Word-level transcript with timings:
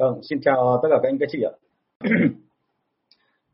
Vâng, 0.00 0.18
xin 0.22 0.40
chào 0.42 0.80
tất 0.82 0.88
cả 0.90 0.98
các 1.02 1.08
anh 1.08 1.18
các 1.18 1.28
chị 1.32 1.42
ạ. 1.42 1.52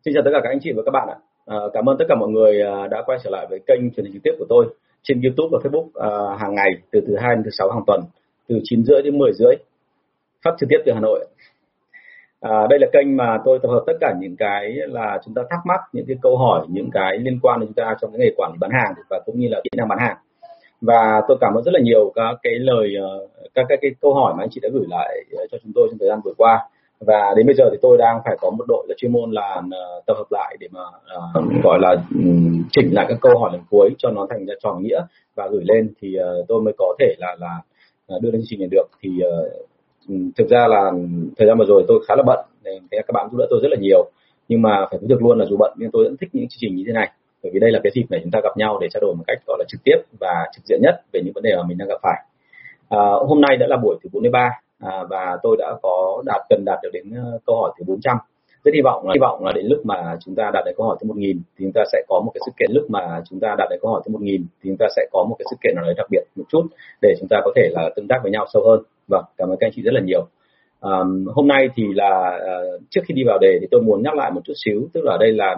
xin 0.05 0.15
chào 0.15 0.23
tất 0.25 0.31
cả 0.33 0.41
các 0.43 0.49
anh 0.49 0.59
chị 0.63 0.73
và 0.77 0.83
các 0.87 0.91
bạn 0.91 1.09
ạ. 1.09 1.17
À, 1.47 1.57
cảm 1.73 1.89
ơn 1.89 1.97
tất 1.99 2.05
cả 2.09 2.15
mọi 2.15 2.29
người 2.29 2.63
à, 2.63 2.87
đã 2.91 3.03
quay 3.07 3.19
trở 3.25 3.31
lại 3.31 3.47
với 3.51 3.61
kênh 3.67 3.91
truyền 3.91 4.07
hình 4.07 4.13
trực 4.13 4.23
tiếp 4.23 4.31
của 4.39 4.47
tôi 4.49 4.67
trên 5.03 5.21
YouTube 5.23 5.49
và 5.53 5.59
Facebook 5.65 5.89
à, 5.95 6.37
hàng 6.39 6.55
ngày 6.55 6.71
từ 6.91 7.01
thứ 7.07 7.17
hai 7.17 7.35
đến 7.35 7.45
thứ 7.45 7.51
sáu 7.51 7.71
hàng 7.71 7.83
tuần 7.87 8.01
từ 8.49 8.61
9 8.65 8.85
rưỡi 8.85 9.03
đến 9.03 9.19
10 9.19 9.33
rưỡi 9.33 9.55
phát 10.45 10.51
trực 10.59 10.69
tiếp 10.69 10.79
từ 10.87 10.93
Hà 10.93 11.01
Nội. 11.01 11.27
À, 12.41 12.67
đây 12.71 12.79
là 12.79 12.87
kênh 12.93 13.17
mà 13.17 13.39
tôi 13.45 13.59
tập 13.63 13.69
hợp 13.69 13.85
tất 13.87 13.95
cả 14.01 14.15
những 14.21 14.37
cái 14.37 14.73
là 14.73 15.19
chúng 15.25 15.35
ta 15.35 15.43
thắc 15.51 15.61
mắc 15.67 15.81
những 15.93 16.07
cái 16.09 16.17
câu 16.23 16.37
hỏi 16.37 16.67
những 16.69 16.91
cái 16.93 17.19
liên 17.19 17.39
quan 17.43 17.61
đến 17.61 17.67
chúng 17.67 17.85
ta 17.85 17.95
trong 18.01 18.11
cái 18.13 18.19
nghề 18.21 18.31
quản 18.37 18.53
lý 18.53 18.59
bán 18.61 18.71
hàng 18.71 18.95
và 19.11 19.21
cũng 19.27 19.41
như 19.41 19.49
là 19.49 19.61
kỹ 19.65 19.71
năng 19.77 19.89
bán 19.89 19.99
hàng 19.99 20.17
và 20.81 21.23
tôi 21.29 21.37
cảm 21.41 21.55
ơn 21.55 21.65
rất 21.65 21.75
là 21.75 21.81
nhiều 21.81 22.13
các 22.15 22.37
cái 22.43 22.55
lời 22.55 22.95
ờ, 23.01 23.27
các 23.55 23.67
cái, 23.69 23.79
cái 23.83 23.91
câu 24.01 24.15
hỏi 24.15 24.35
mà 24.37 24.43
anh 24.43 24.51
chị 24.51 24.61
đã 24.63 24.69
gửi 24.73 24.85
lại 24.89 25.25
ờ, 25.37 25.47
cho 25.51 25.59
chúng 25.63 25.73
tôi 25.75 25.89
trong 25.91 25.99
thời 25.99 26.09
gian 26.09 26.21
vừa 26.25 26.33
qua. 26.37 26.69
Và 27.01 27.35
đến 27.37 27.47
bây 27.47 27.55
giờ 27.55 27.65
thì 27.73 27.79
tôi 27.83 27.99
đang 27.99 28.21
phải 28.25 28.37
có 28.41 28.51
một 28.51 28.65
đội 28.69 28.87
là 28.89 28.95
chuyên 28.99 29.13
môn 29.13 29.31
là 29.31 29.63
uh, 29.67 30.07
tập 30.07 30.15
hợp 30.17 30.27
lại 30.31 30.57
để 30.61 30.69
mà 30.71 30.81
uh, 31.39 31.65
gọi 31.65 31.79
là 31.81 31.97
um, 32.15 32.63
chỉnh 32.73 32.89
lại 32.93 33.07
các 33.09 33.19
câu 33.21 33.39
hỏi 33.39 33.51
lần 33.53 33.63
cuối 33.71 33.91
cho 33.99 34.11
nó 34.11 34.27
thành 34.31 34.47
ra 34.47 34.55
tròn 34.63 34.83
nghĩa 34.83 35.01
và 35.35 35.49
gửi 35.49 35.63
lên 35.65 35.93
thì 36.01 36.17
uh, 36.19 36.49
tôi 36.49 36.63
mới 36.63 36.75
có 36.79 36.95
thể 36.99 37.15
là 37.19 37.37
là 37.41 37.61
đưa 38.23 38.31
lên 38.31 38.41
chương 38.41 38.47
trình 38.49 38.61
này 38.61 38.69
được. 38.71 38.87
Thì 39.03 39.11
uh, 39.11 40.35
thực 40.37 40.49
ra 40.49 40.67
là 40.69 40.93
thời 41.37 41.49
gian 41.49 41.59
vừa 41.59 41.65
rồi 41.65 41.85
tôi 41.89 42.01
khá 42.09 42.15
là 42.17 42.23
bận 42.23 42.47
nên 42.65 42.83
các 42.91 43.13
bạn 43.13 43.29
giúp 43.31 43.39
đỡ 43.39 43.47
tôi 43.51 43.61
rất 43.63 43.69
là 43.71 43.77
nhiều. 43.81 44.11
Nhưng 44.49 44.63
mà 44.63 44.87
phải 44.91 44.99
thú 45.01 45.07
thực 45.09 45.23
luôn 45.23 45.39
là 45.39 45.45
dù 45.45 45.57
bận 45.57 45.73
nhưng 45.77 45.91
tôi 45.91 46.05
vẫn 46.05 46.17
thích 46.21 46.29
những 46.33 46.49
chương 46.49 46.59
trình 46.61 46.77
như 46.77 46.85
thế 46.87 46.93
này 46.93 47.11
bởi 47.47 47.51
vì 47.53 47.61
đây 47.61 47.71
là 47.71 47.81
cái 47.83 47.91
dịp 47.95 48.07
để 48.11 48.19
chúng 48.23 48.31
ta 48.31 48.41
gặp 48.43 48.57
nhau 48.57 48.79
để 48.81 48.89
trao 48.91 49.01
đổi 49.01 49.15
một 49.15 49.25
cách 49.27 49.39
gọi 49.47 49.57
là 49.59 49.65
trực 49.69 49.81
tiếp 49.85 49.97
và 50.21 50.35
trực 50.55 50.65
diện 50.65 50.81
nhất 50.83 50.95
về 51.13 51.21
những 51.25 51.33
vấn 51.35 51.43
đề 51.43 51.57
mà 51.57 51.63
mình 51.69 51.79
đang 51.79 51.89
gặp 51.89 52.01
phải. 52.03 52.23
À, 52.89 53.01
hôm 53.29 53.41
nay 53.41 53.57
đã 53.57 53.67
là 53.69 53.77
buổi 53.83 53.97
thứ 54.03 54.09
43 54.13 54.51
à, 54.81 55.05
và 55.11 55.39
tôi 55.43 55.57
đã 55.59 55.75
có 55.83 56.23
đạt 56.27 56.41
cần 56.49 56.65
đạt 56.67 56.79
được 56.83 56.91
đến 56.93 57.05
ờ, 57.17 57.39
câu 57.47 57.57
hỏi 57.57 57.73
thứ 57.79 57.85
400 57.89 58.17
rất 58.65 58.73
hy 58.75 58.81
vọng 58.85 59.07
là 59.07 59.13
hy 59.15 59.19
vọng 59.21 59.45
là 59.45 59.53
đến 59.53 59.67
lúc 59.67 59.87
mà 59.87 60.17
chúng 60.25 60.35
ta 60.35 60.51
đạt 60.55 60.65
đến 60.67 60.75
câu 60.77 60.87
hỏi 60.87 60.97
thứ 61.01 61.09
1000 61.09 61.37
thì 61.59 61.65
chúng 61.65 61.73
ta 61.75 61.83
sẽ 61.93 62.03
có 62.09 62.23
một 62.25 62.31
cái 62.35 62.41
sự 62.47 62.53
kiện. 62.59 62.71
Lúc 62.73 62.91
mà 62.91 63.23
chúng 63.31 63.41
ta 63.41 63.55
đạt 63.59 63.69
đến 63.71 63.79
câu 63.83 63.91
hỏi 63.91 64.03
thứ 64.07 64.13
1000 64.13 64.47
thì 64.63 64.71
chúng 64.71 64.77
ta 64.79 64.87
sẽ 64.97 65.03
có 65.13 65.25
một 65.29 65.37
cái 65.39 65.47
sự 65.51 65.57
kiện 65.63 65.73
nào 65.77 65.85
đấy 65.85 65.95
đặc 65.97 66.07
biệt 66.11 66.23
một 66.37 66.45
chút 66.49 66.63
để 67.03 67.15
chúng 67.19 67.29
ta 67.29 67.41
có 67.45 67.53
thể 67.57 67.69
là 67.73 67.91
tương 67.97 68.09
tác 68.09 68.19
với 68.23 68.33
nhau 68.33 68.47
sâu 68.53 68.63
hơn. 68.69 68.81
Vâng 69.09 69.25
cảm 69.37 69.49
ơn 69.49 69.57
các 69.61 69.67
anh 69.67 69.73
chị 69.75 69.83
rất 69.83 69.95
là 69.95 70.01
nhiều. 70.01 70.27
Um, 70.81 71.27
hôm 71.35 71.49
nay 71.49 71.69
thì 71.75 71.85
là 71.95 72.39
uh, 72.39 72.83
trước 72.91 73.01
khi 73.07 73.15
đi 73.15 73.23
vào 73.27 73.39
đề 73.39 73.59
thì 73.61 73.67
tôi 73.71 73.83
muốn 73.83 74.03
nhắc 74.03 74.15
lại 74.15 74.31
một 74.31 74.41
chút 74.45 74.53
xíu 74.65 74.89
tức 74.93 75.01
là 75.05 75.17
đây 75.21 75.33
là 75.33 75.57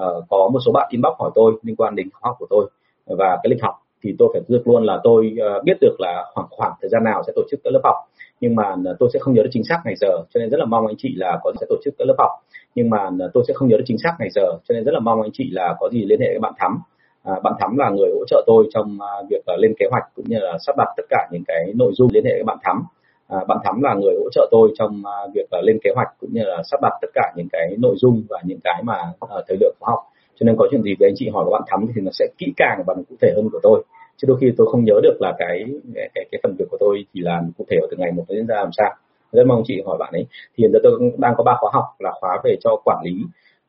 uh, 0.00 0.24
có 0.28 0.50
một 0.52 0.58
số 0.66 0.72
bạn 0.72 0.88
inbox 0.90 1.12
hỏi 1.18 1.30
tôi 1.34 1.52
liên 1.62 1.76
quan 1.76 1.96
đến 1.96 2.08
học 2.22 2.36
của 2.38 2.46
tôi 2.50 2.70
và 3.06 3.38
cái 3.42 3.50
lịch 3.50 3.62
học 3.62 3.74
thì 4.02 4.14
tôi 4.18 4.28
phải 4.32 4.42
dược 4.48 4.68
luôn 4.68 4.84
là 4.84 5.00
tôi 5.04 5.36
uh, 5.58 5.64
biết 5.64 5.76
được 5.80 5.96
là 5.98 6.30
khoảng 6.34 6.46
khoảng 6.50 6.72
thời 6.80 6.88
gian 6.88 7.04
nào 7.04 7.22
sẽ 7.26 7.32
tổ 7.36 7.42
chức 7.50 7.60
các 7.64 7.70
lớp 7.72 7.80
học. 7.84 7.96
Nhưng 8.40 8.54
mà 8.54 8.64
ờ, 8.84 8.96
tôi 8.98 9.08
sẽ 9.12 9.18
không 9.18 9.34
nhớ 9.34 9.42
được 9.42 9.48
chính 9.52 9.64
xác 9.64 9.80
ngày 9.84 9.94
giờ 9.96 10.10
cho 10.34 10.40
nên 10.40 10.50
rất 10.50 10.58
là 10.58 10.64
mong 10.64 10.86
anh 10.86 10.96
chị 10.98 11.14
là 11.16 11.38
có 11.42 11.52
sẽ 11.60 11.66
tổ 11.68 11.76
chức 11.84 11.94
các 11.98 12.04
lớp 12.08 12.14
học. 12.18 12.30
Nhưng 12.74 12.90
mà 12.90 13.10
tôi 13.34 13.44
sẽ 13.48 13.54
không 13.54 13.68
nhớ 13.68 13.76
được 13.76 13.84
chính 13.86 13.98
xác 13.98 14.14
ngày 14.18 14.28
giờ 14.30 14.46
cho 14.68 14.72
nên 14.74 14.84
rất 14.84 14.92
là 14.92 15.00
mong 15.00 15.22
anh 15.22 15.30
chị 15.32 15.50
là 15.50 15.76
có 15.80 15.88
gì 15.92 16.04
liên 16.04 16.20
hệ 16.20 16.26
với 16.26 16.38
bạn 16.38 16.52
thắm. 16.58 16.78
À, 17.22 17.34
bạn 17.44 17.52
thắm 17.60 17.76
là 17.76 17.90
người 17.90 18.10
hỗ 18.14 18.24
trợ 18.26 18.44
tôi 18.46 18.68
trong 18.74 18.98
uh, 18.98 19.30
việc 19.30 19.40
uh, 19.54 19.60
lên 19.60 19.74
kế 19.78 19.86
hoạch 19.90 20.04
cũng 20.16 20.24
như 20.28 20.38
là 20.38 20.58
sắp 20.66 20.76
đặt 20.78 20.88
tất 20.96 21.02
cả 21.10 21.28
những 21.32 21.42
cái 21.46 21.72
nội 21.74 21.92
dung 21.94 22.08
liên 22.12 22.24
hệ 22.24 22.32
với 22.32 22.44
bạn 22.44 22.58
thắm 22.62 22.84
à, 23.28 23.38
bạn 23.48 23.58
thắm 23.64 23.82
là 23.82 23.94
người 23.94 24.14
hỗ 24.20 24.30
trợ 24.32 24.48
tôi 24.50 24.72
trong 24.78 25.02
à, 25.06 25.16
việc 25.34 25.50
à, 25.50 25.60
lên 25.62 25.78
kế 25.84 25.90
hoạch 25.94 26.08
cũng 26.20 26.30
như 26.32 26.42
là 26.44 26.62
sắp 26.70 26.80
đặt 26.82 26.92
tất 27.02 27.08
cả 27.14 27.32
những 27.36 27.48
cái 27.52 27.76
nội 27.78 27.94
dung 27.98 28.22
và 28.28 28.40
những 28.44 28.58
cái 28.64 28.82
mà 28.84 28.94
à, 29.20 29.36
thời 29.48 29.56
lượng 29.60 29.74
khóa 29.80 29.90
học. 29.90 30.00
Cho 30.40 30.44
nên 30.44 30.56
có 30.58 30.68
chuyện 30.70 30.82
gì 30.82 30.94
với 30.98 31.08
anh 31.08 31.14
chị 31.16 31.28
hỏi 31.28 31.44
của 31.44 31.50
bạn 31.50 31.62
thắm 31.66 31.86
thì 31.94 32.00
nó 32.02 32.10
sẽ 32.12 32.26
kỹ 32.38 32.46
càng 32.56 32.82
và 32.86 32.94
cụ 32.94 33.14
thể 33.20 33.32
hơn 33.36 33.48
của 33.52 33.60
tôi. 33.62 33.84
Chứ 34.16 34.26
đôi 34.28 34.38
khi 34.40 34.52
tôi 34.56 34.66
không 34.70 34.84
nhớ 34.84 34.94
được 35.02 35.16
là 35.20 35.34
cái 35.38 35.64
cái 35.94 36.08
cái, 36.14 36.24
cái 36.32 36.40
phần 36.42 36.56
việc 36.58 36.64
của 36.70 36.76
tôi 36.80 37.04
thì 37.14 37.20
làm 37.20 37.50
cụ 37.58 37.64
thể 37.70 37.76
ở 37.80 37.86
từ 37.90 37.96
ngày 37.96 38.12
một 38.12 38.24
đến 38.28 38.46
ra 38.46 38.56
làm 38.56 38.70
sao. 38.72 38.94
Rất 39.32 39.46
mong 39.46 39.62
chị 39.66 39.82
hỏi 39.86 39.96
bạn 39.98 40.12
ấy. 40.12 40.26
Thì 40.56 40.62
hiện 40.62 40.70
giờ 40.72 40.78
tôi 40.82 41.12
đang 41.18 41.34
có 41.36 41.44
ba 41.44 41.56
khóa 41.60 41.70
học 41.72 41.84
là 41.98 42.12
khóa 42.20 42.40
về 42.44 42.56
cho 42.60 42.76
quản 42.84 42.98
lý 43.04 43.14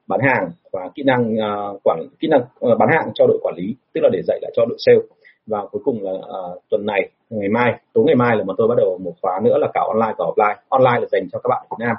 bán 0.07 0.19
hàng 0.19 0.51
và 0.72 0.89
kỹ 0.95 1.03
năng 1.03 1.35
uh, 1.35 1.79
quản 1.84 2.07
kỹ 2.19 2.28
năng 2.28 2.41
uh, 2.41 2.78
bán 2.78 2.89
hàng 2.91 3.12
cho 3.13 3.28
đội 3.28 3.39
quản 3.41 3.56
lý 3.56 3.75
tức 3.94 4.01
là 4.03 4.09
để 4.13 4.22
dạy 4.28 4.39
lại 4.41 4.51
cho 4.56 4.66
đội 4.66 4.78
sale 4.79 5.00
và 5.47 5.66
cuối 5.72 5.81
cùng 5.85 6.03
là 6.03 6.12
uh, 6.12 6.62
tuần 6.69 6.85
này 6.85 7.09
ngày 7.30 7.50
mai 7.50 7.80
tối 7.94 8.03
ngày 8.08 8.16
mai 8.16 8.38
là 8.38 8.44
mà 8.44 8.53
tôi 8.58 8.68
bắt 8.68 8.75
đầu 8.78 8.97
một 9.03 9.13
khóa 9.22 9.40
nữa 9.44 9.58
là 9.58 9.68
cả 9.74 9.81
online 9.88 10.16
và 10.18 10.25
offline. 10.25 10.56
Online 10.69 11.00
là 11.00 11.08
dành 11.12 11.30
cho 11.31 11.40
các 11.40 11.47
bạn 11.50 11.66
ở 11.69 11.75
Việt 11.80 11.85
Nam 11.85 11.96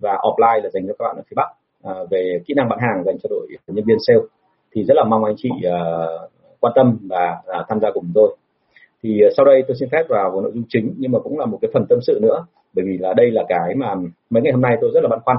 và 0.00 0.14
offline 0.14 0.62
là 0.62 0.70
dành 0.70 0.86
cho 0.86 0.94
các 0.98 1.04
bạn 1.04 1.16
ở 1.16 1.22
phía 1.30 1.34
Bắc. 1.36 1.48
Uh, 1.90 2.10
về 2.10 2.40
kỹ 2.46 2.54
năng 2.54 2.68
bán 2.68 2.78
hàng 2.78 3.04
dành 3.04 3.16
cho 3.22 3.26
đội 3.30 3.46
nhân 3.66 3.84
viên 3.84 3.96
sale 4.06 4.20
thì 4.72 4.84
rất 4.84 4.94
là 4.96 5.04
mong 5.04 5.24
anh 5.24 5.34
chị 5.36 5.50
uh, 5.50 6.30
quan 6.60 6.72
tâm 6.76 6.98
và 7.10 7.36
uh, 7.60 7.66
tham 7.68 7.80
gia 7.80 7.90
cùng 7.90 8.10
tôi. 8.14 8.36
Thì 9.02 9.20
uh, 9.26 9.32
sau 9.36 9.46
đây 9.46 9.64
tôi 9.68 9.76
xin 9.80 9.88
phép 9.92 10.02
vào 10.08 10.40
nội 10.40 10.52
dung 10.54 10.64
chính 10.68 10.94
nhưng 10.98 11.12
mà 11.12 11.18
cũng 11.18 11.38
là 11.38 11.46
một 11.46 11.58
cái 11.62 11.70
phần 11.74 11.86
tâm 11.88 11.98
sự 12.02 12.18
nữa 12.22 12.46
bởi 12.74 12.84
vì 12.88 12.98
là 12.98 13.14
đây 13.14 13.30
là 13.30 13.44
cái 13.48 13.74
mà 13.76 13.94
mấy 14.30 14.42
ngày 14.42 14.52
hôm 14.52 14.62
nay 14.62 14.76
tôi 14.80 14.90
rất 14.94 15.00
là 15.02 15.08
băn 15.08 15.20
khoăn. 15.24 15.36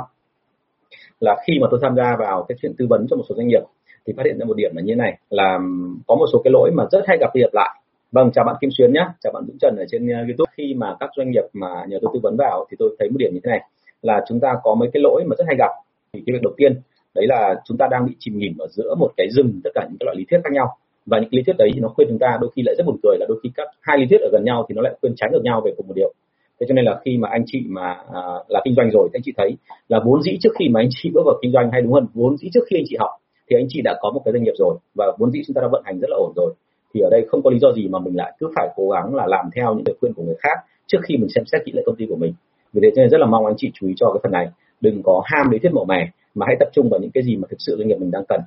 Là 1.20 1.36
khi 1.48 1.54
mà 1.62 1.68
tôi 1.72 1.80
tham 1.84 1.96
gia 1.96 2.16
vào 2.20 2.46
cái 2.48 2.58
chuyện 2.62 2.74
tư 2.78 2.88
vấn 2.90 3.06
cho 3.10 3.16
một 3.16 3.24
số 3.30 3.36
doanh 3.36 3.48
nghiệp 3.48 3.62
thì 4.08 4.14
phát 4.18 4.26
hiện 4.26 4.38
ra 4.40 4.46
một 4.46 4.58
điểm 4.58 4.72
là 4.76 4.82
như 4.82 4.96
này 4.96 5.18
là 5.30 5.60
có 6.08 6.16
một 6.16 6.26
số 6.34 6.42
cái 6.44 6.52
lỗi 6.52 6.72
mà 6.74 6.84
rất 6.92 7.04
hay 7.08 7.18
gặp 7.20 7.36
đi 7.36 7.42
lại. 7.52 7.80
Vâng 8.12 8.32
chào 8.34 8.46
bạn 8.46 8.56
Kim 8.62 8.70
Xuyến 8.78 8.94
nhé 8.94 9.06
chào 9.22 9.34
bạn 9.34 9.44
Dũng 9.48 9.58
Trần 9.60 9.76
ở 9.78 9.86
trên 9.92 10.06
uh, 10.06 10.28
YouTube. 10.28 10.52
Khi 10.58 10.74
mà 10.78 10.96
các 11.00 11.10
doanh 11.18 11.32
nghiệp 11.32 11.44
mà 11.54 11.70
nhờ 11.88 11.98
tôi 12.02 12.12
tư 12.14 12.20
vấn 12.24 12.36
vào 12.38 12.66
thì 12.70 12.78
tôi 12.80 12.96
thấy 13.00 13.10
một 13.10 13.18
điểm 13.20 13.34
như 13.34 13.40
thế 13.44 13.50
này 13.50 13.62
là 14.02 14.26
chúng 14.28 14.40
ta 14.40 14.54
có 14.64 14.76
mấy 14.76 14.90
cái 14.94 15.02
lỗi 15.04 15.24
mà 15.28 15.36
rất 15.38 15.44
hay 15.48 15.56
gặp. 15.60 15.72
Thì 16.14 16.24
cái 16.26 16.34
việc 16.34 16.42
đầu 16.42 16.54
tiên 16.58 16.82
đấy 17.16 17.28
là 17.28 17.56
chúng 17.66 17.78
ta 17.78 17.88
đang 17.92 18.06
bị 18.06 18.14
chìm 18.20 18.38
nghỉm 18.38 18.58
ở 18.60 18.68
giữa 18.68 18.96
một 18.96 19.12
cái 19.18 19.28
rừng 19.32 19.62
tất 19.64 19.70
cả 19.76 19.82
những 19.90 19.98
cái 20.00 20.06
loại 20.06 20.18
lý 20.18 20.26
thuyết 20.30 20.40
khác 20.44 20.54
nhau. 20.54 20.68
Và 21.06 21.20
những 21.20 21.30
cái 21.32 21.38
lý 21.38 21.44
thuyết 21.44 21.58
đấy 21.58 21.70
thì 21.74 21.80
nó 21.80 21.90
khuyên 21.90 22.08
chúng 22.10 22.20
ta 22.20 22.38
đôi 22.42 22.52
khi 22.56 22.62
lại 22.66 22.76
rất 22.78 22.84
buồn 22.88 22.98
cười 23.04 23.18
là 23.20 23.26
đôi 23.30 23.40
khi 23.44 23.50
các 23.56 23.68
hai 23.82 23.98
lý 23.98 24.06
thuyết 24.10 24.22
ở 24.22 24.30
gần 24.32 24.44
nhau 24.46 24.66
thì 24.70 24.76
nó 24.76 24.82
lại 24.82 24.94
khuyên 25.02 25.14
trái 25.16 25.30
ngược 25.32 25.44
nhau 25.44 25.62
về 25.66 25.72
cùng 25.78 25.88
một 25.88 25.94
điều. 25.96 26.14
Thế 26.60 26.66
cho 26.70 26.74
nên 26.74 26.86
là 26.86 27.00
khi 27.06 27.18
mà 27.18 27.30
anh 27.32 27.44
chị 27.46 27.60
mà 27.68 27.88
à, 28.14 28.22
là 28.48 28.62
kinh 28.66 28.76
doanh 28.76 28.92
rồi 28.92 29.10
thì 29.14 29.18
anh 29.18 29.24
chị 29.26 29.32
thấy 29.38 29.56
là 29.88 30.00
vốn 30.06 30.22
dĩ 30.22 30.38
trước 30.42 30.54
khi 30.60 30.70
mà 30.70 30.80
anh 30.80 30.90
chị 30.90 31.10
bước 31.14 31.22
vào 31.26 31.36
kinh 31.42 31.52
doanh 31.52 31.72
hay 31.72 31.82
đúng 31.82 31.94
hơn 31.94 32.08
vốn 32.14 32.38
dĩ 32.38 32.50
trước 32.54 32.64
khi 32.70 32.78
anh 32.78 32.86
chị 32.88 32.96
học 33.00 33.10
thì 33.50 33.56
anh 33.58 33.66
chị 33.70 33.82
đã 33.84 33.98
có 34.02 34.12
một 34.12 34.22
cái 34.26 34.32
doanh 34.34 34.44
nghiệp 34.44 34.54
rồi 34.58 34.76
và 34.96 35.06
vốn 35.20 35.32
dĩ 35.32 35.42
chúng 35.48 35.54
ta 35.54 35.62
đã 35.62 35.68
vận 35.72 35.84
hành 35.86 36.00
rất 36.00 36.10
là 36.10 36.18
ổn 36.20 36.34
rồi. 36.36 36.54
Thì 36.94 37.02
ở 37.02 37.10
đây 37.10 37.26
không 37.30 37.44
có 37.44 37.50
lý 37.50 37.60
do 37.60 37.72
gì 37.72 37.88
mà 37.88 38.00
mình 38.00 38.16
lại 38.16 38.34
cứ 38.40 38.48
phải 38.56 38.68
cố 38.76 38.90
gắng 38.90 39.16
là 39.16 39.26
làm 39.28 39.50
theo 39.56 39.74
những 39.74 39.84
lời 39.88 39.96
khuyên 40.00 40.14
của 40.14 40.24
người 40.24 40.36
khác 40.40 40.58
trước 40.88 41.00
khi 41.04 41.18
mình 41.18 41.30
xem 41.36 41.46
xét 41.46 41.62
kỹ 41.66 41.72
lại 41.76 41.84
công 41.86 41.96
ty 41.96 42.06
của 42.10 42.16
mình. 42.16 42.34
Vì 42.74 42.82
thế 42.84 42.90
cho 42.96 43.02
nên 43.02 43.10
rất 43.10 43.18
là 43.18 43.26
mong 43.26 43.46
anh 43.46 43.56
chị 43.58 43.72
chú 43.74 43.88
ý 43.88 43.94
cho 43.98 44.12
cái 44.14 44.20
phần 44.24 44.32
này. 44.32 44.48
Đừng 44.82 45.04
có 45.04 45.22
ham 45.26 45.50
lý 45.52 45.60
thuyết 45.60 45.74
màu 45.74 45.86
mè 45.86 46.10
mà 46.36 46.46
hãy 46.48 46.56
tập 46.60 46.70
trung 46.74 46.90
vào 46.90 47.00
những 47.00 47.12
cái 47.12 47.24
gì 47.24 47.36
mà 47.36 47.48
thực 47.50 47.58
sự 47.60 47.76
doanh 47.78 47.88
nghiệp 47.88 47.98
mình 48.00 48.12
đang 48.12 48.24
cần 48.30 48.42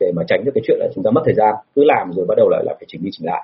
để 0.00 0.12
mà 0.16 0.22
tránh 0.28 0.44
được 0.44 0.52
cái 0.54 0.62
chuyện 0.66 0.78
là 0.80 0.88
chúng 0.94 1.04
ta 1.04 1.10
mất 1.10 1.22
thời 1.24 1.34
gian 1.34 1.54
cứ 1.74 1.84
làm 1.84 2.12
rồi 2.12 2.26
bắt 2.28 2.34
đầu 2.36 2.48
lại 2.48 2.62
là 2.66 2.74
phải 2.74 2.84
chỉnh 2.88 3.02
đi 3.04 3.10
chỉnh 3.12 3.26
lại. 3.26 3.42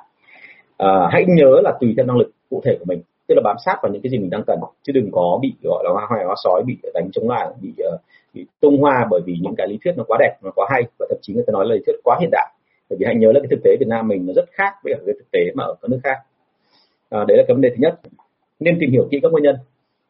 À, 0.77 1.09
hãy 1.13 1.25
nhớ 1.29 1.61
là 1.65 1.73
tùy 1.81 1.95
theo 1.97 2.07
năng 2.07 2.17
lực 2.17 2.31
cụ 2.51 2.61
thể 2.65 2.77
của 2.79 2.85
mình 2.85 3.03
tức 3.29 3.35
là 3.35 3.43
bám 3.45 3.57
sát 3.67 3.77
vào 3.83 3.93
những 3.93 4.03
cái 4.03 4.11
gì 4.11 4.19
mình 4.19 4.31
đang 4.31 4.43
cần 4.47 4.59
chứ 4.83 4.93
đừng 4.93 5.11
có 5.13 5.39
bị 5.43 5.55
gọi 5.63 5.85
là 5.85 5.91
hoa 5.93 6.07
hoài 6.09 6.25
hoa 6.25 6.35
sói 6.45 6.63
bị 6.67 6.79
đánh 6.95 7.09
chống 7.13 7.29
lại 7.29 7.49
bị 7.63 7.73
uh, 7.95 8.01
bị 8.35 8.47
tung 8.61 8.81
hoa 8.81 9.07
bởi 9.11 9.21
vì 9.27 9.37
những 9.43 9.55
cái 9.57 9.69
lý 9.69 9.79
thuyết 9.85 9.93
nó 9.97 10.05
quá 10.07 10.19
đẹp 10.21 10.37
nó 10.43 10.51
quá 10.55 10.67
hay 10.71 10.83
và 10.99 11.07
thậm 11.11 11.19
chí 11.23 11.35
người 11.35 11.45
ta 11.47 11.53
nói 11.53 11.65
là 11.69 11.75
lý 11.75 11.81
thuyết 11.87 11.97
quá 12.05 12.19
hiện 12.21 12.31
đại. 12.33 12.49
Bởi 12.91 12.97
vì 13.01 13.07
hãy 13.07 13.15
nhớ 13.15 13.33
là 13.33 13.41
cái 13.41 13.49
thực 13.51 13.61
tế 13.65 13.77
Việt 13.81 13.89
Nam 13.89 14.09
mình 14.09 14.27
nó 14.27 14.33
rất 14.37 14.45
khác 14.53 14.73
với 14.85 14.95
cái 15.07 15.15
thực 15.19 15.31
tế 15.31 15.41
mà 15.55 15.65
ở 15.65 15.75
các 15.83 15.89
nước 15.91 16.01
khác. 16.05 16.17
À, 17.11 17.25
đấy 17.29 17.37
là 17.37 17.45
cái 17.49 17.55
vấn 17.55 17.61
đề 17.61 17.71
thứ 17.71 17.77
nhất. 17.79 18.01
Nên 18.61 18.77
tìm 18.81 18.91
hiểu 18.91 19.09
kỹ 19.11 19.19
các 19.23 19.33
nguyên 19.33 19.45
nhân. 19.45 19.57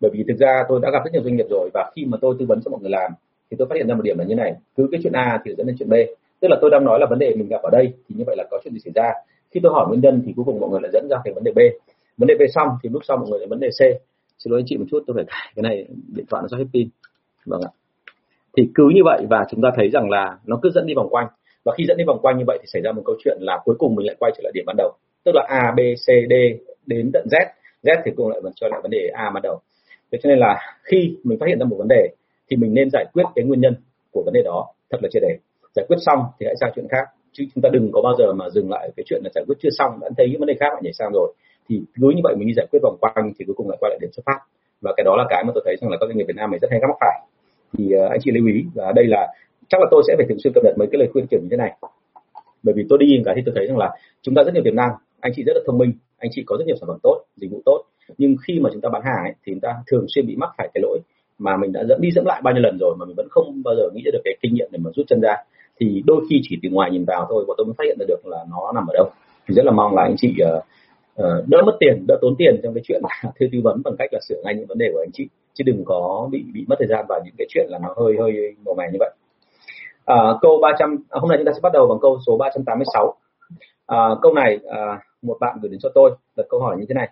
Bởi 0.00 0.10
vì 0.14 0.24
thực 0.28 0.38
ra 0.38 0.64
tôi 0.68 0.80
đã 0.82 0.90
gặp 0.90 1.04
rất 1.04 1.12
nhiều 1.12 1.22
doanh 1.22 1.36
nghiệp 1.36 1.46
rồi 1.50 1.70
và 1.74 1.90
khi 1.96 2.04
mà 2.04 2.18
tôi 2.20 2.36
tư 2.38 2.46
vấn 2.46 2.60
cho 2.64 2.70
mọi 2.70 2.80
người 2.80 2.90
làm 2.90 3.12
thì 3.50 3.56
tôi 3.58 3.68
phát 3.68 3.74
hiện 3.76 3.86
ra 3.88 3.94
một 3.94 4.02
điểm 4.02 4.18
là 4.18 4.24
như 4.24 4.34
này. 4.34 4.54
Cứ 4.76 4.88
cái 4.92 5.00
chuyện 5.02 5.12
A 5.12 5.40
thì 5.44 5.54
dẫn 5.56 5.66
đến 5.66 5.76
chuyện 5.78 5.88
B. 5.88 5.94
Tức 6.40 6.48
là 6.48 6.58
tôi 6.60 6.70
đang 6.70 6.84
nói 6.84 6.98
là 7.00 7.06
vấn 7.10 7.18
đề 7.18 7.34
mình 7.34 7.48
gặp 7.48 7.62
ở 7.62 7.70
đây 7.70 7.92
thì 8.08 8.14
như 8.18 8.24
vậy 8.26 8.36
là 8.36 8.44
có 8.50 8.60
chuyện 8.64 8.74
gì 8.74 8.80
xảy 8.84 8.92
ra. 8.94 9.12
Khi 9.50 9.60
tôi 9.62 9.72
hỏi 9.72 9.86
nguyên 9.88 10.00
nhân 10.00 10.22
thì 10.26 10.32
cuối 10.36 10.44
cùng 10.44 10.60
mọi 10.60 10.70
người 10.70 10.80
lại 10.82 10.90
dẫn 10.92 11.08
ra 11.10 11.16
cái 11.24 11.34
vấn 11.34 11.44
đề 11.44 11.52
B. 11.52 11.58
Vấn 12.18 12.26
đề 12.26 12.34
B 12.34 12.42
xong 12.54 12.68
thì 12.82 12.88
lúc 12.88 13.02
sau 13.08 13.16
mọi 13.16 13.30
người 13.30 13.38
lại 13.38 13.48
vấn 13.48 13.60
đề 13.60 13.68
C. 13.68 13.80
Xin 14.38 14.50
lỗi 14.50 14.60
anh 14.60 14.66
chị 14.66 14.76
một 14.76 14.84
chút 14.90 15.04
tôi 15.06 15.14
phải 15.14 15.24
cái 15.56 15.62
này 15.62 15.86
điện 16.16 16.26
thoại 16.30 16.42
nó 16.42 16.48
sắp 16.50 16.56
hết 16.56 16.66
pin. 16.72 16.88
Vâng 17.46 17.60
ạ 17.60 17.70
thì 18.58 18.68
cứ 18.74 18.88
như 18.94 19.04
vậy 19.04 19.26
và 19.30 19.46
chúng 19.50 19.62
ta 19.62 19.68
thấy 19.76 19.90
rằng 19.90 20.10
là 20.10 20.38
nó 20.46 20.58
cứ 20.62 20.70
dẫn 20.74 20.86
đi 20.86 20.94
vòng 20.94 21.08
quanh. 21.10 21.26
Và 21.64 21.72
khi 21.78 21.84
dẫn 21.88 21.96
đi 21.96 22.04
vòng 22.04 22.18
quanh 22.22 22.38
như 22.38 22.44
vậy 22.46 22.58
thì 22.60 22.66
xảy 22.72 22.82
ra 22.82 22.92
một 22.92 23.02
câu 23.04 23.16
chuyện 23.24 23.36
là 23.40 23.60
cuối 23.64 23.74
cùng 23.78 23.94
mình 23.94 24.06
lại 24.06 24.16
quay 24.18 24.32
trở 24.36 24.40
lại 24.44 24.52
điểm 24.54 24.64
ban 24.66 24.76
đầu. 24.76 24.92
Tức 25.24 25.32
là 25.34 25.46
A, 25.48 25.72
B, 25.76 25.80
C, 26.04 26.06
D 26.30 26.34
đến 26.86 27.10
tận 27.12 27.26
Z. 27.30 27.46
Z 27.82 28.02
thì 28.04 28.10
cũng 28.16 28.28
lại 28.28 28.40
vẫn 28.40 28.52
cho 28.56 28.68
lại 28.68 28.80
vấn 28.82 28.90
đề 28.90 29.08
A 29.12 29.30
ban 29.34 29.42
đầu. 29.42 29.60
Thế 30.12 30.18
cho 30.22 30.28
nên 30.28 30.38
là 30.38 30.76
khi 30.82 31.16
mình 31.24 31.38
phát 31.38 31.46
hiện 31.48 31.58
ra 31.58 31.64
một 31.64 31.76
vấn 31.78 31.88
đề 31.88 32.08
thì 32.50 32.56
mình 32.56 32.74
nên 32.74 32.90
giải 32.90 33.06
quyết 33.12 33.24
cái 33.34 33.44
nguyên 33.44 33.60
nhân 33.60 33.74
của 34.12 34.22
vấn 34.24 34.34
đề 34.34 34.42
đó 34.44 34.66
thật 34.90 34.98
là 35.02 35.08
triệt 35.12 35.22
để. 35.22 35.38
Giải 35.74 35.84
quyết 35.88 35.96
xong 36.06 36.18
thì 36.40 36.46
hãy 36.46 36.54
sang 36.60 36.72
chuyện 36.74 36.88
khác. 36.88 37.04
Chứ 37.32 37.44
chúng 37.54 37.62
ta 37.62 37.68
đừng 37.72 37.90
có 37.92 38.00
bao 38.02 38.14
giờ 38.18 38.32
mà 38.32 38.50
dừng 38.50 38.70
lại 38.70 38.90
cái 38.96 39.04
chuyện 39.06 39.20
là 39.24 39.30
giải 39.34 39.44
quyết 39.46 39.56
chưa 39.62 39.70
xong, 39.78 39.98
đã 40.00 40.08
thấy 40.16 40.28
những 40.30 40.40
vấn 40.40 40.46
đề 40.46 40.54
khác 40.60 40.72
lại 40.72 40.80
nhảy 40.84 40.92
sang 40.92 41.10
rồi. 41.12 41.34
Thì 41.68 41.80
cứ 41.94 42.10
như 42.16 42.20
vậy 42.24 42.34
mình 42.36 42.48
đi 42.48 42.54
giải 42.56 42.66
quyết 42.70 42.80
vòng 42.82 42.96
quanh 43.00 43.32
thì 43.38 43.44
cuối 43.44 43.54
cùng 43.54 43.68
lại 43.70 43.78
quay 43.80 43.90
lại 43.90 43.98
điểm 44.00 44.10
xuất 44.12 44.22
phát. 44.26 44.38
Và 44.80 44.92
cái 44.96 45.04
đó 45.04 45.16
là 45.16 45.24
cái 45.30 45.44
mà 45.44 45.52
tôi 45.54 45.62
thấy 45.66 45.76
rằng 45.80 45.90
là 45.90 45.96
các 46.00 46.06
doanh 46.06 46.16
nghiệp 46.16 46.24
Việt 46.28 46.36
Nam 46.36 46.50
mình 46.50 46.60
rất 46.60 46.70
hay 46.70 46.80
mắc 46.80 46.96
phải 47.00 47.20
thì 47.72 47.84
uh, 48.04 48.10
anh 48.10 48.20
chị 48.22 48.30
lưu 48.30 48.46
ý 48.46 48.64
và 48.74 48.92
đây 48.92 49.06
là 49.06 49.34
chắc 49.68 49.80
là 49.80 49.86
tôi 49.90 50.02
sẽ 50.08 50.14
phải 50.16 50.26
thường 50.28 50.38
xuyên 50.38 50.52
cập 50.52 50.64
nhật 50.64 50.78
mấy 50.78 50.88
cái 50.92 50.98
lời 50.98 51.08
khuyên 51.12 51.26
kiểu 51.30 51.40
như 51.42 51.48
thế 51.50 51.56
này. 51.56 51.72
Bởi 52.62 52.74
vì 52.74 52.84
tôi 52.88 52.98
đi 52.98 53.22
cả 53.24 53.32
thì 53.36 53.42
tôi 53.46 53.54
thấy 53.56 53.66
rằng 53.66 53.78
là 53.78 53.90
chúng 54.22 54.34
ta 54.34 54.42
rất 54.42 54.54
nhiều 54.54 54.62
tiềm 54.64 54.76
năng 54.76 54.90
anh 55.20 55.32
chị 55.36 55.42
rất 55.46 55.52
là 55.56 55.60
thông 55.66 55.78
minh 55.78 55.92
anh 56.18 56.30
chị 56.34 56.42
có 56.46 56.56
rất 56.58 56.64
nhiều 56.66 56.76
sản 56.76 56.86
phẩm 56.86 56.98
tốt 57.02 57.24
dịch 57.36 57.50
vụ 57.50 57.62
tốt. 57.64 57.84
Nhưng 58.18 58.36
khi 58.46 58.60
mà 58.60 58.70
chúng 58.72 58.80
ta 58.80 58.88
bán 58.88 59.02
hàng 59.04 59.24
ấy, 59.24 59.34
thì 59.46 59.52
chúng 59.52 59.60
ta 59.60 59.74
thường 59.86 60.06
xuyên 60.08 60.26
bị 60.26 60.36
mắc 60.36 60.50
phải 60.58 60.68
cái 60.74 60.82
lỗi 60.82 60.98
mà 61.38 61.56
mình 61.56 61.72
đã 61.72 61.84
dẫn 61.84 62.00
đi 62.00 62.10
dẫn 62.10 62.26
lại 62.26 62.40
bao 62.44 62.54
nhiêu 62.54 62.62
lần 62.62 62.78
rồi 62.80 62.94
mà 62.98 63.04
mình 63.06 63.16
vẫn 63.16 63.26
không 63.30 63.62
bao 63.64 63.74
giờ 63.76 63.82
nghĩ 63.94 64.02
được 64.04 64.20
cái 64.24 64.34
kinh 64.42 64.54
nghiệm 64.54 64.68
để 64.72 64.78
mà 64.82 64.90
rút 64.94 65.06
chân 65.08 65.20
ra. 65.20 65.36
Thì 65.80 66.02
đôi 66.06 66.24
khi 66.30 66.40
chỉ 66.42 66.58
từ 66.62 66.68
ngoài 66.72 66.90
nhìn 66.90 67.04
vào 67.04 67.26
thôi 67.28 67.44
và 67.48 67.54
tôi 67.58 67.66
mới 67.66 67.74
phát 67.78 67.84
hiện 67.84 67.96
ra 68.00 68.04
được 68.08 68.26
là 68.26 68.44
nó 68.50 68.72
nằm 68.74 68.86
ở 68.86 68.92
đâu. 68.94 69.10
Thì 69.48 69.54
rất 69.54 69.64
là 69.64 69.72
mong 69.72 69.94
là 69.94 70.02
anh 70.02 70.14
chị 70.16 70.34
uh, 70.56 70.64
Ờ, 71.18 71.44
đỡ 71.46 71.62
mất 71.66 71.76
tiền 71.80 72.04
đỡ 72.08 72.18
tốn 72.20 72.34
tiền 72.38 72.60
trong 72.62 72.74
cái 72.74 72.82
chuyện 72.84 73.00
là 73.02 73.32
thuê 73.38 73.48
tư 73.52 73.58
vấn 73.64 73.82
bằng 73.84 73.94
cách 73.98 74.10
là 74.12 74.20
sửa 74.28 74.40
ngay 74.44 74.54
những 74.54 74.66
vấn 74.66 74.78
đề 74.78 74.90
của 74.92 75.00
anh 75.02 75.12
chị. 75.12 75.28
Chứ 75.54 75.64
đừng 75.66 75.84
có 75.84 76.28
bị 76.32 76.44
bị 76.54 76.64
mất 76.68 76.76
thời 76.78 76.88
gian 76.88 77.04
vào 77.08 77.20
những 77.24 77.34
cái 77.38 77.46
chuyện 77.50 77.66
là 77.68 77.78
nó 77.82 77.94
hơi 77.96 78.16
hơi 78.18 78.56
màu 78.64 78.74
mè 78.74 78.84
như 78.92 78.96
vậy. 79.00 79.10
À, 80.04 80.16
câu 80.40 80.58
300 80.62 80.96
à, 81.10 81.18
hôm 81.20 81.28
nay 81.28 81.38
chúng 81.38 81.46
ta 81.46 81.52
sẽ 81.52 81.60
bắt 81.62 81.72
đầu 81.72 81.86
bằng 81.86 81.98
câu 82.02 82.18
số 82.26 82.36
386 82.36 83.14
à, 83.86 83.96
ờ, 83.96 84.18
câu 84.22 84.34
này 84.34 84.58
à, 84.70 85.00
một 85.22 85.36
bạn 85.40 85.58
gửi 85.62 85.70
đến 85.70 85.78
cho 85.82 85.88
tôi 85.94 86.10
là 86.36 86.44
câu 86.48 86.60
hỏi 86.60 86.76
như 86.78 86.84
thế 86.88 86.94
này. 86.94 87.08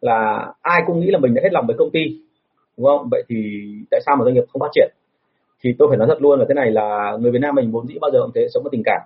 Là 0.00 0.52
ai 0.62 0.82
cũng 0.86 1.00
nghĩ 1.00 1.10
là 1.10 1.18
mình 1.18 1.34
đã 1.34 1.42
hết 1.42 1.52
lòng 1.52 1.66
với 1.66 1.76
công 1.78 1.90
ty 1.90 2.00
đúng 2.76 2.86
không? 2.86 3.08
Vậy 3.10 3.24
thì 3.28 3.36
tại 3.90 4.00
sao 4.06 4.16
mà 4.16 4.24
doanh 4.24 4.34
nghiệp 4.34 4.44
không 4.52 4.60
phát 4.60 4.70
triển? 4.74 4.90
Thì 5.62 5.74
tôi 5.78 5.88
phải 5.88 5.98
nói 5.98 6.08
thật 6.08 6.22
luôn 6.22 6.38
là 6.38 6.44
thế 6.48 6.54
này 6.54 6.70
là 6.70 7.16
người 7.20 7.30
Việt 7.30 7.38
Nam 7.42 7.54
mình 7.54 7.70
vốn 7.70 7.86
dĩ 7.86 7.98
bao 8.00 8.10
giờ 8.10 8.18
cũng 8.22 8.32
thế 8.34 8.46
sống 8.54 8.62
với 8.62 8.70
tình 8.72 8.82
cảm. 8.84 9.00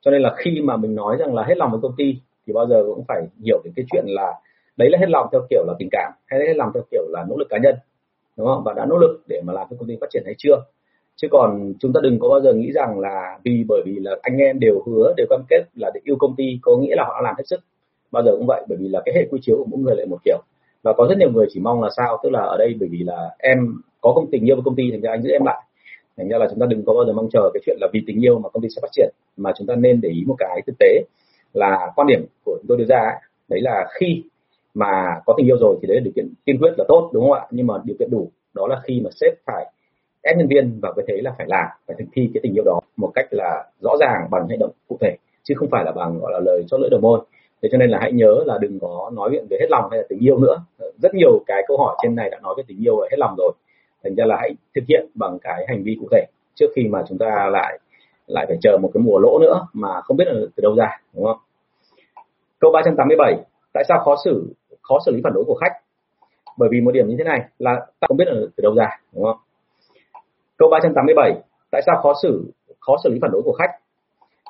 Cho 0.00 0.10
nên 0.10 0.22
là 0.22 0.34
khi 0.36 0.60
mà 0.64 0.76
mình 0.76 0.94
nói 0.94 1.16
rằng 1.16 1.34
là 1.34 1.44
hết 1.44 1.56
lòng 1.56 1.70
với 1.70 1.80
công 1.82 1.94
ty 1.96 2.16
thì 2.46 2.52
bao 2.52 2.66
giờ 2.66 2.82
cũng 2.86 3.04
phải 3.08 3.22
hiểu 3.44 3.60
đến 3.64 3.72
cái 3.76 3.84
chuyện 3.92 4.04
là 4.06 4.40
đấy 4.76 4.90
là 4.90 4.98
hết 4.98 5.08
lòng 5.08 5.28
theo 5.32 5.40
kiểu 5.50 5.64
là 5.66 5.74
tình 5.78 5.88
cảm, 5.92 6.12
hay 6.26 6.40
là 6.40 6.46
hết 6.46 6.54
lòng 6.56 6.70
theo 6.74 6.82
kiểu 6.90 7.02
là 7.08 7.24
nỗ 7.28 7.36
lực 7.36 7.48
cá 7.50 7.58
nhân, 7.58 7.74
đúng 8.36 8.46
không? 8.46 8.62
Và 8.64 8.72
đã 8.72 8.86
nỗ 8.86 8.96
lực 8.98 9.20
để 9.28 9.40
mà 9.46 9.52
làm 9.52 9.66
cho 9.70 9.76
công 9.78 9.88
ty 9.88 9.96
phát 10.00 10.06
triển 10.10 10.22
hay 10.26 10.34
chưa? 10.38 10.56
Chứ 11.16 11.28
còn 11.30 11.74
chúng 11.80 11.92
ta 11.92 12.00
đừng 12.02 12.18
có 12.18 12.28
bao 12.28 12.40
giờ 12.40 12.52
nghĩ 12.52 12.72
rằng 12.72 13.00
là 13.00 13.38
vì, 13.44 13.64
bởi 13.68 13.82
vì 13.86 13.98
là 13.98 14.16
anh 14.22 14.36
em 14.36 14.60
đều 14.60 14.82
hứa, 14.86 15.14
đều 15.16 15.26
cam 15.30 15.40
kết 15.48 15.62
là 15.74 15.90
để 15.94 16.00
yêu 16.04 16.16
công 16.18 16.34
ty, 16.36 16.58
có 16.62 16.76
nghĩa 16.76 16.94
là 16.96 17.04
họ 17.04 17.20
làm 17.24 17.34
hết 17.38 17.44
sức. 17.46 17.60
Bao 18.10 18.22
giờ 18.22 18.32
cũng 18.36 18.46
vậy, 18.46 18.62
bởi 18.68 18.78
vì 18.80 18.88
là 18.88 19.02
cái 19.04 19.14
hệ 19.14 19.26
quy 19.30 19.38
chiếu 19.42 19.56
của 19.56 19.64
mỗi 19.68 19.80
người 19.80 19.96
lại 19.96 20.06
một 20.06 20.18
kiểu. 20.24 20.38
Và 20.82 20.92
có 20.92 21.06
rất 21.08 21.18
nhiều 21.18 21.30
người 21.30 21.46
chỉ 21.50 21.60
mong 21.60 21.82
là 21.82 21.88
sao? 21.96 22.20
Tức 22.22 22.30
là 22.32 22.40
ở 22.40 22.56
đây 22.58 22.74
bởi 22.80 22.88
vì 22.92 22.98
là 22.98 23.30
em 23.38 23.58
có 24.00 24.12
công 24.14 24.30
tình 24.30 24.48
yêu 24.48 24.56
với 24.56 24.62
công 24.64 24.76
ty 24.76 24.90
thành 24.90 25.00
ra 25.00 25.10
anh 25.10 25.22
giữ 25.22 25.30
em 25.30 25.44
lại. 25.44 25.62
Thành 26.16 26.28
ra 26.28 26.38
là 26.38 26.46
chúng 26.50 26.58
ta 26.58 26.66
đừng 26.66 26.84
có 26.84 26.94
bao 26.94 27.04
giờ 27.06 27.12
mong 27.12 27.28
chờ 27.32 27.50
cái 27.54 27.60
chuyện 27.66 27.76
là 27.80 27.88
vì 27.92 28.02
tình 28.06 28.24
yêu 28.24 28.38
mà 28.38 28.48
công 28.48 28.62
ty 28.62 28.68
sẽ 28.68 28.80
phát 28.82 28.92
triển, 28.92 29.10
mà 29.36 29.52
chúng 29.58 29.66
ta 29.66 29.74
nên 29.74 30.00
để 30.00 30.08
ý 30.08 30.24
một 30.26 30.36
cái 30.38 30.62
thực 30.66 30.78
tế 30.78 31.02
là 31.52 31.92
quan 31.96 32.06
điểm 32.06 32.26
của 32.44 32.58
chúng 32.60 32.66
tôi 32.68 32.78
đưa 32.78 32.84
ra 32.84 33.18
đấy 33.48 33.60
là 33.60 33.86
khi 34.00 34.22
mà 34.74 35.20
có 35.26 35.34
tình 35.36 35.46
yêu 35.46 35.56
rồi 35.60 35.76
thì 35.82 35.88
đấy 35.88 35.96
là 35.96 36.02
điều 36.04 36.12
kiện 36.16 36.28
tiên 36.44 36.58
quyết 36.60 36.72
là 36.78 36.84
tốt, 36.88 37.10
đúng 37.12 37.22
không 37.22 37.32
ạ? 37.32 37.46
Nhưng 37.50 37.66
mà 37.66 37.74
điều 37.84 37.96
kiện 37.98 38.10
đủ, 38.10 38.30
đó 38.54 38.66
là 38.66 38.80
khi 38.84 39.00
mà 39.04 39.10
sếp 39.20 39.32
phải 39.46 39.66
ép 40.22 40.36
nhân 40.36 40.48
viên 40.48 40.78
và 40.82 40.92
cái 40.96 41.04
thế 41.08 41.14
là 41.22 41.34
phải 41.38 41.46
làm, 41.48 41.66
phải 41.86 41.96
thực 41.98 42.04
thi 42.12 42.30
cái 42.34 42.40
tình 42.42 42.54
yêu 42.54 42.64
đó 42.64 42.80
một 42.96 43.12
cách 43.14 43.26
là 43.30 43.64
rõ 43.80 43.96
ràng 44.00 44.28
bằng 44.30 44.48
hành 44.48 44.58
động 44.58 44.70
cụ 44.88 44.96
thể, 45.00 45.16
chứ 45.42 45.54
không 45.58 45.68
phải 45.70 45.84
là 45.84 45.92
bằng, 45.92 46.18
gọi 46.20 46.32
là, 46.32 46.40
lời 46.40 46.64
cho 46.68 46.78
lưỡi 46.78 46.90
đầu 46.90 47.00
môi. 47.00 47.20
Thế 47.62 47.68
cho 47.72 47.78
nên 47.78 47.90
là 47.90 47.98
hãy 48.00 48.12
nhớ 48.12 48.42
là 48.46 48.58
đừng 48.58 48.78
có 48.80 49.10
nói 49.14 49.28
chuyện 49.32 49.46
về 49.50 49.56
hết 49.60 49.66
lòng 49.70 49.88
hay 49.90 49.98
là 49.98 50.06
tình 50.08 50.18
yêu 50.18 50.38
nữa. 50.38 50.62
Rất 51.02 51.14
nhiều 51.14 51.42
cái 51.46 51.62
câu 51.68 51.78
hỏi 51.78 51.96
trên 52.02 52.14
này 52.14 52.30
đã 52.30 52.38
nói 52.42 52.54
về 52.56 52.62
tình 52.66 52.84
yêu 52.84 52.96
và 52.96 53.06
hết 53.10 53.16
lòng 53.18 53.34
rồi. 53.38 53.52
Thành 54.04 54.14
ra 54.14 54.24
là 54.24 54.36
hãy 54.40 54.50
thực 54.74 54.84
hiện 54.88 55.06
bằng 55.14 55.38
cái 55.42 55.64
hành 55.68 55.82
vi 55.82 55.96
cụ 56.00 56.08
thể 56.12 56.24
trước 56.54 56.66
khi 56.76 56.88
mà 56.88 57.02
chúng 57.08 57.18
ta 57.18 57.48
lại 57.52 57.78
lại 58.30 58.46
phải 58.48 58.56
chờ 58.62 58.78
một 58.82 58.90
cái 58.94 59.02
mùa 59.02 59.18
lỗ 59.18 59.38
nữa 59.38 59.66
mà 59.72 60.00
không 60.00 60.16
biết 60.16 60.24
là 60.28 60.34
từ 60.56 60.60
đâu 60.62 60.74
ra, 60.74 61.00
đúng 61.14 61.24
không? 61.24 61.38
Câu 62.60 62.70
387 62.72 63.34
tại 63.72 63.84
sao 63.88 63.98
khó 64.04 64.16
xử 64.24 64.54
khó 64.82 64.98
xử 65.06 65.12
lý 65.12 65.20
phản 65.24 65.32
đối 65.34 65.44
của 65.44 65.54
khách? 65.54 65.72
Bởi 66.56 66.68
vì 66.72 66.80
một 66.80 66.90
điểm 66.90 67.08
như 67.08 67.14
thế 67.18 67.24
này 67.24 67.40
là 67.58 67.86
ta 68.00 68.06
không 68.08 68.16
biết 68.16 68.28
là 68.28 68.34
từ 68.56 68.62
đâu 68.62 68.74
ra, 68.74 68.88
đúng 69.14 69.24
không? 69.24 69.36
Câu 70.58 70.68
387 70.70 71.32
tại 71.70 71.82
sao 71.86 71.96
khó 72.02 72.12
xử 72.22 72.52
khó 72.80 72.96
xử 73.04 73.10
lý 73.10 73.18
phản 73.22 73.30
đối 73.30 73.42
của 73.42 73.52
khách? 73.52 73.70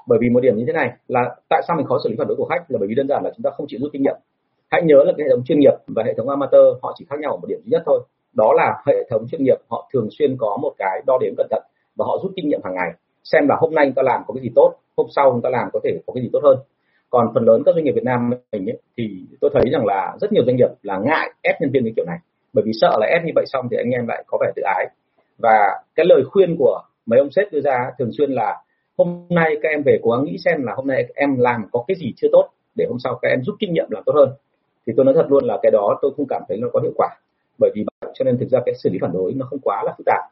Bởi 0.07 0.19
vì 0.23 0.29
một 0.29 0.41
điểm 0.41 0.57
như 0.57 0.65
thế 0.67 0.73
này 0.73 0.93
là 1.09 1.37
tại 1.49 1.63
sao 1.69 1.77
mình 1.77 1.87
khó 1.87 1.99
xử 2.05 2.11
lý 2.11 2.17
phản 2.19 2.29
đối 2.29 2.37
của 2.37 2.45
khách 2.45 2.65
là 2.69 2.79
bởi 2.79 2.89
vì 2.89 2.95
đơn 2.95 3.09
giản 3.09 3.25
là 3.25 3.31
chúng 3.37 3.43
ta 3.43 3.51
không 3.51 3.67
chịu 3.69 3.81
rút 3.83 3.93
kinh 3.93 4.03
nghiệm. 4.03 4.17
Hãy 4.71 4.83
nhớ 4.83 4.97
là 5.07 5.13
cái 5.17 5.25
hệ 5.25 5.31
thống 5.31 5.45
chuyên 5.45 5.61
nghiệp 5.61 5.75
và 5.87 6.03
hệ 6.07 6.15
thống 6.15 6.29
amateur 6.29 6.67
họ 6.83 6.95
chỉ 6.99 7.05
khác 7.11 7.17
nhau 7.21 7.31
ở 7.31 7.37
một 7.37 7.47
điểm 7.49 7.59
duy 7.65 7.71
nhất 7.71 7.83
thôi. 7.87 8.01
Đó 8.33 8.53
là 8.57 8.83
hệ 8.87 8.95
thống 9.11 9.27
chuyên 9.31 9.45
nghiệp 9.45 9.57
họ 9.69 9.89
thường 9.93 10.09
xuyên 10.19 10.37
có 10.39 10.59
một 10.63 10.73
cái 10.79 11.03
đo 11.07 11.19
đếm 11.21 11.35
cẩn 11.37 11.47
thận 11.51 11.63
và 11.97 12.05
họ 12.07 12.19
rút 12.23 12.33
kinh 12.37 12.49
nghiệm 12.49 12.61
hàng 12.65 12.75
ngày 12.75 12.91
xem 13.25 13.49
là 13.49 13.57
hôm 13.61 13.75
nay 13.75 13.87
chúng 13.87 13.95
ta 13.95 14.03
làm 14.03 14.23
có 14.27 14.35
cái 14.35 14.43
gì 14.43 14.51
tốt 14.55 14.75
hôm 14.97 15.07
sau 15.17 15.31
chúng 15.33 15.43
ta 15.43 15.51
làm 15.51 15.69
có 15.73 15.81
thể 15.85 15.99
có 16.07 16.13
cái 16.13 16.23
gì 16.23 16.31
tốt 16.33 16.41
hơn. 16.43 16.59
Còn 17.11 17.27
phần 17.35 17.45
lớn 17.45 17.63
các 17.67 17.75
doanh 17.75 17.85
nghiệp 17.85 17.93
Việt 17.93 18.05
Nam 18.05 18.31
mình 18.53 18.67
ấy, 18.71 18.79
thì 18.97 19.27
tôi 19.41 19.51
thấy 19.55 19.65
rằng 19.73 19.87
là 19.87 20.17
rất 20.21 20.33
nhiều 20.33 20.45
doanh 20.47 20.57
nghiệp 20.57 20.69
là 20.83 20.99
ngại 20.99 21.31
ép 21.43 21.61
nhân 21.61 21.71
viên 21.73 21.85
cái 21.85 21.93
kiểu 21.97 22.05
này. 22.05 22.19
Bởi 22.53 22.63
vì 22.67 22.73
sợ 22.81 22.97
là 23.01 23.07
ép 23.07 23.25
như 23.25 23.33
vậy 23.35 23.45
xong 23.47 23.69
thì 23.71 23.77
anh 23.77 23.91
em 23.91 24.07
lại 24.07 24.25
có 24.27 24.39
vẻ 24.41 24.53
tự 24.57 24.63
ái. 24.63 24.87
Và 25.39 25.83
cái 25.95 26.07
lời 26.07 26.23
khuyên 26.31 26.57
của 26.59 26.81
mấy 27.07 27.19
ông 27.19 27.31
sếp 27.31 27.53
đưa 27.53 27.61
ra 27.61 27.91
thường 27.99 28.11
xuyên 28.19 28.31
là 28.31 28.63
hôm 28.99 29.27
nay 29.29 29.57
các 29.63 29.69
em 29.69 29.83
về 29.83 29.99
cố 30.03 30.11
gắng 30.11 30.25
nghĩ 30.25 30.37
xem 30.45 30.63
là 30.63 30.73
hôm 30.77 30.87
nay 30.87 31.07
em 31.15 31.39
làm 31.39 31.65
có 31.73 31.85
cái 31.89 31.95
gì 32.01 32.13
chưa 32.17 32.29
tốt 32.33 32.49
để 32.75 32.87
hôm 32.89 32.99
sau 32.99 33.19
các 33.23 33.29
em 33.29 33.43
rút 33.47 33.57
kinh 33.59 33.73
nghiệm 33.73 33.87
làm 33.91 34.03
tốt 34.07 34.13
hơn. 34.17 34.29
Thì 34.87 34.93
tôi 34.97 35.05
nói 35.05 35.15
thật 35.15 35.27
luôn 35.29 35.45
là 35.45 35.59
cái 35.63 35.71
đó 35.71 35.99
tôi 36.03 36.11
không 36.17 36.27
cảm 36.29 36.43
thấy 36.49 36.59
nó 36.61 36.69
có 36.73 36.81
hiệu 36.81 36.93
quả. 36.97 37.09
Bởi 37.59 37.71
vì 37.75 37.85
cho 38.15 38.25
nên 38.25 38.39
thực 38.39 38.49
ra 38.49 38.61
cái 38.67 38.75
xử 38.75 38.91
lý 38.91 38.99
phản 39.01 39.13
đối 39.13 39.33
nó 39.33 39.47
không 39.51 39.59
quá 39.63 39.83
là 39.87 39.95
phức 39.99 40.07
tạp. 40.07 40.25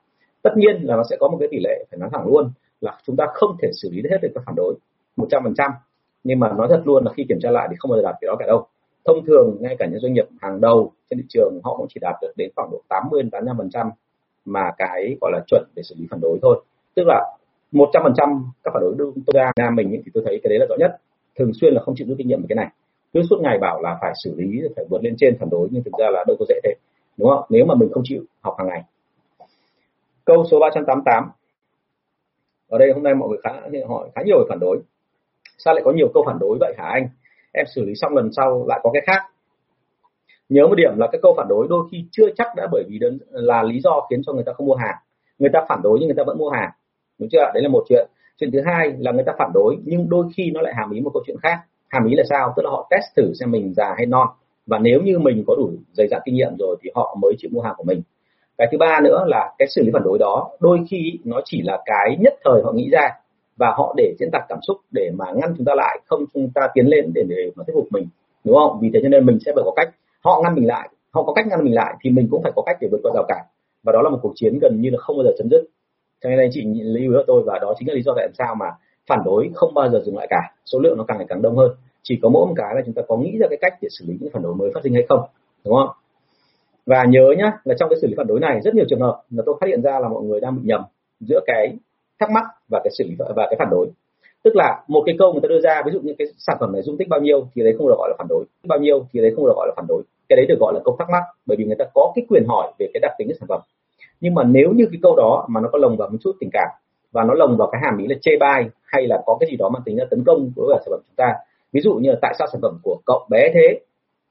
Tất 0.43 0.51
nhiên 0.57 0.77
là 0.83 0.97
nó 0.97 1.03
sẽ 1.11 1.17
có 1.21 1.29
một 1.29 1.37
cái 1.41 1.49
tỷ 1.51 1.59
lệ 1.61 1.85
phải 1.91 1.99
nói 1.99 2.09
thẳng 2.13 2.27
luôn 2.27 2.51
là 2.81 2.99
chúng 3.07 3.17
ta 3.17 3.25
không 3.35 3.57
thể 3.63 3.69
xử 3.83 3.89
lý 3.93 4.03
hết 4.11 4.19
được 4.23 4.29
các 4.35 4.43
phản 4.47 4.55
đối 4.57 4.75
một 5.17 5.27
trăm 5.31 5.43
phần 5.45 5.55
trăm. 5.55 5.71
Nhưng 6.25 6.41
mà 6.41 6.53
nói 6.53 6.67
thật 6.71 6.83
luôn 6.85 7.05
là 7.05 7.13
khi 7.17 7.25
kiểm 7.29 7.39
tra 7.41 7.51
lại 7.51 7.69
thì 7.71 7.77
không 7.79 7.91
bao 7.91 7.99
giờ 7.99 8.03
đạt 8.03 8.15
cái 8.21 8.27
đó 8.27 8.37
cả 8.39 8.47
đâu. 8.47 8.67
Thông 9.05 9.25
thường 9.27 9.57
ngay 9.61 9.77
cả 9.79 9.87
những 9.87 10.01
doanh 10.01 10.13
nghiệp 10.13 10.27
hàng 10.41 10.61
đầu 10.61 10.93
trên 11.11 11.19
thị 11.19 11.25
trường 11.29 11.61
họ 11.65 11.77
cũng 11.77 11.87
chỉ 11.89 12.01
đạt 12.01 12.15
được 12.23 12.33
đến 12.37 12.51
khoảng 12.57 12.71
độ 12.73 12.83
80 12.89 13.23
đến 13.23 13.31
85 13.31 13.57
phần 13.59 13.71
trăm 13.71 13.91
mà 14.45 14.71
cái, 14.79 15.17
gọi 15.21 15.33
là, 15.33 15.41
chuẩn 15.47 15.65
để 15.75 15.83
xử 15.83 15.95
lý 15.99 16.07
phản 16.11 16.21
đối 16.21 16.39
thôi. 16.43 16.63
Tức 16.95 17.03
là 17.07 17.37
một 17.73 17.91
trăm 17.93 18.03
phần 18.03 18.13
trăm 18.17 18.29
các 18.65 18.71
phản 18.75 18.81
đối 18.81 18.95
đưa 18.99 19.11
tôi 19.27 19.35
ra 19.35 19.51
Nam 19.57 19.75
mình 19.77 20.03
thì 20.05 20.11
tôi 20.15 20.23
thấy 20.27 20.41
cái 20.43 20.49
đấy 20.49 20.59
là 20.59 20.67
rõ 20.69 20.77
nhất. 20.79 20.97
Thường 21.39 21.51
xuyên 21.61 21.75
là 21.75 21.83
không 21.83 21.95
chịu 21.97 22.07
rút 22.09 22.19
kinh 22.19 22.29
nghiệm 22.29 22.41
về 22.41 22.47
cái 22.49 22.57
này. 22.57 22.69
Cứ 23.13 23.23
suốt 23.31 23.37
ngày 23.41 23.59
bảo 23.59 23.83
là 23.83 23.99
phải 24.01 24.13
xử 24.25 24.35
lý, 24.37 24.63
phải 24.77 24.85
vượt 24.91 25.05
lên 25.05 25.15
trên 25.19 25.37
phản 25.41 25.51
đối 25.51 25.69
nhưng 25.71 25.83
thực 25.83 25.93
ra 25.99 26.07
là 26.11 26.25
đâu 26.27 26.37
có 26.39 26.45
dễ 26.49 26.61
thế, 26.65 26.75
đúng 27.17 27.29
không? 27.31 27.45
Nếu 27.49 27.65
mà 27.67 27.75
mình 27.75 27.89
không 27.93 28.03
chịu 28.07 28.23
học 28.41 28.55
hàng 28.59 28.69
ngày. 28.69 28.83
Câu 30.25 30.45
số 30.51 30.59
388 30.61 31.31
ở 32.69 32.79
đây 32.79 32.93
hôm 32.93 33.03
nay 33.03 33.15
mọi 33.15 33.29
người 33.29 33.39
khá 33.43 33.51
hỏi 33.89 34.09
khá 34.15 34.23
nhiều 34.25 34.47
phản 34.49 34.59
đối. 34.61 34.79
Sao 35.59 35.75
lại 35.75 35.83
có 35.85 35.93
nhiều 35.93 36.09
câu 36.15 36.23
phản 36.27 36.39
đối 36.41 36.59
vậy 36.61 36.75
hả 36.79 36.85
anh? 36.85 37.09
Em 37.53 37.67
xử 37.75 37.85
lý 37.85 37.93
xong 37.95 38.15
lần 38.15 38.33
sau 38.33 38.65
lại 38.69 38.81
có 38.83 38.91
cái 38.93 39.03
khác. 39.07 39.23
Nhớ 40.49 40.67
một 40.67 40.75
điểm 40.75 40.91
là 40.97 41.09
cái 41.13 41.19
câu 41.23 41.35
phản 41.37 41.49
đối 41.49 41.67
đôi 41.69 41.89
khi 41.91 42.05
chưa 42.13 42.27
chắc 42.37 42.47
đã 42.57 42.69
bởi 42.73 42.85
vì 42.89 42.99
đơn, 42.99 43.19
là 43.31 43.63
lý 43.63 43.81
do 43.81 44.07
khiến 44.11 44.21
cho 44.27 44.33
người 44.33 44.45
ta 44.45 44.53
không 44.53 44.67
mua 44.67 44.75
hàng. 44.75 44.97
Người 45.39 45.51
ta 45.53 45.61
phản 45.69 45.81
đối 45.83 45.99
nhưng 45.99 46.09
người 46.09 46.17
ta 46.17 46.23
vẫn 46.27 46.39
mua 46.39 46.51
hàng. 46.51 46.71
Đúng 47.19 47.29
chưa 47.33 47.39
đấy 47.55 47.63
là 47.63 47.69
một 47.69 47.85
chuyện. 47.89 48.09
Chuyện 48.41 48.51
thứ 48.53 48.61
hai 48.67 48.93
là 48.99 49.13
người 49.13 49.25
ta 49.25 49.33
phản 49.39 49.51
đối 49.55 49.77
nhưng 49.85 50.09
đôi 50.09 50.27
khi 50.37 50.51
nó 50.55 50.61
lại 50.61 50.75
hàm 50.77 50.91
ý 50.91 51.01
một 51.01 51.11
câu 51.15 51.23
chuyện 51.27 51.37
khác. 51.43 51.59
Hàm 51.89 52.07
ý 52.07 52.15
là 52.17 52.25
sao? 52.31 52.53
Tức 52.57 52.63
là 52.63 52.71
họ 52.71 52.89
test 52.91 53.05
thử 53.17 53.33
xem 53.41 53.51
mình 53.51 53.75
già 53.75 53.95
hay 53.97 54.07
non. 54.07 54.29
Và 54.67 54.79
nếu 54.79 55.01
như 55.01 55.19
mình 55.19 55.45
có 55.47 55.55
đủ 55.57 55.71
dày 55.93 56.09
dặn 56.09 56.21
kinh 56.25 56.35
nghiệm 56.35 56.57
rồi 56.59 56.77
thì 56.83 56.91
họ 56.95 57.17
mới 57.23 57.35
chịu 57.39 57.51
mua 57.55 57.61
hàng 57.61 57.75
của 57.77 57.85
mình 57.85 58.03
cái 58.59 58.69
thứ 58.73 58.79
ba 58.79 59.01
nữa 59.05 59.25
là 59.27 59.55
cái 59.59 59.69
xử 59.69 59.83
lý 59.83 59.91
phản 59.93 60.03
đối 60.05 60.19
đó 60.19 60.51
đôi 60.61 60.81
khi 60.91 61.19
nó 61.25 61.41
chỉ 61.45 61.63
là 61.63 61.83
cái 61.85 62.17
nhất 62.21 62.35
thời 62.45 62.63
họ 62.63 62.73
nghĩ 62.73 62.89
ra 62.93 63.09
và 63.57 63.71
họ 63.77 63.95
để 63.97 64.15
diễn 64.19 64.31
đạt 64.33 64.43
cảm 64.49 64.59
xúc 64.63 64.77
để 64.91 65.11
mà 65.15 65.25
ngăn 65.35 65.55
chúng 65.57 65.65
ta 65.65 65.75
lại, 65.75 66.01
không 66.07 66.25
chúng 66.35 66.51
ta 66.55 66.69
tiến 66.75 66.87
lên 66.87 67.13
để 67.15 67.23
để 67.29 67.51
mà 67.57 67.65
thuyết 67.65 67.75
phục 67.75 67.87
mình, 67.91 68.09
đúng 68.45 68.57
không? 68.57 68.79
Vì 68.81 68.91
thế 68.95 69.01
cho 69.03 69.09
nên 69.09 69.27
mình 69.27 69.39
sẽ 69.47 69.53
phải 69.55 69.63
có 69.65 69.73
cách. 69.77 69.89
Họ 70.25 70.41
ngăn 70.43 70.55
mình 70.55 70.67
lại, 70.67 70.89
họ 71.11 71.23
có 71.23 71.33
cách 71.33 71.47
ngăn 71.47 71.65
mình 71.65 71.75
lại 71.75 71.95
thì 72.01 72.11
mình 72.11 72.29
cũng 72.31 72.43
phải 72.43 72.53
có 72.57 72.63
cách 72.63 72.77
để 72.81 72.89
vượt 72.93 73.01
qua 73.03 73.13
rào 73.15 73.25
cản. 73.29 73.45
Và 73.83 73.93
đó 73.93 74.03
là 74.03 74.11
một 74.11 74.19
cuộc 74.23 74.33
chiến 74.35 74.59
gần 74.63 74.81
như 74.81 74.91
là 74.91 74.99
không 74.99 75.17
bao 75.17 75.25
giờ 75.25 75.31
chấm 75.39 75.49
dứt. 75.51 75.65
Cho 76.23 76.31
nên 76.31 76.39
anh 76.39 76.51
chị 76.53 76.65
lưu 76.75 77.13
ý 77.13 77.25
tôi 77.27 77.43
và 77.47 77.59
đó 77.59 77.75
chính 77.79 77.89
là 77.89 77.95
lý 77.95 78.03
do 78.03 78.13
tại 78.17 78.29
sao 78.39 78.55
mà 78.55 78.67
phản 79.07 79.23
đối 79.25 79.51
không 79.55 79.75
bao 79.75 79.91
giờ 79.91 80.03
dừng 80.07 80.17
lại 80.17 80.27
cả. 80.31 80.55
Số 80.65 80.79
lượng 80.79 80.99
nó 80.99 81.05
càng 81.09 81.19
ngày 81.19 81.27
càng 81.29 81.43
đông 81.43 81.57
hơn. 81.57 81.73
Chỉ 82.03 82.19
có 82.23 82.29
mỗi 82.29 82.47
một 82.47 82.55
cái 82.57 82.75
là 82.75 82.83
chúng 82.87 82.95
ta 82.95 83.03
có 83.09 83.17
nghĩ 83.17 83.39
ra 83.41 83.47
cái 83.51 83.59
cách 83.61 83.75
để 83.83 83.89
xử 83.91 84.05
lý 84.09 84.17
những 84.21 84.31
phản 84.33 84.43
đối 84.43 84.55
mới 84.55 84.71
phát 84.75 84.81
sinh 84.85 84.95
hay 84.95 85.07
không, 85.09 85.21
đúng 85.65 85.75
không? 85.75 85.89
Và 86.89 87.05
nhớ 87.05 87.35
nhá, 87.39 87.53
là 87.65 87.75
trong 87.79 87.89
cái 87.89 87.99
xử 88.01 88.07
lý 88.07 88.15
phản 88.17 88.27
đối 88.27 88.41
này, 88.41 88.61
rất 88.65 88.75
nhiều 88.75 88.85
trường 88.89 89.01
hợp 89.01 89.23
là 89.31 89.43
tôi 89.47 89.55
phát 89.61 89.67
hiện 89.67 89.83
ra 89.83 89.99
là 89.99 90.09
mọi 90.09 90.23
người 90.23 90.41
đang 90.41 90.57
bị 90.57 90.63
nhầm 90.65 90.83
giữa 91.21 91.41
cái 91.47 91.77
thắc 92.21 92.31
mắc 92.31 92.45
và 92.69 92.81
cái 92.85 92.91
xử 92.99 93.05
lý 93.09 93.15
và 93.19 93.47
cái 93.51 93.57
phản 93.59 93.69
đối. 93.71 93.87
Tức 94.45 94.57
là 94.57 94.85
một 94.89 95.03
cái 95.07 95.15
câu 95.19 95.33
người 95.33 95.41
ta 95.43 95.49
đưa 95.49 95.61
ra, 95.61 95.83
ví 95.87 95.93
dụ 95.93 96.01
như 96.01 96.15
cái 96.19 96.29
sản 96.39 96.57
phẩm 96.61 96.73
này 96.73 96.83
dung 96.83 96.97
tích 96.97 97.09
bao 97.09 97.21
nhiêu 97.21 97.49
thì 97.55 97.63
đấy 97.63 97.75
không 97.79 97.89
được 97.89 97.95
gọi 97.99 98.09
là 98.09 98.15
phản 98.19 98.27
đối. 98.29 98.45
Bao 98.67 98.79
nhiêu 98.79 99.07
thì 99.13 99.21
đấy 99.21 99.33
không 99.37 99.47
được 99.47 99.53
gọi 99.57 99.67
là 99.69 99.75
phản 99.77 99.87
đối. 99.89 100.03
Cái 100.29 100.37
đấy 100.37 100.47
được 100.47 100.59
gọi 100.61 100.75
là 100.75 100.81
câu 100.85 100.97
thắc 100.99 101.11
mắc, 101.11 101.23
bởi 101.47 101.57
vì 101.57 101.65
người 101.65 101.77
ta 101.79 101.85
có 101.95 102.13
cái 102.15 102.25
quyền 102.29 102.45
hỏi 102.49 102.73
về 102.79 102.87
cái 102.95 103.01
đặc 103.01 103.13
tính 103.19 103.29
của 103.29 103.35
sản 103.41 103.47
phẩm. 103.49 103.61
Nhưng 104.21 104.35
mà 104.35 104.45
nếu 104.45 104.73
như 104.73 104.85
cái 104.93 104.99
câu 105.03 105.17
đó 105.17 105.47
mà 105.49 105.61
nó 105.61 105.69
có 105.73 105.79
lồng 105.79 105.97
vào 105.97 106.09
một 106.09 106.19
chút 106.21 106.33
tình 106.41 106.51
cảm 106.53 106.69
và 107.13 107.25
nó 107.25 107.35
lồng 107.35 107.57
vào 107.57 107.69
cái 107.73 107.81
hàm 107.85 107.99
ý 107.99 108.07
là 108.07 108.17
chê 108.21 108.33
bai 108.41 108.65
hay 108.85 109.07
là 109.07 109.23
có 109.27 109.37
cái 109.41 109.49
gì 109.51 109.57
đó 109.57 109.69
mang 109.69 109.83
tính 109.85 109.99
là 109.99 110.05
tấn 110.11 110.25
công 110.25 110.53
đối 110.57 110.67
với 110.67 110.77
sản 110.81 110.91
phẩm 110.91 111.01
chúng 111.07 111.17
ta, 111.17 111.35
ví 111.73 111.81
dụ 111.81 111.95
như 111.95 112.11
là 112.11 112.19
tại 112.23 112.35
sao 112.39 112.49
sản 112.53 112.61
phẩm 112.63 112.79
của 112.83 112.97
cậu 113.07 113.27
bé 113.31 113.51
thế 113.55 113.81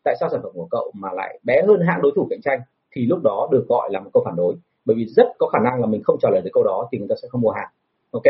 tại 0.07 0.15
sao 0.19 0.29
sản 0.29 0.39
phẩm 0.43 0.51
của 0.53 0.67
cậu 0.71 0.91
mà 0.95 1.09
lại 1.13 1.39
bé 1.43 1.61
hơn 1.67 1.81
hạng 1.87 2.01
đối 2.01 2.11
thủ 2.15 2.27
cạnh 2.29 2.41
tranh? 2.41 2.59
Thì 2.91 3.05
lúc 3.05 3.19
đó 3.23 3.47
được 3.51 3.65
gọi 3.69 3.89
là 3.91 3.99
một 3.99 4.09
câu 4.13 4.23
phản 4.25 4.35
đối. 4.35 4.55
Bởi 4.85 4.95
vì 4.97 5.05
rất 5.05 5.27
có 5.37 5.47
khả 5.47 5.59
năng 5.63 5.81
là 5.81 5.87
mình 5.87 6.03
không 6.03 6.17
trả 6.21 6.29
lời 6.31 6.41
được 6.41 6.49
câu 6.53 6.63
đó 6.63 6.87
thì 6.91 6.97
người 6.97 7.07
ta 7.09 7.15
sẽ 7.21 7.27
không 7.31 7.41
mua 7.41 7.51
hàng. 7.51 7.69
Ok? 8.11 8.23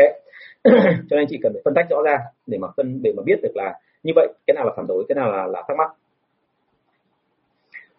Cho 1.10 1.16
nên 1.16 1.26
chị 1.28 1.38
cần 1.42 1.52
phải 1.52 1.62
phân 1.64 1.74
tách 1.74 1.86
rõ 1.90 2.02
ra 2.04 2.18
để 2.46 2.58
mà 2.58 2.68
phân, 2.76 3.02
để 3.02 3.12
mà 3.16 3.22
biết 3.26 3.38
được 3.42 3.52
là 3.54 3.78
như 4.02 4.12
vậy, 4.16 4.28
cái 4.46 4.54
nào 4.54 4.64
là 4.64 4.72
phản 4.76 4.86
đối, 4.86 5.04
cái 5.08 5.16
nào 5.16 5.32
là 5.32 5.46
là 5.46 5.64
thắc 5.68 5.76
mắc. 5.76 5.90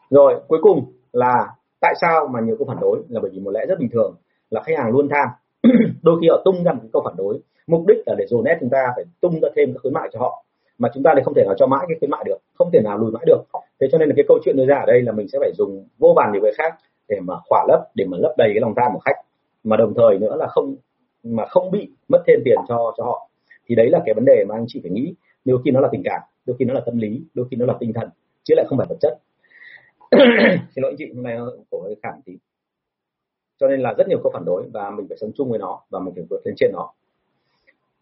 Rồi, 0.10 0.42
cuối 0.48 0.60
cùng 0.62 0.92
là 1.14 1.48
tại 1.82 1.94
sao 2.02 2.28
mà 2.28 2.40
nhiều 2.42 2.56
câu 2.60 2.68
phản 2.68 2.80
đối? 2.82 3.00
Là 3.10 3.20
bởi 3.22 3.32
vì 3.34 3.40
một 3.40 3.52
lẽ 3.52 3.66
rất 3.66 3.80
bình 3.80 3.90
thường 3.92 4.16
là 4.50 4.62
khách 4.66 4.78
hàng 4.78 4.92
luôn 4.92 5.10
tham. 5.10 5.28
Đôi 6.02 6.18
khi 6.22 6.28
họ 6.30 6.42
tung 6.46 6.64
ra 6.64 6.74
một 6.74 6.84
câu 6.94 7.02
phản 7.06 7.16
đối. 7.18 7.40
Mục 7.68 7.88
đích 7.88 7.98
là 8.06 8.16
để 8.18 8.26
dồn 8.28 8.44
ép 8.44 8.58
chúng 8.60 8.70
ta 8.70 8.92
phải 8.96 9.06
tung 9.22 9.40
ra 9.42 9.50
thêm 9.56 9.74
các 9.74 9.80
khuyến 9.82 9.94
mại 9.94 10.10
cho 10.14 10.20
họ 10.20 10.44
mà 10.80 10.90
chúng 10.94 11.04
ta 11.04 11.14
thì 11.16 11.22
không 11.26 11.34
thể 11.34 11.44
nào 11.46 11.56
cho 11.58 11.68
mãi 11.68 11.86
cái 11.88 11.98
khuyến 12.00 12.12
mại 12.12 12.24
được, 12.26 12.38
không 12.54 12.70
thể 12.74 12.80
nào 12.84 12.98
lùi 12.98 13.12
mãi 13.12 13.24
được. 13.28 13.42
Thế 13.82 13.88
cho 13.92 13.98
nên 13.98 14.10
là 14.10 14.14
cái 14.18 14.26
câu 14.28 14.40
chuyện 14.46 14.56
đưa 14.58 14.66
ra 14.66 14.76
ở 14.76 14.86
đây 14.86 15.02
là 15.02 15.12
mình 15.12 15.28
sẽ 15.28 15.40
phải 15.42 15.52
dùng 15.58 15.88
vô 15.98 16.14
vàn 16.16 16.32
nhiều 16.32 16.42
cái 16.44 16.52
khác 16.58 16.78
để 17.08 17.20
mà 17.20 17.34
khỏa 17.46 17.66
lấp, 17.68 17.80
để 17.96 18.06
mà 18.06 18.18
lấp 18.18 18.34
đầy 18.38 18.50
cái 18.54 18.62
lòng 18.62 18.74
tham 18.78 18.92
của 18.94 19.00
khách. 19.00 19.22
Mà 19.64 19.78
đồng 19.78 19.94
thời 19.96 20.20
nữa 20.20 20.36
là 20.36 20.48
không, 20.48 20.76
mà 21.24 21.46
không 21.46 21.72
bị 21.72 21.90
mất 22.08 22.24
thêm 22.28 22.40
tiền 22.46 22.58
cho 22.68 22.94
cho 22.98 23.04
họ. 23.04 23.30
Thì 23.68 23.76
đấy 23.76 23.90
là 23.90 24.00
cái 24.06 24.14
vấn 24.14 24.26
đề 24.26 24.46
mà 24.48 24.56
anh 24.56 24.66
chị 24.68 24.80
phải 24.84 24.92
nghĩ. 24.92 25.14
Đôi 25.46 25.60
khi 25.66 25.72
nó 25.72 25.80
là 25.80 25.90
tình 25.92 26.02
cảm, 26.04 26.22
đôi 26.46 26.56
khi 26.60 26.66
nó 26.66 26.74
là 26.74 26.82
tâm 26.86 26.98
lý, 26.98 27.22
đôi 27.34 27.46
khi 27.52 27.58
nó 27.58 27.66
là 27.66 27.74
tinh 27.80 27.94
thần, 27.94 28.10
chứ 28.44 28.54
lại 28.58 28.66
không 28.70 28.78
phải 28.78 28.88
vật 28.90 28.98
chất. 29.02 29.18
Xin 30.76 30.82
lỗi 30.82 30.92
anh 30.92 30.96
chị, 30.98 31.06
hôm 31.16 31.24
nay 31.24 31.38
cổ 31.72 31.82
hơi 31.82 31.96
khản 32.04 32.22
tí. 32.26 32.34
Cho 33.60 33.68
nên 33.68 33.80
là 33.80 33.94
rất 33.98 34.08
nhiều 34.08 34.20
câu 34.24 34.32
phản 34.34 34.46
đối 34.46 34.64
và 34.74 34.90
mình 34.90 35.06
phải 35.10 35.18
sống 35.22 35.32
chung 35.36 35.50
với 35.50 35.60
nó 35.60 35.82
và 35.90 36.00
mình 36.00 36.14
phải 36.16 36.24
vượt 36.30 36.42
lên 36.46 36.56
trên 36.58 36.72
nó. 36.74 36.94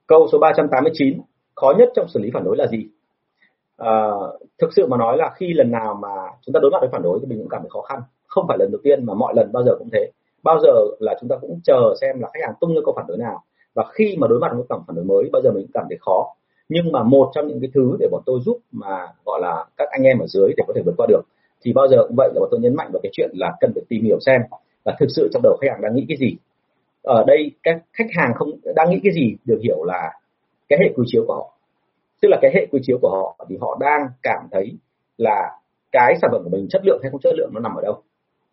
Câu 0.08 0.28
số 0.32 0.40
389 0.40 1.22
khó 1.62 1.74
nhất 1.78 1.90
trong 1.96 2.08
xử 2.08 2.20
lý 2.20 2.30
phản 2.34 2.44
đối 2.44 2.58
là 2.58 2.68
gì? 2.68 2.88
À, 3.78 4.12
thực 4.62 4.74
sự 4.76 4.88
mà 4.88 4.98
nói 4.98 5.18
là 5.18 5.32
khi 5.36 5.54
lần 5.54 5.72
nào 5.72 6.00
mà 6.02 6.16
chúng 6.42 6.54
ta 6.54 6.60
đối 6.60 6.72
mặt 6.72 6.78
với 6.82 6.90
phản 6.92 7.04
đối 7.04 7.20
thì 7.20 7.26
mình 7.26 7.40
cũng 7.40 7.50
cảm 7.50 7.62
thấy 7.62 7.70
khó 7.70 7.82
khăn. 7.82 8.00
Không 8.28 8.46
phải 8.48 8.58
lần 8.58 8.72
đầu 8.72 8.82
tiên 8.84 9.06
mà 9.06 9.14
mọi 9.14 9.34
lần 9.36 9.52
bao 9.52 9.64
giờ 9.64 9.72
cũng 9.80 9.90
thế. 9.94 10.12
Bao 10.44 10.60
giờ 10.64 10.72
là 11.00 11.16
chúng 11.20 11.30
ta 11.30 11.36
cũng 11.42 11.60
chờ 11.64 11.94
xem 12.02 12.20
là 12.20 12.30
khách 12.34 12.40
hàng 12.46 12.56
tung 12.62 12.76
ra 12.76 12.82
câu 12.86 12.94
phản 12.96 13.06
đối 13.08 13.18
nào. 13.18 13.44
Và 13.76 13.84
khi 13.94 14.16
mà 14.20 14.28
đối 14.28 14.40
mặt 14.40 14.52
với 14.54 14.66
tổng 14.70 14.84
phản 14.88 14.96
đối 14.96 15.06
mới 15.06 15.30
bao 15.34 15.42
giờ 15.42 15.52
mình 15.52 15.64
cũng 15.64 15.72
cảm 15.74 15.86
thấy 15.90 15.98
khó. 16.02 16.34
Nhưng 16.70 16.92
mà 16.92 17.04
một 17.04 17.32
trong 17.36 17.48
những 17.48 17.60
cái 17.62 17.70
thứ 17.74 17.98
để 18.00 18.08
bọn 18.12 18.22
tôi 18.26 18.40
giúp 18.46 18.58
mà 18.72 19.08
gọi 19.26 19.40
là 19.42 19.66
các 19.78 19.88
anh 19.92 20.04
em 20.04 20.20
ở 20.20 20.28
dưới 20.28 20.54
để 20.58 20.64
có 20.68 20.74
thể 20.76 20.82
vượt 20.86 20.94
qua 20.98 21.08
được 21.10 21.22
thì 21.62 21.74
bao 21.74 21.88
giờ 21.88 21.98
cũng 22.08 22.16
vậy 22.18 22.30
là 22.34 22.40
bọn 22.40 22.50
tôi 22.52 22.60
nhấn 22.60 22.76
mạnh 22.76 22.90
vào 22.94 23.00
cái 23.04 23.10
chuyện 23.14 23.30
là 23.34 23.54
cần 23.60 23.72
phải 23.76 23.84
tìm 23.90 24.04
hiểu 24.04 24.20
xem 24.20 24.42
là 24.86 24.96
thực 25.00 25.08
sự 25.16 25.30
trong 25.34 25.42
đầu 25.44 25.58
khách 25.62 25.68
hàng 25.72 25.82
đang 25.82 25.96
nghĩ 25.96 26.06
cái 26.10 26.18
gì. 26.18 26.38
Ở 27.04 27.24
đây 27.28 27.52
các 27.64 27.82
khách 27.94 28.08
hàng 28.18 28.34
không 28.36 28.50
đang 28.76 28.90
nghĩ 28.90 29.00
cái 29.04 29.14
gì 29.14 29.36
được 29.46 29.60
hiểu 29.64 29.84
là 29.84 30.12
cái 30.70 30.80
hệ 30.82 30.94
quy 30.96 31.04
chiếu 31.08 31.24
của 31.28 31.34
họ. 31.34 31.54
Tức 32.22 32.30
là 32.30 32.38
cái 32.42 32.52
hệ 32.54 32.66
quy 32.72 32.80
chiếu 32.84 32.98
của 33.02 33.10
họ 33.10 33.46
thì 33.50 33.58
họ 33.62 33.78
đang 33.80 34.08
cảm 34.24 34.48
thấy 34.52 34.72
là 35.18 35.52
cái 35.92 36.16
sản 36.22 36.30
phẩm 36.34 36.42
của 36.44 36.50
mình 36.50 36.68
chất 36.70 36.82
lượng 36.86 37.00
hay 37.04 37.12
không 37.12 37.22
chất 37.22 37.34
lượng 37.38 37.50
nó 37.54 37.60
nằm 37.60 37.76
ở 37.76 37.82
đâu. 37.82 38.02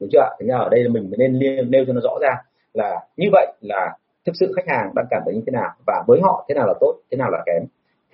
Đúng 0.01 0.09
chưa 0.13 0.37
thế 0.41 0.47
nên 0.47 0.57
ở 0.57 0.69
đây 0.69 0.85
là 0.85 0.91
mình 0.91 1.11
nên 1.19 1.39
nêu, 1.39 1.65
nêu 1.65 1.85
cho 1.87 1.93
nó 1.93 2.01
rõ 2.01 2.19
ra 2.21 2.35
là 2.73 3.01
như 3.17 3.29
vậy 3.33 3.53
là 3.61 3.97
thực 4.27 4.33
sự 4.41 4.53
khách 4.57 4.69
hàng 4.69 4.93
đang 4.95 5.07
cảm 5.11 5.23
thấy 5.25 5.35
như 5.35 5.43
thế 5.47 5.51
nào 5.51 5.71
và 5.87 6.05
với 6.07 6.21
họ 6.23 6.45
thế 6.49 6.55
nào 6.55 6.67
là 6.67 6.75
tốt 6.81 6.95
thế 7.11 7.17
nào 7.17 7.31
là 7.31 7.43
kém 7.47 7.63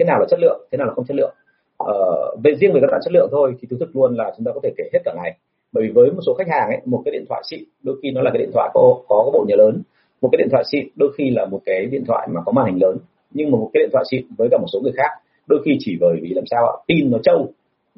thế 0.01 0.05
nào 0.05 0.19
là 0.21 0.27
chất 0.31 0.41
lượng 0.41 0.61
thế 0.73 0.79
nào 0.79 0.87
là 0.87 0.93
không 0.95 1.07
chất 1.07 1.17
lượng. 1.17 1.35
Ờ, 1.77 2.37
về 2.45 2.55
riêng 2.55 2.73
về 2.73 2.81
các 2.81 2.87
đoạn 2.91 3.01
chất 3.05 3.13
lượng 3.13 3.29
thôi 3.31 3.55
thì 3.61 3.69
thú 3.71 3.77
thực 3.81 3.97
luôn 3.97 4.17
là 4.17 4.33
chúng 4.37 4.45
ta 4.45 4.53
có 4.55 4.61
thể 4.63 4.71
kể 4.77 4.85
hết 4.93 4.99
cả 5.05 5.13
ngày. 5.17 5.37
Bởi 5.73 5.85
vì 5.85 5.93
với 5.95 6.11
một 6.11 6.21
số 6.27 6.35
khách 6.35 6.49
hàng 6.49 6.69
ấy 6.69 6.81
một 6.85 7.03
cái 7.05 7.13
điện 7.13 7.25
thoại 7.29 7.43
xịn 7.51 7.61
đôi 7.83 7.97
khi 8.03 8.11
nó 8.11 8.23
là 8.23 8.31
cái 8.31 8.39
điện 8.39 8.51
thoại 8.55 8.71
có 8.75 8.97
có 9.09 9.23
cái 9.25 9.31
bộ 9.33 9.45
nhớ 9.49 9.57
lớn. 9.57 9.83
Một 10.21 10.29
cái 10.33 10.39
điện 10.39 10.49
thoại 10.51 10.65
xịn 10.73 10.89
đôi 10.97 11.13
khi 11.19 11.31
là 11.31 11.45
một 11.45 11.61
cái 11.65 11.87
điện 11.87 12.05
thoại 12.07 12.29
mà 12.31 12.41
có 12.47 12.53
màn 12.53 12.67
hình 12.67 12.83
lớn 12.83 12.99
nhưng 13.31 13.51
mà 13.51 13.59
một 13.59 13.71
cái 13.73 13.81
điện 13.81 13.91
thoại 13.93 14.05
xịn 14.11 14.27
với 14.39 14.49
cả 14.51 14.59
một 14.59 14.67
số 14.73 14.81
người 14.81 14.93
khác, 14.97 15.11
đôi 15.47 15.63
khi 15.65 15.77
chỉ 15.81 15.97
bởi 16.01 16.17
vì 16.23 16.29
làm 16.29 16.45
sao 16.51 16.85
pin 16.89 17.11
nó 17.11 17.19
trâu 17.23 17.49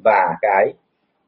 và 0.03 0.37
cái 0.41 0.73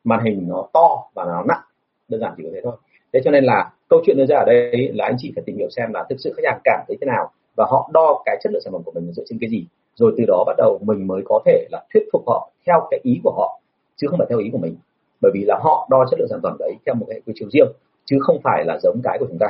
màn 0.03 0.25
hình 0.25 0.45
nó 0.47 0.67
to 0.73 1.03
và 1.13 1.25
nó 1.25 1.43
nặng, 1.47 1.61
đơn 2.07 2.21
giản 2.21 2.33
chỉ 2.37 2.43
có 2.43 2.49
thế 2.53 2.61
thôi. 2.63 2.75
Thế 3.13 3.21
cho 3.23 3.31
nên 3.31 3.43
là 3.43 3.71
câu 3.89 4.01
chuyện 4.05 4.17
đưa 4.17 4.25
ra 4.25 4.37
ở 4.37 4.45
đây 4.45 4.91
là 4.93 5.05
anh 5.05 5.15
chị 5.17 5.31
phải 5.35 5.43
tìm 5.45 5.57
hiểu 5.57 5.69
xem 5.69 5.93
là 5.93 6.05
thực 6.09 6.15
sự 6.19 6.33
khách 6.37 6.43
hàng 6.45 6.59
cảm 6.63 6.85
thấy 6.87 6.97
thế 7.01 7.05
nào 7.05 7.31
và 7.55 7.65
họ 7.69 7.89
đo 7.93 8.21
cái 8.25 8.37
chất 8.43 8.53
lượng 8.53 8.61
sản 8.61 8.73
phẩm 8.73 8.83
của 8.85 8.91
mình 8.91 9.11
dựa 9.11 9.23
trên 9.29 9.39
cái 9.41 9.49
gì. 9.49 9.65
Rồi 9.95 10.13
từ 10.17 10.23
đó 10.27 10.43
bắt 10.47 10.55
đầu 10.57 10.79
mình 10.81 11.07
mới 11.07 11.21
có 11.25 11.41
thể 11.45 11.67
là 11.71 11.85
thuyết 11.93 12.03
phục 12.13 12.23
họ 12.27 12.49
theo 12.67 12.87
cái 12.91 12.99
ý 13.03 13.19
của 13.23 13.31
họ, 13.37 13.59
chứ 13.95 14.07
không 14.07 14.17
phải 14.17 14.27
theo 14.29 14.39
ý 14.39 14.49
của 14.51 14.57
mình. 14.57 14.75
Bởi 15.21 15.31
vì 15.35 15.43
là 15.45 15.59
họ 15.63 15.87
đo 15.91 16.05
chất 16.11 16.19
lượng 16.19 16.27
sản 16.29 16.39
phẩm 16.43 16.55
đấy 16.59 16.73
theo 16.85 16.95
một 16.95 17.05
cái 17.09 17.21
quy 17.25 17.33
chiếu 17.35 17.49
riêng, 17.49 17.67
chứ 18.05 18.17
không 18.21 18.41
phải 18.43 18.65
là 18.65 18.77
giống 18.83 19.01
cái 19.03 19.17
của 19.19 19.25
chúng 19.29 19.37
ta 19.39 19.47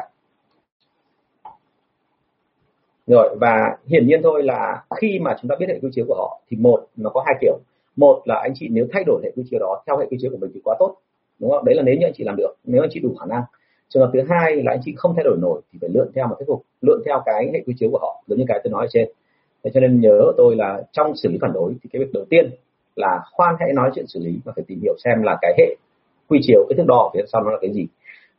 rồi, 3.08 3.36
và 3.42 3.78
hiển 3.88 4.08
nhiên 4.08 4.22
thôi 4.24 4.44
là 4.44 4.84
khi 5.02 5.20
mà 5.20 5.36
chúng 5.42 5.50
ta 5.50 5.56
biết 5.60 5.66
hệ 5.70 5.80
quy 5.82 5.90
chiếu 5.92 6.06
của 6.08 6.16
họ, 6.16 6.42
thì 6.50 6.58
một, 6.58 6.86
nó 6.96 7.10
có 7.10 7.24
hai 7.26 7.36
kiểu. 7.42 7.58
Một 7.96 8.22
là 8.26 8.36
anh 8.36 8.52
chị 8.56 8.68
nếu 8.72 8.86
thay 8.92 9.04
đổi 9.04 9.22
hệ 9.24 9.32
quy 9.36 9.44
chiếu 9.50 9.60
đó 9.60 9.84
theo 9.88 9.98
hệ 9.98 10.06
quy 10.10 10.18
chiếu 10.22 10.32
của 10.32 10.38
mình 10.38 10.52
thì 10.54 10.62
quá 10.64 10.76
tốt, 10.80 10.96
đúng 11.40 11.52
không? 11.52 11.66
Đấy 11.66 11.76
là 11.76 11.82
nếu 11.82 11.96
như 11.96 12.08
anh 12.08 12.14
chị 12.16 12.24
làm 12.24 12.36
được, 12.36 12.56
nếu 12.64 12.84
anh 12.84 12.90
chị 12.94 13.00
đủ 13.00 13.16
khả 13.20 13.26
năng. 13.26 13.44
Trường 13.90 14.04
hợp 14.04 14.10
thứ 14.14 14.22
hai 14.30 14.56
là 14.56 14.72
anh 14.72 14.80
chị 14.86 14.94
không 14.98 15.14
thay 15.16 15.24
đổi 15.24 15.38
nổi 15.42 15.62
thì 15.74 15.80
phải 15.82 15.90
lượn 15.94 16.12
theo 16.16 16.28
một 16.28 16.36
thuyết 16.40 16.46
phục, 16.48 16.64
lượn 16.82 17.02
theo 17.06 17.22
cái 17.26 17.50
hệ 17.54 17.60
quy 17.66 17.74
chiếu 17.78 17.90
của 17.92 18.00
họ, 18.02 18.24
giống 18.28 18.40
như 18.40 18.46
cái 18.48 18.60
tôi 18.64 18.72
nói 18.72 18.86
ở 18.86 18.88
trên. 18.92 19.10
Thế 19.64 19.72
cho 19.74 19.80
nên 19.80 20.02
nhớ 20.02 20.32
tôi 20.38 20.56
là 20.56 20.82
trong 20.92 21.16
xử 21.16 21.30
lý 21.30 21.38
phản 21.42 21.54
đối 21.54 21.74
thì 21.84 21.90
cái 21.94 22.00
việc 22.00 22.14
đầu 22.14 22.26
tiên 22.30 22.52
là 22.96 23.22
khoan 23.32 23.56
hãy 23.60 23.74
nói 23.74 23.92
chuyện 23.96 24.08
xử 24.08 24.20
lý 24.20 24.40
và 24.46 24.54
phải 24.56 24.66
tìm 24.68 24.80
hiểu 24.82 24.94
xem 25.04 25.22
là 25.24 25.38
cái 25.42 25.54
hệ 25.58 25.76
quy 26.30 26.40
chiếu, 26.42 26.66
cái 26.70 26.78
thước 26.78 26.86
đo 26.88 27.12
phía 27.14 27.22
sau 27.28 27.44
nó 27.44 27.52
là 27.52 27.58
cái 27.62 27.74
gì. 27.74 27.88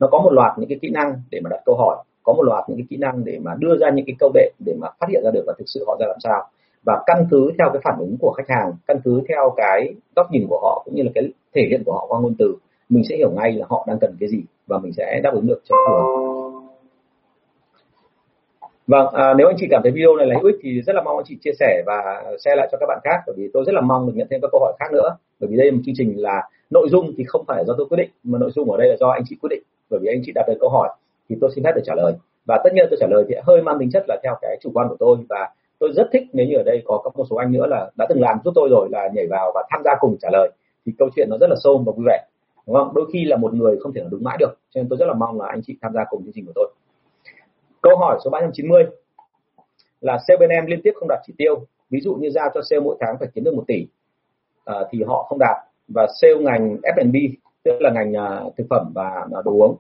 Nó 0.01 0.07
có 0.11 0.19
một 0.19 0.33
loạt 0.33 0.59
những 0.59 0.69
cái 0.69 0.79
kỹ 0.83 0.91
năng 0.91 1.15
để 1.31 1.41
mà 1.41 1.51
đặt 1.51 1.61
câu 1.65 1.77
hỏi 1.77 1.97
có 2.27 2.33
một 2.33 2.43
loạt 2.43 2.65
những 2.69 2.79
cái 2.79 2.87
kỹ 2.91 2.97
năng 2.97 3.25
để 3.25 3.39
mà 3.43 3.55
đưa 3.59 3.77
ra 3.81 3.91
những 3.91 4.07
cái 4.07 4.17
câu 4.19 4.31
đệm 4.35 4.53
để 4.67 4.75
mà 4.81 4.89
phát 5.01 5.07
hiện 5.11 5.23
ra 5.25 5.31
được 5.31 5.45
là 5.47 5.55
thực 5.59 5.65
sự 5.67 5.85
họ 5.87 5.97
ra 6.01 6.07
làm 6.07 6.17
sao 6.21 6.49
và 6.87 7.03
căn 7.07 7.27
cứ 7.31 7.53
theo 7.59 7.71
cái 7.73 7.83
phản 7.85 7.99
ứng 7.99 8.17
của 8.21 8.35
khách 8.37 8.49
hàng 8.49 8.73
căn 8.87 9.01
cứ 9.05 9.23
theo 9.29 9.55
cái 9.57 9.95
góc 10.17 10.27
nhìn 10.31 10.47
của 10.49 10.61
họ 10.63 10.83
cũng 10.85 10.95
như 10.95 11.03
là 11.03 11.11
cái 11.15 11.33
thể 11.55 11.63
hiện 11.71 11.83
của 11.87 11.93
họ 11.93 12.07
qua 12.09 12.21
ngôn 12.21 12.35
từ 12.39 12.57
mình 12.89 13.03
sẽ 13.09 13.17
hiểu 13.17 13.31
ngay 13.31 13.53
là 13.53 13.67
họ 13.69 13.85
đang 13.89 13.99
cần 14.01 14.17
cái 14.21 14.29
gì 14.29 14.43
và 14.67 14.79
mình 14.79 14.93
sẽ 14.93 15.21
đáp 15.23 15.35
ứng 15.35 15.47
được 15.47 15.61
cho 15.65 15.77
phù 15.89 15.95
hợp 15.95 16.37
Vâng, 18.87 19.15
à, 19.15 19.35
nếu 19.35 19.47
anh 19.47 19.57
chị 19.59 19.67
cảm 19.71 19.83
thấy 19.83 19.93
video 19.93 20.17
này 20.17 20.27
là 20.27 20.35
hữu 20.35 20.47
ích 20.47 20.57
thì 20.63 20.83
rất 20.87 20.97
là 20.97 21.03
mong 21.03 21.17
anh 21.17 21.25
chị 21.29 21.37
chia 21.45 21.51
sẻ 21.61 21.83
và 21.87 22.25
share 22.45 22.57
lại 22.57 22.69
cho 22.73 22.79
các 22.81 22.87
bạn 22.89 22.99
khác 23.05 23.21
bởi 23.27 23.35
vì 23.39 23.51
tôi 23.53 23.65
rất 23.67 23.73
là 23.75 23.81
mong 23.81 24.07
được 24.07 24.13
nhận 24.17 24.27
thêm 24.31 24.41
các 24.41 24.49
câu 24.53 24.61
hỏi 24.61 24.73
khác 24.79 24.93
nữa. 24.93 25.17
Bởi 25.41 25.49
vì 25.51 25.57
đây 25.57 25.67
là 25.67 25.73
một 25.73 25.83
chương 25.87 25.95
trình 25.99 26.15
là 26.17 26.49
nội 26.71 26.89
dung 26.91 27.13
thì 27.17 27.25
không 27.27 27.45
phải 27.49 27.65
do 27.67 27.75
tôi 27.79 27.87
quyết 27.87 27.97
định 27.97 28.11
mà 28.23 28.39
nội 28.39 28.51
dung 28.55 28.71
ở 28.71 28.79
đây 28.79 28.89
là 28.89 28.97
do 29.01 29.09
anh 29.09 29.23
chị 29.29 29.37
quyết 29.41 29.49
định. 29.51 29.63
Bởi 29.91 30.01
vì 30.03 30.09
anh 30.09 30.21
chị 30.25 30.33
đặt 30.35 30.45
được 30.49 30.57
câu 30.61 30.71
hỏi 30.71 30.89
thì 31.29 31.37
tôi 31.41 31.51
xin 31.55 31.65
phép 31.65 31.73
được 31.75 31.83
trả 31.85 31.95
lời. 31.95 32.13
Và 32.47 32.61
tất 32.65 32.71
nhiên 32.75 32.87
tôi 32.91 32.97
trả 33.01 33.07
lời 33.11 33.25
thì 33.29 33.35
hơi 33.43 33.63
mang 33.63 33.77
tính 33.79 33.91
chất 33.93 34.05
là 34.09 34.17
theo 34.23 34.35
cái 34.43 34.59
chủ 34.61 34.71
quan 34.75 34.89
của 34.89 34.97
tôi. 34.99 35.17
Và 35.29 35.51
tôi 35.79 35.93
rất 35.97 36.09
thích 36.13 36.23
nếu 36.33 36.47
như 36.47 36.57
ở 36.57 36.63
đây 36.63 36.83
có 36.85 37.01
các 37.05 37.17
một 37.17 37.25
số 37.31 37.37
anh 37.37 37.53
nữa 37.53 37.67
là 37.67 37.91
đã 37.97 38.07
từng 38.09 38.21
làm 38.21 38.39
giúp 38.45 38.53
tôi 38.55 38.69
rồi 38.71 38.89
là 38.93 39.09
nhảy 39.15 39.27
vào 39.27 39.53
và 39.55 39.65
tham 39.71 39.83
gia 39.85 39.91
cùng 40.01 40.17
trả 40.21 40.29
lời. 40.33 40.51
Thì 40.87 40.93
câu 40.99 41.09
chuyện 41.17 41.29
nó 41.31 41.37
rất 41.41 41.51
là 41.51 41.57
sâu 41.65 41.83
và 41.87 41.93
vui 41.93 42.05
vẻ 42.07 42.25
đúng 42.67 42.77
không? 42.77 42.95
Đôi 42.95 43.07
khi 43.13 43.25
là 43.25 43.37
một 43.37 43.55
người 43.55 43.77
không 43.81 43.93
thể 43.93 44.01
là 44.01 44.09
đúng 44.11 44.25
mãi 44.25 44.37
được 44.41 44.59
cho 44.71 44.81
nên 44.81 44.89
tôi 44.89 44.97
rất 44.99 45.07
là 45.07 45.15
mong 45.15 45.41
là 45.41 45.47
anh 45.49 45.61
chị 45.67 45.77
tham 45.83 45.93
gia 45.95 46.05
cùng 46.11 46.25
chương 46.25 46.33
trình 46.35 46.47
của 46.47 46.53
tôi. 46.55 46.73
Câu 47.83 47.97
hỏi 47.97 48.19
số 48.25 48.31
390 48.31 48.85
là 50.01 50.19
sale 50.29 50.39
bên 50.39 50.51
em 50.51 50.67
liên 50.67 50.81
tiếp 50.85 50.93
không 50.95 51.09
đạt 51.09 51.19
chỉ 51.27 51.33
tiêu. 51.39 51.67
Ví 51.91 52.01
dụ 52.01 52.15
như 52.15 52.31
giao 52.31 52.51
cho 52.55 52.61
sale 52.71 52.81
mỗi 52.81 52.97
tháng 53.01 53.17
phải 53.19 53.29
kiếm 53.35 53.45
được 53.45 53.55
một 53.55 53.65
tỷ 53.67 53.87
à, 54.65 54.75
thì 54.91 55.03
họ 55.07 55.27
không 55.29 55.39
đạt. 55.39 55.57
Và 55.89 56.07
sale 56.21 56.35
ngành 56.41 56.77
F&B 56.83 57.17
tức 57.63 57.73
là 57.81 57.91
ngành 57.91 58.13
uh, 58.13 58.57
thực 58.57 58.67
phẩm 58.71 58.93
và 58.95 59.27
uh, 59.39 59.45
đồ 59.45 59.53
uống 59.53 59.77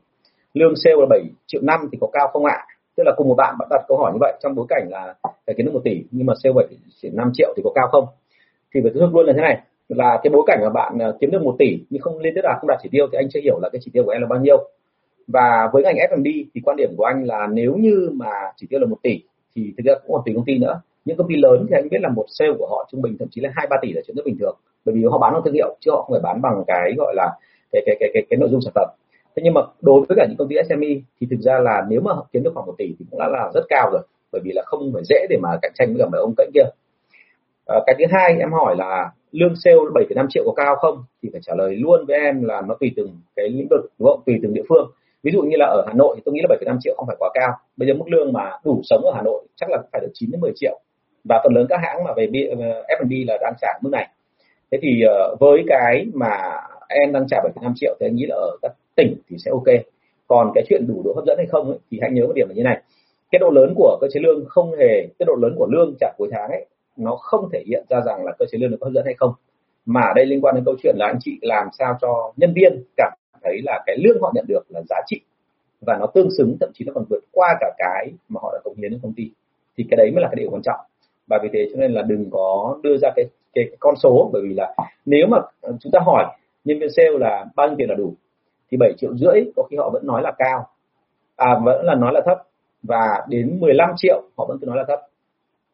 lương 0.58 0.74
sale 0.76 0.96
là 0.98 1.06
7 1.10 1.20
triệu 1.46 1.62
năm 1.64 1.88
thì 1.92 1.98
có 2.00 2.08
cao 2.12 2.28
không 2.32 2.44
ạ? 2.44 2.58
Tức 2.96 3.02
là 3.06 3.12
cùng 3.16 3.28
một 3.28 3.34
bạn 3.34 3.54
bạn 3.58 3.68
đặt 3.70 3.84
câu 3.88 3.98
hỏi 3.98 4.12
như 4.12 4.18
vậy 4.20 4.32
trong 4.42 4.54
bối 4.54 4.66
cảnh 4.68 4.86
là 4.90 5.14
phải 5.46 5.54
kiếm 5.56 5.66
được 5.66 5.72
một 5.74 5.84
tỷ 5.84 6.04
nhưng 6.10 6.26
mà 6.26 6.34
sale 6.42 6.52
7 6.52 6.66
5 7.12 7.30
triệu 7.34 7.54
thì 7.56 7.62
có 7.64 7.70
cao 7.74 7.88
không? 7.92 8.04
Thì 8.74 8.80
phải 8.82 8.92
thức 8.94 9.14
luôn 9.14 9.26
là 9.26 9.32
thế 9.32 9.40
này 9.40 9.60
là 9.88 10.20
cái 10.22 10.30
bối 10.30 10.42
cảnh 10.46 10.58
mà 10.62 10.70
bạn 10.70 10.98
à, 10.98 11.12
kiếm 11.20 11.30
được 11.30 11.42
một 11.42 11.56
tỷ 11.58 11.78
nhưng 11.90 12.02
không 12.02 12.18
liên 12.18 12.32
tiếp 12.34 12.40
là 12.44 12.56
không 12.60 12.68
đạt 12.68 12.78
chỉ 12.82 12.88
tiêu 12.92 13.06
thì 13.12 13.16
anh 13.16 13.28
chưa 13.30 13.40
hiểu 13.40 13.58
là 13.62 13.68
cái 13.72 13.80
chỉ 13.84 13.90
tiêu 13.94 14.04
của 14.04 14.10
em 14.10 14.22
là 14.22 14.28
bao 14.30 14.40
nhiêu. 14.40 14.56
Và 15.26 15.70
với 15.72 15.82
ngành 15.82 15.96
F&B 15.96 16.26
thì 16.54 16.60
quan 16.64 16.76
điểm 16.76 16.90
của 16.96 17.04
anh 17.04 17.24
là 17.24 17.46
nếu 17.52 17.74
như 17.76 18.10
mà 18.12 18.30
chỉ 18.56 18.66
tiêu 18.70 18.80
là 18.80 18.86
một 18.86 18.96
tỷ 19.02 19.20
thì 19.56 19.72
thực 19.76 19.86
ra 19.86 19.94
cũng 19.94 20.12
còn 20.12 20.22
tùy 20.24 20.34
công 20.34 20.44
ty 20.44 20.58
nữa. 20.58 20.80
Những 21.04 21.16
công 21.16 21.28
ty 21.28 21.36
lớn 21.36 21.66
thì 21.68 21.74
anh 21.76 21.88
biết 21.88 22.00
là 22.00 22.08
một 22.08 22.24
sale 22.28 22.52
của 22.58 22.66
họ 22.66 22.88
trung 22.92 23.02
bình 23.02 23.16
thậm 23.18 23.28
chí 23.30 23.40
là 23.40 23.50
hai 23.54 23.66
ba 23.70 23.76
tỷ 23.82 23.92
là 23.92 24.00
chuyện 24.06 24.16
rất 24.16 24.22
bình 24.24 24.36
thường. 24.40 24.56
Bởi 24.84 24.94
vì 24.94 25.04
họ 25.10 25.18
bán 25.18 25.32
bằng 25.32 25.42
thương 25.44 25.54
hiệu 25.54 25.76
chứ 25.80 25.90
họ 25.90 26.02
không 26.02 26.12
phải 26.14 26.20
bán 26.22 26.42
bằng 26.42 26.64
cái 26.66 26.94
gọi 26.96 27.14
là 27.16 27.30
cái 27.72 27.82
cái 27.86 27.96
cái 28.00 28.10
cái, 28.14 28.22
cái 28.30 28.36
nội 28.38 28.48
dung 28.52 28.60
sản 28.60 28.72
phẩm 28.74 28.88
thế 29.36 29.42
nhưng 29.44 29.54
mà 29.54 29.60
đối 29.80 30.00
với 30.08 30.16
cả 30.16 30.26
những 30.28 30.36
công 30.36 30.48
ty 30.48 30.56
SME 30.68 30.88
thì 31.20 31.26
thực 31.30 31.40
ra 31.40 31.58
là 31.58 31.86
nếu 31.88 32.00
mà 32.00 32.12
kiếm 32.32 32.42
được 32.42 32.50
khoảng 32.54 32.66
một 32.66 32.74
tỷ 32.78 32.94
thì 32.98 33.04
cũng 33.10 33.18
đã 33.18 33.28
là 33.28 33.50
rất 33.54 33.64
cao 33.68 33.90
rồi 33.92 34.02
bởi 34.32 34.42
vì 34.44 34.52
là 34.54 34.62
không 34.66 34.90
phải 34.94 35.02
dễ 35.04 35.26
để 35.30 35.36
mà 35.42 35.48
cạnh 35.62 35.72
tranh 35.74 35.88
với 35.88 35.96
cả 35.98 36.08
mấy 36.12 36.20
ông 36.20 36.34
cạnh 36.36 36.50
kia. 36.54 36.68
À, 37.66 37.76
cái 37.86 37.94
thứ 37.98 38.04
hai 38.10 38.36
em 38.40 38.52
hỏi 38.52 38.76
là 38.78 39.10
lương 39.32 39.54
sale 39.56 39.76
7,5 39.76 40.26
triệu 40.30 40.44
có 40.46 40.52
cao 40.56 40.76
không? 40.76 41.04
Thì 41.22 41.28
phải 41.32 41.40
trả 41.44 41.54
lời 41.54 41.76
luôn 41.76 42.04
với 42.06 42.16
em 42.16 42.42
là 42.42 42.62
nó 42.68 42.74
tùy 42.80 42.92
từng 42.96 43.20
cái 43.36 43.48
lĩnh 43.48 43.66
vực 43.70 43.90
đúng 43.98 44.08
không? 44.08 44.20
Tùy 44.26 44.34
từng 44.42 44.54
địa 44.54 44.62
phương. 44.68 44.90
Ví 45.22 45.32
dụ 45.32 45.42
như 45.42 45.56
là 45.58 45.66
ở 45.66 45.84
Hà 45.86 45.92
Nội 45.92 46.16
thì 46.16 46.22
tôi 46.24 46.34
nghĩ 46.34 46.40
là 46.48 46.56
7,5 46.56 46.78
triệu 46.80 46.94
không 46.96 47.06
phải 47.06 47.16
quá 47.18 47.30
cao. 47.34 47.52
Bây 47.76 47.88
giờ 47.88 47.94
mức 47.94 48.08
lương 48.08 48.32
mà 48.32 48.50
đủ 48.64 48.80
sống 48.84 49.02
ở 49.04 49.12
Hà 49.14 49.22
Nội 49.22 49.46
chắc 49.56 49.70
là 49.70 49.82
phải 49.92 50.00
được 50.00 50.10
9 50.14 50.30
đến 50.30 50.40
10 50.40 50.52
triệu. 50.56 50.80
Và 51.24 51.40
phần 51.44 51.54
lớn 51.54 51.66
các 51.68 51.80
hãng 51.82 52.04
mà 52.04 52.12
về 52.16 52.26
F&B 52.88 53.12
là 53.28 53.38
đang 53.40 53.54
trả 53.60 53.68
mức 53.82 53.90
này. 53.92 54.08
Thế 54.72 54.78
thì 54.82 55.02
ờ, 55.08 55.36
với 55.40 55.64
cái 55.68 56.06
mà 56.14 56.30
em 56.88 57.12
đang 57.12 57.26
trả 57.28 57.36
7,5 57.54 57.72
triệu 57.76 57.96
thì 58.00 58.06
anh 58.06 58.14
nghĩ 58.14 58.26
là 58.28 58.34
ở 58.36 58.50
các 58.62 58.72
tỉnh 58.96 59.16
thì 59.28 59.36
sẽ 59.38 59.50
ok. 59.50 59.84
Còn 60.26 60.50
cái 60.54 60.64
chuyện 60.68 60.86
đủ 60.88 61.02
độ 61.04 61.12
hấp 61.16 61.24
dẫn 61.26 61.36
hay 61.36 61.46
không 61.46 61.68
ấy, 61.68 61.78
thì 61.90 61.98
hãy 62.02 62.10
nhớ 62.10 62.26
một 62.26 62.32
điểm 62.34 62.48
là 62.48 62.54
như 62.54 62.62
này. 62.62 62.82
Cái 63.30 63.38
độ 63.38 63.50
lớn 63.50 63.72
của 63.76 63.98
cơ 64.00 64.06
chế 64.12 64.20
lương 64.20 64.44
không 64.48 64.70
hề 64.72 65.06
cái 65.18 65.26
độ 65.26 65.34
lớn 65.34 65.54
của 65.58 65.66
lương 65.70 65.94
trả 66.00 66.12
cuối 66.16 66.28
tháng 66.32 66.50
ấy 66.50 66.66
nó 66.96 67.16
không 67.16 67.48
thể 67.52 67.62
hiện 67.66 67.84
ra 67.88 68.00
rằng 68.06 68.24
là 68.24 68.32
cơ 68.38 68.46
chế 68.52 68.58
lương 68.58 68.70
được 68.70 68.78
hấp 68.80 68.92
dẫn 68.92 69.04
hay 69.04 69.14
không. 69.14 69.32
Mà 69.86 70.00
ở 70.00 70.12
đây 70.16 70.26
liên 70.26 70.40
quan 70.40 70.54
đến 70.54 70.64
câu 70.64 70.74
chuyện 70.82 70.96
là 70.98 71.06
anh 71.06 71.18
chị 71.20 71.38
làm 71.42 71.66
sao 71.78 71.98
cho 72.00 72.32
nhân 72.36 72.52
viên 72.54 72.82
cảm 72.96 73.12
thấy 73.42 73.60
là 73.64 73.82
cái 73.86 73.96
lương 73.98 74.22
họ 74.22 74.32
nhận 74.34 74.44
được 74.48 74.62
là 74.68 74.82
giá 74.88 74.96
trị. 75.06 75.20
Và 75.80 75.96
nó 76.00 76.06
tương 76.06 76.28
xứng 76.38 76.56
thậm 76.60 76.70
chí 76.74 76.84
nó 76.84 76.92
còn 76.94 77.04
vượt 77.10 77.24
qua 77.32 77.56
cả 77.60 77.74
cái 77.78 78.12
mà 78.28 78.40
họ 78.42 78.50
đã 78.52 78.60
cống 78.64 78.76
hiến 78.76 78.90
đến 78.90 79.00
công 79.02 79.12
ty. 79.16 79.30
Thì 79.76 79.84
cái 79.90 79.96
đấy 79.96 80.10
mới 80.14 80.22
là 80.22 80.28
cái 80.28 80.36
điều 80.36 80.50
quan 80.50 80.62
trọng. 80.62 80.80
Và 81.26 81.38
vì 81.42 81.48
thế 81.52 81.68
cho 81.72 81.80
nên 81.80 81.92
là 81.92 82.02
đừng 82.02 82.30
có 82.30 82.78
đưa 82.82 82.96
ra 82.96 83.10
cái 83.16 83.24
cái, 83.54 83.64
cái 83.64 83.76
con 83.80 83.94
số. 83.96 84.30
Bởi 84.32 84.42
vì 84.48 84.54
là 84.54 84.74
nếu 85.06 85.26
mà 85.30 85.38
chúng 85.80 85.92
ta 85.92 86.00
hỏi 86.04 86.24
nhân 86.64 86.78
viên 86.78 86.90
sale 86.96 87.18
là 87.18 87.44
bao 87.56 87.68
nhiêu 87.68 87.76
tiền 87.78 87.88
là 87.88 87.94
đủ? 87.94 88.14
Thì 88.70 88.76
7 88.76 88.92
triệu 88.98 89.16
rưỡi 89.16 89.52
có 89.56 89.62
khi 89.62 89.76
họ 89.76 89.90
vẫn 89.90 90.06
nói 90.06 90.22
là 90.22 90.32
cao. 90.38 90.66
À 91.36 91.58
vẫn 91.64 91.84
là 91.84 91.94
nói 91.94 92.12
là 92.14 92.20
thấp. 92.26 92.38
Và 92.82 93.26
đến 93.28 93.58
15 93.60 93.90
triệu 93.96 94.22
họ 94.36 94.46
vẫn 94.48 94.58
cứ 94.60 94.66
nói 94.66 94.76
là 94.76 94.84
thấp. 94.88 95.00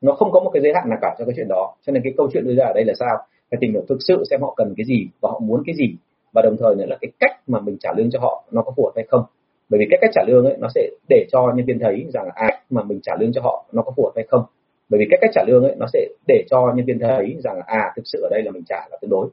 Nó 0.00 0.12
không 0.12 0.30
có 0.32 0.40
một 0.40 0.50
cái 0.50 0.62
giới 0.62 0.72
hạn 0.74 0.88
nào 0.88 0.98
cả 1.02 1.14
cho 1.18 1.24
cái 1.24 1.34
chuyện 1.36 1.48
đó. 1.48 1.74
Cho 1.86 1.92
nên 1.92 2.02
cái 2.02 2.12
câu 2.16 2.28
chuyện 2.32 2.44
đưa 2.44 2.54
ra 2.54 2.64
ở 2.64 2.72
đây 2.74 2.84
là 2.84 2.94
sao? 2.98 3.16
Phải 3.50 3.58
tìm 3.60 3.72
hiểu 3.72 3.82
thực 3.88 3.98
sự 4.08 4.24
xem 4.30 4.40
họ 4.42 4.54
cần 4.56 4.74
cái 4.76 4.84
gì 4.84 5.06
và 5.20 5.30
họ 5.30 5.38
muốn 5.38 5.62
cái 5.66 5.74
gì. 5.74 5.96
Và 6.32 6.42
đồng 6.42 6.56
thời 6.56 6.74
nữa 6.74 6.86
là 6.88 6.96
cái 7.00 7.10
cách 7.20 7.40
mà 7.46 7.60
mình 7.60 7.76
trả 7.80 7.90
lương 7.96 8.10
cho 8.10 8.20
họ 8.20 8.44
nó 8.50 8.62
có 8.62 8.72
phù 8.76 8.84
hợp 8.84 8.92
hay 8.96 9.04
không. 9.08 9.24
Bởi 9.68 9.78
vì 9.78 9.86
cái 9.90 9.98
cách 10.00 10.10
trả 10.14 10.22
lương 10.26 10.44
ấy 10.44 10.56
nó 10.58 10.68
sẽ 10.74 10.88
để 11.08 11.26
cho 11.32 11.52
nhân 11.56 11.66
viên 11.66 11.78
thấy 11.78 12.06
rằng 12.08 12.26
là 12.26 12.32
à 12.34 12.48
mà 12.70 12.82
mình 12.82 13.00
trả 13.02 13.12
lương 13.20 13.32
cho 13.32 13.40
họ 13.42 13.64
nó 13.72 13.82
có 13.82 13.92
phù 13.96 14.04
hợp 14.04 14.12
hay 14.16 14.24
không. 14.28 14.44
Bởi 14.88 14.98
vì 14.98 15.06
cái 15.10 15.18
cách 15.20 15.30
trả 15.34 15.44
lương 15.46 15.64
ấy 15.64 15.74
nó 15.78 15.86
sẽ 15.92 16.08
để 16.28 16.44
cho 16.50 16.72
nhân 16.76 16.86
viên 16.86 16.98
thấy 16.98 17.36
rằng 17.38 17.56
là 17.56 17.62
à 17.66 17.92
thực 17.96 18.02
sự 18.04 18.22
ở 18.22 18.28
đây 18.30 18.42
là 18.42 18.50
mình 18.50 18.62
trả 18.68 18.88
là 18.90 18.98
tương 19.00 19.10
đối. 19.10 19.28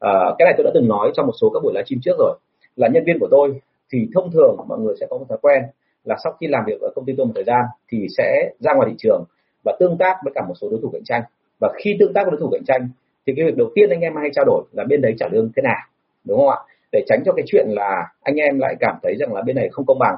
À, 0.00 0.10
cái 0.38 0.46
này 0.46 0.54
tôi 0.56 0.64
đã 0.64 0.70
từng 0.74 0.88
nói 0.88 1.12
trong 1.14 1.26
một 1.26 1.32
số 1.40 1.50
các 1.54 1.60
buổi 1.62 1.72
livestream 1.74 2.00
trước 2.02 2.16
rồi 2.18 2.38
là 2.76 2.88
nhân 2.88 3.04
viên 3.06 3.18
của 3.20 3.28
tôi 3.30 3.60
thì 3.92 4.08
thông 4.14 4.30
thường 4.32 4.56
mọi 4.68 4.78
người 4.78 4.94
sẽ 5.00 5.06
có 5.10 5.18
một 5.18 5.24
thói 5.28 5.38
quen 5.42 5.62
là 6.04 6.16
sau 6.24 6.32
khi 6.40 6.46
làm 6.46 6.64
việc 6.66 6.80
ở 6.80 6.90
công 6.94 7.04
ty 7.04 7.12
tôi 7.16 7.26
một 7.26 7.32
thời 7.34 7.44
gian 7.44 7.64
thì 7.88 8.06
sẽ 8.16 8.50
ra 8.58 8.74
ngoài 8.74 8.88
thị 8.90 8.96
trường 8.98 9.24
và 9.64 9.76
tương 9.80 9.98
tác 9.98 10.16
với 10.24 10.32
cả 10.34 10.42
một 10.48 10.54
số 10.60 10.68
đối 10.70 10.80
thủ 10.82 10.90
cạnh 10.92 11.04
tranh. 11.04 11.22
Và 11.60 11.72
khi 11.76 11.96
tương 12.00 12.12
tác 12.12 12.22
với 12.22 12.30
đối 12.30 12.40
thủ 12.40 12.48
cạnh 12.52 12.64
tranh 12.66 12.88
thì 13.26 13.32
cái 13.36 13.46
việc 13.46 13.56
đầu 13.56 13.70
tiên 13.74 13.90
anh 13.90 14.00
em 14.00 14.16
hay 14.16 14.30
trao 14.34 14.44
đổi 14.44 14.64
là 14.72 14.84
bên 14.84 15.00
đấy 15.00 15.14
trả 15.18 15.28
lương 15.32 15.50
thế 15.56 15.62
nào 15.62 15.80
đúng 16.24 16.38
không 16.38 16.48
ạ? 16.48 16.58
Để 16.92 17.04
tránh 17.06 17.22
cho 17.24 17.32
cái 17.32 17.44
chuyện 17.46 17.66
là 17.68 18.12
anh 18.22 18.36
em 18.36 18.58
lại 18.58 18.76
cảm 18.80 18.96
thấy 19.02 19.16
rằng 19.16 19.32
là 19.34 19.42
bên 19.42 19.56
này 19.56 19.68
không 19.72 19.86
công 19.86 19.98
bằng 19.98 20.16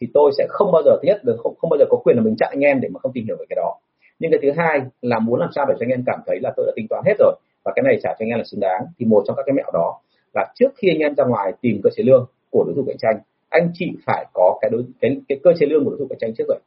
thì 0.00 0.06
tôi 0.14 0.30
sẽ 0.38 0.46
không 0.48 0.72
bao 0.72 0.82
giờ 0.84 0.90
thứ 1.02 1.06
nhất 1.06 1.24
được 1.24 1.36
không, 1.42 1.54
không 1.58 1.70
bao 1.70 1.78
giờ 1.78 1.84
có 1.90 1.96
quyền 2.04 2.16
là 2.16 2.22
mình 2.22 2.36
chặn 2.36 2.48
anh 2.52 2.60
em 2.60 2.80
để 2.80 2.88
mà 2.88 3.00
không 3.00 3.12
tìm 3.12 3.24
hiểu 3.26 3.36
về 3.38 3.44
cái 3.48 3.56
đó. 3.56 3.74
Nhưng 4.18 4.30
cái 4.30 4.40
thứ 4.42 4.50
hai 4.56 4.80
là 5.02 5.18
muốn 5.18 5.40
làm 5.40 5.50
sao 5.54 5.66
để 5.68 5.74
cho 5.78 5.84
anh 5.84 5.90
em 5.90 6.02
cảm 6.06 6.20
thấy 6.26 6.40
là 6.40 6.52
tôi 6.56 6.66
đã 6.66 6.72
tính 6.76 6.86
toán 6.90 7.02
hết 7.06 7.14
rồi 7.18 7.34
và 7.64 7.72
cái 7.76 7.82
này 7.82 7.98
trả 8.02 8.10
cho 8.10 8.24
anh 8.24 8.28
em 8.28 8.38
là 8.38 8.44
xứng 8.44 8.60
đáng 8.60 8.86
thì 8.98 9.06
một 9.06 9.22
trong 9.26 9.36
các 9.36 9.42
cái 9.46 9.52
mẹo 9.52 9.70
đó 9.72 9.98
là 10.38 10.52
trước 10.54 10.70
khi 10.76 10.88
anh 10.90 10.98
em 10.98 11.14
ra 11.14 11.24
ngoài 11.24 11.52
tìm 11.60 11.80
cơ 11.84 11.90
chế 11.96 12.02
lương 12.04 12.24
của 12.50 12.64
đối 12.66 12.74
thủ 12.74 12.84
cạnh 12.86 12.98
tranh 12.98 13.16
anh 13.48 13.70
chị 13.74 13.92
phải 14.06 14.26
có 14.32 14.58
cái 14.60 14.70
đối 14.70 14.84
cái, 15.00 15.20
cái 15.28 15.38
cơ 15.44 15.50
chế 15.58 15.66
lương 15.66 15.84
của 15.84 15.90
đối 15.90 15.98
thủ 15.98 16.06
cạnh 16.10 16.18
tranh 16.20 16.34
trước 16.38 16.44
rồi. 16.48 16.58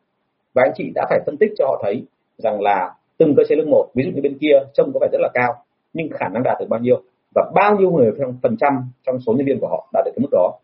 Và 0.54 0.64
anh 0.66 0.72
chị 0.76 0.92
đã 0.96 1.06
phải 1.10 1.20
phân 1.26 1.38
tích 1.38 1.52
cho 1.58 1.66
họ 1.66 1.82
thấy 1.84 2.04
rằng 2.38 2.62
là 2.62 2.94
từng 3.18 3.34
cơ 3.38 3.44
chế 3.50 3.56
lương 3.56 3.70
một 3.70 3.88
ví 3.96 4.04
dụ 4.04 4.12
như 4.16 4.22
bên 4.22 4.38
kia 4.42 4.56
trông 4.74 4.92
có 4.94 5.00
vẻ 5.02 5.08
rất 5.12 5.20
là 5.22 5.30
cao 5.34 5.54
nhưng 5.94 6.10
khả 6.10 6.28
năng 6.34 6.44
đạt 6.44 6.58
được 6.60 6.66
bao 6.70 6.80
nhiêu 6.80 7.02
và 7.36 7.52
bao 7.56 7.76
nhiêu 7.76 7.92
người 7.92 8.12
phần 8.44 8.58
trăm 8.60 8.74
trong 9.06 9.20
số 9.20 9.34
nhân 9.34 9.46
viên 9.46 9.60
của 9.60 9.68
họ 9.68 9.90
đạt 9.94 10.06
được 10.06 10.12
cái 10.16 10.22
mức 10.22 10.30
đó. 10.32 10.60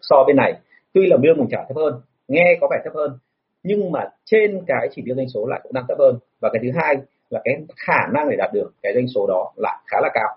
So 0.00 0.24
bên 0.26 0.36
này 0.36 0.52
tuy 0.92 1.06
là 1.06 1.16
lương 1.22 1.38
mình 1.38 1.48
trả 1.50 1.58
thấp 1.68 1.76
hơn 1.76 2.00
nghe 2.28 2.58
có 2.60 2.68
vẻ 2.70 2.76
thấp 2.84 2.94
hơn 2.94 3.18
nhưng 3.62 3.92
mà 3.92 4.04
trên 4.24 4.60
cái 4.66 4.88
chỉ 4.90 5.02
tiêu 5.06 5.16
doanh 5.16 5.28
số 5.28 5.46
lại 5.46 5.60
cũng 5.62 5.72
đang 5.72 5.84
thấp 5.88 5.98
hơn. 5.98 6.18
Và 6.40 6.50
cái 6.52 6.60
thứ 6.62 6.68
hai 6.82 6.96
là 7.30 7.40
cái 7.44 7.54
khả 7.76 8.06
năng 8.14 8.30
để 8.30 8.36
đạt 8.36 8.50
được 8.52 8.72
cái 8.82 8.92
doanh 8.94 9.08
số 9.14 9.26
đó 9.26 9.52
lại 9.56 9.78
khá 9.86 9.98
là 10.02 10.08
cao 10.14 10.36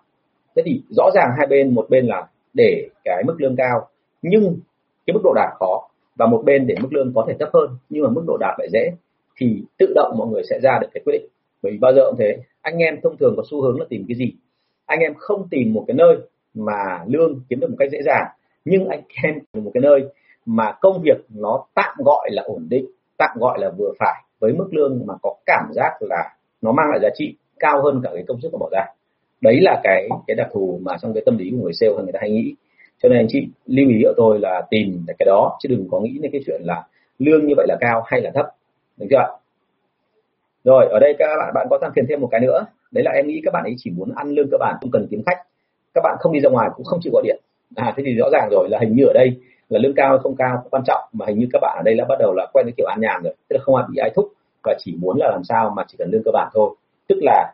thế 0.55 0.63
thì 0.65 0.81
rõ 0.89 1.09
ràng 1.15 1.29
hai 1.37 1.47
bên, 1.47 1.75
một 1.75 1.85
bên 1.89 2.05
là 2.05 2.27
để 2.53 2.89
cái 3.03 3.23
mức 3.27 3.35
lương 3.37 3.55
cao, 3.55 3.87
nhưng 4.21 4.59
cái 5.05 5.13
mức 5.13 5.21
độ 5.23 5.33
đạt 5.35 5.49
khó, 5.59 5.89
và 6.15 6.25
một 6.25 6.41
bên 6.45 6.67
để 6.67 6.75
mức 6.81 6.93
lương 6.93 7.13
có 7.15 7.25
thể 7.27 7.35
thấp 7.39 7.49
hơn, 7.53 7.77
nhưng 7.89 8.03
mà 8.03 8.09
mức 8.09 8.23
độ 8.27 8.37
đạt 8.39 8.55
lại 8.59 8.67
dễ, 8.71 8.91
thì 9.37 9.63
tự 9.77 9.93
động 9.95 10.17
mọi 10.17 10.27
người 10.27 10.43
sẽ 10.49 10.59
ra 10.59 10.79
được 10.81 10.87
cái 10.93 11.01
quyết 11.05 11.13
định. 11.13 11.29
Bởi 11.61 11.71
vì 11.71 11.77
bao 11.77 11.93
giờ 11.93 12.01
cũng 12.09 12.19
thế, 12.19 12.37
anh 12.61 12.77
em 12.77 13.01
thông 13.03 13.17
thường 13.17 13.33
có 13.37 13.43
xu 13.51 13.61
hướng 13.61 13.79
là 13.79 13.85
tìm 13.89 14.05
cái 14.07 14.15
gì? 14.15 14.33
Anh 14.85 14.99
em 14.99 15.13
không 15.17 15.47
tìm 15.51 15.73
một 15.73 15.83
cái 15.87 15.95
nơi 15.95 16.17
mà 16.53 17.03
lương 17.07 17.41
kiếm 17.49 17.59
được 17.59 17.69
một 17.69 17.75
cách 17.79 17.89
dễ 17.91 17.99
dàng, 18.05 18.25
nhưng 18.65 18.87
anh 18.87 19.01
em 19.23 19.39
tìm 19.51 19.63
một 19.63 19.71
cái 19.73 19.81
nơi 19.81 20.01
mà 20.45 20.71
công 20.81 21.01
việc 21.01 21.17
nó 21.29 21.65
tạm 21.73 21.95
gọi 22.05 22.29
là 22.31 22.43
ổn 22.43 22.67
định, 22.69 22.85
tạm 23.17 23.37
gọi 23.39 23.59
là 23.59 23.71
vừa 23.77 23.91
phải, 23.99 24.23
với 24.39 24.53
mức 24.53 24.67
lương 24.71 25.01
mà 25.05 25.13
có 25.21 25.35
cảm 25.45 25.69
giác 25.73 25.91
là 25.99 26.35
nó 26.61 26.71
mang 26.71 26.89
lại 26.89 26.99
giá 27.01 27.09
trị 27.15 27.35
cao 27.59 27.81
hơn 27.83 28.01
cả 28.03 28.09
cái 28.13 28.23
công 28.27 28.41
sức 28.41 28.49
của 28.51 28.57
bỏ 28.57 28.69
ra 28.71 28.85
đấy 29.43 29.61
là 29.61 29.81
cái 29.83 30.09
cái 30.27 30.35
đặc 30.35 30.47
thù 30.53 30.79
mà 30.81 30.97
trong 31.01 31.13
cái 31.13 31.23
tâm 31.25 31.37
lý 31.37 31.51
của 31.51 31.57
người 31.63 31.73
sale 31.73 31.93
người 31.93 32.13
ta 32.13 32.19
hay 32.21 32.31
nghĩ. 32.31 32.55
Cho 33.03 33.09
nên 33.09 33.17
anh 33.17 33.27
chị 33.29 33.47
lưu 33.65 33.89
ý 33.89 34.03
ở 34.03 34.13
tôi 34.17 34.39
là 34.39 34.61
tìm 34.69 35.05
cái 35.07 35.25
đó, 35.25 35.57
chứ 35.59 35.69
đừng 35.69 35.87
có 35.91 35.99
nghĩ 35.99 36.19
đến 36.21 36.31
cái 36.31 36.41
chuyện 36.45 36.61
là 36.63 36.83
lương 37.19 37.45
như 37.45 37.53
vậy 37.57 37.65
là 37.69 37.77
cao 37.79 38.03
hay 38.05 38.21
là 38.21 38.31
thấp. 38.35 38.45
Được 38.97 39.07
chưa 39.09 39.37
rồi, 40.63 40.87
ở 40.91 40.99
đây 40.99 41.15
các 41.19 41.27
bạn 41.39 41.53
bạn 41.55 41.67
có 41.69 41.77
tăng 41.81 41.91
tiền 41.95 42.05
thêm 42.09 42.21
một 42.21 42.27
cái 42.31 42.41
nữa. 42.41 42.65
Đấy 42.91 43.03
là 43.03 43.11
em 43.11 43.27
nghĩ 43.27 43.41
các 43.43 43.53
bạn 43.53 43.63
ấy 43.63 43.75
chỉ 43.77 43.91
muốn 43.91 44.11
ăn 44.15 44.29
lương 44.29 44.47
cơ 44.51 44.57
bản, 44.59 44.75
không 44.81 44.91
cần 44.91 45.07
kiếm 45.11 45.21
khách. 45.25 45.37
Các 45.93 46.01
bạn 46.03 46.17
không 46.19 46.33
đi 46.33 46.39
ra 46.39 46.49
ngoài 46.49 46.69
cũng 46.75 46.85
không 46.85 46.99
chịu 47.03 47.13
gọi 47.13 47.23
điện. 47.25 47.41
À 47.75 47.93
thế 47.97 48.03
thì 48.05 48.13
rõ 48.13 48.29
ràng 48.31 48.49
rồi 48.51 48.69
là 48.69 48.79
hình 48.81 48.95
như 48.95 49.05
ở 49.05 49.13
đây 49.13 49.29
là 49.69 49.79
lương 49.79 49.93
cao 49.95 50.09
hay 50.09 50.19
không 50.23 50.35
cao 50.35 50.57
không 50.61 50.69
quan 50.71 50.83
trọng, 50.85 51.03
mà 51.13 51.25
hình 51.25 51.39
như 51.39 51.47
các 51.53 51.59
bạn 51.61 51.77
ở 51.79 51.83
đây 51.85 51.95
đã 51.95 52.05
bắt 52.09 52.15
đầu 52.19 52.33
là 52.33 52.47
quen 52.53 52.65
với 52.65 52.73
kiểu 52.77 52.87
ăn 52.87 53.01
nhàn 53.01 53.23
rồi. 53.23 53.35
Tức 53.49 53.55
là 53.55 53.63
không 53.63 53.75
ai 53.75 53.85
bị 53.91 53.97
ai 53.97 54.09
thúc 54.15 54.25
và 54.63 54.75
chỉ 54.79 54.95
muốn 54.99 55.17
là 55.17 55.27
làm 55.31 55.43
sao 55.43 55.73
mà 55.75 55.83
chỉ 55.87 55.95
cần 55.97 56.09
lương 56.11 56.23
cơ 56.25 56.31
bản 56.33 56.49
thôi. 56.53 56.75
Tức 57.07 57.17
là 57.21 57.53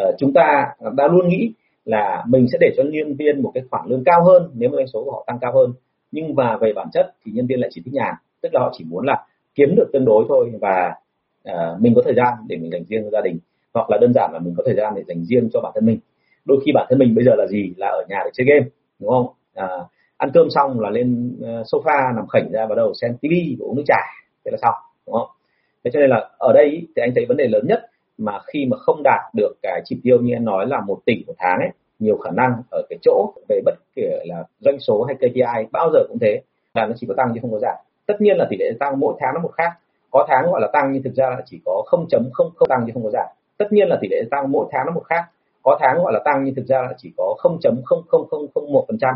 uh, 0.00 0.14
chúng 0.18 0.32
ta 0.32 0.66
đã 0.96 1.08
luôn 1.08 1.28
nghĩ 1.28 1.52
là 1.84 2.24
mình 2.28 2.46
sẽ 2.52 2.58
để 2.60 2.74
cho 2.76 2.82
nhân 2.82 3.16
viên 3.16 3.42
một 3.42 3.50
cái 3.54 3.64
khoản 3.70 3.88
lương 3.88 4.04
cao 4.04 4.24
hơn 4.24 4.50
nếu 4.54 4.70
mà 4.70 4.76
doanh 4.76 4.86
số 4.86 5.04
của 5.04 5.12
họ 5.12 5.24
tăng 5.26 5.38
cao 5.40 5.52
hơn. 5.54 5.72
Nhưng 6.12 6.34
mà 6.34 6.56
về 6.56 6.72
bản 6.72 6.88
chất 6.92 7.14
thì 7.24 7.32
nhân 7.32 7.46
viên 7.46 7.60
lại 7.60 7.70
chỉ 7.72 7.82
thích 7.84 7.94
nhàn 7.94 8.14
tức 8.40 8.54
là 8.54 8.60
họ 8.60 8.72
chỉ 8.78 8.84
muốn 8.88 9.06
là 9.06 9.26
kiếm 9.54 9.74
được 9.76 9.90
tương 9.92 10.04
đối 10.04 10.24
thôi 10.28 10.52
và 10.60 10.94
uh, 11.50 11.80
mình 11.80 11.92
có 11.96 12.02
thời 12.04 12.14
gian 12.14 12.34
để 12.48 12.56
mình 12.56 12.70
dành 12.70 12.84
riêng 12.84 13.02
cho 13.04 13.10
gia 13.10 13.20
đình 13.20 13.38
hoặc 13.74 13.90
là 13.90 13.98
đơn 14.00 14.12
giản 14.14 14.30
là 14.32 14.38
mình 14.38 14.54
có 14.56 14.62
thời 14.66 14.74
gian 14.74 14.92
để 14.96 15.02
dành 15.08 15.24
riêng 15.24 15.48
cho 15.52 15.60
bản 15.60 15.72
thân 15.74 15.86
mình. 15.86 15.98
Đôi 16.44 16.58
khi 16.64 16.72
bản 16.74 16.86
thân 16.90 16.98
mình 16.98 17.14
bây 17.14 17.24
giờ 17.24 17.34
là 17.34 17.46
gì? 17.46 17.72
Là 17.76 17.86
ở 17.86 18.04
nhà 18.08 18.20
để 18.24 18.30
chơi 18.34 18.46
game 18.46 18.70
đúng 19.00 19.10
không? 19.10 19.26
À, 19.54 19.68
ăn 20.16 20.30
cơm 20.34 20.50
xong 20.50 20.80
là 20.80 20.90
lên 20.90 21.36
sofa 21.42 22.14
nằm 22.14 22.26
khảnh 22.28 22.52
ra 22.52 22.66
bắt 22.66 22.74
đầu 22.74 22.92
xem 22.94 23.16
tivi 23.20 23.56
uống 23.60 23.76
nước 23.76 23.82
trà 23.86 24.00
thế 24.44 24.50
là 24.50 24.58
xong 24.62 24.74
đúng 25.06 25.14
không? 25.14 25.28
Thế 25.84 25.90
cho 25.94 26.00
nên 26.00 26.10
là 26.10 26.30
ở 26.38 26.52
đây 26.52 26.86
thì 26.96 27.02
anh 27.02 27.10
thấy 27.14 27.26
vấn 27.26 27.36
đề 27.36 27.48
lớn 27.48 27.66
nhất 27.68 27.80
mà 28.22 28.38
khi 28.52 28.66
mà 28.70 28.76
không 28.76 29.02
đạt 29.02 29.20
được 29.34 29.52
cái 29.62 29.82
chỉ 29.84 30.00
tiêu 30.02 30.18
như 30.20 30.32
em 30.32 30.44
nói 30.44 30.66
là 30.66 30.80
một 30.80 30.98
tỷ 31.06 31.24
một 31.26 31.34
tháng 31.38 31.58
ấy 31.60 31.70
nhiều 31.98 32.18
khả 32.18 32.30
năng 32.30 32.62
ở 32.70 32.82
cái 32.90 32.98
chỗ 33.02 33.32
về 33.48 33.60
bất 33.64 33.74
kể 33.96 34.22
là 34.24 34.44
doanh 34.60 34.78
số 34.78 35.04
hay 35.04 35.16
KPI 35.16 35.68
bao 35.72 35.90
giờ 35.92 35.98
cũng 36.08 36.18
thế 36.20 36.40
là 36.74 36.86
nó 36.86 36.92
chỉ 36.96 37.06
có 37.06 37.14
tăng 37.16 37.30
chứ 37.34 37.38
không 37.42 37.52
có 37.52 37.58
giảm. 37.58 37.76
Tất 38.06 38.20
nhiên 38.20 38.36
là 38.36 38.46
tỷ 38.50 38.56
lệ 38.56 38.66
tăng 38.80 39.00
mỗi 39.00 39.14
tháng 39.20 39.34
nó 39.34 39.40
một 39.40 39.50
khác. 39.52 39.72
Có 40.10 40.26
tháng 40.28 40.50
gọi 40.50 40.60
là 40.60 40.68
tăng 40.72 40.92
nhưng 40.92 41.02
thực 41.02 41.14
ra 41.14 41.26
là 41.30 41.42
chỉ 41.46 41.60
có 41.64 41.84
0.00 41.90 42.66
tăng 42.68 42.84
chứ 42.86 42.90
không 42.94 43.04
có 43.04 43.10
giảm. 43.10 43.26
Tất 43.58 43.72
nhiên 43.72 43.88
là 43.88 43.98
tỷ 44.00 44.08
lệ 44.08 44.22
tăng 44.30 44.52
mỗi 44.52 44.66
tháng 44.72 44.86
nó 44.86 44.92
một 44.92 45.02
khác. 45.04 45.24
Có 45.62 45.78
tháng 45.80 46.02
gọi 46.02 46.12
là 46.12 46.20
tăng 46.24 46.44
nhưng 46.44 46.54
thực 46.54 46.66
ra 46.66 46.82
là 46.82 46.94
chỉ 46.96 47.12
có 47.16 47.36
0.0001 47.42 48.84
phần 48.88 48.98
trăm 48.98 49.14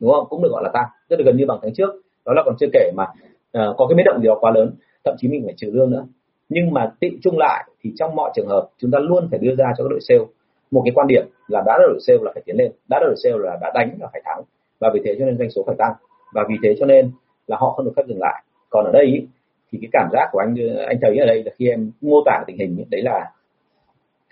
đúng 0.00 0.10
không? 0.12 0.26
Cũng 0.28 0.42
được 0.42 0.48
gọi 0.52 0.62
là 0.64 0.70
tăng. 0.72 0.88
Rất 1.08 1.20
là 1.20 1.24
gần 1.26 1.36
như 1.36 1.46
bằng 1.46 1.58
tháng 1.62 1.74
trước. 1.74 1.90
Đó 2.24 2.32
là 2.32 2.42
còn 2.44 2.54
chưa 2.60 2.66
kể 2.72 2.92
mà 2.96 3.04
uh, 3.04 3.76
có 3.76 3.86
cái 3.86 3.96
biến 3.96 4.04
động 4.04 4.20
gì 4.20 4.26
đó 4.26 4.38
quá 4.40 4.50
lớn. 4.50 4.74
Thậm 5.04 5.14
chí 5.18 5.28
mình 5.28 5.42
phải 5.44 5.54
trừ 5.56 5.70
lương 5.72 5.90
nữa 5.90 6.06
nhưng 6.48 6.72
mà 6.72 6.92
tị 7.00 7.08
chung 7.22 7.38
lại 7.38 7.64
thì 7.82 7.92
trong 7.96 8.16
mọi 8.16 8.30
trường 8.34 8.48
hợp 8.48 8.68
chúng 8.78 8.90
ta 8.90 8.98
luôn 8.98 9.28
phải 9.30 9.38
đưa 9.38 9.54
ra 9.54 9.72
cho 9.78 9.84
các 9.84 9.90
đội 9.90 10.00
sale. 10.00 10.24
Một 10.70 10.82
cái 10.84 10.92
quan 10.94 11.06
điểm 11.06 11.24
là 11.48 11.62
đã 11.66 11.78
đội 11.78 11.98
sale 12.06 12.18
là 12.22 12.30
phải 12.34 12.42
tiến 12.46 12.56
lên 12.56 12.72
đã 12.88 12.98
đội 13.00 13.14
sale 13.24 13.36
là 13.38 13.58
đã 13.60 13.70
đánh 13.74 13.96
là 14.00 14.08
phải 14.12 14.22
thắng. 14.24 14.42
Và 14.80 14.90
vì 14.94 15.00
thế 15.04 15.16
cho 15.18 15.26
nên 15.26 15.38
doanh 15.38 15.50
số 15.50 15.62
phải 15.66 15.76
tăng. 15.78 15.92
Và 16.34 16.44
vì 16.48 16.54
thế 16.62 16.76
cho 16.80 16.86
nên 16.86 17.10
là 17.46 17.56
họ 17.60 17.70
không 17.70 17.84
được 17.84 17.92
phép 17.96 18.02
dừng 18.08 18.20
lại. 18.20 18.42
Còn 18.70 18.84
ở 18.84 18.92
đây 18.92 19.04
ý, 19.04 19.26
thì 19.72 19.78
cái 19.82 19.88
cảm 19.92 20.08
giác 20.12 20.28
của 20.32 20.38
anh 20.38 20.54
anh 20.88 20.98
thấy 21.02 21.18
ở 21.18 21.26
đây 21.26 21.44
là 21.44 21.52
khi 21.58 21.68
em 21.68 21.90
mô 22.00 22.22
tả 22.26 22.44
tình 22.46 22.58
hình 22.58 22.76
ý, 22.76 22.84
đấy 22.90 23.02
là 23.02 23.32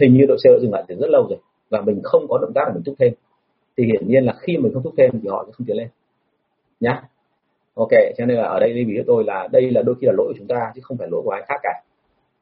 hình 0.00 0.14
như 0.14 0.24
đội 0.29 0.38
sale 0.44 0.59
dừng 0.62 0.72
lại 0.72 0.85
từ 0.88 0.96
rất 1.00 1.11
lâu 1.11 1.26
rồi 1.31 1.38
và 1.70 1.81
mình 1.81 2.00
không 2.02 2.26
có 2.29 2.38
động 2.38 2.52
tác 2.55 2.64
để 2.66 2.72
mình 2.74 2.83
thúc 2.87 2.94
thêm. 2.98 3.12
Thì 3.76 3.85
hiển 3.85 4.09
nhiên 4.09 4.24
là 4.24 4.35
khi 4.40 4.57
mình 4.59 4.72
không 4.74 4.83
thúc 4.83 4.94
thêm 4.98 5.11
thì 5.22 5.29
họ 5.29 5.44
sẽ 5.46 5.52
không 5.52 5.66
tiến 5.66 5.76
lên. 5.76 5.88
Nhá. 6.81 7.02
Ok 7.74 7.90
cho 8.18 8.26
nên 8.26 8.37
là 8.37 8.44
ở 8.44 8.61
đây 8.61 8.74
lưu 8.74 8.88
ý 8.88 8.96
của 8.96 9.05
tôi 9.07 9.24
là 9.24 9.48
đây 9.52 9.70
là 9.70 9.83
đôi 9.83 9.94
khi 10.00 10.07
là 10.07 10.12
lỗi 10.16 10.26
của 10.26 10.35
chúng 10.38 10.46
ta 10.46 10.72
chứ 10.74 10.81
không 10.85 10.96
phải 10.96 11.09
lỗi 11.11 11.22
của 11.24 11.31
ai 11.31 11.42
khác 11.48 11.61
cả 11.62 11.83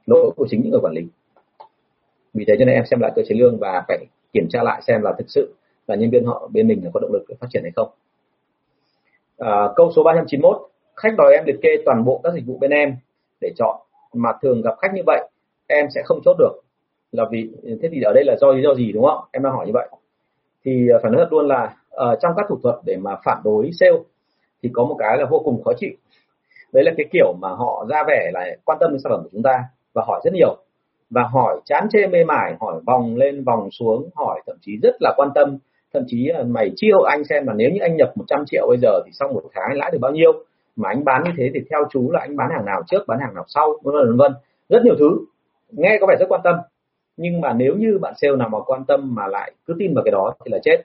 lỗi 0.06 0.30
của 0.36 0.46
chính 0.50 0.62
những 0.62 0.70
người 0.70 0.80
quản 0.80 0.94
lý. 0.94 1.02
Vì 2.34 2.44
thế 2.48 2.54
cho 2.58 2.64
nên 2.64 2.74
em 2.74 2.84
xem 2.90 3.00
lại 3.00 3.12
cơ 3.16 3.22
chế 3.28 3.34
lương 3.34 3.58
và 3.58 3.84
phải 3.88 4.06
kiểm 4.32 4.46
tra 4.50 4.62
lại 4.62 4.82
xem 4.86 5.02
là 5.02 5.12
thực 5.18 5.26
sự 5.28 5.54
là 5.86 5.94
nhân 5.96 6.10
viên 6.10 6.24
họ 6.24 6.48
bên 6.52 6.68
mình 6.68 6.84
là 6.84 6.90
có 6.94 7.00
động 7.00 7.12
lực 7.12 7.24
để 7.28 7.34
phát 7.40 7.46
triển 7.50 7.62
hay 7.62 7.72
không. 7.76 7.88
À, 9.38 9.68
câu 9.76 9.92
số 9.96 10.02
391 10.02 10.68
khách 10.96 11.14
đòi 11.18 11.32
em 11.34 11.44
liệt 11.46 11.56
kê 11.62 11.68
toàn 11.84 12.04
bộ 12.04 12.20
các 12.24 12.34
dịch 12.34 12.46
vụ 12.46 12.58
bên 12.58 12.70
em 12.70 12.96
để 13.40 13.52
chọn. 13.56 13.76
Mà 14.14 14.32
thường 14.42 14.62
gặp 14.62 14.74
khách 14.78 14.94
như 14.94 15.02
vậy 15.06 15.28
em 15.66 15.86
sẽ 15.94 16.02
không 16.04 16.20
chốt 16.24 16.36
được. 16.38 16.60
Là 17.12 17.24
vì 17.30 17.50
thế 17.82 17.88
thì 17.92 18.02
ở 18.02 18.12
đây 18.14 18.24
là 18.24 18.36
do 18.40 18.52
lý 18.52 18.62
do 18.62 18.74
gì 18.74 18.92
đúng 18.92 19.04
không? 19.04 19.24
Em 19.32 19.42
đang 19.42 19.52
hỏi 19.52 19.66
như 19.66 19.72
vậy. 19.74 19.88
Thì 20.64 20.88
phản 20.92 21.00
phải 21.02 21.10
nói 21.10 21.20
thật 21.24 21.32
luôn 21.32 21.48
là 21.48 21.76
uh, 21.94 22.18
trong 22.20 22.32
các 22.36 22.46
thủ 22.48 22.58
thuật 22.62 22.76
để 22.84 22.96
mà 22.96 23.16
phản 23.24 23.40
đối 23.44 23.70
sale 23.80 23.96
thì 24.62 24.70
có 24.72 24.84
một 24.84 24.96
cái 24.98 25.18
là 25.18 25.26
vô 25.30 25.42
cùng 25.44 25.62
khó 25.64 25.72
chịu. 25.76 25.90
Đấy 26.72 26.84
là 26.84 26.92
cái 26.96 27.06
kiểu 27.12 27.34
mà 27.40 27.48
họ 27.48 27.86
ra 27.88 28.04
vẻ 28.08 28.30
là 28.34 28.46
quan 28.64 28.78
tâm 28.80 28.90
đến 28.90 29.00
sản 29.04 29.10
phẩm 29.10 29.20
của 29.22 29.28
chúng 29.32 29.42
ta 29.42 29.64
và 29.94 30.04
hỏi 30.06 30.20
rất 30.24 30.30
nhiều. 30.34 30.56
Và 31.10 31.22
hỏi 31.22 31.60
chán 31.64 31.86
chê 31.92 32.06
mê 32.06 32.24
mải, 32.24 32.54
hỏi 32.60 32.80
vòng 32.86 33.16
lên 33.16 33.44
vòng 33.44 33.68
xuống, 33.70 34.08
hỏi 34.14 34.40
thậm 34.46 34.56
chí 34.60 34.78
rất 34.82 34.96
là 35.00 35.14
quan 35.16 35.28
tâm. 35.34 35.58
Thậm 35.94 36.02
chí 36.06 36.24
là, 36.26 36.42
mày 36.42 36.70
chiêu 36.76 36.98
hộ 36.98 37.02
anh 37.02 37.24
xem 37.24 37.46
là 37.46 37.52
nếu 37.56 37.70
như 37.70 37.80
anh 37.80 37.96
nhập 37.96 38.12
100 38.16 38.44
triệu 38.46 38.66
bây 38.68 38.78
giờ 38.82 39.00
thì 39.04 39.10
sau 39.14 39.28
một 39.32 39.42
tháng 39.52 39.64
anh 39.68 39.78
lãi 39.78 39.90
được 39.90 39.98
bao 40.00 40.12
nhiêu? 40.12 40.32
Mà 40.76 40.88
anh 40.88 41.04
bán 41.04 41.24
như 41.24 41.30
thế 41.36 41.50
thì 41.54 41.60
theo 41.70 41.80
chú 41.90 42.10
là 42.10 42.20
anh 42.20 42.36
bán 42.36 42.48
hàng 42.54 42.64
nào 42.64 42.82
trước, 42.86 43.04
bán 43.06 43.18
hàng 43.20 43.34
nào 43.34 43.44
sau? 43.48 43.74
Vân 43.82 43.94
vân 43.94 44.16
vân. 44.16 44.32
Rất 44.68 44.84
nhiều 44.84 44.94
thứ. 44.98 45.18
Nghe 45.70 45.98
có 46.00 46.06
vẻ 46.06 46.16
rất 46.20 46.26
quan 46.28 46.40
tâm. 46.44 46.56
Nhưng 47.16 47.40
mà 47.40 47.52
nếu 47.52 47.74
như 47.74 47.98
bạn 47.98 48.14
sale 48.16 48.36
nào 48.36 48.48
mà 48.48 48.58
quan 48.60 48.84
tâm 48.84 49.14
mà 49.14 49.26
lại 49.26 49.52
cứ 49.66 49.74
tin 49.78 49.94
vào 49.94 50.04
cái 50.04 50.12
đó 50.12 50.34
thì 50.44 50.50
là 50.52 50.58
chết. 50.62 50.76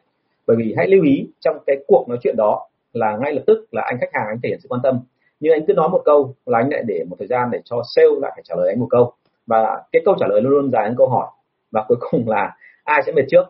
Bởi 0.47 0.57
vì 0.57 0.73
hãy 0.77 0.87
lưu 0.87 1.03
ý 1.03 1.27
trong 1.39 1.57
cái 1.67 1.75
cuộc 1.87 2.05
nói 2.09 2.17
chuyện 2.21 2.35
đó 2.37 2.67
là 2.93 3.17
ngay 3.21 3.33
lập 3.33 3.41
tức 3.47 3.65
là 3.71 3.81
anh 3.85 3.97
khách 4.01 4.09
hàng, 4.13 4.27
anh 4.27 4.39
thể 4.43 4.49
hiện 4.49 4.59
sự 4.61 4.67
quan 4.69 4.81
tâm 4.83 4.99
nhưng 5.39 5.53
anh 5.53 5.65
cứ 5.67 5.73
nói 5.73 5.89
một 5.89 6.01
câu 6.05 6.33
là 6.45 6.57
anh 6.57 6.69
lại 6.71 6.83
để 6.87 7.03
một 7.09 7.15
thời 7.19 7.27
gian 7.27 7.49
để 7.51 7.59
cho 7.65 7.81
sale 7.95 8.07
lại 8.21 8.31
phải 8.35 8.43
trả 8.45 8.55
lời 8.55 8.67
anh 8.69 8.79
một 8.79 8.87
câu. 8.89 9.13
Và 9.47 9.83
cái 9.91 10.01
câu 10.05 10.15
trả 10.19 10.27
lời 10.27 10.41
luôn 10.41 10.51
luôn 10.51 10.71
dài 10.71 10.87
hơn 10.87 10.95
câu 10.97 11.09
hỏi. 11.09 11.27
Và 11.71 11.85
cuối 11.87 11.97
cùng 12.11 12.29
là 12.29 12.55
ai 12.83 13.01
sẽ 13.05 13.11
mệt 13.11 13.25
trước 13.27 13.43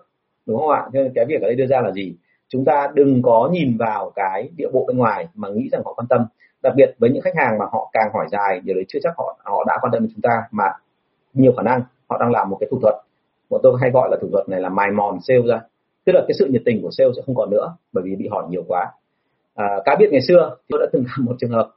đúng 0.45 0.57
không 0.57 0.69
ạ? 0.69 0.85
Nên 0.93 1.11
cái 1.15 1.25
việc 1.25 1.41
ở 1.41 1.47
đây 1.47 1.55
đưa 1.55 1.65
ra 1.65 1.81
là 1.81 1.91
gì? 1.91 2.15
Chúng 2.47 2.65
ta 2.65 2.87
đừng 2.93 3.21
có 3.21 3.49
nhìn 3.51 3.77
vào 3.77 4.11
cái 4.15 4.49
địa 4.57 4.67
bộ 4.73 4.85
bên 4.87 4.97
ngoài 4.97 5.27
mà 5.33 5.49
nghĩ 5.49 5.69
rằng 5.71 5.81
họ 5.85 5.93
quan 5.93 6.07
tâm. 6.07 6.25
Đặc 6.63 6.73
biệt 6.75 6.95
với 6.99 7.09
những 7.09 7.21
khách 7.21 7.35
hàng 7.35 7.57
mà 7.59 7.65
họ 7.71 7.89
càng 7.93 8.09
hỏi 8.13 8.25
dài 8.31 8.61
điều 8.63 8.75
đấy 8.75 8.85
chưa 8.87 8.99
chắc 9.03 9.13
họ 9.17 9.37
họ 9.43 9.63
đã 9.67 9.77
quan 9.81 9.91
tâm 9.91 10.01
đến 10.01 10.11
chúng 10.13 10.21
ta 10.21 10.41
mà 10.51 10.65
nhiều 11.33 11.53
khả 11.57 11.63
năng 11.63 11.81
họ 12.09 12.17
đang 12.17 12.31
làm 12.31 12.49
một 12.49 12.57
cái 12.59 12.67
thủ 12.71 12.79
thuật. 12.81 12.95
Bọn 13.49 13.59
tôi 13.63 13.77
hay 13.81 13.91
gọi 13.91 14.09
là 14.11 14.17
thủ 14.21 14.27
thuật 14.31 14.49
này 14.49 14.61
là 14.61 14.69
mài 14.69 14.87
mòn 14.91 15.17
sale 15.27 15.41
ra. 15.47 15.61
Tức 16.05 16.13
là 16.13 16.21
cái 16.27 16.35
sự 16.39 16.45
nhiệt 16.45 16.61
tình 16.65 16.81
của 16.81 16.89
sale 16.91 17.09
sẽ 17.15 17.21
không 17.25 17.35
còn 17.35 17.49
nữa 17.49 17.75
bởi 17.93 18.03
vì 18.03 18.15
bị 18.15 18.27
hỏi 18.31 18.43
nhiều 18.49 18.63
quá. 18.67 18.91
À, 19.55 19.65
cá 19.85 19.95
biệt 19.99 20.07
ngày 20.11 20.21
xưa 20.27 20.55
tôi 20.69 20.79
đã 20.79 20.85
từng 20.93 21.03
gặp 21.03 21.23
một 21.23 21.35
trường 21.39 21.51
hợp 21.51 21.71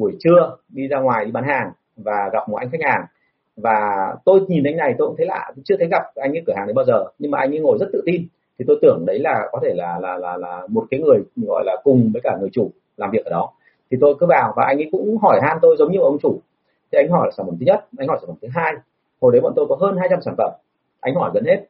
buổi 0.00 0.16
trưa 0.18 0.56
đi 0.68 0.88
ra 0.88 0.98
ngoài 1.00 1.24
đi 1.24 1.30
bán 1.30 1.44
hàng 1.44 1.72
và 1.96 2.30
gặp 2.32 2.48
một 2.48 2.56
anh 2.56 2.70
khách 2.70 2.84
hàng. 2.84 3.04
Và 3.56 4.08
tôi 4.24 4.40
nhìn 4.48 4.64
anh 4.64 4.76
này, 4.76 4.94
tôi 4.98 5.08
cũng 5.08 5.16
thấy 5.16 5.26
lạ 5.26 5.52
chưa 5.64 5.76
thấy 5.76 5.88
gặp 5.90 6.02
anh 6.14 6.32
ấy 6.32 6.42
cửa 6.46 6.52
hàng 6.56 6.66
đấy 6.66 6.74
bao 6.74 6.84
giờ, 6.84 7.04
nhưng 7.18 7.30
mà 7.30 7.38
anh 7.38 7.54
ấy 7.54 7.60
ngồi 7.60 7.78
rất 7.80 7.86
tự 7.92 8.02
tin. 8.06 8.26
Thì 8.58 8.64
tôi 8.68 8.78
tưởng 8.82 9.04
đấy 9.06 9.18
là 9.18 9.48
có 9.52 9.60
thể 9.62 9.74
là 9.74 9.98
là 9.98 10.16
là 10.16 10.36
là 10.36 10.66
một 10.68 10.84
cái 10.90 11.00
người 11.00 11.18
gọi 11.36 11.64
là 11.66 11.76
cùng 11.84 12.10
với 12.12 12.22
cả 12.24 12.36
người 12.40 12.48
chủ 12.52 12.70
làm 12.96 13.10
việc 13.10 13.24
ở 13.24 13.30
đó. 13.30 13.52
Thì 13.90 13.96
tôi 14.00 14.14
cứ 14.20 14.26
vào 14.26 14.52
và 14.56 14.64
anh 14.66 14.78
ấy 14.78 14.88
cũng 14.92 15.18
hỏi 15.18 15.40
han 15.42 15.58
tôi 15.62 15.76
giống 15.78 15.92
như 15.92 15.98
ông 15.98 16.18
chủ. 16.22 16.40
Thì 16.92 16.98
anh 16.98 17.08
hỏi 17.10 17.26
là 17.26 17.30
sản 17.36 17.46
phẩm 17.46 17.56
thứ 17.60 17.66
nhất, 17.66 17.86
anh 17.98 18.08
hỏi 18.08 18.18
sản 18.20 18.26
phẩm 18.26 18.36
thứ 18.42 18.48
hai. 18.54 18.74
Hồi 19.20 19.32
đấy 19.32 19.40
bọn 19.40 19.52
tôi 19.56 19.66
có 19.68 19.76
hơn 19.80 19.96
200 19.96 20.20
sản 20.22 20.34
phẩm. 20.38 20.52
Anh 21.00 21.14
hỏi 21.14 21.30
gần 21.34 21.44
hết. 21.44 21.64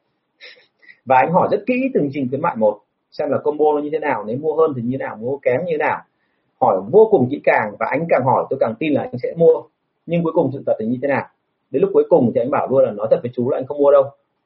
Và 1.05 1.17
anh 1.17 1.31
hỏi 1.31 1.47
rất 1.51 1.63
kỹ 1.67 1.91
từng 1.93 2.09
trình 2.13 2.29
khuyến 2.29 2.41
mại 2.41 2.55
một, 2.55 2.79
xem 3.11 3.29
là 3.29 3.37
combo 3.37 3.65
nó 3.73 3.79
như 3.79 3.89
thế 3.91 3.99
nào, 3.99 4.23
nếu 4.27 4.37
mua 4.37 4.55
hơn 4.55 4.73
thì 4.75 4.81
như 4.81 4.91
thế 4.91 5.05
nào, 5.05 5.15
mua 5.15 5.37
kém 5.37 5.65
như 5.65 5.71
thế 5.71 5.77
nào 5.77 6.01
hỏi 6.61 6.81
vô 6.91 7.07
cùng 7.11 7.27
kỹ 7.31 7.41
càng 7.43 7.71
và 7.79 7.87
anh 7.91 8.05
càng 8.09 8.21
hỏi 8.25 8.45
tôi 8.49 8.59
càng 8.59 8.75
tin 8.79 8.93
là 8.93 9.01
anh 9.01 9.17
sẽ 9.23 9.33
mua. 9.37 9.61
Nhưng 10.05 10.23
cuối 10.23 10.33
cùng 10.35 10.49
sự 10.53 10.63
thật 10.65 10.73
thì 10.79 10.85
như 10.85 10.97
thế 11.01 11.07
nào? 11.07 11.25
Đến 11.71 11.81
lúc 11.81 11.91
cuối 11.93 12.03
cùng 12.09 12.31
thì 12.35 12.41
anh 12.41 12.51
bảo 12.51 12.67
luôn 12.69 12.83
là 12.83 12.91
nói 12.91 13.07
thật 13.11 13.19
với 13.23 13.31
chú 13.35 13.49
là 13.49 13.57
anh 13.57 13.65
không 13.65 13.77
mua 13.77 13.91
đâu. 13.91 14.03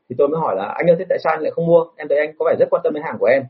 Thì 0.09 0.15
tôi 0.17 0.27
mới 0.27 0.39
hỏi 0.39 0.55
là 0.55 0.65
anh 0.65 0.89
ơi 0.89 0.95
thế 0.99 1.05
tại 1.09 1.17
sao 1.23 1.33
anh 1.33 1.41
lại 1.41 1.51
không 1.51 1.67
mua? 1.67 1.85
Em 1.97 2.07
thấy 2.07 2.17
anh 2.17 2.31
có 2.39 2.45
vẻ 2.49 2.55
rất 2.59 2.65
quan 2.69 2.81
tâm 2.83 2.93
đến 2.93 3.03
hàng 3.03 3.15
của 3.19 3.25
em. 3.25 3.43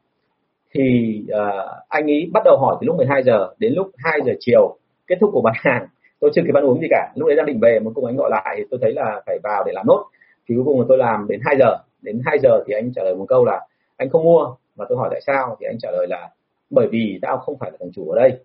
Thì 0.73 1.17
uh, 1.32 1.69
anh 1.89 2.12
ấy 2.12 2.30
bắt 2.34 2.41
đầu 2.45 2.58
hỏi 2.58 2.75
từ 2.82 2.86
lúc 2.86 2.95
12 2.95 3.23
giờ 3.23 3.54
đến 3.58 3.73
lúc 3.73 3.88
2 3.97 4.19
giờ 4.25 4.34
chiều 4.39 4.78
kết 5.08 5.15
thúc 5.21 5.30
của 5.34 5.41
bán 5.41 5.54
hàng. 5.58 5.88
Tôi 6.19 6.32
chưa 6.34 6.41
kịp 6.45 6.56
ăn 6.56 6.65
uống 6.65 6.82
gì 6.82 6.88
cả. 6.89 7.12
Lúc 7.15 7.28
đấy 7.28 7.36
đang 7.36 7.45
định 7.45 7.60
về 7.62 7.80
một 7.80 7.91
cùng 7.95 8.06
anh 8.06 8.15
gọi 8.15 8.30
lại 8.30 8.62
tôi 8.69 8.80
thấy 8.82 8.93
là 8.93 9.21
phải 9.25 9.39
vào 9.43 9.63
để 9.65 9.71
làm 9.75 9.88
nốt. 9.88 10.06
Thì 10.49 10.56
cuối 10.56 10.63
cùng 10.65 10.80
là 10.80 10.86
tôi 10.89 10.97
làm 10.97 11.28
đến 11.30 11.39
2 11.45 11.56
giờ. 11.60 11.78
Đến 12.01 12.21
2 12.25 12.39
giờ 12.39 12.63
thì 12.67 12.73
anh 12.73 12.91
trả 12.95 13.04
lời 13.04 13.15
một 13.15 13.25
câu 13.28 13.45
là 13.45 13.62
anh 13.97 14.10
không 14.10 14.23
mua. 14.23 14.56
Và 14.75 14.86
tôi 14.89 14.97
hỏi 14.97 15.10
tại 15.12 15.21
sao? 15.28 15.58
Thì 15.60 15.65
anh 15.69 15.78
trả 15.80 15.91
lời 15.91 16.08
là 16.10 16.30
bởi 16.69 16.88
vì 16.91 17.19
tao 17.21 17.38
không 17.38 17.58
phải 17.60 17.71
là 17.71 17.78
thằng 17.80 17.91
chủ 17.93 18.10
ở 18.10 18.19
đây 18.19 18.39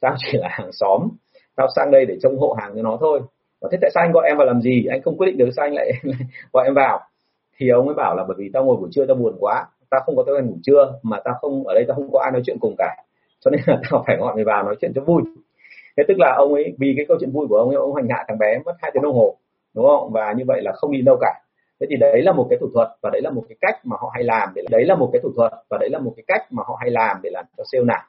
tao 0.00 0.14
chỉ 0.18 0.38
là 0.38 0.48
hàng 0.50 0.72
xóm. 0.72 1.08
Tao 1.56 1.66
sang 1.76 1.90
đây 1.90 2.06
để 2.06 2.16
trông 2.22 2.38
hộ 2.38 2.56
hàng 2.60 2.72
cho 2.76 2.82
nó 2.82 2.96
thôi. 3.00 3.20
Và 3.60 3.68
thế 3.72 3.78
tại 3.80 3.90
sao 3.94 4.04
anh 4.04 4.12
gọi 4.12 4.28
em 4.28 4.36
vào 4.36 4.46
làm 4.46 4.60
gì? 4.60 4.86
Anh 4.90 5.02
không 5.02 5.16
quyết 5.18 5.26
định 5.26 5.36
được 5.38 5.50
sao 5.56 5.66
anh 5.66 5.74
lại 5.74 5.92
gọi 6.52 6.64
em 6.64 6.74
vào? 6.74 7.00
Thì 7.58 7.68
ông 7.68 7.86
ấy 7.86 7.94
bảo 7.94 8.16
là 8.16 8.24
bởi 8.28 8.36
vì 8.38 8.50
tao 8.52 8.64
ngồi 8.64 8.76
buổi 8.76 8.88
trưa 8.92 9.06
tao 9.06 9.16
buồn 9.16 9.36
quá. 9.40 9.66
Tao 9.90 10.00
không 10.06 10.16
có 10.16 10.22
thói 10.26 10.34
quen 10.34 10.46
ngủ 10.46 10.56
trưa 10.62 10.92
mà 11.02 11.20
tao 11.24 11.34
không, 11.40 11.66
ở 11.66 11.74
đây 11.74 11.84
tao 11.88 11.94
không 11.94 12.12
có 12.12 12.20
ai 12.20 12.30
nói 12.32 12.42
chuyện 12.46 12.56
cùng 12.60 12.74
cả. 12.78 12.96
Cho 13.40 13.50
nên 13.50 13.60
là 13.66 13.80
tao 13.90 14.04
phải 14.06 14.16
gọi 14.16 14.34
mày 14.34 14.44
vào 14.44 14.62
nói 14.62 14.76
chuyện 14.80 14.92
cho 14.94 15.02
vui. 15.02 15.22
Thế 15.96 16.04
tức 16.08 16.18
là 16.18 16.34
ông 16.36 16.54
ấy, 16.54 16.74
vì 16.78 16.92
cái 16.96 17.04
câu 17.08 17.16
chuyện 17.20 17.30
vui 17.32 17.46
của 17.48 17.56
ông 17.56 17.68
ấy, 17.68 17.76
ông 17.76 17.94
hành 17.94 18.08
hạ 18.10 18.24
thằng 18.28 18.38
bé 18.38 18.58
mất 18.64 18.72
hai 18.82 18.90
tiếng 18.94 19.02
đồng 19.02 19.14
hồ, 19.14 19.36
đúng 19.74 19.86
không? 19.86 20.12
Và 20.12 20.34
như 20.36 20.44
vậy 20.46 20.62
là 20.62 20.72
không 20.72 20.92
đi 20.92 21.00
đâu 21.00 21.16
cả. 21.20 21.40
Thế 21.80 21.86
thì 21.90 21.96
đấy 21.96 22.22
là 22.22 22.32
một 22.32 22.46
cái 22.50 22.58
thủ 22.60 22.66
thuật 22.74 22.88
và 23.02 23.10
đấy 23.12 23.22
là 23.22 23.30
một 23.30 23.42
cái 23.48 23.56
cách 23.60 23.80
mà 23.84 23.96
họ 24.00 24.10
hay 24.14 24.24
làm 24.24 24.48
để 24.54 24.62
đấy 24.70 24.84
là 24.84 24.94
một 24.94 25.10
cái 25.12 25.20
thủ 25.22 25.30
thuật 25.36 25.52
và 25.70 25.78
đấy 25.80 25.90
là 25.90 25.98
một 25.98 26.12
cái 26.16 26.24
cách 26.26 26.46
mà 26.50 26.62
họ 26.66 26.76
hay 26.80 26.90
làm 26.90 27.16
để 27.22 27.30
làm 27.32 27.44
cho 27.56 27.64
sale 27.72 27.84
nào 27.84 28.02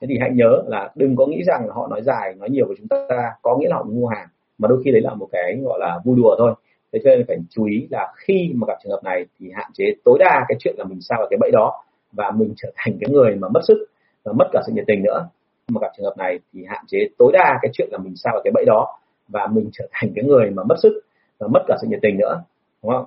thế 0.00 0.06
thì 0.10 0.18
hãy 0.20 0.30
nhớ 0.34 0.62
là 0.66 0.90
đừng 0.94 1.16
có 1.16 1.26
nghĩ 1.26 1.42
rằng 1.46 1.66
là 1.66 1.74
họ 1.74 1.86
nói 1.86 2.02
dài, 2.02 2.34
nói 2.34 2.50
nhiều 2.50 2.66
với 2.66 2.76
chúng 2.78 2.88
ta. 2.88 3.30
Có 3.42 3.56
nghĩa 3.56 3.68
là 3.68 3.76
họ 3.76 3.82
mua 3.82 4.06
hàng, 4.06 4.28
mà 4.58 4.68
đôi 4.68 4.82
khi 4.84 4.90
đấy 4.90 5.00
là 5.00 5.14
một 5.14 5.28
cái, 5.32 5.60
gọi 5.64 5.78
là, 5.80 5.98
vui 6.04 6.16
đùa 6.16 6.36
thôi. 6.38 6.54
Thế 6.92 7.00
cho 7.04 7.10
nên 7.10 7.24
phải 7.28 7.36
chú 7.50 7.64
ý 7.64 7.86
là 7.90 8.12
khi 8.16 8.52
mà 8.54 8.64
gặp 8.68 8.74
trường 8.82 8.92
hợp 8.92 9.00
này 9.04 9.26
thì 9.38 9.50
hạn 9.54 9.70
chế 9.74 9.84
tối 10.04 10.18
đa 10.18 10.44
cái 10.48 10.56
chuyện 10.60 10.74
là 10.78 10.84
mình 10.84 11.00
sao 11.00 11.18
vào 11.18 11.26
cái 11.30 11.38
bẫy 11.40 11.50
đó 11.50 11.84
và 12.12 12.30
mình 12.30 12.52
trở 12.56 12.68
thành 12.76 12.98
cái 13.00 13.10
người 13.10 13.34
mà 13.36 13.48
mất 13.48 13.60
sức 13.68 13.86
và 14.24 14.32
mất 14.32 14.46
cả 14.52 14.60
sự 14.66 14.72
nhiệt 14.72 14.84
tình 14.86 15.02
nữa. 15.02 15.28
Mà 15.68 15.78
gặp 15.80 15.88
trường 15.96 16.04
hợp 16.04 16.14
này 16.18 16.38
thì 16.52 16.64
hạn 16.68 16.84
chế 16.86 16.98
tối 17.18 17.32
đa 17.32 17.58
cái 17.62 17.70
chuyện 17.72 17.88
là 17.92 17.98
mình 17.98 18.16
sao 18.16 18.32
vào 18.32 18.42
cái 18.44 18.50
bẫy 18.54 18.64
đó 18.64 18.98
và 19.28 19.46
mình 19.46 19.68
trở 19.72 19.86
thành 19.92 20.12
cái 20.14 20.24
người 20.24 20.50
mà 20.50 20.62
mất 20.64 20.76
sức 20.82 21.00
và 21.38 21.48
mất 21.48 21.60
cả 21.68 21.76
sự 21.80 21.86
nhiệt 21.90 21.98
tình 22.02 22.18
nữa. 22.18 22.42
Đúng 22.82 22.92
không? 22.92 23.06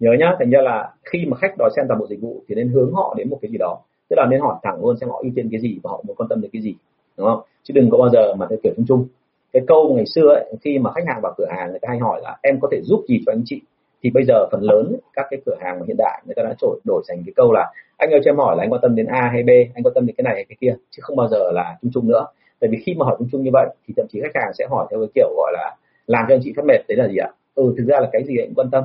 Nhớ 0.00 0.10
nhá, 0.18 0.36
thành 0.38 0.50
ra 0.50 0.60
là 0.62 0.92
khi 1.04 1.26
mà 1.28 1.36
khách 1.36 1.54
đòi 1.58 1.70
xem 1.76 1.84
toàn 1.88 2.00
bộ 2.00 2.06
dịch 2.06 2.20
vụ 2.20 2.42
thì 2.48 2.54
nên 2.54 2.68
hướng 2.68 2.92
họ 2.92 3.14
đến 3.18 3.30
một 3.30 3.38
cái 3.42 3.50
gì 3.50 3.58
đó 3.58 3.78
tức 4.10 4.16
là 4.16 4.26
nên 4.30 4.40
hỏi 4.40 4.54
thẳng 4.62 4.84
luôn 4.84 4.96
xem 4.96 5.08
họ 5.08 5.20
ưu 5.22 5.32
tiên 5.36 5.48
cái 5.52 5.60
gì 5.60 5.78
và 5.82 5.90
họ 5.90 6.02
muốn 6.06 6.16
quan 6.16 6.28
tâm 6.28 6.40
đến 6.40 6.50
cái 6.52 6.62
gì 6.62 6.74
đúng 7.16 7.26
không? 7.26 7.40
Chứ 7.62 7.72
đừng 7.74 7.90
có 7.90 7.98
bao 7.98 8.10
giờ 8.10 8.34
mà 8.34 8.46
theo 8.50 8.58
kiểu 8.62 8.72
chung 8.76 8.86
chung. 8.88 9.06
Cái 9.52 9.62
câu 9.66 9.94
ngày 9.96 10.04
xưa 10.14 10.28
ấy, 10.28 10.52
khi 10.64 10.78
mà 10.78 10.92
khách 10.92 11.04
hàng 11.06 11.20
vào 11.22 11.34
cửa 11.36 11.46
hàng 11.50 11.70
người 11.70 11.78
ta 11.78 11.88
hay 11.88 11.98
hỏi 11.98 12.20
là 12.22 12.36
em 12.42 12.60
có 12.60 12.68
thể 12.72 12.80
giúp 12.82 13.04
gì 13.08 13.20
cho 13.26 13.32
anh 13.32 13.42
chị? 13.44 13.60
Thì 14.02 14.10
bây 14.10 14.24
giờ 14.24 14.46
phần 14.52 14.60
lớn 14.62 14.96
các 15.12 15.26
cái 15.30 15.40
cửa 15.46 15.56
hàng 15.60 15.84
hiện 15.86 15.96
đại 15.98 16.22
người 16.26 16.34
ta 16.34 16.42
đã 16.42 16.54
đổi 16.62 16.80
đổi 16.84 17.02
thành 17.08 17.22
cái 17.26 17.32
câu 17.36 17.52
là 17.52 17.72
anh 17.96 18.10
ơi 18.10 18.20
cho 18.24 18.30
em 18.30 18.36
hỏi 18.36 18.56
là 18.56 18.62
anh 18.62 18.72
quan 18.72 18.80
tâm 18.82 18.94
đến 18.94 19.06
A 19.06 19.28
hay 19.32 19.42
B 19.42 19.50
anh 19.74 19.82
quan 19.84 19.94
tâm 19.94 20.06
đến 20.06 20.16
cái 20.16 20.22
này 20.22 20.34
hay 20.34 20.44
cái 20.48 20.56
kia? 20.60 20.74
Chứ 20.90 21.00
không 21.02 21.16
bao 21.16 21.28
giờ 21.28 21.50
là 21.52 21.76
chung 21.82 21.90
chung 21.94 22.08
nữa. 22.08 22.26
Tại 22.60 22.70
vì 22.70 22.78
khi 22.86 22.94
mà 22.94 23.06
hỏi 23.06 23.16
chung 23.18 23.28
chung 23.32 23.42
như 23.42 23.50
vậy 23.52 23.68
thì 23.86 23.94
thậm 23.96 24.06
chí 24.10 24.20
khách 24.22 24.40
hàng 24.42 24.52
sẽ 24.58 24.66
hỏi 24.70 24.86
theo 24.90 25.00
cái 25.00 25.08
kiểu 25.14 25.28
gọi 25.36 25.52
là 25.54 25.76
làm 26.06 26.24
cho 26.28 26.34
anh 26.34 26.40
chị 26.44 26.52
phát 26.56 26.64
mệt 26.64 26.80
đấy 26.88 26.96
là 26.96 27.08
gì 27.08 27.16
ạ? 27.16 27.30
Ừ 27.54 27.74
thực 27.78 27.84
ra 27.86 28.00
là 28.00 28.08
cái 28.12 28.24
gì 28.24 28.36
anh 28.38 28.54
quan 28.54 28.70
tâm. 28.70 28.84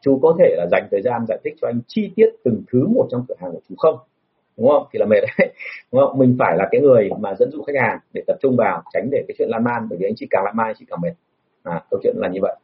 Chú 0.00 0.18
có 0.22 0.36
thể 0.38 0.54
là 0.58 0.66
dành 0.70 0.88
thời 0.90 1.02
gian 1.02 1.26
giải 1.28 1.38
thích 1.44 1.54
cho 1.60 1.68
anh 1.68 1.80
chi 1.86 2.12
tiết 2.16 2.28
từng 2.44 2.62
thứ 2.72 2.86
một 2.86 3.06
trong 3.10 3.24
cửa 3.28 3.34
hàng 3.38 3.52
của 3.52 3.60
chú 3.68 3.74
không? 3.78 3.98
Đúng 4.56 4.68
không? 4.68 4.86
Thì 4.92 4.98
là 4.98 5.06
mệt 5.06 5.20
đấy. 5.20 5.52
Đúng 5.92 6.02
không? 6.02 6.18
Mình 6.18 6.36
phải 6.38 6.56
là 6.56 6.68
cái 6.70 6.80
người 6.80 7.10
mà 7.20 7.34
dẫn 7.34 7.50
dụ 7.50 7.62
khách 7.62 7.80
hàng 7.80 7.98
để 8.12 8.22
tập 8.26 8.36
trung 8.40 8.56
vào 8.56 8.82
tránh 8.92 9.08
để 9.10 9.24
cái 9.28 9.34
chuyện 9.38 9.48
lan 9.50 9.64
man 9.64 9.86
bởi 9.90 9.98
vì 9.98 10.06
anh 10.06 10.14
chị 10.16 10.26
càng 10.30 10.44
lan 10.44 10.56
man 10.56 10.66
anh 10.66 10.76
chị 10.78 10.84
càng 10.88 11.00
mệt. 11.00 11.12
À, 11.62 11.82
câu 11.90 12.00
chuyện 12.02 12.14
là 12.18 12.28
như 12.28 12.40
vậy. 12.42 12.56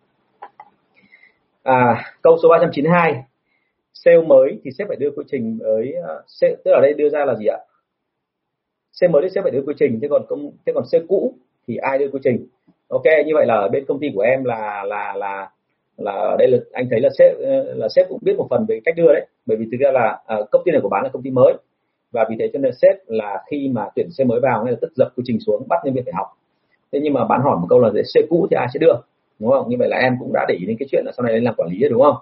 À, 1.62 2.04
câu 2.22 2.38
số 2.42 2.48
392 2.48 3.22
sale 3.94 4.22
mới 4.26 4.60
thì 4.64 4.70
sếp 4.78 4.88
phải 4.88 4.96
đưa 4.96 5.10
quy 5.10 5.24
trình 5.30 5.58
với 5.62 5.94
uh, 6.02 6.08
à, 6.08 6.14
sale, 6.26 6.54
tức 6.64 6.70
là 6.74 6.80
đây 6.80 6.94
đưa 6.94 7.08
ra 7.08 7.24
là 7.24 7.34
gì 7.34 7.46
ạ? 7.46 7.58
Sale 8.92 9.10
mới 9.10 9.22
thì 9.22 9.28
sếp 9.34 9.44
phải 9.44 9.50
đưa 9.50 9.62
quy 9.66 9.74
trình 9.78 9.98
thế 10.02 10.08
còn 10.10 10.22
công 10.28 10.50
thế 10.66 10.72
còn 10.74 10.84
sale 10.92 11.04
cũ 11.08 11.34
thì 11.66 11.76
ai 11.76 11.98
đưa 11.98 12.08
quy 12.08 12.20
trình? 12.24 12.46
Ok 12.88 13.04
như 13.26 13.32
vậy 13.34 13.46
là 13.46 13.54
ở 13.54 13.68
bên 13.68 13.84
công 13.84 14.00
ty 14.00 14.08
của 14.14 14.20
em 14.20 14.44
là 14.44 14.84
là 14.84 15.14
là 15.16 15.50
là 15.96 16.12
ở 16.12 16.36
đây 16.38 16.48
là 16.48 16.58
anh 16.72 16.86
thấy 16.90 17.00
là 17.00 17.08
sếp 17.18 17.38
ờ, 17.38 17.74
là 17.74 17.88
sếp 17.96 18.08
cũng 18.08 18.18
biết 18.22 18.36
một 18.36 18.46
phần 18.50 18.66
về 18.68 18.80
cách 18.84 18.94
đưa 18.96 19.12
đấy. 19.12 19.26
Bởi 19.46 19.56
vì 19.56 19.66
thực 19.72 19.78
ra 19.80 19.90
là 19.92 20.18
à, 20.26 20.36
công 20.50 20.62
ty 20.64 20.72
này 20.72 20.80
của 20.80 20.88
bán 20.88 21.02
là 21.02 21.08
công 21.12 21.22
ty 21.22 21.30
mới 21.30 21.52
và 22.12 22.26
vì 22.30 22.36
thế 22.38 22.50
cho 22.52 22.58
nên 22.58 22.72
sếp 22.82 22.96
là 23.06 23.42
khi 23.50 23.70
mà 23.74 23.88
tuyển 23.96 24.10
xe 24.10 24.24
mới 24.24 24.40
vào 24.40 24.64
ngay 24.64 24.72
lập 24.72 24.78
tức 24.80 24.92
dập 24.94 25.12
quy 25.16 25.22
trình 25.26 25.40
xuống 25.40 25.68
bắt 25.68 25.78
nhân 25.84 25.94
viên 25.94 26.04
phải 26.04 26.12
học. 26.16 26.26
Thế 26.92 27.00
nhưng 27.02 27.12
mà 27.12 27.24
bạn 27.24 27.40
hỏi 27.44 27.56
một 27.60 27.66
câu 27.70 27.80
là 27.80 27.90
xe 28.14 28.20
cũ 28.30 28.46
thì 28.50 28.54
ai 28.54 28.66
sẽ 28.74 28.78
đưa? 28.78 28.94
Đúng 29.38 29.50
không? 29.50 29.68
Như 29.68 29.76
vậy 29.78 29.88
là 29.88 29.96
em 29.96 30.16
cũng 30.20 30.32
đã 30.32 30.46
để 30.48 30.54
ý 30.54 30.66
đến 30.66 30.76
cái 30.78 30.86
chuyện 30.90 31.02
là 31.06 31.12
sau 31.16 31.24
này 31.24 31.34
lên 31.34 31.44
làm 31.44 31.54
quản 31.56 31.68
lý 31.72 31.78
rồi 31.80 31.90
đúng 31.90 32.02
không? 32.02 32.16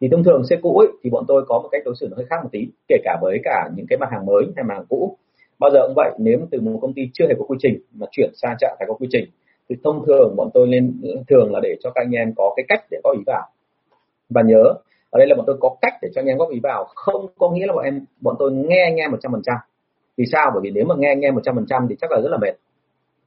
Thì 0.00 0.08
thông 0.08 0.24
thường 0.24 0.44
xe 0.44 0.56
cũ 0.62 0.78
ấy, 0.78 0.88
thì 1.02 1.10
bọn 1.10 1.24
tôi 1.28 1.44
có 1.48 1.60
một 1.62 1.68
cách 1.72 1.82
đối 1.84 1.94
xử 2.00 2.08
nó 2.10 2.16
hơi 2.16 2.26
khác 2.30 2.36
một 2.42 2.48
tí 2.52 2.68
kể 2.88 2.96
cả 3.04 3.18
với 3.22 3.40
cả 3.44 3.68
những 3.76 3.86
cái 3.86 3.98
mặt 3.98 4.08
hàng 4.12 4.26
mới 4.26 4.44
hay 4.56 4.64
mặt 4.64 4.74
hàng 4.74 4.86
cũ. 4.88 5.16
Bao 5.58 5.70
giờ 5.70 5.80
cũng 5.86 5.94
vậy 5.96 6.10
nếu 6.18 6.38
từ 6.50 6.60
một 6.60 6.78
công 6.82 6.94
ty 6.94 7.10
chưa 7.12 7.26
hề 7.28 7.34
có 7.38 7.44
quy 7.44 7.56
trình 7.60 7.78
mà 7.94 8.06
chuyển 8.10 8.30
sang 8.34 8.56
trạng 8.60 8.76
thái 8.78 8.86
có 8.88 8.94
quy 8.94 9.08
trình 9.10 9.24
thì 9.68 9.76
thông 9.84 10.06
thường 10.06 10.36
bọn 10.36 10.50
tôi 10.54 10.66
nên 10.66 11.00
thường 11.28 11.52
là 11.52 11.60
để 11.62 11.76
cho 11.82 11.90
các 11.90 12.04
anh 12.04 12.10
em 12.10 12.32
có 12.36 12.54
cái 12.56 12.64
cách 12.68 12.84
để 12.90 13.00
có 13.04 13.10
ý 13.10 13.20
vào. 13.26 13.48
Và 14.30 14.42
nhớ 14.42 14.74
ở 15.10 15.18
đây 15.18 15.28
là 15.28 15.34
bọn 15.36 15.44
tôi 15.46 15.56
có 15.60 15.76
cách 15.80 15.94
để 16.02 16.08
cho 16.14 16.20
anh 16.20 16.26
em 16.26 16.38
góp 16.38 16.50
ý 16.50 16.60
vào. 16.62 16.84
Không 16.94 17.26
có 17.38 17.50
nghĩa 17.50 17.66
là 17.66 17.72
bọn 17.72 17.84
em, 17.84 18.04
bọn 18.20 18.36
tôi 18.38 18.52
nghe 18.52 18.82
anh 18.84 18.96
em 18.96 19.10
một 19.10 19.18
trăm 19.20 19.32
phần 19.32 19.42
trăm. 19.44 19.56
Vì 20.16 20.24
sao? 20.32 20.50
Bởi 20.54 20.60
vì 20.62 20.70
nếu 20.70 20.84
mà 20.84 20.94
nghe 20.98 21.08
anh 21.08 21.20
em 21.20 21.34
một 21.34 21.40
trăm 21.44 21.54
phần 21.54 21.66
trăm 21.66 21.86
thì 21.88 21.96
chắc 22.00 22.10
là 22.10 22.20
rất 22.20 22.28
là 22.30 22.38
mệt. 22.38 22.54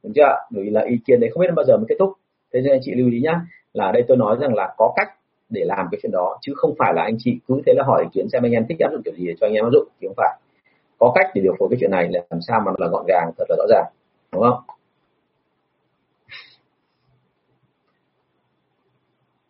Đúng 0.02 0.12
chưa? 0.12 0.36
Bởi 0.50 0.64
vì 0.64 0.70
là 0.70 0.80
ý 0.80 0.98
kiến 1.06 1.20
đấy 1.20 1.30
không 1.32 1.40
biết 1.40 1.54
bao 1.56 1.64
giờ 1.64 1.76
mới 1.76 1.86
kết 1.88 1.96
thúc. 1.98 2.12
Thế 2.52 2.60
nên 2.60 2.72
anh 2.72 2.80
chị 2.82 2.94
lưu 2.94 3.10
ý 3.10 3.20
nhá, 3.20 3.40
là 3.72 3.92
đây 3.92 4.04
tôi 4.08 4.16
nói 4.16 4.36
rằng 4.40 4.54
là 4.54 4.74
có 4.76 4.92
cách 4.96 5.08
để 5.48 5.62
làm 5.64 5.86
cái 5.90 5.98
chuyện 6.02 6.12
đó, 6.12 6.38
chứ 6.40 6.52
không 6.56 6.74
phải 6.78 6.92
là 6.94 7.02
anh 7.02 7.16
chị 7.18 7.38
cứ 7.48 7.62
thế 7.66 7.72
là 7.76 7.84
hỏi 7.86 8.02
ý 8.02 8.08
kiến 8.12 8.28
xem 8.32 8.42
anh 8.42 8.52
em 8.52 8.66
thích 8.68 8.78
áp 8.80 8.88
dụng 8.92 9.02
kiểu 9.04 9.14
gì 9.14 9.26
để 9.26 9.34
cho 9.40 9.46
anh 9.46 9.52
em 9.52 9.64
áp 9.64 9.70
dụng, 9.72 9.88
thì 10.00 10.06
không 10.06 10.14
phải. 10.16 10.38
Có 10.98 11.12
cách 11.14 11.26
để 11.34 11.42
điều 11.42 11.54
phối 11.58 11.68
cái 11.70 11.76
chuyện 11.80 11.90
này 11.90 12.08
là 12.10 12.20
làm 12.30 12.40
sao 12.48 12.60
mà 12.66 12.72
là 12.78 12.86
gọn 12.88 13.04
gàng, 13.08 13.30
thật 13.38 13.44
là 13.48 13.56
rõ 13.58 13.64
ràng. 13.68 13.84
Đúng 14.32 14.42
không? 14.42 14.58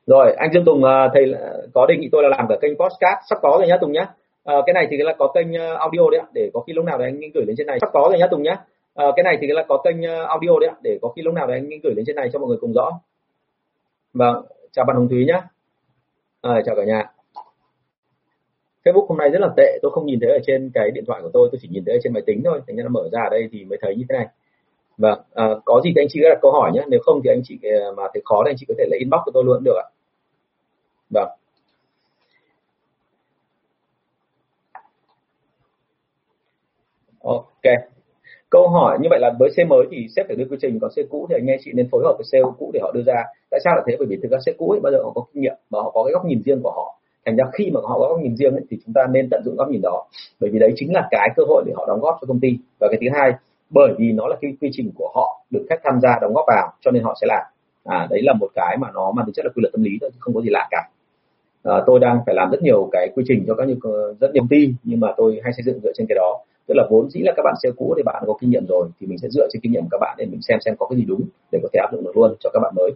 Rồi 0.06 0.32
anh 0.36 0.50
Dương 0.52 0.64
Tùng 0.64 0.84
à, 0.84 1.08
thầy 1.14 1.32
à, 1.32 1.52
có 1.74 1.86
đề 1.86 1.96
nghị 1.96 2.08
tôi 2.12 2.22
là 2.22 2.28
làm 2.28 2.46
cả 2.48 2.56
kênh 2.60 2.78
podcast 2.78 3.18
sắp 3.30 3.38
có 3.42 3.56
rồi 3.58 3.68
nhá 3.68 3.76
Tùng 3.80 3.92
nhá. 3.92 4.06
À, 4.44 4.54
cái 4.66 4.74
này 4.74 4.86
thì 4.90 4.96
là 4.96 5.14
có 5.18 5.32
kênh 5.34 5.56
à, 5.56 5.74
audio 5.78 6.10
đấy 6.10 6.20
ạ 6.20 6.26
để 6.32 6.50
có 6.52 6.60
khi 6.60 6.72
lúc 6.72 6.84
nào 6.84 6.98
đấy 6.98 7.08
anh 7.08 7.20
gửi 7.34 7.44
lên 7.46 7.56
trên 7.56 7.66
này. 7.66 7.78
Sắp 7.80 7.90
có 7.92 8.06
rồi 8.10 8.18
nhá 8.18 8.26
Tùng 8.30 8.42
nhá. 8.42 8.56
À, 8.94 9.06
cái 9.16 9.24
này 9.24 9.38
thì 9.40 9.46
là 9.46 9.64
có 9.68 9.82
kênh 9.84 10.02
audio 10.28 10.58
đấy 10.60 10.70
ạ 10.70 10.76
để 10.82 10.98
có 11.02 11.08
khi 11.08 11.22
lúc 11.22 11.34
nào 11.34 11.46
đấy 11.46 11.56
anh 11.56 11.80
gửi 11.82 11.94
lên 11.96 12.04
trên 12.06 12.16
này 12.16 12.28
cho 12.32 12.38
mọi 12.38 12.48
người 12.48 12.58
cùng 12.60 12.72
rõ. 12.72 12.90
Vâng 14.12 14.44
chào 14.72 14.84
bạn 14.84 14.96
Hồng 14.96 15.08
Thúy 15.08 15.24
nhá. 15.24 15.40
À, 16.42 16.62
chào 16.66 16.76
cả 16.76 16.84
nhà. 16.84 17.04
Facebook 18.84 19.06
hôm 19.06 19.18
nay 19.18 19.30
rất 19.30 19.40
là 19.40 19.48
tệ 19.56 19.78
tôi 19.82 19.92
không 19.92 20.06
nhìn 20.06 20.18
thấy 20.20 20.30
ở 20.30 20.38
trên 20.46 20.70
cái 20.74 20.90
điện 20.90 21.04
thoại 21.06 21.22
của 21.22 21.30
tôi 21.32 21.48
tôi 21.52 21.58
chỉ 21.62 21.68
nhìn 21.68 21.84
thấy 21.86 21.94
ở 21.94 21.98
trên 22.02 22.12
máy 22.12 22.22
tính 22.26 22.42
thôi 22.44 22.60
thành 22.66 22.76
ra 22.76 22.84
mở 22.90 23.08
ra 23.12 23.20
ở 23.22 23.30
đây 23.30 23.48
thì 23.52 23.64
mới 23.64 23.78
thấy 23.82 23.96
như 23.96 24.04
thế 24.08 24.18
này 24.18 24.26
vâng 24.98 25.20
à, 25.34 25.48
có 25.64 25.80
gì 25.84 25.92
thì 25.96 26.02
anh 26.02 26.08
chị 26.10 26.20
đặt 26.22 26.38
câu 26.42 26.52
hỏi 26.52 26.70
nhé. 26.74 26.84
Nếu 26.88 27.00
không 27.04 27.20
thì 27.24 27.30
anh 27.30 27.40
chị 27.44 27.58
à, 27.62 27.90
mà 27.96 28.02
thấy 28.14 28.22
khó 28.24 28.42
thì 28.44 28.50
anh 28.50 28.56
chị 28.58 28.66
có 28.68 28.74
thể 28.78 28.84
lấy 28.90 28.98
inbox 28.98 29.20
của 29.24 29.30
tôi 29.34 29.44
luôn 29.44 29.64
được 29.64 29.76
ạ. 29.76 29.86
Vâng. 31.10 31.28
Ok. 37.22 37.72
Câu 38.50 38.68
hỏi 38.68 38.98
như 39.00 39.08
vậy 39.10 39.18
là 39.20 39.32
với 39.38 39.50
xe 39.56 39.64
mới 39.64 39.86
thì 39.90 40.06
sếp 40.16 40.26
phải 40.26 40.36
đưa 40.36 40.44
quy 40.50 40.56
trình 40.60 40.78
còn 40.80 40.90
xe 40.96 41.02
cũ 41.10 41.26
thì 41.28 41.34
anh 41.38 41.46
em 41.46 41.58
chị 41.64 41.70
nên 41.74 41.88
phối 41.90 42.04
hợp 42.04 42.14
với 42.18 42.24
xe 42.32 42.38
cũ 42.58 42.70
để 42.74 42.80
họ 42.82 42.92
đưa 42.94 43.02
ra. 43.06 43.24
Tại 43.50 43.60
sao 43.64 43.76
là 43.76 43.82
thế? 43.86 43.96
Bởi 43.98 44.06
vì 44.10 44.16
thực 44.22 44.30
ra 44.30 44.38
xe 44.46 44.52
cũ 44.58 44.70
ấy 44.70 44.80
bao 44.80 44.92
giờ 44.92 44.98
họ 45.04 45.12
có 45.14 45.24
kinh 45.32 45.42
nghiệm 45.42 45.54
và 45.70 45.80
họ 45.82 45.90
có 45.90 46.04
cái 46.04 46.12
góc 46.12 46.24
nhìn 46.24 46.42
riêng 46.44 46.60
của 46.62 46.70
họ. 46.70 46.98
Thành 47.26 47.36
ra 47.36 47.44
khi 47.52 47.70
mà 47.70 47.80
họ 47.80 47.98
có 47.98 48.08
góc 48.08 48.20
nhìn 48.20 48.36
riêng 48.36 48.52
ấy, 48.52 48.64
thì 48.70 48.78
chúng 48.84 48.94
ta 48.94 49.02
nên 49.12 49.28
tận 49.30 49.42
dụng 49.44 49.56
góc 49.56 49.68
nhìn 49.68 49.80
đó. 49.82 50.06
Bởi 50.40 50.50
vì 50.50 50.58
đấy 50.58 50.72
chính 50.76 50.92
là 50.92 51.08
cái 51.10 51.28
cơ 51.36 51.42
hội 51.48 51.62
để 51.66 51.72
họ 51.76 51.84
đóng 51.86 52.00
góp 52.00 52.18
cho 52.20 52.26
công 52.26 52.40
ty. 52.40 52.48
Và 52.80 52.88
cái 52.90 52.98
thứ 53.00 53.06
hai 53.18 53.32
bởi 53.70 53.94
vì 53.98 54.12
nó 54.12 54.26
là 54.26 54.36
cái 54.40 54.56
quy 54.60 54.70
trình 54.72 54.90
của 54.94 55.12
họ 55.14 55.44
được 55.50 55.66
khách 55.68 55.80
tham 55.84 56.00
gia 56.00 56.18
đóng 56.20 56.34
góp 56.34 56.44
vào 56.48 56.72
cho 56.80 56.90
nên 56.90 57.02
họ 57.02 57.16
sẽ 57.20 57.26
làm. 57.26 57.42
À 57.84 58.06
đấy 58.10 58.22
là 58.22 58.32
một 58.32 58.48
cái 58.54 58.76
mà 58.80 58.90
nó 58.94 59.12
mang 59.12 59.26
tính 59.26 59.32
chất 59.32 59.44
là 59.44 59.50
quy 59.54 59.60
luật 59.60 59.72
tâm 59.72 59.82
lý 59.82 59.90
thôi 60.00 60.10
không 60.18 60.34
có 60.34 60.40
gì 60.40 60.50
lạ 60.50 60.68
cả. 60.70 60.88
À, 61.62 61.82
tôi 61.86 62.00
đang 62.00 62.20
phải 62.26 62.34
làm 62.34 62.50
rất 62.50 62.62
nhiều 62.62 62.88
cái 62.92 63.08
quy 63.14 63.24
trình 63.26 63.44
cho 63.46 63.54
các 63.54 63.68
như 63.68 63.76
rất 64.20 64.30
nhiều 64.34 64.42
công 64.42 64.48
ty 64.48 64.74
nhưng 64.82 65.00
mà 65.00 65.08
tôi 65.16 65.40
hay 65.44 65.52
xây 65.52 65.62
dựng 65.64 65.80
dựa 65.82 65.92
trên 65.94 66.06
cái 66.08 66.16
đó. 66.16 66.44
Tức 66.66 66.74
là 66.76 66.86
vốn 66.90 67.10
dĩ 67.10 67.20
là 67.24 67.32
các 67.36 67.42
bạn 67.42 67.54
sale 67.62 67.72
cũ 67.78 67.94
thì 67.96 68.02
bạn 68.02 68.24
có 68.26 68.34
kinh 68.40 68.50
nghiệm 68.50 68.66
rồi 68.66 68.88
thì 69.00 69.06
mình 69.06 69.18
sẽ 69.18 69.28
dựa 69.30 69.48
trên 69.52 69.60
kinh 69.62 69.72
nghiệm 69.72 69.82
của 69.82 69.88
các 69.90 69.98
bạn 70.00 70.14
để 70.18 70.26
mình 70.26 70.42
xem 70.42 70.58
xem 70.64 70.74
có 70.78 70.86
cái 70.86 70.98
gì 70.98 71.04
đúng 71.04 71.20
để 71.52 71.58
có 71.62 71.68
thể 71.72 71.78
áp 71.80 71.92
dụng 71.92 72.04
được 72.04 72.16
luôn 72.16 72.34
cho 72.40 72.50
các 72.52 72.60
bạn 72.60 72.72
mới. 72.76 72.90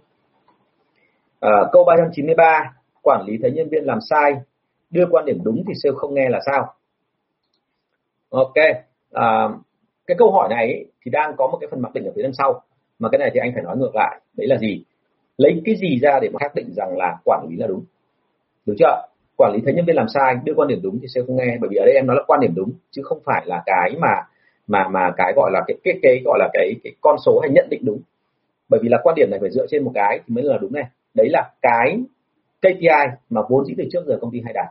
À, 1.41 1.51
câu 1.73 1.85
393 1.85 2.75
quản 3.03 3.25
lý 3.27 3.39
thấy 3.43 3.51
nhân 3.51 3.69
viên 3.69 3.85
làm 3.85 3.99
sai 4.11 4.37
đưa 4.91 5.07
quan 5.11 5.25
điểm 5.25 5.39
đúng 5.45 5.65
thì 5.69 5.75
sale 5.83 5.95
không 5.97 6.15
nghe 6.15 6.29
là 6.29 6.41
sao? 6.47 6.75
Ok 8.31 8.55
à, 9.13 9.49
cái 10.09 10.17
câu 10.19 10.33
hỏi 10.33 10.49
này 10.51 10.73
ấy 10.73 10.87
thì 11.05 11.11
đang 11.11 11.37
có 11.37 11.47
một 11.47 11.59
cái 11.61 11.69
phần 11.71 11.83
mặc 11.83 11.95
định 11.95 12.05
ở 12.05 12.13
phía 12.17 12.23
đằng 12.23 12.33
sau. 12.33 12.63
Mà 12.99 13.09
cái 13.13 13.19
này 13.19 13.31
thì 13.35 13.41
anh 13.41 13.51
phải 13.55 13.63
nói 13.63 13.77
ngược 13.77 13.95
lại. 13.95 14.21
Đấy 14.37 14.47
là 14.49 14.57
gì? 14.59 14.85
Lấy 15.37 15.63
cái 15.65 15.75
gì 15.77 15.99
ra 16.03 16.19
để 16.23 16.29
mà 16.29 16.39
xác 16.41 16.55
định 16.55 16.69
rằng 16.77 16.97
là 16.97 17.17
quản 17.25 17.47
lý 17.51 17.57
là 17.57 17.67
đúng? 17.67 17.85
Đúng 18.67 18.77
chưa? 18.79 19.07
Quản 19.37 19.53
lý 19.55 19.61
thấy 19.65 19.75
nhân 19.75 19.85
viên 19.85 19.97
làm 19.97 20.09
sai 20.09 20.35
đưa 20.45 20.55
quan 20.57 20.69
điểm 20.69 20.81
đúng 20.83 20.99
thì 21.03 21.07
sẽ 21.15 21.21
không 21.27 21.37
nghe. 21.37 21.57
Bởi 21.61 21.69
vì 21.71 21.77
ở 21.77 21.85
đây 21.87 21.95
em 21.95 22.07
nói 22.07 22.17
là 22.17 22.23
quan 22.27 22.41
điểm 22.41 22.53
đúng 22.55 22.73
chứ 22.91 23.03
không 23.05 23.19
phải 23.25 23.43
là 23.47 23.63
cái 23.67 23.91
mà 23.99 24.15
mà 24.67 24.89
mà 24.89 25.13
cái 25.17 25.33
gọi 25.37 25.51
là 25.53 25.61
cái 25.67 25.77
cái, 25.85 25.95
cái 26.03 26.23
gọi 26.25 26.39
là 26.39 26.49
cái 26.53 26.75
cái 26.85 26.93
con 27.01 27.17
số 27.27 27.41
hay 27.43 27.51
nhận 27.51 27.69
định 27.71 27.81
đúng. 27.85 28.01
Bởi 28.69 28.81
vì 28.83 28.89
là 28.89 28.99
quan 29.03 29.15
điểm 29.15 29.31
này 29.31 29.41
phải 29.41 29.51
dựa 29.51 29.67
trên 29.71 29.85
một 29.85 29.93
cái 29.95 30.21
thì 30.27 30.35
mới 30.35 30.45
là 30.45 30.59
đúng 30.61 30.73
này. 30.73 30.85
Đấy 31.15 31.29
là 31.31 31.51
cái 31.63 31.99
KPI 32.61 33.17
mà 33.31 33.41
vốn 33.49 33.65
dĩ 33.65 33.75
từ 33.79 33.85
trước 33.93 34.05
giờ 34.07 34.19
công 34.21 34.31
ty 34.31 34.41
hay 34.45 34.53
đạt. 34.53 34.67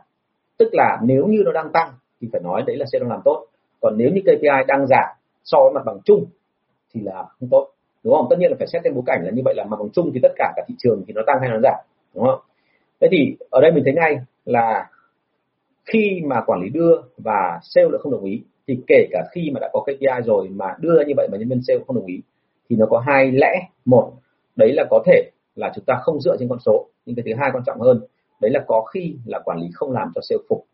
Tức 0.58 0.68
là 0.72 0.98
nếu 1.02 1.26
như 1.26 1.42
nó 1.44 1.52
đang 1.52 1.72
tăng 1.72 1.90
thì 2.20 2.28
phải 2.32 2.40
nói 2.44 2.62
đấy 2.66 2.76
là 2.76 2.86
sẽ 2.92 2.98
đang 2.98 3.08
làm 3.08 3.20
tốt. 3.24 3.46
Còn 3.80 3.94
nếu 3.96 4.10
như 4.10 4.20
KPI 4.20 4.64
đang 4.66 4.86
giảm 4.86 5.17
so 5.50 5.58
với 5.62 5.72
mặt 5.74 5.82
bằng 5.86 5.98
chung 6.04 6.26
thì 6.94 7.00
là 7.00 7.24
không 7.40 7.48
tốt, 7.50 7.68
đúng 8.04 8.14
không? 8.14 8.26
Tất 8.30 8.36
nhiên 8.38 8.50
là 8.50 8.56
phải 8.58 8.66
xét 8.66 8.82
thêm 8.84 8.94
bối 8.94 9.02
cảnh 9.06 9.20
là 9.24 9.30
như 9.30 9.42
vậy 9.44 9.54
là 9.54 9.64
mặt 9.64 9.76
bằng 9.80 9.88
chung 9.92 10.10
thì 10.14 10.20
tất 10.22 10.32
cả 10.36 10.52
cả 10.56 10.62
thị 10.68 10.74
trường 10.78 11.04
thì 11.06 11.12
nó 11.12 11.22
tăng 11.26 11.40
hay 11.40 11.48
nó 11.50 11.60
giảm, 11.62 11.78
đúng 12.14 12.24
không? 12.24 12.40
Thế 13.00 13.08
thì 13.10 13.36
ở 13.50 13.60
đây 13.60 13.72
mình 13.72 13.84
thấy 13.84 13.94
ngay 13.94 14.18
là 14.44 14.90
khi 15.84 16.22
mà 16.24 16.40
quản 16.46 16.60
lý 16.62 16.68
đưa 16.68 17.02
và 17.18 17.60
sale 17.62 17.88
lại 17.90 17.98
không 18.00 18.12
đồng 18.12 18.24
ý, 18.24 18.42
thì 18.66 18.78
kể 18.86 19.06
cả 19.10 19.24
khi 19.32 19.50
mà 19.54 19.60
đã 19.60 19.70
có 19.72 19.80
KPI 19.80 20.22
rồi 20.24 20.48
mà 20.48 20.76
đưa 20.80 20.98
ra 20.98 21.04
như 21.06 21.14
vậy 21.16 21.28
mà 21.32 21.38
nhân 21.38 21.48
viên 21.48 21.62
sale 21.62 21.80
không 21.86 21.96
đồng 21.96 22.06
ý, 22.06 22.20
thì 22.70 22.76
nó 22.76 22.86
có 22.86 22.98
hai 23.06 23.32
lẽ. 23.32 23.68
Một, 23.84 24.12
đấy 24.56 24.72
là 24.72 24.84
có 24.90 25.02
thể 25.06 25.30
là 25.54 25.72
chúng 25.74 25.84
ta 25.84 25.94
không 26.02 26.20
dựa 26.20 26.36
trên 26.38 26.48
con 26.48 26.58
số. 26.58 26.86
Nhưng 27.06 27.16
cái 27.16 27.22
thứ 27.26 27.32
hai 27.38 27.50
quan 27.52 27.64
trọng 27.66 27.80
hơn, 27.80 28.00
đấy 28.40 28.50
là 28.50 28.64
có 28.66 28.82
khi 28.82 29.16
là 29.26 29.38
quản 29.44 29.58
lý 29.58 29.66
không 29.74 29.92
làm 29.92 30.12
cho 30.14 30.20
sale 30.28 30.38
phục. 30.48 30.64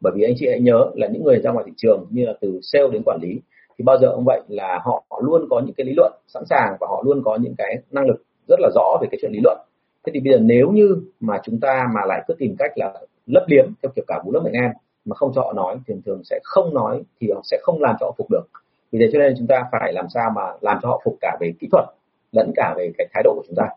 Bởi 0.00 0.12
vì 0.16 0.22
anh 0.22 0.34
chị 0.36 0.46
hãy 0.48 0.60
nhớ 0.60 0.90
là 0.94 1.06
những 1.06 1.24
người 1.24 1.40
ra 1.40 1.50
ngoài 1.50 1.64
thị 1.68 1.72
trường 1.76 2.06
như 2.10 2.26
là 2.26 2.32
từ 2.40 2.60
sale 2.62 2.88
đến 2.92 3.02
quản 3.06 3.18
lý 3.22 3.40
thì 3.80 3.84
bao 3.84 3.98
giờ 3.98 4.08
ông 4.08 4.24
vậy 4.24 4.40
là 4.48 4.80
họ, 4.84 5.04
họ 5.10 5.20
luôn 5.24 5.46
có 5.50 5.60
những 5.60 5.74
cái 5.74 5.84
lý 5.84 5.92
luận 5.96 6.12
sẵn 6.26 6.42
sàng 6.50 6.76
và 6.80 6.86
họ 6.90 7.02
luôn 7.06 7.22
có 7.24 7.38
những 7.42 7.54
cái 7.58 7.76
năng 7.90 8.06
lực 8.06 8.22
rất 8.48 8.60
là 8.60 8.68
rõ 8.74 8.98
về 9.00 9.08
cái 9.10 9.18
chuyện 9.22 9.32
lý 9.32 9.38
luận. 9.44 9.58
Thế 10.06 10.10
thì 10.14 10.20
bây 10.20 10.32
giờ 10.32 10.38
nếu 10.42 10.70
như 10.70 11.02
mà 11.20 11.40
chúng 11.44 11.60
ta 11.60 11.88
mà 11.94 12.00
lại 12.06 12.24
cứ 12.28 12.34
tìm 12.38 12.56
cách 12.58 12.70
là 12.74 12.94
lấp 13.26 13.44
liếm 13.46 13.64
theo 13.82 13.90
kiểu 13.96 14.04
cả 14.08 14.22
vũ 14.24 14.32
lớp 14.32 14.40
mạnh 14.44 14.52
em 14.52 14.70
mà 15.04 15.14
không 15.14 15.32
cho 15.34 15.42
họ 15.42 15.52
nói 15.52 15.76
thì 15.76 15.94
thường 15.94 16.02
thường 16.06 16.20
sẽ 16.24 16.38
không 16.42 16.74
nói 16.74 17.02
thì 17.20 17.30
họ 17.34 17.40
sẽ 17.44 17.58
không 17.62 17.80
làm 17.80 17.96
cho 18.00 18.06
họ 18.06 18.14
phục 18.18 18.30
được. 18.30 18.42
Vì 18.92 18.98
thế 18.98 19.10
cho 19.12 19.18
nên 19.18 19.34
chúng 19.38 19.46
ta 19.46 19.64
phải 19.72 19.92
làm 19.92 20.06
sao 20.14 20.30
mà 20.36 20.42
làm 20.60 20.78
cho 20.82 20.88
họ 20.88 21.00
phục 21.04 21.16
cả 21.20 21.36
về 21.40 21.52
kỹ 21.60 21.68
thuật 21.72 21.84
lẫn 22.32 22.52
cả 22.56 22.74
về 22.76 22.90
cái 22.98 23.06
thái 23.14 23.22
độ 23.22 23.34
của 23.36 23.42
chúng 23.46 23.56
ta. 23.56 23.68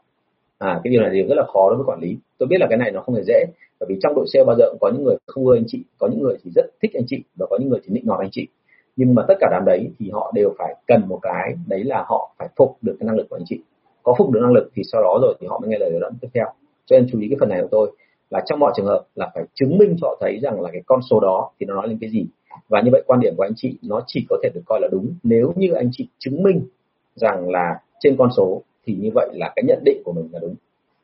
À 0.59 0.81
cái 0.83 0.91
điều 0.91 1.01
này 1.01 1.09
điều 1.09 1.27
rất 1.27 1.35
là 1.35 1.43
khó 1.53 1.69
đối 1.69 1.77
với 1.77 1.85
quản 1.85 1.99
lý. 1.99 2.17
Tôi 2.37 2.47
biết 2.47 2.57
là 2.59 2.67
cái 2.69 2.77
này 2.77 2.91
nó 2.91 3.01
không 3.01 3.15
hề 3.15 3.21
dễ 3.23 3.45
bởi 3.79 3.87
vì 3.89 3.99
trong 4.03 4.15
đội 4.15 4.25
sale 4.33 4.43
bao 4.43 4.55
giờ 4.55 4.65
cũng 4.69 4.79
có 4.81 4.91
những 4.93 5.03
người 5.03 5.15
không 5.27 5.45
ưa 5.45 5.55
anh 5.57 5.65
chị 5.67 5.83
có 5.97 6.07
những 6.07 6.21
người 6.21 6.37
thì 6.43 6.51
rất 6.55 6.65
thích 6.81 6.91
anh 6.93 7.03
chị 7.07 7.23
và 7.35 7.45
có 7.49 7.57
những 7.59 7.69
người 7.69 7.79
thì 7.83 7.93
nịnh 7.93 8.05
nọt 8.05 8.19
anh 8.19 8.29
chị 8.31 8.47
nhưng 8.95 9.15
mà 9.15 9.25
tất 9.27 9.33
cả 9.39 9.47
đám 9.51 9.65
đấy 9.65 9.91
thì 9.99 10.09
họ 10.09 10.31
đều 10.35 10.53
phải 10.57 10.75
cần 10.87 11.07
một 11.07 11.19
cái, 11.21 11.53
đấy 11.67 11.83
là 11.83 12.05
họ 12.07 12.35
phải 12.37 12.47
phục 12.55 12.77
được 12.81 12.95
cái 12.99 13.07
năng 13.07 13.15
lực 13.15 13.29
của 13.29 13.35
anh 13.35 13.45
chị. 13.45 13.59
Có 14.03 14.15
phục 14.17 14.31
được 14.31 14.39
năng 14.43 14.53
lực 14.53 14.69
thì 14.75 14.83
sau 14.91 15.03
đó 15.03 15.19
rồi 15.21 15.35
thì 15.39 15.47
họ 15.47 15.59
mới 15.59 15.69
nghe 15.69 15.77
lời 15.77 15.91
dẫn 16.01 16.13
tiếp 16.21 16.27
theo. 16.33 16.45
Cho 16.85 16.97
nên 16.97 17.07
chú 17.11 17.19
ý 17.19 17.27
cái 17.29 17.37
phần 17.39 17.49
này 17.49 17.61
của 17.61 17.67
tôi 17.71 17.91
là 18.29 18.41
trong 18.45 18.59
mọi 18.59 18.73
trường 18.75 18.85
hợp 18.85 19.05
là 19.15 19.31
phải 19.33 19.43
chứng 19.53 19.77
minh 19.77 19.95
cho 20.01 20.07
họ 20.07 20.17
thấy 20.21 20.39
rằng 20.39 20.61
là 20.61 20.69
cái 20.73 20.81
con 20.85 20.99
số 21.09 21.19
đó 21.19 21.51
thì 21.59 21.65
nó 21.65 21.75
nói 21.75 21.87
lên 21.87 21.97
cái 22.01 22.09
gì. 22.09 22.25
Và 22.69 22.81
như 22.81 22.89
vậy 22.91 23.03
quan 23.07 23.19
điểm 23.19 23.35
của 23.37 23.43
anh 23.43 23.53
chị 23.55 23.77
nó 23.81 24.01
chỉ 24.07 24.25
có 24.29 24.37
thể 24.43 24.49
được 24.53 24.61
coi 24.65 24.79
là 24.81 24.87
đúng. 24.91 25.15
Nếu 25.23 25.53
như 25.55 25.73
anh 25.73 25.89
chị 25.91 26.07
chứng 26.19 26.43
minh 26.43 26.67
rằng 27.15 27.49
là 27.49 27.79
trên 27.99 28.15
con 28.17 28.29
số 28.37 28.61
thì 28.85 28.95
như 28.95 29.09
vậy 29.13 29.29
là 29.33 29.53
cái 29.55 29.63
nhận 29.67 29.79
định 29.85 30.01
của 30.05 30.13
mình 30.13 30.29
là 30.31 30.39
đúng. 30.39 30.55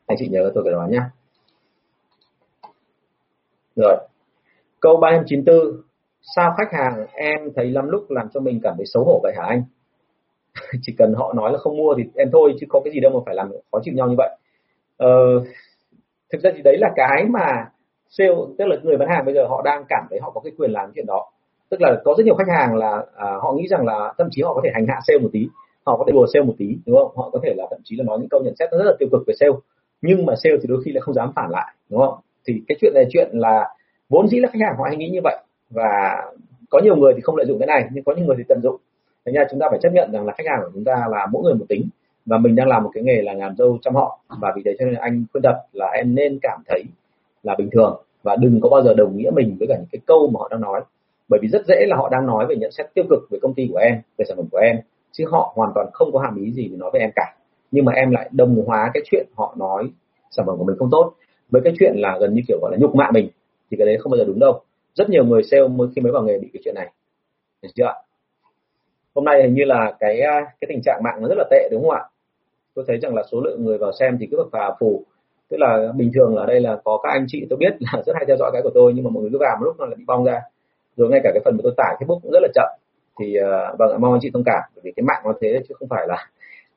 Anh 0.06 0.18
chị 0.20 0.28
nhớ 0.28 0.50
tôi 0.54 0.64
cái 0.64 0.72
đó 0.72 0.86
nhá. 0.90 1.10
Rồi. 3.76 3.96
Câu 4.80 4.96
394 4.96 5.56
sao 6.36 6.54
khách 6.58 6.72
hàng 6.72 7.06
em 7.14 7.40
thấy 7.56 7.70
lắm 7.70 7.88
lúc 7.88 8.10
làm 8.10 8.28
cho 8.34 8.40
mình 8.40 8.60
cảm 8.62 8.74
thấy 8.76 8.86
xấu 8.86 9.04
hổ 9.04 9.20
vậy 9.22 9.32
hả 9.36 9.44
anh? 9.48 9.62
Chỉ 10.82 10.94
cần 10.98 11.14
họ 11.16 11.32
nói 11.32 11.52
là 11.52 11.58
không 11.58 11.76
mua 11.76 11.94
thì 11.98 12.04
em 12.14 12.28
thôi 12.32 12.54
chứ 12.60 12.66
có 12.68 12.80
cái 12.84 12.92
gì 12.92 13.00
đâu 13.00 13.12
mà 13.12 13.20
phải 13.26 13.34
làm 13.34 13.50
khó 13.72 13.78
chịu 13.82 13.94
nhau 13.94 14.08
như 14.08 14.14
vậy. 14.18 14.38
Ờ, 14.96 15.08
thực 16.32 16.42
ra 16.42 16.50
thì 16.56 16.62
đấy 16.62 16.76
là 16.78 16.90
cái 16.96 17.24
mà 17.24 17.70
sale 18.08 18.30
tức 18.58 18.64
là 18.64 18.76
người 18.82 18.96
bán 18.96 19.08
hàng 19.08 19.24
bây 19.24 19.34
giờ 19.34 19.46
họ 19.48 19.62
đang 19.64 19.84
cảm 19.88 20.06
thấy 20.10 20.18
họ 20.22 20.30
có 20.30 20.40
cái 20.40 20.52
quyền 20.58 20.70
làm 20.70 20.92
chuyện 20.94 21.06
đó. 21.06 21.30
Tức 21.70 21.80
là 21.80 22.00
có 22.04 22.14
rất 22.18 22.24
nhiều 22.24 22.34
khách 22.34 22.48
hàng 22.48 22.74
là 22.74 23.04
à, 23.16 23.30
họ 23.42 23.52
nghĩ 23.52 23.68
rằng 23.68 23.86
là 23.86 24.14
thậm 24.18 24.28
chí 24.30 24.42
họ 24.42 24.54
có 24.54 24.60
thể 24.64 24.70
hành 24.74 24.86
hạ 24.88 25.00
sale 25.06 25.18
một 25.18 25.28
tí 25.32 25.48
họ 25.86 25.96
có 25.96 26.04
thể 26.06 26.12
đùa 26.12 26.26
sale 26.32 26.44
một 26.44 26.54
tí 26.58 26.66
đúng 26.86 26.96
không? 26.96 27.12
Họ 27.16 27.30
có 27.32 27.40
thể 27.42 27.54
là 27.56 27.66
thậm 27.70 27.80
chí 27.84 27.96
là 27.96 28.04
nói 28.04 28.18
những 28.18 28.28
câu 28.28 28.40
nhận 28.44 28.54
xét 28.58 28.70
rất 28.70 28.84
là 28.84 28.92
tiêu 28.98 29.08
cực 29.12 29.22
về 29.26 29.34
sale 29.40 29.52
nhưng 30.02 30.26
mà 30.26 30.34
sale 30.42 30.56
thì 30.62 30.66
đôi 30.68 30.82
khi 30.84 30.92
lại 30.92 31.00
không 31.00 31.14
dám 31.14 31.32
phản 31.36 31.50
lại 31.50 31.74
đúng 31.90 32.00
không? 32.00 32.14
Thì 32.46 32.62
cái 32.68 32.76
chuyện 32.80 32.92
này 32.94 33.04
chuyện 33.10 33.28
là 33.32 33.74
vốn 34.08 34.28
dĩ 34.28 34.40
là 34.40 34.48
khách 34.52 34.60
hàng 34.66 34.74
họ 34.78 34.84
hay 34.88 34.96
nghĩ 34.96 35.08
như 35.08 35.20
vậy 35.24 35.36
và 35.70 36.22
có 36.70 36.80
nhiều 36.84 36.96
người 36.96 37.12
thì 37.14 37.20
không 37.20 37.36
lợi 37.36 37.46
dụng 37.46 37.58
cái 37.58 37.66
này, 37.66 37.88
nhưng 37.92 38.04
có 38.04 38.14
những 38.16 38.26
người 38.26 38.36
thì 38.38 38.44
tận 38.48 38.60
dụng. 38.62 38.76
Thế 39.26 39.32
ra 39.32 39.44
chúng 39.50 39.60
ta 39.60 39.66
phải 39.70 39.78
chấp 39.82 39.92
nhận 39.92 40.12
rằng 40.12 40.26
là 40.26 40.32
khách 40.38 40.46
hàng 40.46 40.60
của 40.64 40.70
chúng 40.74 40.84
ta 40.84 41.06
là 41.10 41.26
mỗi 41.32 41.42
người 41.42 41.54
một 41.54 41.64
tính, 41.68 41.88
và 42.26 42.38
mình 42.38 42.56
đang 42.56 42.68
làm 42.68 42.84
một 42.84 42.90
cái 42.94 43.04
nghề 43.04 43.22
là 43.22 43.32
làm 43.32 43.56
dâu 43.56 43.78
chăm 43.82 43.94
họ. 43.94 44.20
Và 44.40 44.52
vì 44.56 44.62
thế 44.64 44.76
cho 44.78 44.84
nên 44.84 44.94
anh 44.94 45.24
khuyên 45.32 45.42
tập 45.42 45.56
là 45.72 45.86
em 45.86 46.14
nên 46.14 46.38
cảm 46.42 46.62
thấy 46.68 46.84
là 47.42 47.54
bình 47.58 47.68
thường, 47.72 48.02
và 48.22 48.36
đừng 48.36 48.60
có 48.60 48.68
bao 48.68 48.82
giờ 48.82 48.94
đồng 48.94 49.16
nghĩa 49.16 49.30
mình 49.34 49.56
với 49.58 49.68
cả 49.68 49.76
những 49.76 49.88
cái 49.92 50.00
câu 50.06 50.30
mà 50.32 50.38
họ 50.38 50.48
đang 50.50 50.60
nói. 50.60 50.80
Bởi 51.28 51.40
vì 51.42 51.48
rất 51.48 51.66
dễ 51.66 51.86
là 51.86 51.96
họ 51.96 52.08
đang 52.08 52.26
nói 52.26 52.46
về 52.46 52.56
nhận 52.56 52.70
xét 52.72 52.86
tiêu 52.94 53.04
cực 53.10 53.18
về 53.30 53.38
công 53.42 53.54
ty 53.54 53.68
của 53.72 53.78
em, 53.78 54.00
về 54.18 54.24
sản 54.28 54.36
phẩm 54.36 54.46
của 54.52 54.58
em, 54.58 54.76
chứ 55.12 55.24
họ 55.30 55.52
hoàn 55.56 55.72
toàn 55.74 55.86
không 55.92 56.12
có 56.12 56.18
hàm 56.18 56.36
ý 56.36 56.52
gì 56.52 56.68
để 56.68 56.76
nói 56.76 56.90
với 56.92 57.00
em 57.00 57.10
cả. 57.16 57.34
Nhưng 57.70 57.84
mà 57.84 57.92
em 57.92 58.10
lại 58.10 58.28
đồng 58.32 58.64
hóa 58.66 58.90
cái 58.94 59.02
chuyện 59.10 59.26
họ 59.36 59.54
nói 59.58 59.90
sản 60.30 60.46
phẩm 60.46 60.58
của 60.58 60.64
mình 60.64 60.76
không 60.78 60.88
tốt, 60.90 61.12
với 61.50 61.62
cái 61.64 61.72
chuyện 61.78 61.92
là 61.96 62.18
gần 62.20 62.34
như 62.34 62.42
kiểu 62.48 62.58
gọi 62.62 62.70
là 62.72 62.78
nhục 62.80 62.94
mạ 62.94 63.10
mình, 63.10 63.28
thì 63.70 63.76
cái 63.76 63.86
đấy 63.86 63.96
không 64.00 64.10
bao 64.10 64.18
giờ 64.18 64.24
đúng 64.24 64.38
đâu 64.38 64.60
rất 64.94 65.10
nhiều 65.10 65.24
người 65.24 65.42
sale 65.42 65.68
mới 65.68 65.88
khi 65.96 66.02
mới 66.02 66.12
vào 66.12 66.22
nghề 66.22 66.38
bị 66.38 66.50
cái 66.52 66.60
chuyện 66.64 66.74
này. 66.74 66.92
Được 67.62 67.68
chưa 67.74 67.92
hôm 69.14 69.24
nay 69.24 69.42
hình 69.42 69.54
như 69.54 69.64
là 69.64 69.92
cái 70.00 70.20
à, 70.20 70.40
cái 70.60 70.66
tình 70.68 70.80
trạng 70.84 71.00
mạng 71.04 71.18
nó 71.20 71.28
rất 71.28 71.34
là 71.38 71.44
tệ 71.50 71.68
đúng 71.70 71.82
không 71.82 71.90
ạ? 71.90 72.02
Tôi 72.74 72.84
thấy 72.88 72.98
rằng 72.98 73.14
là 73.14 73.22
số 73.32 73.40
lượng 73.40 73.64
người 73.64 73.78
vào 73.78 73.92
xem 73.92 74.16
thì 74.20 74.28
cứ 74.30 74.44
phà 74.52 74.70
phù. 74.80 75.04
Tức 75.48 75.56
là 75.60 75.92
bình 75.96 76.10
thường 76.14 76.36
ở 76.36 76.46
đây 76.46 76.60
là 76.60 76.76
có 76.84 77.00
các 77.02 77.10
anh 77.10 77.24
chị 77.28 77.46
tôi 77.50 77.56
biết 77.56 77.76
là 77.80 78.02
rất 78.06 78.12
hay 78.16 78.24
theo 78.26 78.36
dõi 78.36 78.50
cái 78.52 78.62
của 78.62 78.70
tôi 78.74 78.92
nhưng 78.94 79.04
mà 79.04 79.10
mọi 79.10 79.22
người 79.22 79.30
cứ 79.32 79.38
vào 79.40 79.56
một 79.60 79.64
lúc 79.64 79.74
nó 79.78 79.86
lại 79.86 79.94
bị 79.98 80.04
bong 80.06 80.24
ra. 80.24 80.40
Rồi 80.96 81.08
ngay 81.08 81.20
cả 81.24 81.30
cái 81.34 81.42
phần 81.44 81.56
mà 81.56 81.60
tôi 81.62 81.72
tải 81.76 81.96
Facebook 81.98 82.20
cũng 82.22 82.32
rất 82.32 82.40
là 82.42 82.48
chậm. 82.54 82.68
Thì 83.20 83.36
uh, 83.40 83.78
vâng 83.78 84.00
mong 84.00 84.12
anh 84.12 84.20
chị 84.22 84.30
thông 84.34 84.44
cảm 84.46 84.62
bởi 84.74 84.82
vì 84.84 84.92
cái 84.96 85.04
mạng 85.04 85.22
nó 85.24 85.32
thế 85.40 85.60
chứ 85.68 85.74
không 85.78 85.88
phải 85.88 86.06
là 86.08 86.26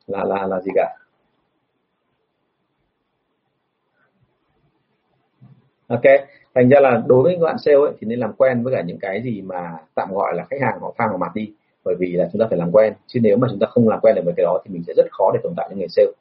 là 0.08 0.24
là 0.24 0.48
là 0.48 0.62
gì 0.62 0.72
cả. 0.76 0.96
Ok. 5.88 6.02
Thành 6.56 6.70
ra 6.70 6.80
là 6.80 7.04
đối 7.08 7.24
với 7.24 7.38
các 7.40 7.46
bạn 7.46 7.56
sale 7.66 7.78
ấy, 7.78 7.92
thì 8.00 8.08
nên 8.08 8.20
làm 8.20 8.34
quen 8.34 8.64
với 8.64 8.74
cả 8.76 8.82
những 8.82 9.00
cái 9.00 9.22
gì 9.22 9.42
mà 9.42 9.72
tạm 9.96 10.14
gọi 10.14 10.34
là 10.36 10.44
khách 10.50 10.62
hàng 10.62 10.80
họ 10.80 10.94
phang 10.98 11.10
vào 11.10 11.18
mặt 11.18 11.32
đi. 11.36 11.52
Bởi 11.86 11.96
vì 12.00 12.12
là 12.12 12.30
chúng 12.34 12.40
ta 12.40 12.46
phải 12.50 12.60
làm 12.60 12.72
quen. 12.72 12.94
Chứ 13.08 13.20
nếu 13.24 13.38
mà 13.38 13.48
chúng 13.52 13.60
ta 13.60 13.68
không 13.70 13.90
làm 13.90 14.00
quen 14.00 14.16
được 14.16 14.22
với 14.26 14.34
cái 14.38 14.44
đó 14.44 14.62
thì 14.66 14.74
mình 14.74 14.84
sẽ 14.88 14.94
rất 14.98 15.06
khó 15.12 15.32
để 15.34 15.40
tồn 15.44 15.54
tại 15.58 15.68
trong 15.70 15.80
nghề 15.80 15.88
sale. 15.90 16.12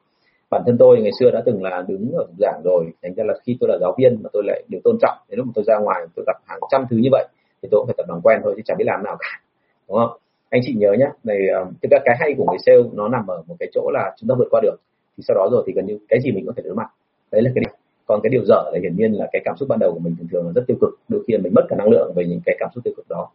Bản 0.50 0.62
thân 0.66 0.78
tôi 0.78 1.00
ngày 1.00 1.12
xưa 1.20 1.30
đã 1.30 1.42
từng 1.46 1.62
là 1.62 1.84
đứng 1.88 2.12
ở 2.12 2.26
giảng 2.38 2.60
rồi. 2.64 2.92
Thành 3.02 3.14
ra 3.14 3.24
là 3.24 3.34
khi 3.46 3.56
tôi 3.60 3.68
là 3.68 3.78
giáo 3.80 3.94
viên 3.98 4.22
mà 4.22 4.30
tôi 4.32 4.42
lại 4.46 4.62
được 4.68 4.78
tôn 4.84 4.96
trọng 5.00 5.18
đến 5.28 5.38
lúc 5.38 5.46
mà 5.46 5.52
tôi 5.54 5.64
ra 5.66 5.78
ngoài 5.78 6.06
tôi 6.14 6.24
gặp 6.26 6.36
hàng 6.46 6.60
trăm 6.70 6.86
thứ 6.90 6.96
như 6.96 7.08
vậy 7.12 7.28
thì 7.62 7.68
tôi 7.70 7.80
cũng 7.80 7.86
phải 7.86 7.94
tập 7.98 8.06
làm 8.08 8.20
quen 8.22 8.40
thôi 8.44 8.54
chứ 8.56 8.62
chẳng 8.64 8.76
biết 8.78 8.84
làm 8.86 9.04
nào 9.04 9.16
cả. 9.20 9.40
Đúng 9.88 9.98
không? 9.98 10.18
Anh 10.50 10.60
chị 10.64 10.74
nhớ 10.74 10.92
nhé 10.98 11.06
này 11.24 11.38
ờ, 11.48 11.64
thực 11.82 11.90
ra 11.90 11.98
cái 12.04 12.16
hay 12.20 12.34
của 12.36 12.44
người 12.50 12.58
sale 12.66 12.82
nó 12.92 13.08
nằm 13.08 13.26
ở 13.26 13.42
một 13.46 13.56
cái 13.58 13.68
chỗ 13.72 13.90
là 13.92 14.14
chúng 14.20 14.28
ta 14.28 14.34
vượt 14.38 14.48
qua 14.50 14.60
được. 14.60 14.76
Thì 15.16 15.22
sau 15.28 15.34
đó 15.34 15.48
rồi 15.52 15.64
thì 15.66 15.72
gần 15.72 15.86
như 15.86 15.98
cái 16.08 16.20
gì 16.20 16.32
mình 16.32 16.46
có 16.46 16.52
thể 16.56 16.62
đối 16.62 16.74
mặt. 16.74 16.86
Đấy 17.30 17.42
là 17.42 17.50
cái 17.54 17.64
điểm 17.64 17.70
còn 18.06 18.20
cái 18.22 18.30
điều 18.30 18.44
dở 18.44 18.70
là 18.72 18.78
hiển 18.82 18.96
nhiên 18.96 19.12
là 19.12 19.28
cái 19.32 19.42
cảm 19.44 19.56
xúc 19.56 19.68
ban 19.68 19.78
đầu 19.78 19.92
của 19.92 19.98
mình 19.98 20.16
thường 20.18 20.28
thường 20.32 20.46
là 20.46 20.52
rất 20.52 20.64
tiêu 20.66 20.76
cực. 20.80 20.90
Đôi 21.08 21.24
khi 21.26 21.36
mình 21.36 21.54
mất 21.54 21.62
cả 21.68 21.76
năng 21.76 21.90
lượng 21.90 22.12
về 22.16 22.24
những 22.26 22.40
cái 22.44 22.56
cảm 22.58 22.70
xúc 22.74 22.84
tiêu 22.84 22.94
cực 22.96 23.08
đó. 23.08 23.28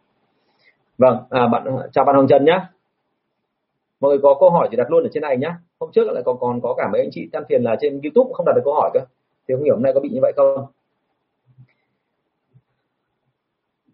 Vâng 0.98 1.18
à, 1.30 1.48
bạn 1.48 1.64
ờ, 1.64 1.88
chào 1.92 2.04
bạn 2.04 2.16
Hồng 2.16 2.28
Trần 2.28 2.44
nhé 2.44 2.60
mọi 4.00 4.08
người 4.08 4.18
có 4.22 4.36
câu 4.40 4.50
hỏi 4.50 4.68
thì 4.70 4.76
đặt 4.76 4.90
luôn 4.90 5.02
ở 5.02 5.08
trên 5.12 5.20
này 5.20 5.36
nhé 5.36 5.54
hôm 5.80 5.90
trước 5.92 6.12
lại 6.12 6.22
còn 6.26 6.36
còn 6.40 6.60
có 6.60 6.74
cả 6.74 6.88
mấy 6.92 7.00
anh 7.00 7.10
chị 7.12 7.28
than 7.32 7.44
phiền 7.48 7.62
là 7.62 7.76
trên 7.80 8.00
YouTube 8.02 8.30
không 8.34 8.46
đặt 8.46 8.52
được 8.56 8.62
câu 8.64 8.74
hỏi 8.74 8.90
cơ. 8.94 9.00
Thì 9.48 9.54
không 9.54 9.64
hiểu 9.64 9.74
hôm 9.74 9.82
nay 9.82 9.92
có 9.94 10.00
bị 10.00 10.08
như 10.08 10.18
vậy 10.22 10.32
không? 10.36 10.66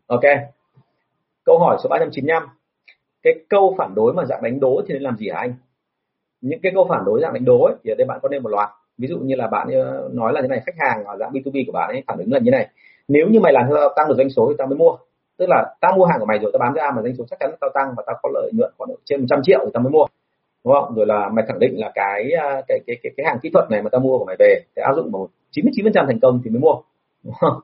Ok. 0.06 0.22
Câu 1.44 1.58
hỏi 1.58 1.76
số 1.82 1.88
395 1.88 2.48
cái 3.22 3.34
câu 3.48 3.74
phản 3.78 3.94
đối 3.94 4.12
mà 4.12 4.24
dạng 4.24 4.42
đánh 4.42 4.60
đố 4.60 4.82
thì 4.86 4.94
nên 4.94 5.02
làm 5.02 5.16
gì 5.16 5.28
hả 5.28 5.38
anh? 5.38 5.54
Những 6.40 6.60
cái 6.62 6.72
câu 6.74 6.86
phản 6.88 7.04
đối 7.04 7.20
dạng 7.20 7.34
đánh 7.34 7.44
đố 7.44 7.64
ấy, 7.64 7.74
thì 7.84 7.92
ở 7.92 7.94
đây 7.98 8.06
bạn 8.06 8.18
có 8.22 8.28
nên 8.28 8.42
một 8.42 8.48
loạt 8.48 8.68
ví 8.98 9.08
dụ 9.08 9.18
như 9.18 9.34
là 9.34 9.46
bạn 9.46 9.68
ờ, 9.70 10.08
nói 10.12 10.32
là 10.32 10.40
như 10.40 10.48
này 10.48 10.60
khách 10.66 10.74
hàng 10.78 11.04
ở 11.04 11.16
dạng 11.16 11.32
B2B 11.32 11.64
của 11.66 11.72
bạn 11.72 11.90
ấy 11.90 12.02
phản 12.06 12.18
ứng 12.18 12.32
là 12.32 12.38
như 12.38 12.50
này. 12.50 12.68
Nếu 13.08 13.26
như 13.28 13.40
mày 13.40 13.52
làm 13.52 13.66
cho 13.70 13.92
tăng 13.96 14.08
được 14.08 14.14
doanh 14.16 14.30
số 14.30 14.46
thì 14.48 14.54
tao 14.58 14.66
mới 14.66 14.76
mua. 14.76 14.96
Tức 15.38 15.46
là 15.48 15.74
tao 15.80 15.96
mua 15.96 16.04
hàng 16.04 16.20
của 16.20 16.26
mày 16.26 16.38
rồi 16.38 16.50
tao 16.52 16.58
bán 16.58 16.74
ra 16.74 16.90
mà 16.96 17.02
doanh 17.02 17.14
số 17.16 17.24
chắc 17.30 17.38
chắn 17.40 17.50
tao 17.60 17.70
tăng 17.74 17.94
và 17.96 18.02
tao 18.06 18.16
có 18.22 18.30
lợi 18.34 18.50
nhuận 18.54 18.72
khoảng 18.78 18.90
trên 19.04 19.20
100 19.20 19.40
triệu 19.42 19.58
thì 19.64 19.70
tao 19.74 19.82
mới 19.82 19.90
mua. 19.90 20.06
Đúng 20.64 20.74
không? 20.74 20.94
Rồi 20.96 21.06
là 21.06 21.28
mày 21.28 21.44
khẳng 21.48 21.58
định 21.58 21.80
là 21.80 21.92
cái 21.94 22.30
ờ, 22.30 22.62
cái 22.68 22.80
cái 22.86 22.96
cái, 23.02 23.12
cái 23.16 23.26
hàng 23.26 23.38
kỹ 23.42 23.50
thuật 23.52 23.70
này 23.70 23.82
mà 23.82 23.90
tao 23.90 24.00
mua 24.00 24.18
của 24.18 24.24
mày 24.24 24.36
về 24.38 24.60
để 24.76 24.82
áp 24.82 24.94
dụng 24.96 25.10
một 25.12 25.28
99% 25.56 26.06
thành 26.06 26.20
công 26.20 26.40
thì 26.44 26.50
mới 26.50 26.60
mua. 26.60 26.74
Đúng 27.24 27.34
không? 27.40 27.60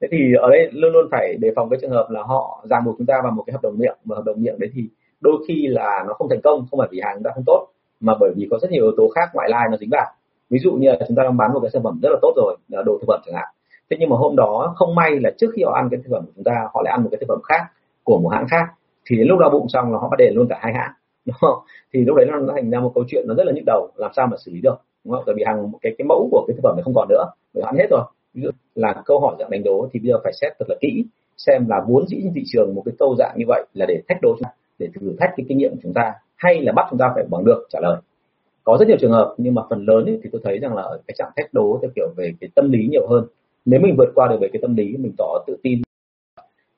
thế 0.00 0.08
thì 0.10 0.34
ở 0.40 0.50
đây 0.50 0.68
luôn 0.72 0.92
luôn 0.92 1.08
phải 1.10 1.34
đề 1.40 1.48
phòng 1.56 1.70
cái 1.70 1.78
trường 1.82 1.90
hợp 1.90 2.06
là 2.10 2.22
họ 2.22 2.64
ràng 2.70 2.84
buộc 2.84 2.94
chúng 2.98 3.06
ta 3.06 3.14
vào 3.22 3.32
một 3.32 3.42
cái 3.46 3.52
hợp 3.52 3.62
đồng 3.62 3.78
miệng 3.78 3.96
và 4.04 4.16
hợp 4.16 4.22
đồng 4.26 4.42
miệng 4.42 4.58
đấy 4.58 4.70
thì 4.74 4.82
đôi 5.20 5.34
khi 5.48 5.66
là 5.66 6.04
nó 6.06 6.14
không 6.14 6.28
thành 6.30 6.40
công 6.44 6.66
không 6.70 6.78
phải 6.78 6.88
vì 6.90 7.00
hàng 7.02 7.14
chúng 7.16 7.22
ta 7.22 7.30
không 7.34 7.44
tốt 7.46 7.66
mà 8.00 8.14
bởi 8.20 8.30
vì 8.36 8.48
có 8.50 8.58
rất 8.62 8.70
nhiều 8.70 8.82
yếu 8.84 8.92
tố 8.96 9.08
khác 9.08 9.30
ngoại 9.32 9.48
lai 9.50 9.66
nó 9.70 9.76
dính 9.76 9.90
vào 9.92 10.06
ví 10.50 10.58
dụ 10.58 10.72
như 10.72 10.88
là 10.88 10.96
chúng 11.08 11.16
ta 11.16 11.22
đang 11.22 11.36
bán 11.36 11.52
một 11.52 11.60
cái 11.62 11.70
sản 11.72 11.82
phẩm 11.82 11.98
rất 12.02 12.08
là 12.12 12.18
tốt 12.22 12.32
rồi, 12.36 12.56
là 12.68 12.82
đồ 12.86 12.98
thực 13.00 13.06
phẩm 13.06 13.20
chẳng 13.26 13.34
hạn. 13.34 13.48
Thế 13.90 13.96
nhưng 14.00 14.10
mà 14.10 14.16
hôm 14.16 14.36
đó 14.36 14.74
không 14.76 14.94
may 14.94 15.10
là 15.20 15.30
trước 15.38 15.46
khi 15.56 15.62
họ 15.62 15.72
ăn 15.72 15.88
cái 15.90 16.00
thực 16.04 16.10
phẩm 16.10 16.22
của 16.26 16.32
chúng 16.34 16.44
ta, 16.44 16.52
họ 16.74 16.82
lại 16.84 16.92
ăn 16.92 17.02
một 17.02 17.08
cái 17.12 17.18
thực 17.20 17.26
phẩm 17.28 17.40
khác 17.48 17.62
của 18.04 18.18
một 18.18 18.28
hãng 18.28 18.46
khác. 18.50 18.64
Thì 19.10 19.16
đến 19.16 19.26
lúc 19.28 19.38
đau 19.38 19.50
bụng 19.50 19.66
xong 19.68 19.92
là 19.92 19.98
họ 19.98 20.08
bắt 20.08 20.16
đền 20.18 20.34
luôn 20.34 20.46
cả 20.50 20.58
hai 20.60 20.72
hãng. 20.72 20.90
Đúng 21.26 21.36
không? 21.40 21.58
thì 21.92 22.00
lúc 22.04 22.16
đấy 22.16 22.26
nó 22.26 22.52
thành 22.54 22.70
ra 22.70 22.80
một 22.80 22.92
câu 22.94 23.04
chuyện 23.08 23.24
nó 23.28 23.34
rất 23.34 23.44
là 23.46 23.52
nhức 23.52 23.64
đầu, 23.66 23.90
làm 23.96 24.10
sao 24.16 24.26
mà 24.26 24.36
xử 24.44 24.52
lý 24.52 24.60
được, 24.60 24.76
đúng 25.04 25.14
không? 25.14 25.22
tại 25.26 25.34
vì 25.38 25.44
hàng, 25.46 25.72
cái 25.82 25.94
cái 25.98 26.04
mẫu 26.08 26.28
của 26.32 26.44
cái 26.48 26.54
thực 26.54 26.60
phẩm 26.62 26.76
này 26.76 26.82
không 26.82 26.94
còn 26.94 27.08
nữa, 27.08 27.24
bởi 27.54 27.64
ăn 27.66 27.76
hết 27.76 27.86
rồi. 27.90 28.00
Ví 28.34 28.42
dụ 28.42 28.50
là 28.74 29.02
câu 29.04 29.20
hỏi 29.20 29.36
dạng 29.38 29.50
đánh 29.50 29.64
đố 29.64 29.88
thì 29.92 30.00
bây 30.00 30.08
giờ 30.08 30.18
phải 30.24 30.32
xét 30.40 30.52
thật 30.58 30.64
là 30.68 30.76
kỹ, 30.80 31.04
xem 31.36 31.68
là 31.68 31.76
vốn 31.88 32.06
dĩ 32.06 32.16
thị 32.34 32.42
trường 32.46 32.74
một 32.74 32.82
cái 32.84 32.94
câu 32.98 33.14
dạng 33.18 33.34
như 33.36 33.44
vậy 33.48 33.66
là 33.74 33.86
để 33.86 34.02
thách 34.08 34.18
đố 34.22 34.34
chúng 34.38 34.44
ta, 34.44 34.50
để 34.78 34.88
thử 34.94 35.16
thách 35.20 35.30
cái 35.36 35.46
kinh 35.48 35.58
nghiệm 35.58 35.70
của 35.70 35.80
chúng 35.82 35.94
ta, 35.94 36.12
hay 36.36 36.60
là 36.60 36.72
bắt 36.72 36.86
chúng 36.90 36.98
ta 36.98 37.12
phải 37.14 37.24
bằng 37.30 37.44
được, 37.44 37.66
trả 37.70 37.80
lời 37.82 37.96
có 38.68 38.76
rất 38.80 38.88
nhiều 38.88 38.96
trường 39.00 39.12
hợp 39.12 39.34
nhưng 39.38 39.54
mà 39.54 39.62
phần 39.70 39.84
lớn 39.84 40.04
ấy, 40.04 40.20
thì 40.22 40.30
tôi 40.32 40.40
thấy 40.44 40.58
rằng 40.58 40.74
là 40.74 40.82
ở 40.82 41.00
cái 41.06 41.14
trạng 41.18 41.30
thách 41.36 41.54
đố 41.54 41.78
theo 41.82 41.90
kiểu 41.96 42.08
về 42.16 42.32
cái 42.40 42.50
tâm 42.54 42.70
lý 42.70 42.88
nhiều 42.90 43.06
hơn. 43.08 43.26
Nếu 43.64 43.80
mình 43.80 43.94
vượt 43.98 44.08
qua 44.14 44.28
được 44.28 44.36
về 44.40 44.48
cái 44.52 44.62
tâm 44.62 44.76
lý 44.76 44.96
mình 44.96 45.12
tỏ 45.18 45.44
tự 45.46 45.56
tin. 45.62 45.82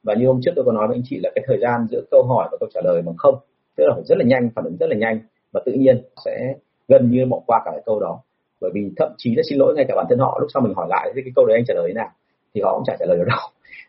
Và 0.03 0.15
như 0.15 0.27
hôm 0.27 0.41
trước 0.43 0.51
tôi 0.57 0.65
có 0.65 0.73
nói 0.73 0.89
với 0.89 0.97
anh 0.97 1.03
chị 1.05 1.21
là 1.23 1.31
cái 1.35 1.45
thời 1.47 1.59
gian 1.59 1.87
giữa 1.91 2.03
câu 2.11 2.23
hỏi 2.23 2.49
và 2.53 2.57
câu 2.61 2.69
trả 2.75 2.81
lời 2.85 3.03
bằng 3.03 3.17
không 3.17 3.35
tức 3.77 3.85
là 3.87 3.95
phải 3.95 4.05
rất 4.05 4.19
là 4.19 4.25
nhanh 4.25 4.51
phản 4.55 4.65
ứng 4.65 4.77
rất 4.77 4.87
là 4.91 4.97
nhanh 4.97 5.21
và 5.53 5.61
tự 5.67 5.73
nhiên 5.73 6.03
sẽ 6.25 6.55
gần 6.89 7.11
như 7.11 7.27
bỏ 7.27 7.41
qua 7.47 7.63
cả 7.65 7.71
cái 7.71 7.83
câu 7.87 8.01
đó. 8.01 8.21
Bởi 8.61 8.71
vì 8.75 8.91
thậm 8.97 9.13
chí 9.19 9.35
là 9.35 9.43
xin 9.51 9.59
lỗi 9.59 9.75
ngay 9.77 9.85
cả 9.89 9.95
bản 9.97 10.07
thân 10.09 10.19
họ 10.19 10.39
lúc 10.41 10.51
sau 10.55 10.63
mình 10.63 10.75
hỏi 10.75 10.87
lại 10.91 11.13
cái 11.15 11.33
câu 11.37 11.47
đấy 11.47 11.57
anh 11.59 11.65
trả 11.67 11.75
lời 11.75 11.85
thế 11.89 11.95
nào? 11.95 12.09
Thì 12.55 12.61
họ 12.61 12.75
cũng 12.75 12.85
chả 12.87 12.97
trả 12.99 13.07
lời 13.07 13.19
được 13.19 13.27
đâu. 13.29 13.39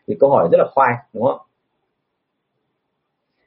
Vì 0.06 0.16
câu 0.20 0.30
hỏi 0.30 0.48
rất 0.52 0.58
là 0.58 0.66
khoai 0.74 0.94
đúng 1.12 1.24
không? 1.24 1.40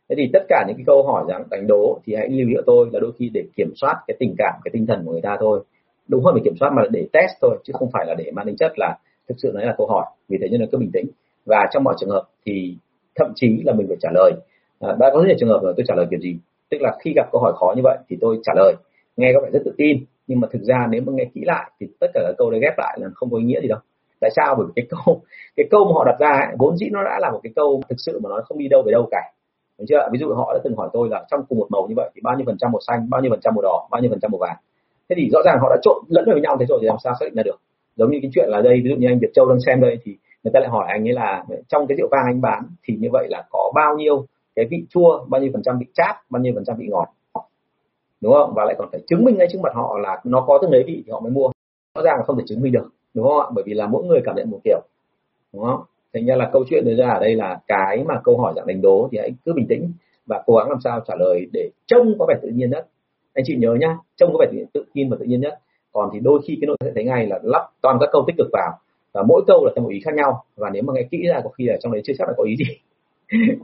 Thế 0.09 0.15
thì 0.17 0.29
tất 0.33 0.43
cả 0.49 0.65
những 0.67 0.77
cái 0.77 0.83
câu 0.87 1.03
hỏi 1.03 1.23
dạng 1.27 1.43
đánh 1.51 1.67
đố 1.67 1.99
thì 2.05 2.15
hãy 2.15 2.29
lưu 2.29 2.47
ý 2.47 2.55
tôi 2.65 2.89
là 2.93 2.99
đôi 2.99 3.11
khi 3.19 3.29
để 3.33 3.43
kiểm 3.55 3.71
soát 3.75 3.95
cái 4.07 4.17
tình 4.19 4.35
cảm 4.37 4.53
cái 4.63 4.69
tinh 4.73 4.85
thần 4.85 5.05
của 5.05 5.11
người 5.11 5.21
ta 5.21 5.37
thôi. 5.39 5.63
Đúng 6.07 6.23
hơn 6.23 6.35
để 6.35 6.41
kiểm 6.43 6.55
soát 6.59 6.69
mà 6.75 6.81
là 6.81 6.87
để 6.91 7.07
test 7.13 7.31
thôi 7.41 7.57
chứ 7.63 7.73
không 7.75 7.89
phải 7.93 8.05
là 8.05 8.13
để 8.17 8.31
mang 8.31 8.45
tính 8.45 8.55
chất 8.59 8.71
là 8.77 8.97
thực 9.29 9.35
sự 9.37 9.51
đấy 9.53 9.65
là 9.65 9.75
câu 9.77 9.87
hỏi. 9.87 10.05
Vì 10.29 10.37
thế 10.41 10.47
nên 10.51 10.61
là 10.61 10.67
cứ 10.71 10.77
bình 10.77 10.91
tĩnh. 10.93 11.05
Và 11.45 11.67
trong 11.71 11.83
mọi 11.83 11.95
trường 11.99 12.09
hợp 12.09 12.23
thì 12.45 12.75
thậm 13.15 13.31
chí 13.35 13.61
là 13.65 13.73
mình 13.73 13.87
phải 13.87 13.97
trả 14.01 14.09
lời. 14.13 14.31
À, 14.79 14.95
đã 14.99 15.09
có 15.13 15.19
rất 15.19 15.27
nhiều 15.27 15.37
trường 15.39 15.49
hợp 15.49 15.59
rồi 15.63 15.73
tôi 15.77 15.83
trả 15.87 15.95
lời 15.95 16.05
kiểu 16.09 16.19
gì? 16.19 16.37
Tức 16.69 16.77
là 16.81 16.97
khi 17.03 17.13
gặp 17.15 17.29
câu 17.31 17.41
hỏi 17.41 17.53
khó 17.55 17.73
như 17.75 17.81
vậy 17.83 17.97
thì 18.09 18.17
tôi 18.21 18.39
trả 18.43 18.53
lời. 18.55 18.73
Nghe 19.17 19.31
có 19.33 19.39
vẻ 19.43 19.49
rất 19.53 19.61
tự 19.65 19.71
tin 19.77 20.05
nhưng 20.27 20.39
mà 20.39 20.47
thực 20.51 20.61
ra 20.61 20.87
nếu 20.89 21.01
mà 21.01 21.13
nghe 21.15 21.25
kỹ 21.33 21.41
lại 21.45 21.71
thì 21.79 21.87
tất 21.99 22.07
cả 22.13 22.21
các 22.23 22.35
câu 22.37 22.51
đấy 22.51 22.59
ghép 22.61 22.73
lại 22.77 22.97
là 23.01 23.07
không 23.15 23.29
có 23.31 23.37
ý 23.37 23.43
nghĩa 23.43 23.61
gì 23.61 23.67
đâu. 23.67 23.79
Tại 24.21 24.31
sao? 24.35 24.55
Bởi 24.57 24.67
vì 24.67 24.73
cái 24.75 24.85
câu 24.89 25.21
cái 25.55 25.67
câu 25.71 25.85
mà 25.85 25.91
họ 25.93 26.03
đặt 26.05 26.15
ra 26.19 26.29
ấy, 26.29 26.55
vốn 26.57 26.77
dĩ 26.77 26.89
nó 26.91 27.03
đã 27.03 27.19
là 27.21 27.31
một 27.31 27.39
cái 27.43 27.53
câu 27.55 27.81
thực 27.89 27.95
sự 27.97 28.19
mà 28.23 28.29
nó 28.29 28.41
không 28.45 28.57
đi 28.57 28.67
đâu 28.67 28.81
về 28.85 28.91
đâu 28.91 29.07
cả 29.11 29.21
đúng 29.77 29.87
chưa? 29.87 30.09
Ví 30.11 30.19
dụ 30.19 30.33
họ 30.33 30.53
đã 30.53 30.59
từng 30.63 30.75
hỏi 30.75 30.89
tôi 30.93 31.09
là 31.09 31.25
trong 31.31 31.45
cùng 31.49 31.59
một 31.59 31.67
màu 31.69 31.87
như 31.87 31.93
vậy 31.95 32.09
thì 32.15 32.21
bao 32.23 32.35
nhiêu 32.35 32.45
phần 32.45 32.57
trăm 32.57 32.71
màu 32.71 32.79
xanh, 32.87 33.09
bao 33.09 33.21
nhiêu 33.21 33.31
phần 33.31 33.39
trăm 33.41 33.55
màu 33.55 33.61
đỏ, 33.61 33.87
bao 33.91 34.01
nhiêu 34.01 34.11
phần 34.11 34.19
trăm 34.19 34.31
màu 34.31 34.39
vàng? 34.39 34.57
Thế 35.09 35.15
thì 35.19 35.29
rõ 35.33 35.39
ràng 35.45 35.57
họ 35.61 35.69
đã 35.69 35.77
trộn 35.81 35.97
lẫn 36.07 36.25
với 36.25 36.41
nhau 36.41 36.57
thế 36.59 36.65
rồi 36.69 36.79
thì 36.81 36.87
làm 36.87 36.97
sao 37.03 37.13
xác 37.19 37.25
định 37.25 37.35
ra 37.35 37.43
được? 37.43 37.59
Giống 37.95 38.11
như 38.11 38.19
cái 38.21 38.31
chuyện 38.33 38.49
là 38.49 38.61
đây, 38.61 38.81
ví 38.83 38.89
dụ 38.89 38.95
như 38.95 39.07
anh 39.07 39.19
Việt 39.19 39.31
Châu 39.33 39.45
đang 39.49 39.59
xem 39.65 39.81
đây 39.81 39.97
thì 40.03 40.17
người 40.43 40.51
ta 40.53 40.59
lại 40.59 40.69
hỏi 40.69 40.85
anh 40.87 41.07
ấy 41.07 41.13
là 41.13 41.45
trong 41.67 41.87
cái 41.87 41.97
rượu 41.97 42.07
vang 42.11 42.25
anh 42.25 42.41
bán 42.41 42.63
thì 42.83 42.95
như 42.99 43.09
vậy 43.11 43.27
là 43.29 43.43
có 43.51 43.71
bao 43.75 43.95
nhiêu 43.97 44.25
cái 44.55 44.65
vị 44.71 44.85
chua, 44.89 45.25
bao 45.27 45.41
nhiêu 45.41 45.49
phần 45.53 45.63
trăm 45.63 45.79
vị 45.79 45.85
chát, 45.93 46.15
bao 46.29 46.41
nhiêu 46.41 46.53
phần 46.55 46.63
trăm 46.65 46.75
vị 46.77 46.87
ngọt? 46.89 47.07
Đúng 48.21 48.33
không? 48.33 48.53
Và 48.55 48.65
lại 48.65 48.75
còn 48.77 48.89
phải 48.91 49.01
chứng 49.07 49.23
minh 49.25 49.37
ngay 49.37 49.47
trước 49.51 49.59
mặt 49.61 49.73
họ 49.75 49.97
là 49.97 50.21
nó 50.23 50.41
có 50.47 50.59
từng 50.61 50.71
đấy 50.71 50.83
vị 50.87 51.03
thì 51.05 51.11
họ 51.11 51.19
mới 51.19 51.31
mua. 51.31 51.49
Rõ 51.95 52.01
ràng 52.01 52.17
là 52.17 52.23
không 52.23 52.37
thể 52.37 52.43
chứng 52.47 52.61
minh 52.61 52.71
được, 52.73 52.89
đúng 53.13 53.27
không 53.27 53.39
ạ? 53.39 53.45
Bởi 53.53 53.63
vì 53.67 53.73
là 53.73 53.87
mỗi 53.87 54.03
người 54.03 54.21
cảm 54.25 54.35
nhận 54.35 54.51
một 54.51 54.59
kiểu, 54.63 54.79
đúng 55.53 55.63
không? 55.63 55.81
Thành 56.15 56.25
ra 56.25 56.35
là 56.35 56.49
câu 56.53 56.65
chuyện 56.69 56.85
đưa 56.85 56.95
ra 56.95 57.09
ở 57.09 57.19
đây 57.19 57.35
là 57.35 57.59
cái 57.67 58.03
mà 58.07 58.21
câu 58.23 58.37
hỏi 58.37 58.53
dạng 58.55 58.67
đánh 58.67 58.81
đố 58.81 59.09
thì 59.11 59.17
hãy 59.17 59.31
cứ 59.45 59.53
bình 59.53 59.65
tĩnh 59.69 59.91
và 60.25 60.43
cố 60.45 60.55
gắng 60.55 60.69
làm 60.69 60.79
sao 60.83 61.01
trả 61.07 61.13
lời 61.19 61.47
để 61.53 61.69
trông 61.87 62.15
có 62.19 62.25
vẻ 62.29 62.35
tự 62.41 62.49
nhiên 62.49 62.69
nhất. 62.69 62.87
Anh 63.33 63.45
chị 63.47 63.55
nhớ 63.55 63.75
nhá 63.79 63.97
trông 64.15 64.33
có 64.33 64.39
vẻ 64.39 64.63
tự 64.73 64.83
nhiên 64.93 65.09
và 65.09 65.17
tự 65.19 65.25
nhiên 65.25 65.41
nhất. 65.41 65.59
Còn 65.91 66.09
thì 66.13 66.19
đôi 66.19 66.41
khi 66.47 66.57
cái 66.61 66.67
nội 66.67 66.77
sẽ 66.79 66.91
thấy 66.95 67.03
ngay 67.03 67.27
là 67.27 67.39
lắp 67.43 67.69
toàn 67.81 67.97
các 67.99 68.09
câu 68.11 68.23
tích 68.27 68.35
cực 68.37 68.47
vào 68.53 68.71
và 69.13 69.23
mỗi 69.27 69.41
câu 69.47 69.65
là 69.65 69.71
theo 69.75 69.83
một 69.83 69.89
ý 69.89 69.99
khác 70.05 70.15
nhau. 70.15 70.43
Và 70.55 70.69
nếu 70.69 70.83
mà 70.83 70.93
nghe 70.93 71.03
kỹ 71.11 71.17
ra 71.27 71.41
có 71.43 71.49
khi 71.49 71.65
là 71.65 71.77
trong 71.81 71.91
đấy 71.91 72.01
chưa 72.05 72.13
chắc 72.17 72.27
là 72.27 72.33
có 72.37 72.43
ý 72.43 72.55
gì. 72.55 72.65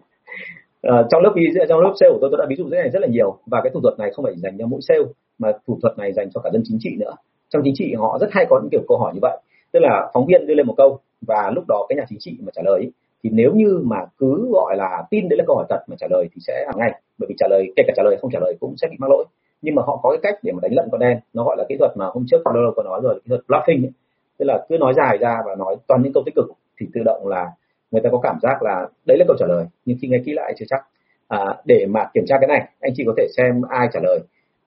Ờ, 0.83 1.07
trong 1.11 1.21
lớp 1.23 1.33
trong 1.69 1.79
lớp 1.79 1.93
sale 1.99 2.11
của 2.11 2.17
tôi 2.21 2.29
tôi 2.31 2.37
đã 2.39 2.45
ví 2.49 2.55
dụ 2.55 2.69
thế 2.71 2.77
này 2.77 2.89
rất 2.89 2.99
là 2.99 3.07
nhiều. 3.07 3.37
Và 3.45 3.61
cái 3.63 3.71
thủ 3.73 3.81
thuật 3.81 3.99
này 3.99 4.11
không 4.13 4.25
phải 4.25 4.33
dành 4.37 4.57
cho 4.57 4.65
mỗi 4.67 4.79
sale 4.81 5.03
mà 5.39 5.51
thủ 5.67 5.79
thuật 5.81 5.97
này 5.97 6.13
dành 6.13 6.29
cho 6.33 6.41
cả 6.41 6.49
dân 6.53 6.61
chính 6.65 6.77
trị 6.81 6.95
nữa. 6.99 7.15
Trong 7.49 7.61
chính 7.65 7.73
trị 7.77 7.93
họ 7.93 8.17
rất 8.21 8.27
hay 8.31 8.45
có 8.49 8.59
những 8.59 8.69
kiểu 8.71 8.81
câu 8.87 8.97
hỏi 8.97 9.11
như 9.13 9.19
vậy. 9.21 9.37
Tức 9.71 9.79
là 9.79 10.11
phóng 10.13 10.25
viên 10.25 10.47
đưa 10.47 10.53
lên 10.53 10.67
một 10.67 10.73
câu 10.77 10.99
và 11.21 11.51
lúc 11.55 11.63
đó 11.67 11.86
cái 11.89 11.95
nhà 11.95 12.05
chính 12.10 12.19
trị 12.19 12.38
mà 12.41 12.51
trả 12.53 12.62
lời 12.65 12.91
thì 13.23 13.29
nếu 13.34 13.53
như 13.55 13.81
mà 13.84 13.97
cứ 14.17 14.49
gọi 14.51 14.77
là 14.77 15.03
tin 15.10 15.29
đấy 15.29 15.38
là 15.38 15.43
câu 15.47 15.55
hỏi 15.55 15.65
thật 15.69 15.84
mà 15.88 15.95
trả 15.99 16.07
lời 16.10 16.29
thì 16.34 16.41
sẽ 16.47 16.63
hàng 16.67 16.77
ngay 16.77 17.01
bởi 17.17 17.27
vì 17.29 17.36
trả 17.38 17.47
lời 17.49 17.73
kể 17.75 17.84
cả 17.88 17.93
trả 17.95 18.03
lời 18.03 18.17
không 18.21 18.31
trả 18.31 18.39
lời 18.39 18.55
cũng 18.60 18.75
sẽ 18.77 18.88
bị 18.91 18.97
mắc 18.99 19.10
lỗi. 19.10 19.25
Nhưng 19.62 19.75
mà 19.75 19.81
họ 19.86 19.99
có 20.03 20.10
cái 20.10 20.19
cách 20.23 20.39
để 20.43 20.51
mà 20.51 20.60
đánh 20.62 20.73
lận 20.75 20.89
con 20.91 20.99
đen. 20.99 21.19
Nó 21.34 21.43
gọi 21.43 21.55
là 21.57 21.63
kỹ 21.69 21.75
thuật 21.79 21.91
mà 21.97 22.05
hôm 22.05 22.25
trước 22.27 22.41
lâu 22.53 22.73
có 22.75 22.84
nói 22.84 22.99
rồi 23.03 23.15
kỹ 23.15 23.29
thuật 23.29 23.41
bluffing 23.47 23.86
ấy. 23.86 23.91
tức 24.38 24.45
là 24.45 24.65
cứ 24.69 24.77
nói 24.77 24.93
dài 24.97 25.17
ra 25.17 25.41
và 25.45 25.55
nói 25.55 25.75
toàn 25.88 26.01
những 26.03 26.13
câu 26.13 26.23
tích 26.25 26.36
cực 26.36 26.45
thì 26.79 26.88
tự 26.93 27.01
động 27.05 27.27
là 27.27 27.51
người 27.91 28.01
ta 28.01 28.10
có 28.12 28.19
cảm 28.23 28.38
giác 28.41 28.63
là 28.63 28.88
đấy 29.05 29.17
là 29.17 29.25
câu 29.27 29.38
trả 29.39 29.45
lời. 29.45 29.65
Nhưng 29.86 29.97
khi 30.01 30.07
nghe 30.07 30.17
kỹ 30.25 30.34
lại 30.34 30.53
chưa 30.57 30.65
chắc. 30.69 30.86
À, 31.27 31.55
để 31.65 31.86
mà 31.89 32.10
kiểm 32.13 32.23
tra 32.27 32.38
cái 32.39 32.47
này 32.47 32.69
anh 32.79 32.93
chị 32.95 33.03
có 33.07 33.13
thể 33.17 33.27
xem 33.38 33.62
ai 33.69 33.88
trả 33.93 33.99
lời. 34.03 34.19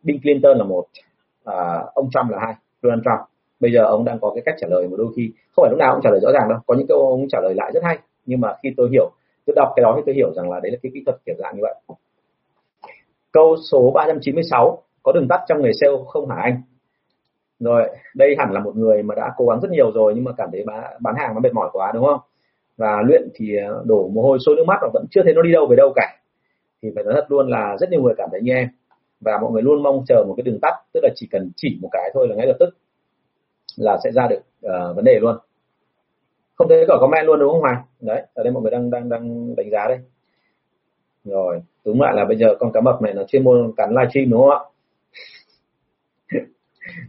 Bill 0.02 0.18
Clinton 0.22 0.58
là 0.58 0.64
một 0.64 0.84
à, 1.44 1.84
ông 1.94 2.10
Trump 2.10 2.30
là 2.30 2.38
hai 2.40 2.54
Donald 2.82 3.02
Trump 3.04 3.33
bây 3.64 3.72
giờ 3.72 3.84
ông 3.84 4.04
đang 4.04 4.18
có 4.20 4.30
cái 4.34 4.42
cách 4.46 4.54
trả 4.58 4.66
lời 4.70 4.88
mà 4.88 4.96
đôi 4.98 5.06
khi, 5.16 5.32
không 5.52 5.62
phải 5.62 5.70
lúc 5.70 5.78
nào 5.78 5.92
ông 5.92 6.00
trả 6.02 6.10
lời 6.10 6.20
rõ 6.20 6.30
ràng 6.32 6.48
đâu. 6.48 6.58
Có 6.66 6.74
những 6.74 6.86
câu 6.86 6.98
ông 7.08 7.26
trả 7.28 7.40
lời 7.40 7.54
lại 7.54 7.70
rất 7.74 7.82
hay, 7.82 7.98
nhưng 8.26 8.40
mà 8.40 8.48
khi 8.62 8.68
tôi 8.76 8.88
hiểu, 8.92 9.10
tôi 9.46 9.54
đọc 9.56 9.68
cái 9.76 9.82
đó 9.82 9.92
thì 9.96 10.02
tôi 10.06 10.14
hiểu 10.14 10.32
rằng 10.36 10.50
là 10.50 10.60
đấy 10.60 10.72
là 10.72 10.78
cái 10.82 10.90
kỹ 10.94 11.02
thuật 11.06 11.16
kiểu 11.26 11.34
dạng 11.38 11.56
như 11.56 11.62
vậy. 11.62 11.74
Câu 13.32 13.56
số 13.70 13.90
396 13.94 14.82
có 15.02 15.12
đường 15.12 15.28
tắt 15.28 15.40
trong 15.48 15.62
nghề 15.62 15.70
sale 15.80 15.96
không 16.06 16.28
hả 16.28 16.36
anh? 16.42 16.62
Rồi, 17.60 17.82
đây 18.14 18.34
hẳn 18.38 18.52
là 18.52 18.60
một 18.60 18.76
người 18.76 19.02
mà 19.02 19.14
đã 19.14 19.32
cố 19.36 19.46
gắng 19.46 19.60
rất 19.60 19.70
nhiều 19.70 19.90
rồi, 19.94 20.12
nhưng 20.14 20.24
mà 20.24 20.32
cảm 20.36 20.48
thấy 20.52 20.64
bán 21.00 21.14
hàng 21.18 21.34
nó 21.34 21.40
mệt 21.40 21.52
mỏi 21.54 21.68
quá, 21.72 21.92
đúng 21.94 22.04
không? 22.04 22.20
Và 22.76 23.02
luyện 23.06 23.28
thì 23.34 23.56
à, 23.56 23.68
đổ 23.84 24.08
mồ 24.08 24.22
hôi 24.22 24.38
sôi 24.46 24.56
nước 24.56 24.64
mắt 24.66 24.78
và 24.82 24.88
vẫn 24.94 25.04
chưa 25.10 25.22
thấy 25.24 25.34
nó 25.34 25.42
đi 25.42 25.52
đâu 25.52 25.66
về 25.66 25.76
đâu 25.76 25.92
cả. 25.96 26.16
Thì 26.82 26.88
phải 26.94 27.04
nói 27.04 27.14
thật 27.14 27.26
luôn 27.28 27.48
là 27.48 27.76
rất 27.80 27.90
nhiều 27.90 28.02
người 28.02 28.14
cảm 28.16 28.28
thấy 28.32 28.40
như 28.42 28.52
em. 28.52 28.68
Và 29.20 29.38
mọi 29.42 29.50
người 29.52 29.62
luôn 29.62 29.82
mong 29.82 30.04
chờ 30.08 30.24
một 30.28 30.34
cái 30.36 30.42
đường 30.42 30.58
tắt, 30.62 30.74
tức 30.94 31.00
là 31.02 31.10
chỉ 31.14 31.28
cần 31.30 31.50
chỉ 31.56 31.78
một 31.82 31.88
cái 31.92 32.10
thôi 32.14 32.28
là 32.28 32.34
ngay 32.36 32.46
lập 32.46 32.56
tức 32.60 32.68
là 33.76 33.98
sẽ 34.04 34.10
ra 34.12 34.26
được 34.30 34.40
uh, 34.66 34.96
vấn 34.96 35.04
đề 35.04 35.18
luôn. 35.20 35.36
Không 36.54 36.68
thấy 36.68 36.84
có 36.88 36.98
comment 37.00 37.26
luôn 37.26 37.38
đúng 37.38 37.52
không 37.52 37.60
Hoàng 37.60 37.82
đấy 38.00 38.22
ở 38.34 38.42
đây 38.42 38.52
mọi 38.52 38.62
người 38.62 38.70
đang 38.70 38.90
đang 38.90 39.08
đang 39.08 39.56
đánh 39.56 39.70
giá 39.70 39.88
đây. 39.88 39.98
Rồi 41.24 41.62
đúng 41.84 42.00
lại 42.00 42.14
là 42.16 42.24
bây 42.24 42.36
giờ 42.36 42.46
con 42.60 42.72
cá 42.72 42.80
mập 42.80 43.02
này 43.02 43.14
nó 43.14 43.22
chuyên 43.24 43.44
môn 43.44 43.72
cắn 43.76 43.90
livestream 43.90 44.30
đúng 44.30 44.40
không 44.40 44.50
ạ? 44.50 44.60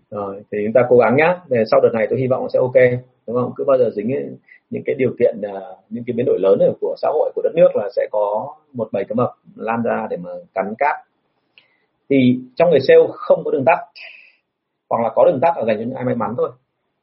Rồi 0.09 0.43
thì 0.51 0.57
chúng 0.65 0.73
ta 0.73 0.81
cố 0.89 0.97
gắng 0.97 1.15
nhá. 1.17 1.39
Để 1.47 1.63
sau 1.71 1.79
đợt 1.81 1.89
này 1.93 2.07
tôi 2.09 2.19
hy 2.19 2.27
vọng 2.27 2.49
sẽ 2.49 2.59
ok 2.59 3.01
đúng 3.27 3.35
không? 3.35 3.53
Cứ 3.55 3.63
bao 3.63 3.77
giờ 3.77 3.89
dính 3.95 4.37
những 4.69 4.83
cái 4.85 4.95
điều 4.95 5.15
kiện 5.19 5.41
ờ, 5.41 5.77
những 5.89 6.03
cái 6.07 6.13
biến 6.13 6.25
đổi 6.25 6.39
lớn 6.39 6.59
của 6.81 6.95
xã 6.97 7.09
hội 7.13 7.31
của 7.35 7.41
đất 7.41 7.51
nước 7.55 7.75
là 7.75 7.89
sẽ 7.95 8.07
có 8.11 8.55
một 8.73 8.89
bầy 8.91 9.03
cá 9.03 9.15
mập 9.15 9.29
lan 9.55 9.83
ra 9.83 10.07
để 10.09 10.17
mà 10.17 10.29
cắn 10.53 10.73
cát. 10.77 10.95
Thì 12.09 12.39
trong 12.55 12.69
người 12.69 12.79
sale 12.79 12.99
không 13.13 13.41
có 13.45 13.51
đường 13.51 13.65
tắt 13.65 13.77
hoặc 14.95 15.03
là 15.03 15.09
có 15.15 15.25
đường 15.25 15.39
tắt 15.41 15.53
là 15.57 15.65
dành 15.65 15.77
cho 15.77 15.83
những 15.83 15.93
ai 15.93 16.05
may 16.05 16.15
mắn 16.15 16.33
thôi. 16.37 16.49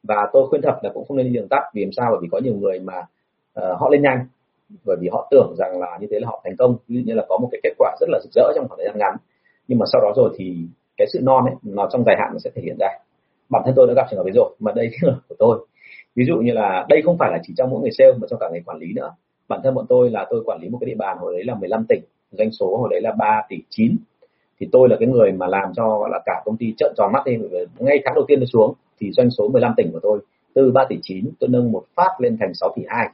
Và 0.03 0.29
tôi 0.33 0.47
khuyên 0.49 0.61
thật 0.61 0.79
là 0.81 0.89
cũng 0.93 1.05
không 1.07 1.17
nên 1.17 1.25
đi 1.25 1.33
đường 1.33 1.47
tắt 1.49 1.61
vì 1.73 1.85
làm 1.85 1.91
sao? 1.91 2.07
Bởi 2.11 2.19
vì 2.21 2.27
có 2.31 2.39
nhiều 2.39 2.55
người 2.55 2.79
mà 2.79 2.97
uh, 3.59 3.79
họ 3.79 3.89
lên 3.89 4.01
nhanh 4.01 4.25
bởi 4.85 4.97
vì 5.01 5.09
họ 5.11 5.27
tưởng 5.31 5.55
rằng 5.57 5.79
là 5.79 5.97
như 6.01 6.07
thế 6.11 6.19
là 6.19 6.27
họ 6.27 6.41
thành 6.43 6.55
công. 6.57 6.77
Ví 6.87 6.95
dụ 6.95 7.01
như 7.05 7.13
là 7.13 7.25
có 7.29 7.37
một 7.37 7.49
cái 7.51 7.59
kết 7.63 7.73
quả 7.77 7.95
rất 7.99 8.09
là 8.09 8.19
rực 8.23 8.31
rỡ 8.33 8.51
trong 8.55 8.67
khoảng 8.67 8.77
thời 8.77 8.85
gian 8.87 8.97
ngắn. 8.97 9.15
Nhưng 9.67 9.79
mà 9.79 9.85
sau 9.91 10.01
đó 10.01 10.13
rồi 10.15 10.29
thì 10.37 10.57
cái 10.97 11.07
sự 11.13 11.19
non 11.23 11.45
ấy 11.45 11.55
nó 11.63 11.89
trong 11.91 12.03
dài 12.05 12.15
hạn 12.19 12.29
nó 12.33 12.39
sẽ 12.39 12.49
thể 12.55 12.61
hiện 12.65 12.75
ra. 12.79 12.87
Bản 13.49 13.61
thân 13.65 13.73
tôi 13.75 13.87
đã 13.87 13.93
gặp 13.93 14.07
trường 14.09 14.17
hợp 14.17 14.25
ấy 14.25 14.31
rồi 14.35 14.55
mà 14.59 14.71
đây 14.75 14.89
là 15.01 15.13
của 15.29 15.35
tôi. 15.39 15.67
Ví 16.15 16.25
dụ 16.27 16.35
như 16.35 16.51
là 16.51 16.85
đây 16.89 17.01
không 17.05 17.17
phải 17.17 17.31
là 17.31 17.39
chỉ 17.43 17.53
trong 17.57 17.69
mỗi 17.69 17.81
người 17.81 17.91
sale 17.97 18.11
mà 18.21 18.27
trong 18.29 18.39
cả 18.39 18.49
người 18.51 18.61
quản 18.65 18.77
lý 18.77 18.87
nữa. 18.95 19.11
Bản 19.47 19.61
thân 19.63 19.73
bọn 19.73 19.85
tôi 19.89 20.09
là 20.09 20.27
tôi 20.29 20.43
quản 20.45 20.59
lý 20.61 20.69
một 20.69 20.77
cái 20.81 20.89
địa 20.89 20.95
bàn 20.97 21.17
hồi 21.17 21.33
đấy 21.33 21.43
là 21.43 21.55
15 21.55 21.85
tỉnh 21.89 22.03
doanh 22.31 22.51
số 22.51 22.77
hồi 22.77 22.89
đấy 22.91 23.01
là 23.01 23.11
3 23.11 23.41
tỷ 23.49 23.57
9 23.69 23.97
thì 24.59 24.67
tôi 24.71 24.89
là 24.89 24.95
cái 24.99 25.07
người 25.07 25.31
mà 25.31 25.47
làm 25.47 25.73
cho 25.75 25.99
gọi 25.99 26.09
là 26.11 26.19
cả 26.25 26.41
công 26.45 26.57
ty 26.57 26.73
trợn 26.77 26.93
tròn 26.97 27.11
mắt 27.13 27.27
lên 27.27 27.49
ngay 27.79 28.01
tháng 28.05 28.15
đầu 28.15 28.25
tiên 28.27 28.39
tôi 28.39 28.47
xuống 28.47 28.73
thì 28.99 29.11
doanh 29.11 29.29
số 29.29 29.47
15 29.47 29.73
tỉnh 29.77 29.91
của 29.91 29.99
tôi 30.03 30.19
từ 30.53 30.71
3 30.71 30.85
tỷ 30.89 30.97
9 31.01 31.31
tôi 31.39 31.49
nâng 31.49 31.71
một 31.71 31.83
phát 31.95 32.21
lên 32.21 32.37
thành 32.39 32.53
6 32.53 32.73
tỷ 32.75 32.83
2 32.87 33.09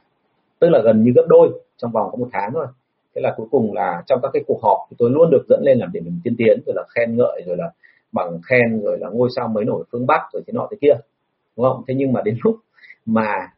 tức 0.60 0.68
là 0.68 0.80
gần 0.84 1.04
như 1.04 1.12
gấp 1.14 1.24
đôi 1.28 1.50
trong 1.76 1.92
vòng 1.92 2.08
có 2.10 2.16
một 2.16 2.28
tháng 2.32 2.50
thôi. 2.54 2.66
Thế 3.14 3.20
là 3.22 3.34
cuối 3.36 3.46
cùng 3.50 3.74
là 3.74 4.02
trong 4.06 4.20
các 4.22 4.30
cái 4.32 4.42
cuộc 4.46 4.62
họp 4.62 4.78
thì 4.90 4.96
tôi 4.98 5.10
luôn 5.10 5.30
được 5.30 5.44
dẫn 5.48 5.62
lên 5.62 5.78
làm 5.78 5.92
điểm 5.92 6.04
mình 6.04 6.20
tiên 6.24 6.34
tiến 6.38 6.60
rồi 6.66 6.74
là 6.76 6.82
khen 6.88 7.16
ngợi 7.16 7.42
rồi 7.46 7.56
là 7.56 7.70
bằng 8.12 8.40
khen 8.42 8.80
rồi 8.82 8.98
là 8.98 9.08
ngôi 9.08 9.28
sao 9.36 9.48
mới 9.48 9.64
nổi 9.64 9.84
phương 9.92 10.06
bắc 10.06 10.20
rồi 10.32 10.42
thế 10.46 10.52
nọ 10.52 10.68
thế 10.70 10.76
kia. 10.80 10.94
Đúng 11.56 11.66
không? 11.66 11.82
Thế 11.88 11.94
nhưng 11.94 12.12
mà 12.12 12.20
đến 12.24 12.36
lúc 12.44 12.56
mà 13.06 13.52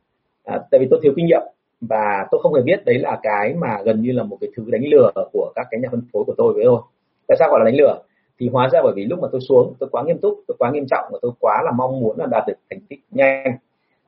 à, 0.44 0.60
tại 0.70 0.80
vì 0.80 0.86
tôi 0.90 1.00
thiếu 1.02 1.12
kinh 1.16 1.26
nghiệm 1.26 1.42
và 1.80 2.26
tôi 2.30 2.40
không 2.42 2.54
hề 2.54 2.62
biết 2.62 2.84
đấy 2.84 2.98
là 2.98 3.18
cái 3.22 3.54
mà 3.54 3.82
gần 3.84 4.02
như 4.02 4.12
là 4.12 4.22
một 4.22 4.38
cái 4.40 4.50
thứ 4.56 4.64
đánh 4.66 4.82
lừa 4.84 5.10
của 5.32 5.52
các 5.54 5.66
cái 5.70 5.80
nhà 5.80 5.88
phân 5.90 6.02
phối 6.12 6.24
của 6.26 6.34
tôi 6.36 6.52
với 6.54 6.64
tôi 6.64 6.80
tại 7.28 7.36
sao 7.38 7.50
gọi 7.50 7.60
là 7.60 7.64
đánh 7.64 7.76
lừa? 7.76 8.02
Thì 8.38 8.48
hóa 8.48 8.68
ra 8.72 8.80
bởi 8.82 8.92
vì 8.96 9.04
lúc 9.04 9.18
mà 9.20 9.28
tôi 9.32 9.40
xuống 9.40 9.74
tôi 9.78 9.88
quá 9.92 10.02
nghiêm 10.06 10.18
túc 10.18 10.40
tôi 10.48 10.56
quá 10.58 10.70
nghiêm 10.70 10.86
trọng 10.90 11.04
và 11.12 11.18
tôi 11.22 11.32
quá 11.40 11.62
là 11.64 11.70
mong 11.70 12.00
muốn 12.00 12.18
là 12.18 12.26
đạt 12.26 12.44
được 12.46 12.54
thành 12.70 12.80
tích 12.88 13.00
nhanh 13.10 13.56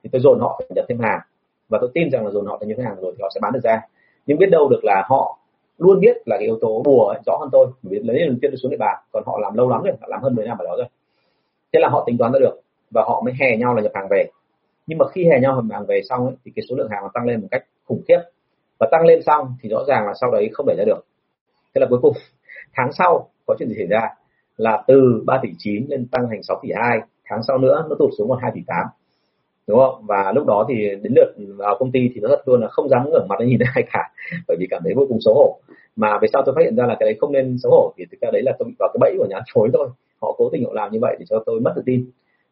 thì 0.02 0.10
tôi 0.12 0.20
dồn 0.20 0.40
họ 0.40 0.56
phải 0.58 0.74
nhập 0.74 0.84
thêm 0.88 0.98
hàng. 1.00 1.20
Và 1.68 1.78
tôi 1.80 1.90
tin 1.94 2.10
rằng 2.10 2.24
là 2.24 2.30
dồn 2.30 2.46
họ 2.46 2.58
thành 2.60 2.68
nhập 2.68 2.76
thêm 2.78 2.86
hàng 2.86 2.96
rồi 3.00 3.12
thì 3.16 3.22
họ 3.22 3.28
sẽ 3.34 3.40
bán 3.42 3.52
được 3.52 3.60
ra. 3.62 3.80
Nhưng 4.26 4.38
biết 4.38 4.46
đâu 4.50 4.68
được 4.68 4.80
là 4.84 5.04
họ 5.06 5.38
luôn 5.78 6.00
biết 6.00 6.16
là 6.26 6.36
cái 6.36 6.46
yếu 6.46 6.58
tố 6.60 6.82
bùa 6.84 7.08
ấy, 7.08 7.20
rõ 7.26 7.36
hơn 7.36 7.48
tôi. 7.52 7.66
Vì 7.82 7.98
lấy 7.98 8.20
lần 8.20 8.38
tiên 8.42 8.50
tôi 8.50 8.56
xuống 8.56 8.70
địa 8.70 8.76
bàn 8.76 8.98
còn 9.12 9.22
họ 9.26 9.38
làm 9.42 9.54
lâu 9.54 9.68
lắm 9.68 9.82
rồi 9.82 9.94
họ 10.00 10.06
làm 10.10 10.22
hơn 10.22 10.34
10 10.34 10.46
năm 10.46 10.58
ở 10.58 10.64
đó 10.64 10.74
rồi. 10.76 10.86
Thế 11.72 11.80
là 11.80 11.88
họ 11.88 12.04
tính 12.06 12.18
toán 12.18 12.32
ra 12.32 12.38
được 12.38 12.60
và 12.90 13.02
họ 13.02 13.22
mới 13.24 13.34
hè 13.40 13.56
nhau 13.56 13.74
là 13.74 13.82
nhập 13.82 13.92
hàng 13.94 14.08
về. 14.10 14.26
Nhưng 14.86 14.98
mà 14.98 15.06
khi 15.08 15.24
hè 15.24 15.40
nhau 15.40 15.54
nhập 15.54 15.64
hàng 15.70 15.86
về 15.86 16.00
xong 16.08 16.26
ấy, 16.26 16.34
thì 16.44 16.52
cái 16.56 16.62
số 16.68 16.76
lượng 16.76 16.88
hàng 16.90 17.02
nó 17.02 17.10
tăng 17.14 17.26
lên 17.26 17.40
một 17.40 17.48
cách 17.50 17.64
khủng 17.84 18.02
khiếp. 18.08 18.18
Và 18.78 18.88
tăng 18.90 19.06
lên 19.06 19.22
xong 19.22 19.54
thì 19.62 19.68
rõ 19.68 19.84
ràng 19.88 20.06
là 20.06 20.12
sau 20.20 20.30
đấy 20.30 20.50
không 20.52 20.66
để 20.66 20.74
ra 20.78 20.84
được. 20.86 21.00
Thế 21.74 21.80
là 21.80 21.86
cuối 21.90 21.98
cùng 22.02 22.12
tháng 22.74 22.92
sau 22.92 23.28
có 23.46 23.54
chuyện 23.58 23.68
gì 23.68 23.74
xảy 23.78 23.86
ra? 23.86 24.08
Là 24.56 24.84
từ 24.86 25.22
3 25.26 25.38
tỷ 25.42 25.48
9 25.58 25.86
lên 25.88 26.06
tăng 26.06 26.26
thành 26.30 26.42
6 26.42 26.60
tỷ 26.62 26.68
2 26.74 26.98
tháng 27.24 27.42
sau 27.42 27.58
nữa 27.58 27.86
nó 27.88 27.96
tụt 27.98 28.10
xuống 28.18 28.28
còn 28.28 28.38
2 28.42 28.50
tỷ 28.54 28.60
8 28.66 28.86
đúng 29.66 29.78
không? 29.78 30.06
Và 30.06 30.32
lúc 30.34 30.46
đó 30.46 30.66
thì 30.68 30.74
đến 31.02 31.12
lượt 31.16 31.34
vào 31.56 31.76
công 31.78 31.92
ty 31.92 32.10
thì 32.14 32.20
nó 32.20 32.28
thật 32.28 32.42
luôn 32.46 32.60
là 32.60 32.68
không 32.68 32.88
dám 32.88 33.10
ngẩng 33.10 33.28
mặt 33.28 33.40
lên 33.40 33.48
nhìn 33.48 33.58
ai 33.74 33.84
cả 33.92 34.10
bởi 34.48 34.56
vì 34.60 34.66
cảm 34.70 34.82
thấy 34.84 34.94
vô 34.96 35.06
cùng 35.08 35.18
xấu 35.20 35.34
hổ. 35.34 35.58
Mà 35.96 36.18
về 36.22 36.28
sau 36.32 36.42
tôi 36.46 36.54
phát 36.54 36.62
hiện 36.64 36.76
ra 36.76 36.86
là 36.86 36.96
cái 37.00 37.06
đấy 37.06 37.16
không 37.20 37.32
nên 37.32 37.56
xấu 37.62 37.72
hổ 37.72 37.92
vì 37.96 38.04
thực 38.10 38.20
ra 38.20 38.30
đấy 38.32 38.42
là 38.42 38.52
tôi 38.58 38.68
bị 38.68 38.74
vào 38.78 38.88
cái 38.94 38.98
bẫy 39.00 39.14
của 39.18 39.26
nhà 39.30 39.40
chối 39.54 39.70
thôi. 39.72 39.88
Họ 40.22 40.34
cố 40.38 40.48
tình 40.52 40.64
họ 40.64 40.72
làm 40.74 40.92
như 40.92 40.98
vậy 41.02 41.16
để 41.18 41.24
cho 41.28 41.42
tôi 41.46 41.60
mất 41.60 41.72
tự 41.76 41.82
tin. 41.86 42.10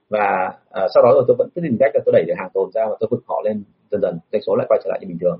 Và 0.08 0.52
uh, 0.84 0.90
sau 0.94 1.02
đó 1.02 1.10
rồi 1.14 1.24
tôi 1.26 1.36
vẫn 1.38 1.48
cứ 1.54 1.60
tìm 1.60 1.76
cách 1.80 1.90
là 1.94 2.00
tôi 2.06 2.12
đẩy 2.12 2.24
được 2.26 2.34
hàng 2.36 2.50
tồn 2.54 2.70
ra 2.74 2.86
và 2.86 2.96
tôi 3.00 3.08
vực 3.10 3.22
họ 3.28 3.42
lên 3.44 3.64
dần 3.90 4.00
dần 4.00 4.18
doanh 4.32 4.42
số 4.42 4.56
lại 4.56 4.66
quay 4.68 4.80
trở 4.84 4.90
lại 4.90 4.98
như 5.02 5.08
bình 5.08 5.18
thường. 5.20 5.38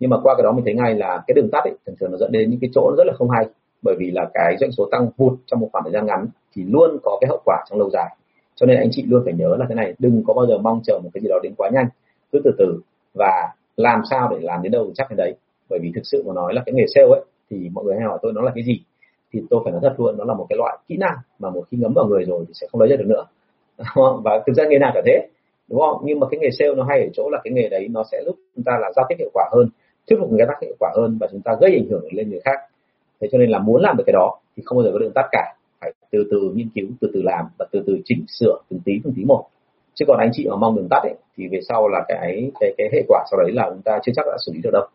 Nhưng 0.00 0.10
mà 0.10 0.16
qua 0.22 0.34
cái 0.36 0.42
đó 0.42 0.52
mình 0.52 0.64
thấy 0.64 0.74
ngay 0.74 0.94
là 0.94 1.22
cái 1.26 1.34
đường 1.34 1.48
tắt 1.52 1.64
ấy 1.64 1.72
thường 1.86 1.96
thường 2.00 2.10
nó 2.10 2.18
dẫn 2.18 2.32
đến 2.32 2.50
những 2.50 2.60
cái 2.60 2.70
chỗ 2.74 2.94
rất 2.98 3.04
là 3.06 3.12
không 3.12 3.30
hay 3.30 3.46
bởi 3.84 3.94
vì 3.98 4.10
là 4.10 4.30
cái 4.34 4.56
doanh 4.60 4.72
số 4.72 4.88
tăng 4.92 5.08
vụt 5.16 5.32
trong 5.46 5.60
một 5.60 5.68
khoảng 5.72 5.84
thời 5.84 5.92
gian 5.92 6.06
ngắn 6.06 6.26
thì 6.56 6.64
luôn 6.68 6.98
có 7.02 7.18
cái 7.20 7.28
hậu 7.28 7.40
quả 7.44 7.64
trong 7.70 7.78
lâu 7.78 7.90
dài. 7.90 8.16
Cho 8.54 8.66
nên 8.66 8.76
anh 8.76 8.88
chị 8.90 9.04
luôn 9.08 9.22
phải 9.24 9.34
nhớ 9.34 9.56
là 9.58 9.66
thế 9.68 9.74
này, 9.74 9.94
đừng 9.98 10.22
có 10.26 10.34
bao 10.34 10.46
giờ 10.46 10.58
mong 10.58 10.80
chờ 10.84 10.98
một 11.02 11.10
cái 11.14 11.20
gì 11.20 11.28
đó 11.28 11.38
đến 11.42 11.54
quá 11.56 11.70
nhanh. 11.72 11.86
Cứ 12.32 12.40
từ 12.44 12.50
từ 12.58 12.80
và 13.14 13.48
làm 13.76 14.00
sao 14.10 14.28
để 14.30 14.36
làm 14.40 14.62
đến 14.62 14.72
đâu 14.72 14.90
chắc 14.94 15.10
đến 15.10 15.16
đấy. 15.16 15.34
Bởi 15.70 15.78
vì 15.82 15.92
thực 15.94 16.02
sự 16.04 16.22
mà 16.26 16.34
nói 16.34 16.54
là 16.54 16.62
cái 16.66 16.72
nghề 16.72 16.84
sale 16.94 17.06
ấy, 17.06 17.24
thì 17.50 17.70
mọi 17.72 17.84
người 17.84 17.94
hay 17.96 18.04
hỏi 18.04 18.18
tôi 18.22 18.32
nó 18.32 18.42
là 18.42 18.52
cái 18.54 18.64
gì? 18.64 18.80
Thì 19.32 19.42
tôi 19.50 19.60
phải 19.64 19.72
nói 19.72 19.80
thật 19.84 19.94
luôn, 19.98 20.18
nó 20.18 20.24
là 20.24 20.34
một 20.34 20.46
cái 20.48 20.56
loại 20.56 20.78
kỹ 20.88 20.96
năng 20.96 21.16
mà 21.38 21.50
một 21.50 21.64
khi 21.70 21.76
ngấm 21.80 21.92
vào 21.94 22.06
người 22.06 22.24
rồi 22.24 22.44
thì 22.48 22.52
sẽ 22.54 22.66
không 22.72 22.80
lấy 22.80 22.90
ra 22.90 22.96
được 22.96 23.06
nữa. 23.06 23.24
Và 24.24 24.42
thực 24.46 24.52
ra 24.52 24.64
nghề 24.68 24.78
nào 24.78 24.90
cả 24.94 25.02
thế, 25.06 25.28
đúng 25.68 25.80
không? 25.80 26.02
Nhưng 26.04 26.20
mà 26.20 26.26
cái 26.30 26.40
nghề 26.40 26.48
sale 26.58 26.74
nó 26.74 26.84
hay 26.84 27.00
ở 27.00 27.08
chỗ 27.12 27.30
là 27.30 27.40
cái 27.44 27.52
nghề 27.52 27.68
đấy 27.68 27.88
nó 27.90 28.02
sẽ 28.12 28.22
giúp 28.26 28.36
chúng 28.56 28.64
ta 28.64 28.72
là 28.80 28.92
giao 28.96 29.06
tiếp 29.08 29.16
hiệu 29.18 29.30
quả 29.34 29.50
hơn, 29.52 29.68
thuyết 30.08 30.16
phục 30.20 30.30
người 30.30 30.46
khác 30.46 30.58
hiệu 30.62 30.74
quả 30.78 30.90
hơn 30.96 31.18
và 31.20 31.26
chúng 31.32 31.40
ta 31.40 31.52
gây 31.60 31.74
ảnh 31.74 31.86
hưởng 31.90 32.04
lên 32.12 32.30
người 32.30 32.40
khác 32.44 32.58
thế 33.20 33.28
cho 33.32 33.38
nên 33.38 33.50
là 33.50 33.58
muốn 33.58 33.82
làm 33.82 33.96
được 33.96 34.04
cái 34.06 34.12
đó 34.12 34.38
thì 34.56 34.62
không 34.66 34.78
bao 34.78 34.84
giờ 34.84 34.90
có 34.92 34.98
đường 34.98 35.12
tắt 35.14 35.28
cả. 35.32 35.54
Phải 35.80 35.92
từ 36.10 36.28
từ 36.30 36.52
nghiên 36.54 36.68
cứu 36.74 36.86
từ 37.00 37.10
từ 37.14 37.22
làm 37.22 37.44
và 37.58 37.66
từ 37.72 37.82
từ 37.86 37.98
chỉnh 38.04 38.24
sửa 38.28 38.58
từng 38.70 38.80
tí 38.84 38.92
từng 39.04 39.12
tí 39.16 39.24
một. 39.24 39.46
Chứ 39.94 40.04
còn 40.08 40.18
anh 40.18 40.30
chị 40.32 40.46
mà 40.50 40.56
mong 40.56 40.76
đường 40.76 40.88
tắt 40.90 41.00
ấy 41.02 41.14
thì 41.36 41.48
về 41.48 41.60
sau 41.68 41.88
là 41.88 42.04
cái 42.08 42.50
cái 42.60 42.74
cái 42.78 42.88
hệ 42.92 43.02
quả 43.08 43.24
sau 43.30 43.40
đấy 43.40 43.52
là 43.52 43.70
chúng 43.70 43.82
ta 43.82 43.98
chưa 44.02 44.12
chắc 44.16 44.26
đã 44.26 44.36
xử 44.46 44.52
lý 44.52 44.60
được 44.62 44.70
đâu. 44.72 44.86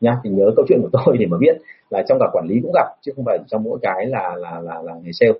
Nha 0.00 0.20
thì 0.24 0.30
nhớ 0.30 0.50
câu 0.56 0.64
chuyện 0.68 0.80
của 0.82 0.88
tôi 1.04 1.16
để 1.18 1.26
mà 1.26 1.36
biết 1.40 1.56
là 1.90 2.02
trong 2.08 2.18
cả 2.20 2.26
quản 2.32 2.46
lý 2.48 2.60
cũng 2.62 2.72
gặp 2.74 2.86
chứ 3.00 3.12
không 3.16 3.24
phải 3.24 3.38
trong 3.46 3.62
mỗi 3.62 3.78
cái 3.82 4.06
là 4.06 4.36
là 4.36 4.60
là 4.60 4.82
là 4.82 4.94
nghề 5.02 5.10
sale. 5.12 5.32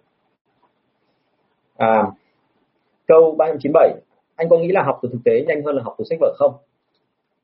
À, 1.77 2.03
câu 3.07 3.35
397 3.39 3.95
anh 4.37 4.49
có 4.49 4.59
nghĩ 4.59 4.69
là 4.69 4.83
học 4.83 4.99
từ 5.03 5.09
thực 5.13 5.19
tế 5.25 5.45
nhanh 5.49 5.63
hơn 5.65 5.77
là 5.77 5.83
học 5.83 5.95
từ 5.99 6.05
sách 6.11 6.19
vở 6.21 6.35
không? 6.39 6.55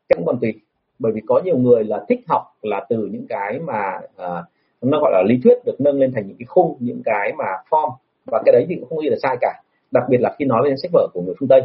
Cũng 0.09 0.27
còn 0.27 0.39
tùy 0.41 0.53
bởi 0.99 1.13
vì 1.13 1.21
có 1.27 1.41
nhiều 1.45 1.57
người 1.57 1.85
là 1.85 2.05
thích 2.09 2.21
học 2.29 2.43
là 2.63 2.87
từ 2.89 3.09
những 3.13 3.27
cái 3.29 3.59
mà 3.59 4.01
à, 4.17 4.45
nó 4.91 5.01
gọi 5.01 5.13
là 5.13 5.23
lý 5.27 5.41
thuyết 5.45 5.65
được 5.65 5.81
nâng 5.81 5.99
lên 6.01 6.13
thành 6.15 6.27
những 6.27 6.37
cái 6.39 6.47
khung 6.47 6.77
những 6.81 7.03
cái 7.05 7.33
mà 7.39 7.45
form. 7.71 7.91
Và 8.27 8.43
cái 8.45 8.53
đấy 8.53 8.67
thì 8.69 8.77
cũng 8.81 8.89
không 8.89 8.99
nghĩ 8.99 9.09
là 9.09 9.17
sai 9.23 9.37
cả. 9.41 9.63
Đặc 9.91 10.05
biệt 10.09 10.19
là 10.21 10.35
khi 10.39 10.45
nói 10.45 10.61
lên 10.65 10.75
sách 10.83 10.91
vở 10.93 11.09
của 11.13 11.23
người 11.23 11.35
phương 11.41 11.49
tây. 11.49 11.63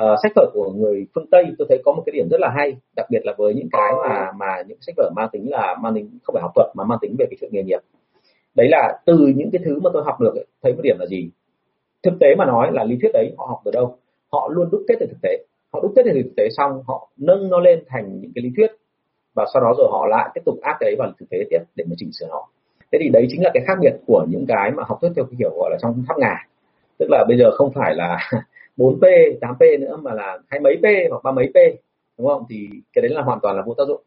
Uh, 0.00 0.18
sách 0.22 0.32
vở 0.36 0.50
của 0.52 0.70
người 0.70 1.06
phương 1.14 1.26
tây 1.30 1.44
tôi 1.58 1.66
thấy 1.68 1.82
có 1.84 1.92
một 1.92 2.02
cái 2.06 2.12
điểm 2.12 2.28
rất 2.30 2.40
là 2.40 2.52
hay 2.56 2.76
đặc 2.96 3.06
biệt 3.10 3.20
là 3.24 3.34
với 3.38 3.54
những 3.54 3.68
cái 3.72 3.92
mà 4.08 4.32
mà 4.32 4.62
những 4.66 4.78
sách 4.80 4.94
vở 4.96 5.10
mang 5.16 5.28
tính 5.32 5.50
là 5.50 5.76
mang 5.80 5.94
tính 5.94 6.18
không 6.22 6.34
phải 6.34 6.42
học 6.42 6.50
thuật 6.54 6.66
mà 6.74 6.84
mang 6.84 6.98
tính 7.02 7.16
về 7.18 7.26
cái 7.30 7.36
chuyện 7.40 7.50
nghề 7.52 7.62
nghiệp. 7.62 7.80
Đấy 8.54 8.68
là 8.70 8.98
từ 9.06 9.32
những 9.36 9.50
cái 9.52 9.60
thứ 9.64 9.80
mà 9.80 9.90
tôi 9.92 10.02
học 10.04 10.20
được 10.20 10.34
ấy, 10.34 10.46
thấy 10.62 10.72
một 10.72 10.80
điểm 10.82 10.96
là 10.98 11.06
gì? 11.06 11.30
Thực 12.02 12.12
tế 12.20 12.34
mà 12.38 12.44
nói 12.44 12.70
là 12.72 12.84
lý 12.84 12.96
thuyết 13.02 13.10
đấy 13.12 13.32
họ 13.38 13.46
học 13.46 13.60
từ 13.64 13.70
đâu? 13.70 13.96
Họ 14.32 14.48
luôn 14.52 14.68
đúc 14.72 14.82
kết 14.88 14.94
từ 15.00 15.06
thực 15.06 15.18
tế. 15.22 15.44
Họ 15.72 15.80
đúc 15.80 15.92
kết 15.96 16.02
từ 16.04 16.12
thực 16.22 16.36
tế 16.36 16.48
xong 16.56 16.82
họ 16.86 17.08
nâng 17.16 17.48
nó 17.48 17.60
lên 17.60 17.84
thành 17.88 18.20
những 18.20 18.32
cái 18.34 18.42
lý 18.42 18.50
thuyết 18.56 18.70
và 19.36 19.44
sau 19.52 19.62
đó 19.62 19.74
rồi 19.78 19.88
họ 19.90 20.06
lại 20.06 20.30
tiếp 20.34 20.40
tục 20.44 20.54
áp 20.62 20.76
cái 20.80 20.90
đấy 20.90 20.96
vào 20.98 21.12
thực 21.18 21.26
tế 21.30 21.38
tiếp 21.50 21.58
để 21.76 21.84
mà 21.88 21.94
chỉnh 21.98 22.10
sửa 22.12 22.26
nó. 22.28 22.42
Thế 22.92 22.98
thì 23.02 23.08
đấy 23.08 23.26
chính 23.30 23.42
là 23.42 23.50
cái 23.54 23.64
khác 23.66 23.74
biệt 23.80 23.92
của 24.06 24.26
những 24.28 24.44
cái 24.48 24.70
mà 24.70 24.82
học 24.86 24.98
thuyết 25.00 25.10
theo 25.16 25.24
cái 25.24 25.36
kiểu 25.38 25.50
gọi 25.56 25.70
là 25.70 25.76
trong 25.82 26.04
tháp 26.08 26.18
ngà. 26.18 26.46
Tức 26.98 27.06
là 27.10 27.24
bây 27.28 27.38
giờ 27.38 27.50
không 27.50 27.72
phải 27.72 27.94
là 27.94 28.18
4P, 28.76 29.38
8P 29.40 29.80
nữa 29.80 29.96
mà 30.02 30.14
là 30.14 30.38
hai 30.48 30.60
mấy 30.60 30.76
P 30.76 31.10
hoặc 31.10 31.22
ba 31.24 31.32
mấy 31.32 31.46
P 31.54 31.56
đúng 32.18 32.26
không? 32.26 32.44
Thì 32.50 32.68
cái 32.92 33.02
đấy 33.02 33.10
là 33.10 33.22
hoàn 33.22 33.38
toàn 33.42 33.56
là 33.56 33.62
vô 33.66 33.74
tác 33.74 33.84
dụng. 33.88 34.02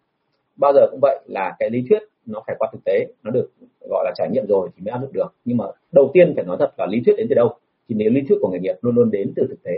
Bao 0.55 0.73
giờ 0.73 0.87
cũng 0.91 0.99
vậy 1.01 1.19
là 1.27 1.55
cái 1.59 1.69
lý 1.69 1.83
thuyết 1.89 1.99
nó 2.25 2.43
phải 2.47 2.55
qua 2.59 2.69
thực 2.71 2.83
tế 2.85 3.07
nó 3.23 3.31
được 3.31 3.49
gọi 3.89 4.05
là 4.05 4.11
trải 4.15 4.29
nghiệm 4.31 4.47
rồi 4.47 4.69
thì 4.75 4.81
mới 4.85 4.91
áp 4.91 4.99
dụng 5.01 5.13
được. 5.13 5.33
Nhưng 5.45 5.57
mà 5.57 5.65
đầu 5.91 6.11
tiên 6.13 6.33
phải 6.35 6.43
nói 6.43 6.57
thật 6.59 6.71
là 6.77 6.85
lý 6.85 7.01
thuyết 7.05 7.13
đến 7.17 7.27
từ 7.29 7.35
đâu? 7.35 7.53
Thì 7.89 7.95
nếu 7.95 8.09
lý 8.11 8.21
thuyết 8.29 8.37
của 8.41 8.49
nghề 8.49 8.59
nghiệp 8.59 8.75
luôn 8.81 8.95
luôn 8.95 9.11
đến 9.11 9.33
từ 9.35 9.47
thực 9.49 9.63
tế 9.63 9.71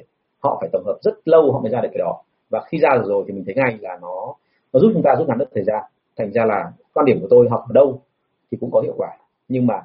họ 0.44 0.58
phải 0.62 0.70
tổng 0.74 0.84
hợp 0.86 0.98
rất 1.02 1.14
lâu 1.26 1.52
họ 1.52 1.60
mới 1.60 1.72
ra 1.72 1.82
được 1.82 1.90
cái 1.92 2.00
đó. 2.00 2.24
Và 2.50 2.64
khi 2.68 2.78
ra 2.78 2.90
được 2.96 3.06
rồi 3.06 3.24
thì 3.28 3.34
mình 3.34 3.44
thấy 3.46 3.56
ngay 3.56 3.78
là 3.82 3.98
nó 4.02 4.36
nó 4.74 4.80
giúp 4.80 4.92
chúng 4.94 5.04
ta 5.04 5.16
rút 5.20 5.28
ngắn 5.28 5.38
được 5.38 5.50
thời 5.56 5.64
gian. 5.64 5.84
Thành 6.18 6.32
ra 6.32 6.46
là 6.46 6.72
quan 6.94 7.06
điểm 7.06 7.20
của 7.22 7.28
tôi 7.30 7.48
học 7.50 7.64
ở 7.70 7.74
đâu 7.74 8.02
thì 8.52 8.58
cũng 8.62 8.72
có 8.72 8.82
hiệu 8.82 8.94
quả. 8.98 9.10
Nhưng 9.48 9.68
mà 9.68 9.82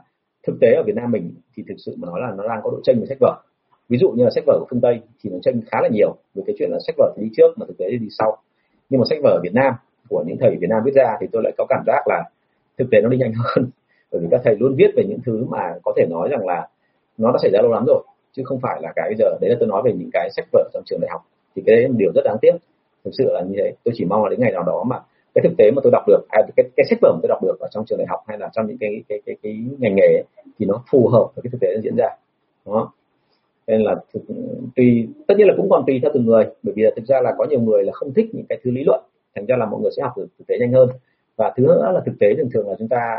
thực 0.46 0.56
tế 0.60 0.74
ở 0.74 0.82
Việt 0.86 0.96
Nam 0.96 1.10
mình 1.10 1.34
thì 1.56 1.64
thực 1.68 1.74
sự 1.78 1.94
mà 1.98 2.08
nói 2.08 2.20
là 2.20 2.34
nó 2.36 2.48
đang 2.48 2.60
có 2.62 2.70
độ 2.70 2.80
tranh 2.82 2.98
với 2.98 3.06
sách 3.06 3.18
vở. 3.20 3.42
Ví 3.88 3.98
dụ 3.98 4.10
như 4.10 4.24
là 4.24 4.30
sách 4.30 4.44
vở 4.46 4.58
của 4.60 4.66
phương 4.70 4.80
Tây 4.80 5.00
thì 5.22 5.30
nó 5.30 5.38
tranh 5.42 5.60
khá 5.70 5.78
là 5.82 5.88
nhiều 5.88 6.16
về 6.34 6.42
cái 6.46 6.56
chuyện 6.58 6.70
là 6.70 6.78
sách 6.86 6.94
vở 6.98 7.12
thì 7.16 7.22
đi 7.22 7.30
trước 7.36 7.58
mà 7.58 7.66
thực 7.66 7.78
tế 7.78 7.86
thì 7.90 7.98
đi 7.98 8.08
sau. 8.18 8.36
Nhưng 8.90 9.00
mà 9.00 9.04
sách 9.10 9.18
vở 9.22 9.30
ở 9.30 9.40
Việt 9.42 9.54
Nam 9.54 9.74
của 10.08 10.24
những 10.26 10.36
thầy 10.40 10.56
Việt 10.60 10.66
Nam 10.70 10.82
viết 10.84 10.92
ra 10.94 11.16
thì 11.20 11.26
tôi 11.32 11.42
lại 11.42 11.52
có 11.58 11.66
cảm 11.68 11.82
giác 11.86 12.02
là 12.06 12.24
thực 12.78 12.88
tế 12.90 13.00
nó 13.00 13.08
đi 13.08 13.18
nhanh 13.18 13.32
hơn. 13.44 13.70
Bởi 14.12 14.20
vì 14.20 14.28
các 14.30 14.40
thầy 14.44 14.56
luôn 14.56 14.74
viết 14.76 14.90
về 14.96 15.04
những 15.08 15.18
thứ 15.26 15.44
mà 15.48 15.74
có 15.84 15.92
thể 15.96 16.06
nói 16.10 16.28
rằng 16.28 16.46
là 16.46 16.68
nó 17.18 17.32
đã 17.32 17.38
xảy 17.42 17.50
ra 17.50 17.60
lâu 17.62 17.72
lắm 17.72 17.84
rồi. 17.86 18.02
Chứ 18.32 18.42
không 18.44 18.60
phải 18.60 18.82
là 18.82 18.92
cái 18.96 19.14
giờ, 19.18 19.38
đấy 19.40 19.50
là 19.50 19.56
tôi 19.60 19.68
nói 19.68 19.82
về 19.84 19.92
những 19.92 20.10
cái 20.12 20.30
sách 20.36 20.46
vở 20.52 20.70
trong 20.72 20.82
trường 20.86 21.00
đại 21.00 21.10
học. 21.10 21.22
Thì 21.56 21.62
cái 21.66 21.76
đấy 21.76 21.82
là 21.82 21.88
một 21.88 21.94
điều 21.98 22.12
rất 22.14 22.22
đáng 22.24 22.36
tiếc 22.42 22.52
thực 23.06 23.14
sự 23.18 23.24
là 23.32 23.42
như 23.48 23.54
thế. 23.58 23.72
Tôi 23.84 23.94
chỉ 23.96 24.04
mong 24.04 24.24
là 24.24 24.30
đến 24.30 24.40
ngày 24.40 24.52
nào 24.52 24.62
đó 24.62 24.84
mà 24.86 24.96
cái 25.34 25.42
thực 25.44 25.54
tế 25.58 25.70
mà 25.70 25.80
tôi 25.82 25.90
đọc 25.92 26.04
được 26.06 26.20
à, 26.28 26.40
cái, 26.56 26.64
cái 26.76 26.86
sách 26.90 26.98
vở 27.02 27.12
mà 27.14 27.18
tôi 27.22 27.28
đọc 27.28 27.38
được 27.42 27.56
ở 27.60 27.68
trong 27.70 27.84
trường 27.86 27.98
đại 27.98 28.06
học 28.10 28.20
hay 28.28 28.38
là 28.38 28.50
trong 28.52 28.66
những 28.66 28.78
cái 28.80 29.02
cái 29.08 29.18
cái, 29.26 29.36
cái 29.42 29.64
ngành 29.78 29.94
nghề 29.94 30.06
ấy, 30.06 30.24
thì 30.58 30.66
nó 30.66 30.82
phù 30.90 31.08
hợp 31.08 31.26
với 31.34 31.42
cái 31.42 31.50
thực 31.52 31.60
tế 31.60 31.68
nó 31.74 31.80
diễn 31.80 31.96
ra. 31.96 32.08
Đó. 32.66 32.92
Nên 33.66 33.80
là 33.80 33.94
thực, 34.14 34.20
tùy 34.76 35.08
tất 35.26 35.34
nhiên 35.38 35.46
là 35.48 35.54
cũng 35.56 35.70
còn 35.70 35.84
tùy 35.86 35.98
theo 36.02 36.10
từng 36.14 36.26
người 36.26 36.44
bởi 36.62 36.74
vì 36.76 36.82
là 36.82 36.90
thực 36.96 37.04
ra 37.06 37.20
là 37.20 37.34
có 37.38 37.46
nhiều 37.50 37.60
người 37.60 37.84
là 37.84 37.92
không 37.92 38.14
thích 38.14 38.26
những 38.32 38.46
cái 38.48 38.58
thứ 38.64 38.70
lý 38.70 38.84
luận 38.84 39.00
thành 39.34 39.46
ra 39.46 39.56
là 39.56 39.66
mọi 39.66 39.80
người 39.80 39.90
sẽ 39.96 40.02
học 40.02 40.12
được 40.16 40.26
thực 40.38 40.46
tế 40.46 40.58
nhanh 40.60 40.72
hơn. 40.72 40.88
Và 41.36 41.52
thứ 41.56 41.62
nữa 41.62 41.90
là 41.94 42.00
thực 42.06 42.12
tế 42.20 42.26
thường 42.36 42.48
thường 42.54 42.68
là 42.68 42.74
chúng 42.78 42.88
ta 42.88 43.18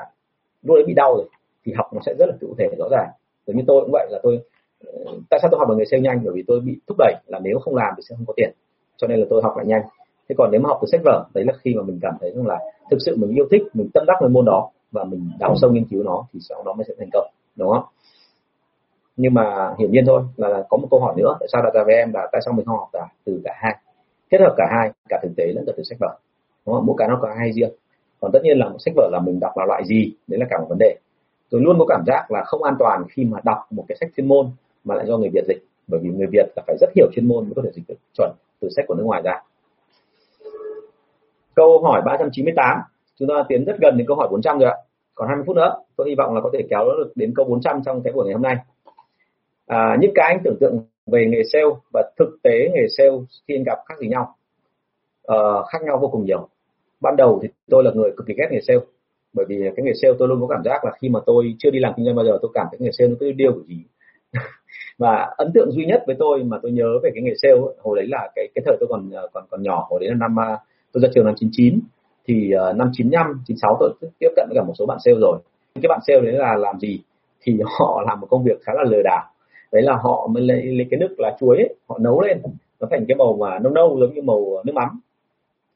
lúc 0.64 0.76
đấy 0.76 0.84
bị 0.88 0.94
đau 0.94 1.16
rồi 1.16 1.26
thì 1.66 1.74
học 1.74 1.94
nó 1.94 2.02
sẽ 2.06 2.14
rất 2.20 2.26
là 2.26 2.34
cụ 2.42 2.56
thể 2.58 2.70
rõ 2.78 2.88
ràng. 2.92 3.10
Giống 3.48 3.58
như 3.58 3.64
tôi 3.68 3.82
cũng 3.82 3.92
vậy 3.92 4.08
là 4.12 4.20
tôi 4.24 4.40
ờ, 4.86 5.14
tại 5.30 5.40
sao 5.42 5.50
tôi 5.52 5.60
học 5.60 5.70
được 5.70 5.76
nghề 5.78 5.86
sale 5.86 6.02
nhanh? 6.02 6.22
Bởi 6.24 6.34
vì 6.36 6.44
tôi 6.48 6.60
bị 6.60 6.80
thúc 6.88 6.98
đẩy 7.00 7.14
là 7.28 7.40
nếu 7.44 7.60
không 7.60 7.76
làm 7.76 7.94
thì 7.98 8.04
sẽ 8.10 8.16
không 8.18 8.26
có 8.26 8.34
tiền 8.38 8.52
cho 8.98 9.08
nên 9.08 9.20
là 9.20 9.26
tôi 9.30 9.42
học 9.44 9.54
lại 9.58 9.66
nhanh. 9.66 9.82
Thế 10.30 10.36
còn 10.38 10.52
nếu 10.52 10.62
mà 10.62 10.68
học 10.68 10.78
từ 10.82 10.86
sách 10.92 11.02
vở, 11.04 11.26
đấy 11.34 11.46
là 11.46 11.54
khi 11.62 11.76
mà 11.76 11.84
mình 11.84 12.00
cảm 12.02 12.14
thấy 12.22 12.32
rằng 12.36 12.48
là 12.48 12.60
thực 12.92 12.98
sự 13.06 13.16
mình 13.18 13.36
yêu 13.36 13.46
thích, 13.52 13.62
mình 13.74 13.90
tâm 13.94 14.04
đắc 14.08 14.18
với 14.22 14.30
môn 14.30 14.46
đó 14.46 14.70
và 14.92 15.04
mình 15.04 15.32
đào 15.40 15.56
sâu 15.62 15.72
nghiên 15.72 15.86
cứu 15.86 16.04
nó, 16.04 16.24
thì 16.34 16.40
sau 16.50 16.64
đó 16.64 16.74
mới 16.74 16.86
sẽ 16.88 16.94
thành 17.00 17.10
công, 17.14 17.28
đúng 17.56 17.70
không? 17.70 17.84
Nhưng 19.18 19.34
mà 19.34 19.74
hiển 19.80 19.92
nhiên 19.92 20.04
thôi, 20.08 20.22
là 20.36 20.64
có 20.70 20.78
một 20.78 20.88
câu 20.92 21.00
hỏi 21.00 21.14
nữa, 21.18 21.38
tại 21.40 21.48
sao 21.52 21.62
đặt 21.62 21.74
ra 21.74 21.84
với 21.86 21.96
em 21.96 22.14
là 22.14 22.28
tại 22.32 22.42
sao 22.46 22.54
mình 22.54 22.66
không 22.66 22.78
học 22.78 22.90
cả 22.94 23.08
từ 23.26 23.42
cả 23.44 23.52
hai? 23.56 23.76
Kết 24.30 24.42
hợp 24.42 24.54
cả 24.58 24.66
hai, 24.72 24.92
cả 25.10 25.20
thực 25.24 25.32
tế 25.38 25.46
lẫn 25.56 25.64
cả 25.68 25.74
từ 25.78 25.84
sách 25.84 25.98
vở, 26.00 26.18
đúng 26.66 26.76
không? 26.76 26.86
Mỗi 26.86 26.96
cái 27.00 27.08
nó 27.08 27.20
có 27.22 27.30
hai 27.40 27.52
riêng. 27.54 27.72
Còn 28.20 28.32
tất 28.32 28.40
nhiên 28.44 28.58
là 28.58 28.70
một 28.70 28.78
sách 28.80 28.94
vở 28.96 29.10
là 29.12 29.20
mình 29.20 29.40
đọc 29.40 29.52
là 29.58 29.66
loại 29.66 29.84
gì, 29.86 30.14
đấy 30.28 30.40
là 30.40 30.46
cả 30.50 30.58
một 30.60 30.66
vấn 30.70 30.78
đề. 30.78 30.96
Tôi 31.50 31.62
luôn 31.62 31.76
có 31.80 31.86
cảm 31.86 32.04
giác 32.08 32.32
là 32.32 32.44
không 32.46 32.64
an 32.64 32.76
toàn 32.80 33.04
khi 33.10 33.26
mà 33.26 33.40
đọc 33.44 33.58
một 33.72 33.86
cái 33.88 33.98
sách 34.00 34.10
chuyên 34.18 34.28
môn 34.28 34.50
mà 34.84 34.96
lại 34.96 35.06
do 35.08 35.18
người 35.18 35.30
Việt 35.34 35.44
dịch, 35.48 35.64
bởi 35.88 36.00
vì 36.04 36.10
người 36.10 36.28
Việt 36.32 36.46
là 36.56 36.64
phải 36.68 36.76
rất 36.80 36.90
hiểu 36.96 37.08
chuyên 37.14 37.28
môn 37.28 37.44
mới 37.44 37.54
có 37.56 37.62
thể 37.66 37.70
dịch 37.74 37.84
được 37.88 37.96
chuẩn 38.18 38.32
từ 38.62 38.70
sách 38.76 38.86
của 38.88 38.96
nước 38.96 39.04
ngoài 39.04 39.22
ra. 39.22 39.34
Câu 41.56 41.82
hỏi 41.84 42.02
398 42.06 42.80
chúng 43.20 43.28
ta 43.28 43.44
tiến 43.50 43.66
rất 43.66 43.76
gần 43.82 43.98
đến 43.98 44.08
câu 44.08 44.18
hỏi 44.18 44.28
400 44.32 44.60
rồi 44.60 44.70
ạ. 44.70 44.78
Còn 45.16 45.28
20 45.28 45.44
phút 45.48 45.56
nữa 45.56 45.76
tôi 45.96 46.10
hy 46.10 46.16
vọng 46.16 46.36
là 46.36 46.42
có 46.42 46.50
thể 46.54 46.60
kéo 46.70 46.86
được 46.86 47.12
đến 47.16 47.34
câu 47.36 47.46
400 47.46 47.82
trong 47.86 48.04
cái 48.04 48.14
buổi 48.14 48.26
ngày 48.26 48.34
hôm 48.34 48.42
nay. 48.42 48.56
À, 49.68 49.98
những 50.00 50.12
cái 50.16 50.26
anh 50.28 50.42
tưởng 50.44 50.58
tượng 50.60 50.80
về 51.06 51.26
nghề 51.26 51.42
sale 51.54 51.66
và 51.94 52.12
thực 52.20 52.38
tế 52.44 52.70
nghề 52.74 52.88
sale 52.98 53.12
khi 53.48 53.56
anh 53.56 53.64
gặp 53.64 53.80
khác 53.86 53.96
gì 54.00 54.08
nhau 54.08 54.36
à, 55.24 55.38
khác 55.72 55.82
nhau 55.84 55.98
vô 56.02 56.08
cùng 56.08 56.26
nhiều. 56.26 56.48
Ban 57.02 57.16
đầu 57.16 57.40
thì 57.42 57.48
tôi 57.70 57.84
là 57.84 57.92
người 57.92 58.12
cực 58.18 58.28
kỳ 58.28 58.34
ghét 58.38 58.48
nghề 58.52 58.60
sale 58.68 58.80
bởi 59.34 59.46
vì 59.50 59.56
cái 59.76 59.86
nghề 59.86 59.92
sale 60.02 60.14
tôi 60.20 60.28
luôn 60.28 60.42
có 60.42 60.48
cảm 60.48 60.64
giác 60.64 60.86
là 60.86 60.92
khi 61.02 61.10
mà 61.10 61.20
tôi 61.26 61.56
chưa 61.60 61.70
đi 61.70 61.80
làm 61.80 61.94
kinh 61.98 62.06
doanh 62.06 62.16
bao 62.16 62.26
giờ 62.26 62.40
tôi 62.42 62.52
cảm 62.54 62.68
thấy 62.72 62.80
nghề 62.80 62.92
sale 62.92 63.08
nó 63.10 63.16
cứ 63.20 63.32
điêu 63.32 63.54
của 63.54 63.64
gì 63.68 63.84
và 64.98 65.34
ấn 65.38 65.52
tượng 65.54 65.72
duy 65.72 65.86
nhất 65.86 66.04
với 66.08 66.16
tôi 66.20 66.44
mà 66.44 66.58
tôi 66.62 66.72
nhớ 66.72 67.00
về 67.04 67.12
cái 67.14 67.24
nghề 67.24 67.34
sale 67.42 67.56
hồi 67.82 67.98
đấy 67.98 68.08
là 68.08 68.30
cái 68.36 68.48
cái 68.56 68.64
thời 68.66 68.78
tôi 68.80 68.88
còn 68.90 69.10
ờ, 69.12 69.28
còn 69.34 69.44
còn 69.50 69.64
nhỏ 69.64 69.88
hồi 69.90 70.00
đấy 70.00 70.10
là 70.10 70.16
năm 70.16 70.36
ờ, 70.36 70.58
tôi 70.94 71.02
ra 71.02 71.10
trường 71.16 71.26
năm 71.26 71.34
99 71.38 71.80
thì 72.28 72.52
ờ, 72.52 72.74
năm 72.74 72.90
95 72.94 73.44
96 73.48 73.78
tôi 73.80 73.94
tiếp 74.20 74.30
cận 74.36 74.48
với 74.50 74.56
cả 74.56 74.64
một 74.64 74.74
số 74.80 74.86
bạn 74.86 74.98
sale 75.06 75.18
rồi. 75.22 75.40
Cái 75.76 75.88
bạn 75.90 76.00
sale 76.08 76.22
đấy 76.22 76.34
là 76.34 76.56
làm 76.56 76.80
gì? 76.80 77.02
Thì 77.42 77.60
họ 77.80 78.04
làm 78.08 78.20
một 78.20 78.28
công 78.30 78.44
việc 78.44 78.62
khá 78.62 78.74
là 78.74 78.84
lừa 78.84 79.02
đảo. 79.04 79.24
Đấy 79.72 79.82
là 79.82 79.96
họ 79.96 80.28
mới 80.28 80.44
lấy, 80.44 80.64
lấy 80.64 80.88
cái 80.92 81.00
nước 81.00 81.16
lá 81.18 81.36
chuối 81.40 81.58
ấy, 81.58 81.76
họ 81.88 81.98
nấu 81.98 82.22
lên. 82.22 82.42
Nó 82.80 82.88
thành 82.92 83.06
cái 83.08 83.16
màu 83.16 83.38
mà 83.40 83.60
nâu 83.60 83.74
nâu 83.74 83.98
giống 84.00 84.14
như 84.14 84.22
màu 84.22 84.46
nước 84.66 84.74
mắm. 84.76 85.00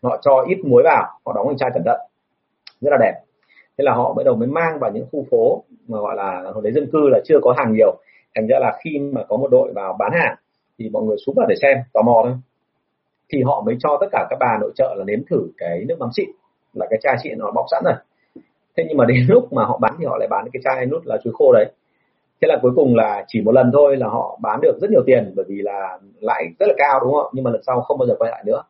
Họ 0.04 0.20
cho 0.22 0.46
ít 0.50 0.58
muối 0.66 0.84
vào 0.84 1.04
họ 1.26 1.34
đóng 1.34 1.48
thành 1.48 1.58
chai 1.58 1.70
cẩn 1.74 1.84
thận. 1.86 2.00
Rất 2.82 2.90
là 2.92 2.98
đẹp. 3.02 3.14
Thế 3.78 3.84
là 3.84 3.94
họ 3.94 4.14
bắt 4.14 4.24
đầu 4.24 4.36
mới 4.36 4.48
mang 4.48 4.80
vào 4.80 4.92
những 4.92 5.06
khu 5.12 5.26
phố 5.32 5.64
mà 5.88 6.00
gọi 6.00 6.16
là 6.16 6.52
hồi 6.54 6.64
đấy 6.64 6.74
dân 6.74 6.90
cư 6.92 7.10
là 7.10 7.20
chưa 7.26 7.40
có 7.42 7.54
hàng 7.58 7.74
nhiều 7.74 7.98
thành 8.36 8.48
ra 8.48 8.60
là 8.60 8.80
khi 8.84 9.00
mà 9.00 9.24
có 9.30 9.38
một 9.38 9.48
đội 9.52 9.72
vào 9.76 9.96
bán 10.00 10.12
hàng 10.14 10.36
thì 10.80 10.90
mọi 10.90 11.04
người 11.04 11.18
xuống 11.26 11.36
vào 11.36 11.48
để 11.50 11.56
xem, 11.62 11.78
tò 11.94 12.02
mò 12.02 12.22
thôi. 12.24 12.34
Thì 13.34 13.44
họ 13.44 13.64
mới 13.66 13.76
cho 13.80 13.98
tất 14.02 14.08
cả 14.12 14.28
các 14.30 14.38
bà 14.40 14.58
nội 14.62 14.72
trợ 14.76 14.96
là 14.98 15.04
nếm 15.04 15.20
thử 15.30 15.48
cái 15.58 15.86
nước 15.88 15.96
mắm 16.00 16.10
xịn, 16.16 16.30
là 16.74 16.88
cái 16.90 17.00
chai 17.04 17.16
xịn 17.24 17.38
nó 17.38 17.52
bọc 17.52 17.66
sẵn 17.72 17.84
rồi. 17.86 17.94
Thế 18.78 18.84
nhưng 18.88 18.98
mà 18.98 19.06
đến 19.06 19.18
lúc 19.30 19.54
mà 19.54 19.66
họ 19.66 19.78
bán 19.78 19.94
thì 20.00 20.06
họ 20.06 20.18
lại 20.18 20.28
bán 20.28 20.46
cái 20.54 20.62
chai 20.64 20.86
nút 20.86 21.02
là 21.06 21.18
chuối 21.24 21.34
khô 21.34 21.54
đấy. 21.54 21.72
Thế 22.42 22.48
là 22.48 22.58
cuối 22.62 22.72
cùng 22.76 22.96
là 22.96 23.26
chỉ 23.28 23.42
một 23.42 23.52
lần 23.52 23.72
thôi 23.74 23.98
là 23.98 24.08
họ 24.08 24.40
bán 24.42 24.60
được 24.62 24.78
rất 24.82 24.92
nhiều 24.92 25.04
tiền, 25.06 25.34
bởi 25.36 25.46
vì 25.50 25.62
là 25.62 26.00
lãi 26.20 26.44
rất 26.60 26.66
là 26.68 26.74
cao, 26.78 27.00
đúng 27.04 27.14
không 27.14 27.32
nhưng 27.34 27.44
mà 27.44 27.52
lần 27.52 27.64
sau 27.68 27.82
không 27.82 27.98
bao 27.98 28.08
giờ 28.08 28.16
quay 28.20 28.32
lại 28.32 28.44
nữa. 28.46 28.64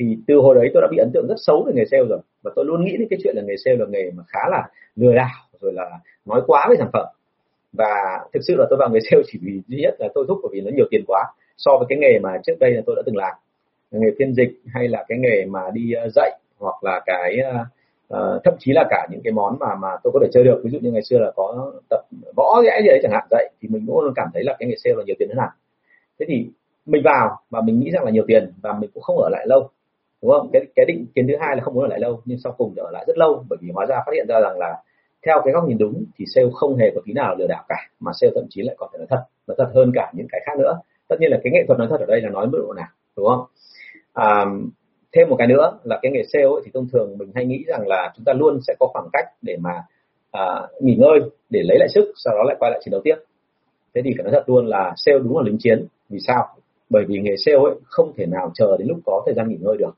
Thì 0.00 0.16
từ 0.26 0.34
hồi 0.34 0.54
đấy 0.54 0.70
tôi 0.74 0.82
đã 0.82 0.88
bị 0.90 0.96
ấn 0.96 1.10
tượng 1.14 1.26
rất 1.28 1.34
xấu 1.36 1.64
về 1.66 1.72
nghề 1.74 1.84
sale 1.90 2.04
rồi. 2.08 2.18
Và 2.42 2.50
tôi 2.56 2.64
luôn 2.64 2.84
nghĩ 2.84 2.96
đến 2.98 3.08
cái 3.10 3.18
chuyện 3.22 3.36
là 3.36 3.42
nghề 3.42 3.54
sale 3.64 3.76
là 3.76 3.86
nghề 3.88 4.10
mà 4.10 4.22
khá 4.28 4.40
là 4.50 4.68
lừa 4.96 5.14
đảo, 5.14 5.36
rồi 5.60 5.72
là 5.72 5.90
nói 6.26 6.42
quá 6.46 6.66
về 6.70 6.76
sản 6.78 6.90
phẩm 6.92 7.06
và 7.72 8.18
thực 8.32 8.40
sự 8.46 8.54
là 8.56 8.66
tôi 8.70 8.76
vào 8.78 8.90
nghề 8.90 9.00
sale 9.10 9.22
chỉ 9.26 9.38
vì 9.42 9.60
duy 9.66 9.78
nhất 9.82 9.94
là 9.98 10.08
tôi 10.14 10.24
thúc 10.28 10.38
bởi 10.42 10.50
vì 10.52 10.60
nó 10.60 10.70
nhiều 10.74 10.86
tiền 10.90 11.04
quá. 11.06 11.24
So 11.56 11.72
với 11.78 11.86
cái 11.88 11.98
nghề 11.98 12.18
mà 12.18 12.30
trước 12.46 12.52
đây 12.60 12.70
là 12.70 12.82
tôi 12.86 12.96
đã 12.96 13.02
từng 13.06 13.16
làm. 13.16 13.32
Nghề 13.90 14.08
phiên 14.18 14.34
dịch 14.34 14.50
hay 14.66 14.88
là 14.88 15.04
cái 15.08 15.18
nghề 15.18 15.44
mà 15.44 15.60
đi 15.72 15.92
ờ, 15.92 16.08
dạy 16.14 16.38
hoặc 16.58 16.84
là 16.84 17.00
cái 17.06 17.36
uh, 18.14 18.42
thậm 18.44 18.54
chí 18.58 18.72
là 18.72 18.84
cả 18.90 19.06
những 19.10 19.20
cái 19.24 19.32
món 19.32 19.56
mà 19.60 19.74
mà 19.74 19.88
tôi 20.02 20.10
có 20.14 20.20
thể 20.22 20.28
chơi 20.32 20.44
được. 20.44 20.60
Ví 20.64 20.70
dụ 20.70 20.78
như 20.82 20.90
ngày 20.90 21.02
xưa 21.02 21.18
là 21.18 21.30
có 21.36 21.72
tập 21.90 22.00
võ 22.36 22.62
dễ 22.64 22.80
gì 22.82 22.88
đấy 22.88 23.00
chẳng 23.02 23.12
hạn 23.12 23.26
dạy 23.30 23.50
thì 23.62 23.68
mình 23.68 23.84
cũng 23.86 24.00
luôn 24.00 24.12
cảm 24.16 24.28
thấy 24.34 24.44
là 24.44 24.56
cái 24.58 24.68
nghề 24.68 24.74
sale 24.84 24.94
là 24.96 25.02
nhiều 25.06 25.16
tiền 25.18 25.28
hơn 25.28 25.38
hẳn. 25.38 25.50
Thế 26.20 26.26
thì 26.28 26.46
mình 26.86 27.02
vào 27.04 27.40
và 27.50 27.60
mình 27.60 27.80
nghĩ 27.80 27.90
rằng 27.90 28.04
là 28.04 28.10
nhiều 28.10 28.24
tiền 28.26 28.52
và 28.62 28.72
mình 28.80 28.90
cũng 28.94 29.02
không 29.02 29.18
ở 29.18 29.28
lại 29.28 29.46
lâu 29.46 29.70
đúng 30.22 30.30
không? 30.30 30.50
Cái 30.52 30.62
cái 30.76 30.86
định 30.86 31.06
kiến 31.14 31.26
thứ 31.28 31.34
hai 31.40 31.56
là 31.56 31.62
không 31.62 31.74
muốn 31.74 31.84
ở 31.84 31.88
lại 31.88 32.00
lâu 32.00 32.20
nhưng 32.24 32.38
sau 32.44 32.54
cùng 32.58 32.72
thì 32.76 32.80
ở 32.80 32.90
lại 32.90 33.04
rất 33.06 33.18
lâu 33.18 33.44
bởi 33.48 33.58
vì 33.62 33.70
hóa 33.74 33.86
ra 33.86 33.96
phát 34.06 34.12
hiện 34.14 34.26
ra 34.28 34.40
rằng 34.40 34.58
là 34.58 34.82
theo 35.28 35.42
cái 35.44 35.54
góc 35.54 35.64
nhìn 35.68 35.78
đúng 35.78 36.04
thì 36.18 36.24
sale 36.34 36.46
không 36.54 36.76
hề 36.76 36.90
có 36.94 37.00
tí 37.04 37.12
nào 37.12 37.34
lừa 37.38 37.46
đảo 37.46 37.64
cả 37.68 37.76
mà 38.00 38.12
sale 38.20 38.32
thậm 38.34 38.44
chí 38.50 38.62
lại 38.62 38.76
còn 38.78 38.88
phải 38.92 38.98
nói 38.98 39.06
thật 39.10 39.22
nói 39.46 39.54
thật 39.58 39.70
hơn 39.74 39.92
cả 39.94 40.12
những 40.14 40.26
cái 40.30 40.40
khác 40.46 40.58
nữa. 40.58 40.80
Tất 41.08 41.16
nhiên 41.20 41.30
là 41.30 41.38
cái 41.44 41.52
nghệ 41.52 41.64
thuật 41.66 41.78
nói 41.78 41.88
thật 41.90 42.00
ở 42.00 42.06
đây 42.06 42.20
là 42.20 42.30
nói 42.30 42.46
mức 42.46 42.58
độ 42.66 42.72
nào 42.72 42.88
đúng 43.16 43.26
không? 43.26 43.44
À, 44.12 44.44
thêm 45.12 45.28
một 45.28 45.36
cái 45.38 45.46
nữa 45.46 45.78
là 45.84 45.98
cái 46.02 46.12
nghề 46.12 46.22
sale 46.32 46.44
ấy, 46.44 46.60
thì 46.64 46.70
thông 46.74 46.88
thường 46.92 47.18
mình 47.18 47.30
hay 47.34 47.44
nghĩ 47.44 47.64
rằng 47.66 47.88
là 47.88 48.12
chúng 48.16 48.24
ta 48.24 48.32
luôn 48.32 48.60
sẽ 48.66 48.74
có 48.80 48.86
khoảng 48.86 49.08
cách 49.12 49.26
để 49.42 49.56
mà 49.60 49.70
à, 50.30 50.44
nghỉ 50.80 50.94
ngơi 50.94 51.20
để 51.50 51.60
lấy 51.64 51.78
lại 51.78 51.88
sức 51.94 52.12
sau 52.24 52.34
đó 52.36 52.42
lại 52.46 52.56
quay 52.60 52.70
lại 52.70 52.80
chiến 52.84 52.92
đấu 52.92 53.00
tiếp. 53.04 53.16
Thế 53.94 54.02
thì 54.04 54.10
phải 54.16 54.24
nói 54.24 54.32
thật 54.32 54.44
luôn 54.46 54.66
là 54.66 54.92
sale 54.96 55.18
đúng 55.18 55.36
là 55.36 55.42
lính 55.46 55.58
chiến. 55.58 55.86
Vì 56.08 56.18
sao? 56.26 56.48
Bởi 56.90 57.04
vì 57.08 57.18
nghề 57.18 57.34
sale 57.36 57.58
ấy 57.58 57.74
không 57.84 58.12
thể 58.16 58.26
nào 58.26 58.50
chờ 58.54 58.76
đến 58.78 58.88
lúc 58.88 58.98
có 59.04 59.22
thời 59.26 59.34
gian 59.34 59.48
nghỉ 59.48 59.56
ngơi 59.60 59.76
được 59.76 59.94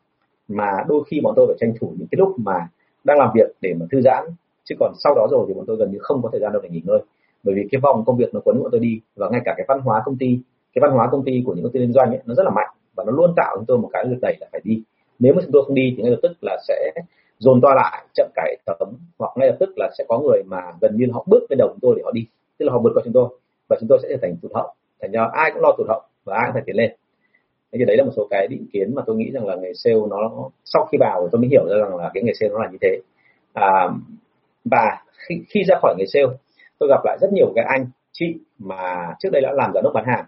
mà 0.48 0.70
đôi 0.88 1.04
khi 1.10 1.20
bọn 1.22 1.34
tôi 1.36 1.46
phải 1.46 1.56
tranh 1.60 1.72
thủ 1.80 1.94
những 1.98 2.08
cái 2.10 2.16
lúc 2.18 2.38
mà 2.38 2.68
đang 3.04 3.18
làm 3.18 3.30
việc 3.34 3.50
để 3.60 3.74
mà 3.80 3.86
thư 3.92 4.00
giãn 4.00 4.24
chứ 4.70 4.76
còn 4.80 4.92
sau 5.04 5.14
đó 5.14 5.26
rồi 5.30 5.44
thì 5.48 5.54
bọn 5.54 5.64
tôi 5.66 5.76
gần 5.76 5.90
như 5.90 5.98
không 6.00 6.22
có 6.22 6.28
thời 6.32 6.40
gian 6.40 6.52
đâu 6.52 6.62
để 6.62 6.68
nghỉ 6.68 6.82
ngơi. 6.84 7.00
Bởi 7.42 7.54
vì 7.54 7.68
cái 7.70 7.80
vòng 7.80 8.04
công 8.06 8.16
việc 8.16 8.34
nó 8.34 8.40
cuốn 8.40 8.62
bọn 8.62 8.68
tôi 8.72 8.80
đi 8.80 9.00
và 9.16 9.28
ngay 9.30 9.40
cả 9.44 9.54
cái 9.56 9.64
văn 9.68 9.80
hóa 9.80 10.02
công 10.04 10.16
ty 10.18 10.38
cái 10.74 10.80
văn 10.82 10.90
hóa 10.90 11.08
công 11.12 11.24
ty 11.24 11.42
của 11.46 11.54
những 11.54 11.64
công 11.64 11.72
ty 11.72 11.80
liên 11.80 11.92
doanh 11.92 12.10
ấy, 12.10 12.20
nó 12.26 12.34
rất 12.34 12.42
là 12.42 12.50
mạnh 12.50 12.68
và 12.96 13.04
nó 13.04 13.12
luôn 13.12 13.32
tạo 13.36 13.56
cho 13.56 13.64
tôi 13.68 13.78
một 13.78 13.88
cái 13.92 14.04
lực 14.04 14.18
đẩy 14.22 14.36
là 14.40 14.46
phải 14.52 14.60
đi. 14.64 14.82
Nếu 15.18 15.34
mà 15.34 15.42
chúng 15.42 15.52
tôi 15.52 15.62
không 15.66 15.74
đi 15.74 15.94
thì 15.96 16.02
ngay 16.02 16.10
lập 16.10 16.18
tức 16.22 16.32
là 16.40 16.58
sẽ 16.68 16.92
dồn 17.38 17.60
toa 17.60 17.74
lại 17.74 18.06
chậm 18.14 18.30
cải 18.34 18.56
tấm 18.66 18.88
hoặc 19.18 19.32
ngay 19.36 19.48
lập 19.48 19.56
tức 19.60 19.70
là 19.76 19.90
sẽ 19.98 20.04
có 20.08 20.18
người 20.18 20.42
mà 20.46 20.62
gần 20.80 20.96
như 20.96 21.06
họ 21.12 21.24
bước 21.28 21.42
lên 21.50 21.58
đầu 21.58 21.68
chúng 21.68 21.80
tôi 21.82 21.94
để 21.96 22.02
họ 22.04 22.10
đi. 22.10 22.26
Tức 22.58 22.66
là 22.66 22.72
họ 22.72 22.78
vượt 22.78 22.92
qua 22.94 23.02
chúng 23.04 23.12
tôi 23.12 23.28
và 23.68 23.76
chúng 23.80 23.88
tôi 23.88 23.98
sẽ 24.02 24.08
trở 24.10 24.16
thành 24.22 24.36
tụt 24.42 24.52
hậu. 24.54 24.74
Thành 25.02 25.12
ra 25.12 25.28
ai 25.32 25.50
cũng 25.54 25.62
lo 25.62 25.72
tụt 25.78 25.88
hậu 25.88 26.00
và 26.24 26.36
ai 26.36 26.46
cũng 26.46 26.54
phải 26.54 26.62
tiến 26.66 26.76
lên. 26.76 26.90
Thế 27.72 27.76
thì 27.78 27.84
đấy 27.84 27.96
là 27.96 28.04
một 28.04 28.12
số 28.16 28.26
cái 28.30 28.46
định 28.48 28.66
kiến 28.72 28.94
mà 28.94 29.02
tôi 29.06 29.16
nghĩ 29.16 29.30
rằng 29.30 29.46
là 29.46 29.56
nghề 29.56 29.72
sale 29.74 29.96
nó 30.10 30.50
sau 30.64 30.88
khi 30.92 30.98
vào 31.00 31.28
tôi 31.32 31.40
mới 31.40 31.48
hiểu 31.48 31.68
ra 31.68 31.76
rằng 31.76 31.96
là 31.96 32.10
cái 32.14 32.22
nghề 32.22 32.32
sale 32.40 32.52
nó 32.52 32.58
là 32.58 32.68
như 32.72 32.78
thế. 32.80 33.00
À, 33.52 33.88
và 34.64 34.98
khi, 35.28 35.34
khi 35.48 35.64
ra 35.68 35.76
khỏi 35.82 35.94
nghề 35.98 36.04
sale 36.06 36.26
tôi 36.78 36.88
gặp 36.88 37.00
lại 37.04 37.18
rất 37.20 37.32
nhiều 37.32 37.52
các 37.54 37.64
anh 37.68 37.86
chị 38.12 38.34
mà 38.58 39.14
trước 39.18 39.28
đây 39.32 39.42
đã 39.42 39.52
làm 39.52 39.72
giám 39.74 39.84
đốc 39.84 39.92
bán 39.94 40.04
hàng. 40.06 40.24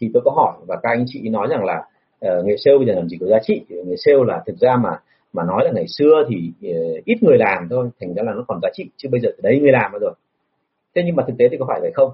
Thì 0.00 0.10
tôi 0.14 0.22
có 0.24 0.30
hỏi 0.30 0.52
và 0.66 0.76
các 0.82 0.90
anh 0.90 1.04
chị 1.06 1.28
nói 1.28 1.48
rằng 1.50 1.64
là 1.64 1.84
uh, 2.26 2.44
nghề 2.44 2.56
sale 2.64 2.76
bây 2.78 2.86
giờ 2.86 2.92
làm 2.92 3.08
gì 3.08 3.16
có 3.20 3.26
giá 3.26 3.38
trị. 3.42 3.62
Nghề 3.68 3.96
sale 3.96 4.18
là 4.26 4.42
thực 4.46 4.56
ra 4.60 4.76
mà 4.76 5.00
mà 5.32 5.44
nói 5.44 5.64
là 5.64 5.70
ngày 5.74 5.86
xưa 5.88 6.24
thì 6.28 6.52
uh, 6.70 7.04
ít 7.04 7.22
người 7.22 7.38
làm 7.38 7.68
thôi 7.70 7.90
thành 8.00 8.14
ra 8.14 8.22
là 8.22 8.32
nó 8.32 8.44
còn 8.48 8.58
giá 8.62 8.68
trị 8.72 8.90
chứ 8.96 9.08
bây 9.12 9.20
giờ 9.20 9.28
đấy 9.42 9.60
người 9.60 9.72
làm 9.72 9.92
rồi. 10.00 10.14
Thế 10.94 11.02
nhưng 11.06 11.16
mà 11.16 11.24
thực 11.26 11.34
tế 11.38 11.48
thì 11.50 11.56
có 11.60 11.64
phải 11.68 11.80
vậy 11.80 11.90
không? 11.94 12.10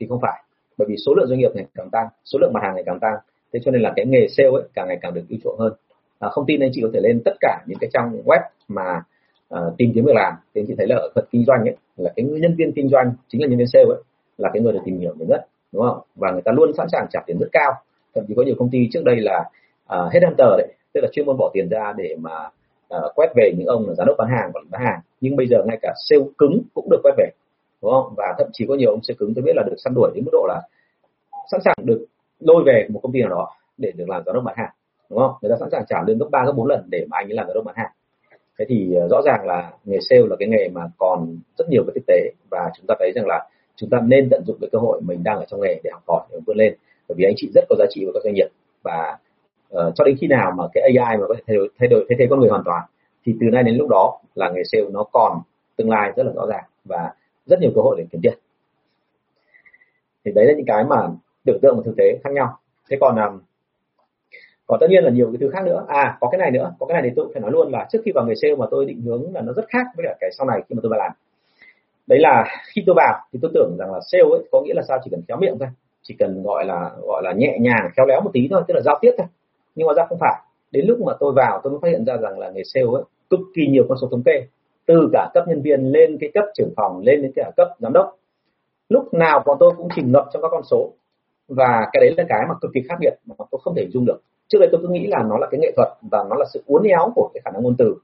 Thì 0.00 0.06
không 0.08 0.20
phải 0.20 0.42
bởi 0.78 0.86
vì 0.88 0.96
số 1.06 1.14
lượng 1.14 1.26
doanh 1.28 1.38
nghiệp 1.38 1.50
ngày 1.54 1.66
càng 1.74 1.90
tăng 1.90 2.06
số 2.24 2.38
lượng 2.38 2.52
mặt 2.52 2.60
hàng 2.62 2.74
ngày 2.74 2.84
càng 2.86 3.00
tăng. 3.00 3.14
Thế 3.52 3.60
cho 3.64 3.70
nên 3.70 3.82
là 3.82 3.92
cái 3.96 4.06
nghề 4.06 4.28
sale 4.28 4.48
ấy 4.48 4.62
càng 4.74 4.88
ngày 4.88 4.98
càng 5.02 5.14
được 5.14 5.22
ưu 5.28 5.38
chuộng 5.44 5.58
hơn. 5.58 5.72
À, 6.18 6.28
không 6.28 6.44
tin 6.46 6.60
anh 6.60 6.70
chị 6.72 6.80
có 6.82 6.90
thể 6.94 7.00
lên 7.00 7.22
tất 7.24 7.32
cả 7.40 7.64
những 7.66 7.78
cái 7.78 7.90
trang 7.92 8.22
web 8.24 8.40
mà 8.68 9.02
uh, 9.54 9.74
tìm 9.78 9.92
kiếm 9.94 10.04
việc 10.04 10.14
làm 10.14 10.34
thì 10.54 10.60
anh 10.60 10.66
chị 10.68 10.74
thấy 10.78 10.86
là 10.86 10.96
ở 10.96 11.10
thuật 11.14 11.26
kinh 11.30 11.44
doanh 11.44 11.60
ấy 11.60 11.76
là 11.96 12.12
cái 12.16 12.24
nhân 12.24 12.54
viên 12.58 12.72
kinh 12.72 12.88
doanh 12.88 13.12
chính 13.28 13.40
là 13.40 13.46
nhân 13.48 13.58
viên 13.58 13.68
sale 13.72 13.84
ấy 13.84 14.02
là 14.38 14.50
cái 14.52 14.62
người 14.62 14.72
được 14.72 14.80
tìm 14.84 14.98
hiểu 14.98 15.14
nhiều 15.18 15.26
nhất 15.28 15.46
đúng 15.72 15.82
không? 15.82 16.00
Và 16.14 16.30
người 16.30 16.42
ta 16.42 16.52
luôn 16.52 16.72
sẵn 16.76 16.86
sàng 16.92 17.06
trả 17.10 17.20
tiền 17.26 17.38
rất 17.38 17.48
cao. 17.52 17.72
Thậm 18.14 18.24
chí 18.28 18.34
có 18.36 18.42
nhiều 18.42 18.54
công 18.58 18.70
ty 18.70 18.88
trước 18.92 19.04
đây 19.04 19.16
là 19.20 19.44
uh, 19.94 20.12
headhunter 20.12 20.48
đấy 20.58 20.68
tức 20.94 21.00
là 21.00 21.08
chuyên 21.12 21.26
môn 21.26 21.36
bỏ 21.38 21.50
tiền 21.54 21.68
ra 21.68 21.92
để 21.96 22.16
mà 22.20 22.36
uh, 22.96 23.14
quét 23.14 23.28
về 23.36 23.52
những 23.58 23.66
ông 23.66 23.88
là 23.88 23.94
giám 23.94 24.06
đốc 24.06 24.16
bán 24.18 24.28
hàng 24.28 24.50
quản 24.52 24.64
lý 24.64 24.68
bán 24.70 24.82
hàng. 24.84 25.00
Nhưng 25.20 25.36
bây 25.36 25.46
giờ 25.46 25.56
ngay 25.66 25.78
cả 25.82 25.92
sale 26.08 26.22
cứng 26.38 26.62
cũng 26.74 26.88
được 26.90 27.00
quét 27.02 27.12
về 27.18 27.30
đúng 27.82 27.92
không? 27.92 28.14
Và 28.16 28.34
thậm 28.38 28.48
chí 28.52 28.66
có 28.68 28.74
nhiều 28.74 28.90
ông 28.90 29.02
sale 29.02 29.16
cứng 29.18 29.34
tôi 29.34 29.42
biết 29.42 29.52
là 29.56 29.62
được 29.66 29.76
săn 29.84 29.94
đuổi 29.94 30.10
đến 30.14 30.24
mức 30.24 30.30
độ 30.32 30.46
là 30.48 30.60
sẵn 31.50 31.60
sàng 31.64 31.74
được 31.84 32.06
lôi 32.40 32.62
về 32.66 32.86
một 32.90 33.00
công 33.02 33.12
ty 33.12 33.20
nào 33.20 33.30
đó 33.30 33.48
để 33.78 33.92
được 33.96 34.08
làm 34.08 34.22
giám 34.26 34.34
đốc 34.34 34.44
bán 34.44 34.54
hàng 34.58 34.70
đúng 35.10 35.18
không? 35.18 35.32
Người 35.42 35.50
ta 35.50 35.56
sẵn 35.60 35.70
sàng 35.70 35.84
trả 35.88 35.96
lương 36.06 36.18
gấp 36.18 36.26
ba 36.30 36.44
gấp 36.46 36.52
bốn 36.56 36.66
lần 36.66 36.86
để 36.90 37.06
mà 37.10 37.16
anh 37.18 37.28
ấy 37.28 37.34
làm 37.34 37.46
giám 37.46 37.54
đốc 37.54 37.64
bán 37.64 37.74
hàng 37.78 37.90
thế 38.58 38.64
thì 38.68 38.94
ờ, 38.94 39.08
rõ 39.08 39.22
ràng 39.24 39.46
là 39.46 39.72
nghề 39.84 39.98
sale 40.10 40.22
là 40.30 40.36
cái 40.38 40.48
nghề 40.48 40.68
mà 40.68 40.82
còn 40.98 41.38
rất 41.58 41.64
nhiều 41.70 41.84
cái 41.86 41.92
thực 41.94 42.06
tế 42.06 42.32
và 42.50 42.70
chúng 42.76 42.86
ta 42.86 42.94
thấy 42.98 43.12
rằng 43.14 43.26
là 43.26 43.48
chúng 43.76 43.90
ta 43.90 43.98
nên 44.06 44.28
tận 44.30 44.44
dụng 44.46 44.56
cái 44.60 44.68
cơ 44.72 44.78
hội 44.78 45.00
mình 45.00 45.22
đang 45.22 45.38
ở 45.38 45.44
trong 45.48 45.60
nghề 45.60 45.80
để 45.84 45.90
học 45.92 46.02
hỏi 46.08 46.26
để 46.32 46.38
vươn 46.46 46.56
lên. 46.56 46.74
Bởi 47.08 47.16
vì 47.18 47.24
anh 47.24 47.34
chị 47.36 47.50
rất 47.54 47.64
có 47.68 47.76
giá 47.78 47.84
trị 47.90 48.04
với 48.04 48.12
các 48.14 48.20
doanh 48.24 48.34
nghiệp 48.34 48.48
và 48.82 49.18
uh, 49.74 49.94
cho 49.94 50.04
đến 50.04 50.16
khi 50.20 50.26
nào 50.26 50.52
mà 50.56 50.64
cái 50.74 50.82
AI 50.96 51.16
mà 51.16 51.26
có 51.28 51.34
thể 51.34 51.42
thay 51.46 51.56
đổi 51.56 51.68
thay 51.78 51.88
đổi 51.88 52.06
thay 52.08 52.16
thế 52.18 52.26
con 52.30 52.40
người 52.40 52.50
hoàn 52.50 52.62
toàn 52.64 52.82
thì 53.24 53.34
từ 53.40 53.46
nay 53.52 53.62
đến 53.62 53.76
lúc 53.76 53.88
đó 53.88 54.20
là 54.34 54.50
nghề 54.50 54.62
sale 54.64 54.84
nó 54.90 55.04
còn 55.12 55.40
tương 55.76 55.90
lai 55.90 56.12
rất 56.16 56.26
là 56.26 56.32
rõ 56.32 56.46
ràng 56.46 56.64
và 56.84 57.12
rất 57.46 57.60
nhiều 57.60 57.70
cơ 57.74 57.80
hội 57.82 57.96
để 57.98 58.06
kiếm 58.12 58.20
tiền. 58.22 58.38
Thì 60.24 60.32
đấy 60.32 60.46
là 60.46 60.52
những 60.52 60.66
cái 60.66 60.84
mà 60.84 60.96
tưởng 61.46 61.58
tượng 61.62 61.76
và 61.76 61.82
thực 61.84 61.94
tế 61.96 62.18
khác 62.24 62.30
nhau. 62.32 62.58
Thế 62.90 62.96
còn 63.00 63.16
um, 63.16 63.40
còn 64.72 64.80
tất 64.80 64.86
nhiên 64.90 65.04
là 65.04 65.10
nhiều 65.10 65.26
cái 65.26 65.38
thứ 65.40 65.50
khác 65.50 65.64
nữa. 65.64 65.84
À 65.88 66.16
có 66.20 66.28
cái 66.28 66.38
này 66.38 66.50
nữa. 66.50 66.72
Có 66.78 66.86
cái 66.86 66.94
này 66.94 67.02
thì 67.10 67.14
tôi 67.16 67.26
phải 67.32 67.42
nói 67.42 67.50
luôn 67.50 67.72
là 67.72 67.86
trước 67.90 67.98
khi 68.04 68.12
vào 68.14 68.26
nghề 68.26 68.34
sale 68.42 68.54
mà 68.54 68.66
tôi 68.70 68.84
định 68.84 69.00
hướng 69.00 69.34
là 69.34 69.40
nó 69.40 69.52
rất 69.52 69.64
khác 69.68 69.86
với 69.96 70.04
cả 70.08 70.14
cái 70.20 70.30
sau 70.38 70.46
này 70.46 70.62
khi 70.68 70.74
mà 70.74 70.80
tôi 70.82 70.90
vào 70.90 70.98
làm. 70.98 71.12
Đấy 72.06 72.18
là 72.18 72.44
khi 72.74 72.82
tôi 72.86 72.94
vào 72.96 73.14
thì 73.32 73.38
tôi 73.42 73.50
tưởng 73.54 73.76
rằng 73.78 73.92
là 73.92 74.00
sale 74.12 74.22
ấy 74.22 74.48
có 74.50 74.60
nghĩa 74.60 74.74
là 74.74 74.82
sao? 74.88 74.98
Chỉ 75.04 75.10
cần 75.10 75.22
khéo 75.28 75.36
miệng 75.36 75.56
thôi. 75.58 75.68
Chỉ 76.02 76.14
cần 76.18 76.42
gọi 76.42 76.64
là 76.64 76.90
gọi 77.02 77.22
là 77.24 77.32
nhẹ 77.32 77.56
nhàng, 77.60 77.90
khéo 77.96 78.06
léo 78.06 78.20
một 78.20 78.30
tí 78.32 78.48
thôi, 78.50 78.62
tức 78.68 78.74
là 78.74 78.80
giao 78.80 78.98
tiếp 79.00 79.10
thôi. 79.18 79.26
Nhưng 79.74 79.86
mà 79.86 79.94
ra 79.96 80.06
không 80.08 80.18
phải. 80.20 80.42
Đến 80.70 80.86
lúc 80.86 81.00
mà 81.00 81.12
tôi 81.20 81.32
vào, 81.36 81.60
tôi 81.62 81.70
mới 81.70 81.80
phát 81.82 81.88
hiện 81.88 82.04
ra 82.04 82.16
rằng 82.16 82.38
là 82.38 82.50
nghề 82.50 82.62
sale 82.64 82.86
ấy 82.94 83.02
cực 83.30 83.40
kỳ 83.54 83.62
nhiều 83.66 83.84
con 83.88 83.98
số 84.00 84.08
thống 84.10 84.22
kê. 84.22 84.46
Từ 84.86 85.08
cả 85.12 85.30
cấp 85.34 85.44
nhân 85.48 85.62
viên 85.62 85.80
lên 85.82 86.16
cái 86.20 86.30
cấp 86.34 86.44
trưởng 86.54 86.72
phòng, 86.76 87.00
lên 87.04 87.22
đến 87.22 87.32
cả 87.34 87.50
cấp 87.56 87.68
giám 87.78 87.92
đốc. 87.92 88.16
Lúc 88.88 89.14
nào 89.14 89.42
bọn 89.46 89.56
tôi 89.60 89.72
cũng 89.76 89.88
chìm 89.96 90.12
ngập 90.12 90.24
trong 90.32 90.42
các 90.42 90.48
con 90.50 90.62
số. 90.70 90.92
Và 91.48 91.88
cái 91.92 92.00
đấy 92.00 92.14
là 92.16 92.24
cái 92.28 92.40
mà 92.48 92.54
cực 92.60 92.70
kỳ 92.74 92.80
khác 92.88 92.94
biệt 93.00 93.14
mà 93.26 93.34
tôi 93.50 93.60
không 93.64 93.74
thể 93.74 93.88
dung 93.90 94.04
được 94.04 94.20
trước 94.52 94.58
đây 94.60 94.68
tôi 94.72 94.80
cứ 94.82 94.88
nghĩ 94.88 95.06
là 95.06 95.22
nó 95.28 95.38
là 95.38 95.46
cái 95.50 95.60
nghệ 95.60 95.72
thuật 95.76 95.88
và 96.10 96.24
nó 96.30 96.36
là 96.36 96.44
sự 96.52 96.62
uốn 96.66 96.82
éo 96.82 97.12
của 97.14 97.30
cái 97.34 97.40
khả 97.44 97.50
năng 97.50 97.62
ngôn 97.62 97.74
từ 97.78 97.94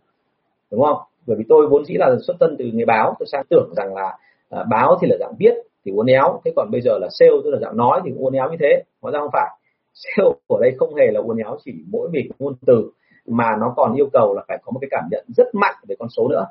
đúng 0.70 0.82
không? 0.82 0.98
Bởi 1.26 1.36
vì 1.36 1.44
tôi 1.48 1.66
vốn 1.66 1.84
dĩ 1.84 1.94
là 1.94 2.16
xuất 2.26 2.36
thân 2.40 2.56
từ 2.58 2.64
nghề 2.72 2.84
báo 2.84 3.14
tôi 3.18 3.26
sang 3.32 3.44
tưởng 3.50 3.72
rằng 3.76 3.94
là 3.94 4.18
à, 4.50 4.64
báo 4.70 4.98
thì 5.00 5.08
là 5.10 5.16
dạng 5.20 5.34
viết 5.38 5.54
thì 5.84 5.92
uốn 5.92 6.06
éo 6.06 6.40
thế 6.44 6.52
còn 6.56 6.70
bây 6.70 6.80
giờ 6.80 6.98
là 6.98 7.08
sale 7.10 7.32
tức 7.44 7.50
là 7.50 7.58
dạng 7.60 7.76
nói 7.76 8.00
thì 8.04 8.12
uốn 8.16 8.32
éo 8.32 8.50
như 8.50 8.56
thế. 8.60 8.82
Hóa 9.00 9.12
ra 9.12 9.18
không 9.20 9.30
phải. 9.32 9.50
Sale 9.94 10.28
ở 10.48 10.56
đây 10.60 10.74
không 10.78 10.94
hề 10.94 11.10
là 11.10 11.20
uốn 11.20 11.36
éo 11.36 11.56
chỉ 11.64 11.72
mỗi 11.90 12.08
vì 12.12 12.30
ngôn 12.38 12.54
từ 12.66 12.90
mà 13.26 13.56
nó 13.60 13.72
còn 13.76 13.94
yêu 13.94 14.08
cầu 14.12 14.34
là 14.34 14.42
phải 14.48 14.58
có 14.64 14.70
một 14.70 14.78
cái 14.80 14.88
cảm 14.90 15.04
nhận 15.10 15.24
rất 15.36 15.54
mạnh 15.54 15.74
về 15.88 15.96
con 15.98 16.08
số 16.08 16.28
nữa. 16.28 16.46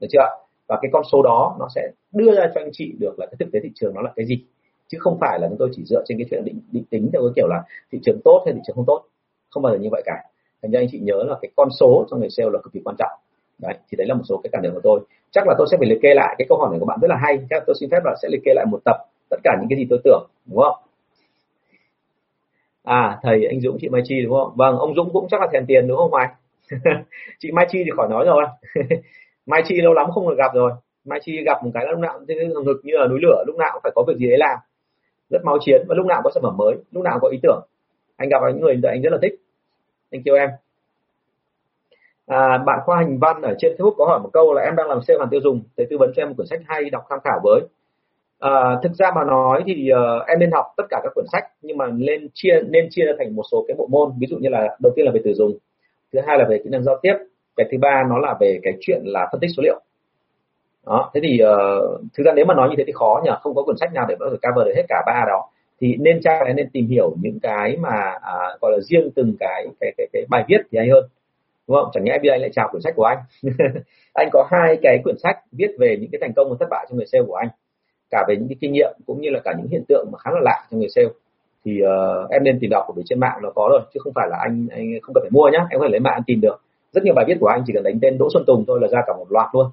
Được 0.00 0.06
chưa 0.10 0.42
và 0.68 0.78
cái 0.82 0.90
con 0.92 1.02
số 1.12 1.22
đó 1.22 1.56
nó 1.58 1.68
sẽ 1.74 1.90
đưa 2.12 2.34
ra 2.34 2.50
cho 2.54 2.60
anh 2.60 2.70
chị 2.72 2.92
được 2.98 3.18
là 3.18 3.26
cái 3.26 3.36
thực 3.38 3.52
tế 3.52 3.60
thị 3.62 3.70
trường 3.74 3.94
nó 3.94 4.00
là 4.00 4.12
cái 4.16 4.26
gì. 4.26 4.44
Chứ 4.88 4.98
không 5.00 5.18
phải 5.20 5.38
là 5.40 5.48
chúng 5.48 5.58
tôi 5.58 5.68
chỉ 5.72 5.82
dựa 5.84 6.02
trên 6.06 6.18
cái 6.18 6.26
chuyện 6.30 6.44
định 6.44 6.60
định 6.72 6.84
tính 6.90 7.10
theo 7.12 7.22
cái 7.22 7.32
kiểu 7.36 7.46
là 7.46 7.62
thị 7.92 7.98
trường 8.02 8.20
tốt 8.24 8.42
hay 8.46 8.54
thị 8.54 8.60
trường 8.66 8.76
không 8.76 8.86
tốt 8.86 9.02
không 9.52 9.62
bao 9.62 9.72
giờ 9.72 9.78
như 9.78 9.88
vậy 9.92 10.02
cả. 10.04 10.16
Thành 10.62 10.70
ra 10.70 10.80
anh 10.80 10.88
chị 10.90 10.98
nhớ 10.98 11.24
là 11.28 11.34
cái 11.42 11.50
con 11.56 11.68
số 11.80 12.06
trong 12.10 12.20
người 12.20 12.30
sale 12.30 12.50
là 12.52 12.58
cực 12.62 12.72
kỳ 12.72 12.80
quan 12.84 12.96
trọng. 12.98 13.10
Đấy, 13.58 13.74
thì 13.90 13.96
đấy 13.96 14.06
là 14.06 14.14
một 14.14 14.22
số 14.24 14.40
cái 14.42 14.50
cảm 14.52 14.62
nhận 14.62 14.74
của 14.74 14.80
tôi. 14.82 15.00
Chắc 15.30 15.44
là 15.46 15.54
tôi 15.58 15.66
sẽ 15.70 15.76
phải 15.76 15.88
liệt 15.88 15.98
kê 16.02 16.14
lại 16.14 16.34
cái 16.38 16.46
câu 16.48 16.58
hỏi 16.58 16.68
này 16.70 16.80
của 16.80 16.86
bạn 16.86 16.98
rất 17.02 17.08
là 17.08 17.16
hay. 17.16 17.38
Chắc 17.50 17.62
tôi 17.66 17.76
xin 17.80 17.90
phép 17.90 18.00
là 18.04 18.14
sẽ 18.22 18.28
liệt 18.32 18.40
kê 18.44 18.52
lại 18.54 18.66
một 18.70 18.80
tập 18.84 18.96
tất 19.30 19.36
cả 19.44 19.56
những 19.60 19.68
cái 19.70 19.78
gì 19.78 19.86
tôi 19.90 19.98
tưởng, 20.04 20.28
đúng 20.46 20.62
không? 20.62 20.76
À 22.82 23.18
thầy 23.22 23.46
anh 23.46 23.60
Dũng, 23.60 23.78
chị 23.80 23.88
Mai 23.88 24.02
Chi, 24.04 24.22
đúng 24.22 24.32
không? 24.32 24.52
Vâng 24.56 24.76
ông 24.78 24.94
Dũng 24.94 25.12
cũng 25.12 25.26
chắc 25.30 25.40
là 25.40 25.48
thèm 25.52 25.66
tiền, 25.66 25.88
đúng 25.88 25.96
không 25.96 26.10
ngoài? 26.10 26.28
chị 27.38 27.52
Mai 27.52 27.66
Chi 27.70 27.82
thì 27.84 27.90
khỏi 27.96 28.08
nói 28.10 28.24
rồi. 28.24 28.44
Mai 29.46 29.62
Chi 29.66 29.80
lâu 29.80 29.92
lắm 29.92 30.10
không 30.10 30.28
được 30.28 30.34
gặp 30.38 30.54
rồi. 30.54 30.72
Mai 31.04 31.20
Chi 31.22 31.42
gặp 31.44 31.64
một 31.64 31.70
cái 31.74 31.86
lúc 31.90 32.00
nào 32.00 32.18
cũng 32.18 32.64
ngực 32.64 32.80
như 32.82 32.92
là 32.96 33.06
núi 33.06 33.18
lửa, 33.22 33.44
lúc 33.46 33.56
nào 33.56 33.70
cũng 33.72 33.82
phải 33.82 33.92
có 33.94 34.04
việc 34.08 34.16
gì 34.16 34.28
đấy 34.28 34.38
làm. 34.38 34.58
Rất 35.30 35.44
máu 35.44 35.58
chiến 35.60 35.84
và 35.88 35.94
lúc 35.94 36.06
nào 36.06 36.20
có 36.24 36.30
sản 36.34 36.42
phẩm 36.42 36.56
mới, 36.56 36.74
lúc 36.92 37.04
nào 37.04 37.18
có 37.22 37.28
ý 37.28 37.38
tưởng. 37.42 37.66
Anh 38.16 38.28
gặp 38.28 38.38
những 38.48 38.60
người 38.60 38.80
anh 38.84 39.02
rất 39.02 39.10
là 39.12 39.18
thích 39.22 39.34
anh 40.12 40.22
kêu 40.24 40.34
em. 40.34 40.50
À, 42.26 42.58
bạn 42.58 42.78
khoa 42.84 43.00
hình 43.00 43.18
văn 43.18 43.42
ở 43.42 43.54
trên 43.58 43.76
facebook 43.78 43.94
có 43.96 44.06
hỏi 44.06 44.20
một 44.20 44.30
câu 44.32 44.54
là 44.54 44.62
em 44.62 44.76
đang 44.76 44.88
làm 44.88 45.02
sale 45.02 45.18
hàng 45.18 45.28
tiêu 45.30 45.40
dùng 45.44 45.62
để 45.76 45.86
tư 45.90 45.98
vấn 45.98 46.12
cho 46.16 46.22
em 46.22 46.28
một 46.28 46.34
quyển 46.36 46.46
sách 46.46 46.60
hay 46.66 46.90
đọc 46.90 47.04
tham 47.10 47.18
khảo 47.24 47.40
với. 47.44 47.60
À, 48.38 48.78
thực 48.82 48.92
ra 48.92 49.10
mà 49.14 49.24
nói 49.24 49.62
thì 49.66 49.90
uh, 49.92 50.26
em 50.26 50.38
nên 50.38 50.50
học 50.50 50.66
tất 50.76 50.84
cả 50.90 51.00
các 51.02 51.12
quyển 51.14 51.26
sách 51.32 51.44
nhưng 51.62 51.76
mà 51.76 51.86
nên 51.86 52.28
chia 52.34 52.60
nên 52.68 52.86
chia 52.90 53.04
ra 53.04 53.12
thành 53.18 53.36
một 53.36 53.42
số 53.52 53.64
cái 53.68 53.74
bộ 53.78 53.86
môn 53.86 54.12
ví 54.18 54.26
dụ 54.26 54.36
như 54.40 54.48
là 54.48 54.76
đầu 54.80 54.92
tiên 54.96 55.06
là 55.06 55.12
về 55.12 55.20
từ 55.24 55.34
dùng 55.34 55.52
thứ 56.12 56.20
hai 56.26 56.38
là 56.38 56.44
về 56.48 56.60
kỹ 56.64 56.70
năng 56.70 56.84
giao 56.84 56.98
tiếp 57.02 57.14
cái 57.56 57.66
thứ 57.72 57.78
ba 57.80 58.04
nó 58.08 58.18
là 58.18 58.36
về 58.40 58.60
cái 58.62 58.72
chuyện 58.80 59.00
là 59.04 59.28
phân 59.32 59.40
tích 59.40 59.50
số 59.56 59.62
liệu. 59.62 59.80
Đó 60.86 61.10
thế 61.14 61.20
thì 61.24 61.40
uh, 61.44 62.00
thực 62.16 62.24
ra 62.26 62.32
nếu 62.36 62.44
mà 62.44 62.54
nói 62.54 62.68
như 62.68 62.74
thế 62.78 62.84
thì 62.86 62.92
khó 62.92 63.20
nhỉ 63.24 63.30
không 63.40 63.54
có 63.54 63.62
quyển 63.62 63.76
sách 63.76 63.92
nào 63.94 64.06
để 64.08 64.16
có 64.20 64.28
thể 64.30 64.36
cover 64.48 64.66
được 64.66 64.72
hết 64.76 64.84
cả 64.88 65.02
ba 65.06 65.24
đó 65.28 65.48
thì 65.82 65.96
nên 66.00 66.20
cha 66.22 66.30
mẹ 66.44 66.52
nên 66.52 66.70
tìm 66.72 66.86
hiểu 66.86 67.14
những 67.20 67.40
cái 67.42 67.76
mà 67.76 67.96
à, 68.22 68.36
gọi 68.60 68.72
là 68.72 68.78
riêng 68.80 69.10
từng 69.16 69.36
cái 69.40 69.66
cái 69.80 69.92
cái, 69.96 70.06
cái 70.12 70.22
bài 70.30 70.44
viết 70.48 70.58
thì 70.72 70.78
hay 70.78 70.88
hơn. 70.88 71.04
Đúng 71.68 71.76
không? 71.76 71.90
Chẳng 71.92 72.04
nhẽ 72.04 72.12
bây 72.12 72.28
giờ 72.28 72.34
anh 72.34 72.40
lại 72.40 72.50
chào 72.52 72.68
quyển 72.70 72.82
sách 72.82 72.94
của 72.96 73.04
anh. 73.04 73.18
Anh 74.14 74.28
có 74.32 74.48
hai 74.50 74.78
cái 74.82 74.98
quyển 75.04 75.16
sách 75.18 75.36
viết 75.52 75.70
về 75.78 75.96
những 76.00 76.10
cái 76.12 76.18
thành 76.20 76.32
công 76.36 76.50
và 76.50 76.56
thất 76.60 76.66
bại 76.70 76.86
trong 76.88 76.96
người 76.96 77.06
sale 77.06 77.24
của 77.26 77.34
anh. 77.34 77.48
Cả 78.10 78.24
về 78.28 78.36
những 78.36 78.48
cái 78.48 78.56
kinh 78.60 78.72
nghiệm 78.72 78.92
cũng 79.06 79.20
như 79.20 79.30
là 79.30 79.40
cả 79.44 79.52
những 79.58 79.66
hiện 79.68 79.84
tượng 79.88 80.08
mà 80.12 80.18
khá 80.18 80.30
là 80.30 80.40
lạ 80.42 80.66
trong 80.70 80.80
người 80.80 80.88
sale. 80.94 81.08
Thì 81.64 81.80
uh, 81.82 82.30
em 82.30 82.44
nên 82.44 82.58
tìm 82.60 82.70
đọc 82.70 82.84
ở 82.96 83.02
trên 83.04 83.20
mạng 83.20 83.38
nó 83.42 83.50
có 83.54 83.68
rồi 83.70 83.80
chứ 83.94 84.00
không 84.04 84.12
phải 84.12 84.28
là 84.30 84.36
anh 84.40 84.66
anh 84.70 85.00
không 85.02 85.14
cần 85.14 85.22
phải 85.22 85.30
mua 85.30 85.48
nhá. 85.52 85.66
Em 85.70 85.80
có 85.80 85.86
thể 85.86 85.90
lấy 85.90 86.00
mạng 86.00 86.14
anh 86.16 86.22
tìm 86.26 86.40
được. 86.40 86.62
Rất 86.92 87.04
nhiều 87.04 87.14
bài 87.14 87.24
viết 87.28 87.36
của 87.40 87.46
anh 87.46 87.62
chỉ 87.66 87.72
cần 87.72 87.82
đánh 87.82 87.98
tên 88.02 88.18
Đỗ 88.18 88.28
Xuân 88.32 88.44
Tùng 88.46 88.64
thôi 88.66 88.78
là 88.82 88.88
ra 88.88 89.00
cả 89.06 89.12
một 89.18 89.26
loạt 89.32 89.46
luôn. 89.52 89.66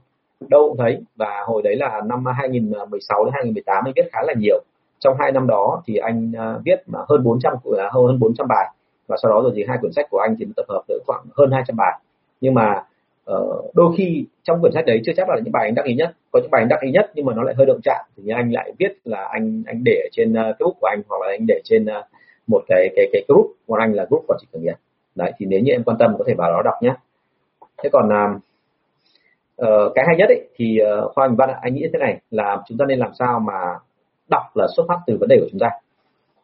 Đâu 0.50 0.70
cũng 0.70 0.78
thấy. 0.78 1.02
Và 1.16 1.44
hồi 1.46 1.62
đấy 1.62 1.76
là 1.76 2.02
năm 2.06 2.26
2016 2.26 3.26
đến 3.26 3.34
2018 3.34 3.84
anh 3.86 3.94
viết 3.96 4.10
khá 4.12 4.20
là 4.28 4.34
nhiều 4.38 4.64
trong 5.00 5.16
hai 5.20 5.32
năm 5.32 5.48
đó 5.48 5.82
thì 5.86 5.96
anh 5.96 6.32
uh, 6.32 6.62
viết 6.66 6.84
mà 6.86 7.00
hơn 7.10 7.24
400 7.24 7.54
à, 7.78 7.90
hơn 7.92 8.20
400 8.20 8.48
bài. 8.48 8.74
Và 9.08 9.18
sau 9.22 9.32
đó 9.32 9.42
rồi 9.44 9.52
thì 9.56 9.66
hai 9.68 9.78
quyển 9.82 9.92
sách 9.92 10.06
của 10.10 10.20
anh 10.20 10.36
thì 10.40 10.46
tập 10.56 10.66
hợp 10.70 10.84
được 10.88 11.00
khoảng 11.06 11.26
hơn 11.38 11.52
200 11.52 11.76
bài. 11.78 12.00
Nhưng 12.42 12.54
mà 12.54 12.84
uh, 13.32 13.76
đôi 13.76 13.96
khi 13.98 14.26
trong 14.44 14.62
quyển 14.62 14.74
sách 14.74 14.86
đấy 14.86 15.02
chưa 15.06 15.12
chắc 15.18 15.30
là 15.30 15.36
những 15.44 15.52
bài 15.52 15.68
anh 15.68 15.76
đắc 15.76 15.86
ý 15.86 15.96
nhất. 15.96 16.16
Có 16.32 16.40
những 16.40 16.52
bài 16.52 16.62
anh 16.62 16.70
đắc 16.70 16.82
ý 16.82 16.92
nhất 16.92 17.12
nhưng 17.16 17.26
mà 17.26 17.34
nó 17.34 17.44
lại 17.44 17.56
hơi 17.58 17.66
động 17.66 17.80
chạm. 17.84 18.06
Thì 18.18 18.24
như 18.24 18.34
anh 18.34 18.52
lại 18.52 18.74
viết 18.80 18.98
là 19.04 19.28
anh 19.32 19.64
anh 19.66 19.84
để 19.84 20.10
trên 20.12 20.34
uh, 20.34 20.76
của 20.80 20.88
anh 20.88 21.02
hoặc 21.10 21.22
là 21.22 21.28
anh 21.28 21.46
để 21.48 21.62
trên 21.64 21.86
uh, 21.86 22.06
một 22.48 22.62
cái 22.68 22.90
cái 22.96 23.10
cái 23.14 23.24
group. 23.28 23.48
Của 23.68 23.76
anh 23.76 23.94
là 23.94 24.06
group 24.10 24.24
quản 24.28 24.40
trị 24.42 24.48
khởi 24.54 24.62
nghiệp. 24.62 24.76
Đấy 25.16 25.32
thì 25.38 25.46
nếu 25.46 25.60
như 25.60 25.72
em 25.72 25.84
quan 25.84 25.98
tâm 25.98 26.16
có 26.18 26.24
thể 26.28 26.34
vào 26.34 26.52
đó 26.52 26.62
đọc 26.66 26.76
nhé. 26.82 26.94
Thế 27.84 27.90
còn 27.90 28.08
uh, 28.08 28.42
uh, 29.62 29.92
cái 29.96 30.06
hay 30.08 30.16
nhất 30.16 30.30
ấy, 30.30 30.48
thì 30.56 30.80
uh, 30.82 31.12
khoa 31.16 31.26
anh 31.26 31.36
văn 31.36 31.50
anh 31.62 31.74
nghĩ 31.74 31.88
thế 31.94 32.00
này 32.00 32.20
là 32.32 32.58
chúng 32.68 32.78
ta 32.78 32.86
nên 32.86 33.00
làm 33.00 33.12
sao 33.20 33.40
mà 33.40 33.80
đọc 34.30 34.44
là 34.56 34.68
xuất 34.76 34.86
phát 34.88 35.00
từ 35.08 35.18
vấn 35.20 35.30
đề 35.30 35.38
của 35.40 35.48
chúng 35.52 35.60
ta. 35.60 35.70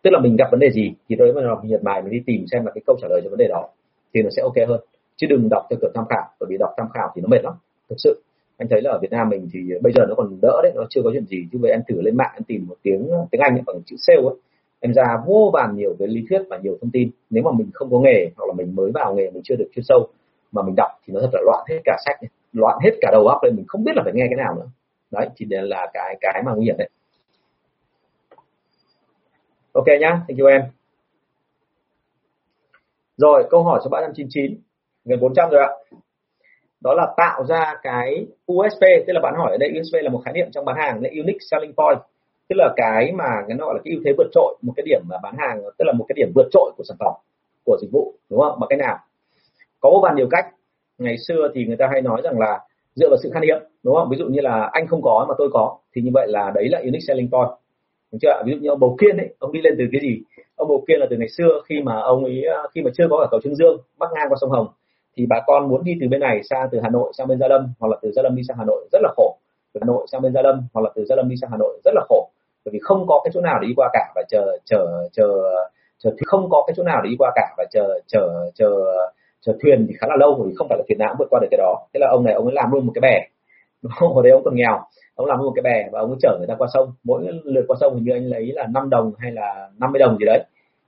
Tức 0.04 0.10
là 0.14 0.20
mình 0.20 0.36
gặp 0.36 0.48
vấn 0.52 0.60
đề 0.60 0.72
gì 0.72 0.94
thì 1.10 1.16
tôi 1.20 1.34
mới 1.34 1.44
đọc 1.44 1.66
nhiệt 1.66 1.82
bài 1.84 2.02
mình 2.02 2.12
đi 2.12 2.22
tìm 2.26 2.46
xem 2.52 2.66
là 2.66 2.72
cái 2.76 2.82
câu 2.88 2.96
trả 3.02 3.08
lời 3.08 3.22
cho 3.24 3.30
vấn 3.30 3.38
đề 3.38 3.48
đó 3.48 3.68
thì 4.14 4.22
nó 4.22 4.30
sẽ 4.36 4.42
ok 4.42 4.68
hơn. 4.68 4.80
Chứ 5.16 5.28
đừng 5.30 5.50
đọc 5.50 5.64
theo 5.70 5.78
kiểu 5.82 5.92
tham 5.96 6.06
khảo, 6.10 6.28
bởi 6.40 6.48
vì 6.50 6.58
đọc 6.60 6.70
tham 6.78 6.88
khảo 6.94 7.12
thì 7.16 7.22
nó 7.22 7.28
mệt 7.28 7.44
lắm, 7.44 7.54
thực 7.90 7.96
sự. 7.98 8.22
Anh 8.58 8.68
thấy 8.70 8.82
là 8.82 8.92
ở 8.92 9.00
Việt 9.02 9.12
Nam 9.12 9.30
mình 9.30 9.50
thì 9.54 9.60
bây 9.82 9.94
giờ 9.94 10.06
nó 10.10 10.16
còn 10.16 10.38
đỡ 10.42 10.60
đấy, 10.64 10.72
nó 10.76 10.84
chưa 10.90 11.02
có 11.04 11.10
chuyện 11.14 11.26
gì. 11.26 11.38
Chứ 11.52 11.58
vậy 11.62 11.72
em 11.72 11.82
thử 11.88 12.02
lên 12.02 12.18
mạng, 12.18 12.32
em 12.36 12.44
tìm 12.44 12.66
một 12.68 12.76
tiếng 12.84 13.10
ờ, 13.10 13.26
tiếng 13.32 13.42
Anh 13.42 13.64
bằng 13.66 13.82
chữ 13.86 13.96
sale 14.00 14.22
ấy 14.22 14.36
em 14.80 14.94
ra 14.94 15.04
vô 15.26 15.50
vàn 15.54 15.76
nhiều 15.76 15.96
cái 16.00 16.08
lý 16.08 16.26
thuyết 16.30 16.42
và 16.50 16.58
nhiều 16.58 16.78
thông 16.82 16.92
tin. 16.92 17.10
Nếu 17.30 17.44
mà 17.44 17.52
mình 17.52 17.70
không 17.74 17.92
có 17.92 18.00
nghề 18.00 18.30
hoặc 18.38 18.46
là 18.48 18.54
mình 18.54 18.76
mới 18.76 18.92
vào 18.92 19.16
nghề, 19.16 19.32
mình 19.32 19.42
chưa 19.44 19.56
được 19.56 19.70
chuyên 19.76 19.84
sâu 19.84 20.08
mà 20.52 20.62
mình 20.62 20.76
đọc 20.76 20.92
thì 21.06 21.14
nó 21.14 21.20
thật 21.22 21.30
là 21.34 21.42
loạn 21.46 21.66
hết 21.70 21.80
cả 21.86 21.98
sách 22.06 22.32
loạn 22.54 22.78
hết 22.84 22.92
cả 23.02 23.10
đầu 23.12 23.28
óc 23.28 23.44
lên, 23.44 23.56
mình 23.56 23.66
không 23.68 23.84
biết 23.84 23.92
là 23.96 24.02
phải 24.04 24.14
nghe 24.16 24.26
cái 24.30 24.38
nào 24.38 24.56
nữa. 24.56 24.68
Đấy 25.12 25.30
thì 25.36 25.46
là 25.50 25.88
cái 25.94 26.18
cái 26.22 26.44
mà 26.46 26.52
nguy 26.56 26.66
hiểm 26.66 26.76
đấy 26.78 26.90
ok 29.76 29.86
nhá, 30.00 30.10
thank 30.28 30.40
you 30.40 30.48
em. 30.48 30.62
Rồi, 33.18 33.48
câu 33.50 33.64
hỏi 33.64 33.80
số 33.84 33.90
399 33.90 34.62
gần 35.06 35.20
400 35.20 35.50
rồi 35.50 35.62
ạ. 35.62 35.70
Đó 36.82 36.94
là 36.94 37.14
tạo 37.18 37.46
ra 37.46 37.74
cái 37.84 38.26
USP 38.52 38.82
tức 39.08 39.14
là 39.14 39.20
bạn 39.24 39.34
hỏi 39.38 39.52
ở 39.52 39.58
đây 39.58 39.70
USP 39.80 39.94
là 40.04 40.10
một 40.10 40.22
khái 40.26 40.34
niệm 40.34 40.48
trong 40.52 40.66
bán 40.66 40.76
hàng 40.76 41.02
là 41.02 41.10
unique 41.10 41.40
selling 41.52 41.74
point. 41.74 42.00
Tức 42.50 42.56
là 42.56 42.74
cái 42.76 43.12
mà 43.12 43.30
cái 43.48 43.58
nó 43.58 43.66
gọi 43.66 43.76
là 43.76 43.82
cái 43.84 43.94
ưu 43.94 44.02
thế 44.06 44.12
vượt 44.18 44.28
trội, 44.32 44.58
một 44.62 44.74
cái 44.76 44.84
điểm 44.86 45.02
mà 45.10 45.18
bán 45.24 45.36
hàng, 45.38 45.62
tức 45.78 45.86
là 45.86 45.94
một 45.94 46.06
cái 46.08 46.14
điểm 46.16 46.32
vượt 46.36 46.48
trội 46.52 46.72
của 46.78 46.84
sản 46.88 46.98
phẩm, 47.00 47.14
của 47.66 47.78
dịch 47.82 47.90
vụ, 47.92 48.14
đúng 48.30 48.40
không? 48.40 48.60
Mà 48.60 48.68
cái 48.70 48.78
nào? 48.78 48.98
Có 49.80 49.90
vô 49.90 50.00
vàn 50.04 50.16
nhiều 50.16 50.28
cách. 50.32 50.46
Ngày 50.98 51.16
xưa 51.28 51.52
thì 51.54 51.66
người 51.66 51.78
ta 51.78 51.88
hay 51.92 52.02
nói 52.02 52.22
rằng 52.24 52.40
là 52.40 52.60
dựa 52.96 53.10
vào 53.10 53.18
sự 53.24 53.30
khan 53.34 53.44
hiếm, 53.44 53.58
đúng 53.84 53.96
không? 53.96 54.10
Ví 54.12 54.18
dụ 54.18 54.26
như 54.26 54.42
là 54.42 54.70
anh 54.72 54.88
không 54.88 55.02
có 55.02 55.26
mà 55.30 55.36
tôi 55.38 55.50
có, 55.54 55.78
thì 55.96 56.02
như 56.02 56.12
vậy 56.14 56.28
là 56.28 56.52
đấy 56.56 56.70
là 56.70 56.80
unique 56.80 57.06
selling 57.08 57.32
point 57.32 57.50
đúng 58.12 58.20
chưa 58.22 58.42
ví 58.46 58.52
dụ 58.52 58.58
như 58.62 58.70
ông 58.70 58.80
bầu 58.80 58.96
kiên 59.00 59.18
ấy, 59.18 59.30
ông 59.40 59.52
đi 59.52 59.62
lên 59.62 59.74
từ 59.78 59.86
cái 59.92 60.02
gì? 60.02 60.22
Ông 60.56 60.68
bầu 60.68 60.84
kiên 60.88 61.00
là 61.00 61.08
từ 61.10 61.18
ngày 61.18 61.30
xưa 61.38 61.62
khi 61.66 61.82
mà 61.82 62.02
ông 62.02 62.24
ấy 62.24 62.44
à, 62.46 62.58
khi 62.76 62.82
mà 62.82 62.92
chưa 62.94 63.08
có 63.10 63.18
cả 63.22 63.28
cầu 63.32 63.40
trương 63.44 63.56
dương, 63.56 63.78
bắc 64.00 64.10
ngang 64.14 64.28
qua 64.30 64.38
sông 64.42 64.50
hồng, 64.50 64.68
thì 65.18 65.26
bà 65.30 65.42
con 65.48 65.70
muốn 65.70 65.84
đi 65.84 65.94
từ 66.02 66.08
bên 66.08 66.20
này 66.20 66.42
sang 66.50 66.68
từ 66.72 66.80
hà 66.84 66.90
nội 66.90 67.14
sang 67.18 67.28
bên 67.28 67.40
gia 67.40 67.48
lâm, 67.48 67.74
hoặc 67.80 67.88
là 67.88 67.98
từ 68.02 68.12
gia 68.12 68.22
lâm 68.22 68.36
đi 68.36 68.42
sang 68.48 68.58
hà 68.58 68.66
nội 68.66 68.90
rất 68.92 69.00
là 69.04 69.14
khổ. 69.18 69.38
Từ 69.74 69.80
hà 69.82 69.86
nội 69.86 70.08
sang 70.12 70.22
bên 70.22 70.34
gia 70.34 70.42
lâm, 70.42 70.68
hoặc 70.74 70.82
là 70.82 70.90
từ 70.96 71.06
gia 71.06 71.16
lâm 71.16 71.30
đi 71.30 71.36
sang 71.42 71.50
hà 71.52 71.58
nội 71.58 71.80
rất 71.84 71.92
là 71.96 72.02
khổ. 72.10 72.30
Bởi 72.66 72.72
vì 72.74 72.80
không 72.82 73.06
có 73.08 73.22
cái 73.24 73.32
chỗ 73.34 73.42
nào 73.42 73.60
để 73.62 73.68
đi 73.70 73.74
qua 73.78 73.90
cả 73.96 74.14
và 74.16 74.24
chờ 74.30 74.60
chờ 74.66 74.88
chờ 75.14 75.28
chờ, 76.00 76.10
thì 76.12 76.24
không 76.26 76.50
có 76.50 76.64
cái 76.68 76.74
chỗ 76.78 76.84
nào 76.84 77.02
để 77.04 77.10
đi 77.10 77.16
qua 77.20 77.32
cả 77.36 77.54
và 77.58 77.66
chờ 77.72 78.00
chờ 78.08 78.50
chờ 78.54 78.70
chờ 79.42 79.54
thuyền 79.62 79.86
thì 79.88 79.94
khá 79.98 80.08
là 80.10 80.16
lâu 80.20 80.44
vì 80.46 80.54
không 80.56 80.68
phải 80.70 80.78
là 80.78 80.84
thuyền 80.88 80.98
nào 81.00 81.10
cũng 81.10 81.18
vượt 81.20 81.28
qua 81.30 81.40
được 81.42 81.48
cái 81.52 81.58
đó. 81.58 81.88
Thế 81.94 82.00
là 82.00 82.08
ông 82.12 82.24
này, 82.24 82.34
ông 82.34 82.46
ấy 82.46 82.54
làm 82.54 82.72
luôn 82.72 82.86
một 82.86 82.92
cái 82.96 83.02
bè 83.02 83.28
hồi 83.90 84.24
đấy 84.24 84.32
ông 84.32 84.44
còn 84.46 84.56
nghèo. 84.56 84.80
Ông 85.16 85.28
làm 85.28 85.40
một 85.40 85.52
cái 85.56 85.64
bè 85.64 85.90
và 85.92 86.00
ông 86.00 86.16
chở 86.22 86.36
người 86.38 86.48
ta 86.48 86.56
qua 86.58 86.68
sông. 86.74 86.92
Mỗi 87.04 87.28
lượt 87.44 87.66
qua 87.68 87.78
sông 87.80 87.96
hình 87.96 88.04
như 88.04 88.12
anh 88.12 88.26
lấy 88.26 88.52
là 88.54 88.68
5 88.74 88.90
đồng 88.90 89.12
hay 89.18 89.32
là 89.32 89.70
50 89.80 90.00
đồng 90.00 90.18
gì 90.18 90.26
đấy. 90.26 90.44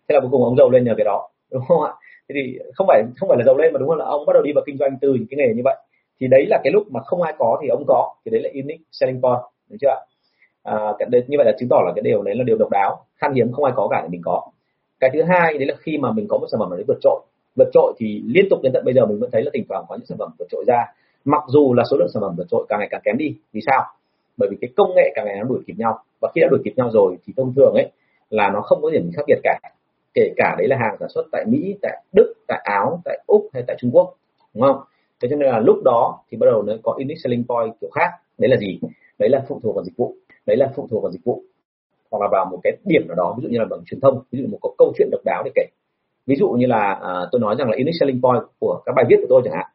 Thế 0.09 0.13
là 0.13 0.19
cuối 0.19 0.29
cùng 0.31 0.43
ông 0.43 0.57
giàu 0.57 0.69
lên 0.69 0.83
nhờ 0.83 0.93
cái 0.97 1.05
đó. 1.05 1.29
Đúng 1.51 1.63
không 1.67 1.83
ạ? 1.83 1.93
Thế 2.29 2.33
thì 2.35 2.59
không 2.75 2.87
phải 2.87 3.03
không 3.17 3.29
phải 3.29 3.37
là 3.37 3.43
giàu 3.45 3.57
lên 3.57 3.73
mà 3.73 3.79
đúng 3.79 3.91
là 3.91 4.05
ông 4.05 4.25
bắt 4.25 4.33
đầu 4.33 4.43
đi 4.43 4.51
vào 4.55 4.63
kinh 4.65 4.77
doanh 4.77 4.97
từ 5.01 5.13
những 5.13 5.27
cái 5.29 5.37
nghề 5.37 5.53
như 5.53 5.61
vậy. 5.65 5.75
Thì 6.19 6.27
đấy 6.27 6.45
là 6.49 6.59
cái 6.63 6.71
lúc 6.71 6.83
mà 6.91 6.99
không 7.05 7.21
ai 7.21 7.33
có 7.37 7.59
thì 7.61 7.67
ông 7.67 7.83
có. 7.87 8.13
Thì 8.25 8.31
đấy 8.31 8.41
là 8.41 8.49
unique 8.53 8.83
selling 8.91 9.21
point 9.21 9.41
đúng 9.69 9.77
chưa 9.81 9.89
ạ? 9.89 9.99
À, 10.63 10.75
cái 10.99 11.07
đấy, 11.11 11.23
như 11.27 11.37
vậy 11.37 11.45
là 11.45 11.51
chứng 11.59 11.69
tỏ 11.69 11.81
là 11.85 11.91
cái 11.95 12.01
điều 12.01 12.23
đấy 12.23 12.35
là 12.35 12.43
điều 12.43 12.57
độc 12.57 12.69
đáo. 12.71 13.05
Khan 13.15 13.33
hiếm 13.33 13.51
không 13.51 13.65
ai 13.65 13.73
có 13.75 13.87
cả 13.91 13.99
thì 14.03 14.09
mình 14.09 14.21
có. 14.25 14.41
Cái 14.99 15.09
thứ 15.13 15.21
hai 15.23 15.57
đấy 15.57 15.67
là 15.67 15.73
khi 15.79 15.97
mà 15.97 16.11
mình 16.11 16.27
có 16.29 16.37
một 16.37 16.45
sản 16.51 16.59
phẩm 16.59 16.69
đấy 16.71 16.83
vượt 16.87 16.97
trội. 17.01 17.21
Vượt 17.55 17.69
trội 17.73 17.93
thì 17.97 18.21
liên 18.25 18.45
tục 18.49 18.59
đến 18.63 18.73
tận 18.73 18.85
bây 18.85 18.93
giờ 18.93 19.05
mình 19.05 19.19
vẫn 19.19 19.29
thấy 19.31 19.41
là 19.43 19.51
thỉnh 19.53 19.65
thoảng 19.69 19.85
có 19.87 19.95
những 19.95 20.05
sản 20.05 20.17
phẩm 20.17 20.31
vượt 20.39 20.45
trội 20.49 20.63
ra 20.67 20.85
mặc 21.27 21.43
dù 21.47 21.73
là 21.73 21.83
số 21.91 21.97
lượng 21.97 22.09
sản 22.13 22.21
phẩm 22.21 22.35
vượt 22.37 22.47
trội 22.51 22.65
càng 22.69 22.79
ngày 22.79 22.87
càng 22.91 23.01
kém 23.05 23.17
đi 23.17 23.35
vì 23.53 23.61
sao 23.65 23.83
bởi 24.37 24.49
vì 24.51 24.57
cái 24.61 24.69
công 24.77 24.95
nghệ 24.95 25.11
càng 25.15 25.25
ngày 25.25 25.35
nó 25.39 25.43
đuổi 25.43 25.59
kịp 25.67 25.73
nhau 25.77 25.99
và 26.21 26.31
khi 26.35 26.41
đã 26.41 26.47
đuổi 26.51 26.59
kịp 26.63 26.73
nhau 26.75 26.89
rồi 26.93 27.17
thì 27.25 27.33
thông 27.37 27.53
thường 27.55 27.73
ấy 27.73 27.91
là 28.29 28.49
nó 28.53 28.61
không 28.61 28.81
có 28.81 28.89
điểm 28.89 29.11
khác 29.15 29.23
biệt 29.27 29.39
cả 29.43 29.59
kể 30.17 30.33
cả 30.37 30.55
đấy 30.57 30.67
là 30.67 30.77
hàng 30.77 30.95
sản 30.99 31.09
xuất 31.09 31.25
tại 31.31 31.45
Mỹ, 31.47 31.75
tại 31.81 32.03
Đức, 32.13 32.33
tại 32.47 32.61
Áo, 32.63 33.01
tại 33.05 33.19
Úc 33.27 33.49
hay 33.53 33.63
tại 33.67 33.75
Trung 33.79 33.91
Quốc, 33.93 34.13
đúng 34.53 34.63
không? 34.63 34.81
Thế 35.21 35.27
cho 35.31 35.35
nên 35.35 35.49
là 35.49 35.59
lúc 35.59 35.83
đó 35.83 36.19
thì 36.29 36.37
bắt 36.37 36.45
đầu 36.51 36.63
nó 36.63 36.73
có 36.83 36.91
unique 36.91 37.19
selling 37.23 37.43
point 37.47 37.73
kiểu 37.81 37.89
khác. 37.89 38.09
Đấy 38.37 38.49
là 38.49 38.57
gì? 38.57 38.79
Đấy 39.19 39.29
là 39.29 39.45
phụ 39.47 39.59
thuộc 39.63 39.75
vào 39.75 39.83
dịch 39.83 39.97
vụ. 39.97 40.15
Đấy 40.45 40.57
là 40.57 40.71
phụ 40.75 40.87
thuộc 40.91 41.03
vào 41.03 41.11
dịch 41.11 41.23
vụ 41.23 41.41
hoặc 42.11 42.21
là 42.21 42.27
vào 42.31 42.45
một 42.51 42.59
cái 42.63 42.73
điểm 42.85 43.07
nào 43.07 43.15
đó, 43.15 43.35
ví 43.37 43.43
dụ 43.43 43.49
như 43.49 43.59
là 43.59 43.65
bằng 43.69 43.79
truyền 43.85 43.99
thông, 43.99 44.23
ví 44.31 44.39
dụ 44.41 44.47
một 44.47 44.57
có 44.61 44.69
câu 44.77 44.93
chuyện 44.97 45.09
độc 45.11 45.21
đáo 45.25 45.43
để 45.45 45.51
kể. 45.55 45.65
Ví 46.27 46.35
dụ 46.35 46.49
như 46.49 46.65
là 46.65 46.99
à, 47.01 47.13
tôi 47.31 47.41
nói 47.41 47.55
rằng 47.59 47.69
là 47.69 47.73
unique 47.73 47.97
selling 47.99 48.21
point 48.21 48.43
của 48.59 48.81
các 48.85 48.93
bài 48.95 49.05
viết 49.09 49.15
của 49.21 49.27
tôi 49.29 49.41
chẳng 49.45 49.53
hạn. 49.53 49.65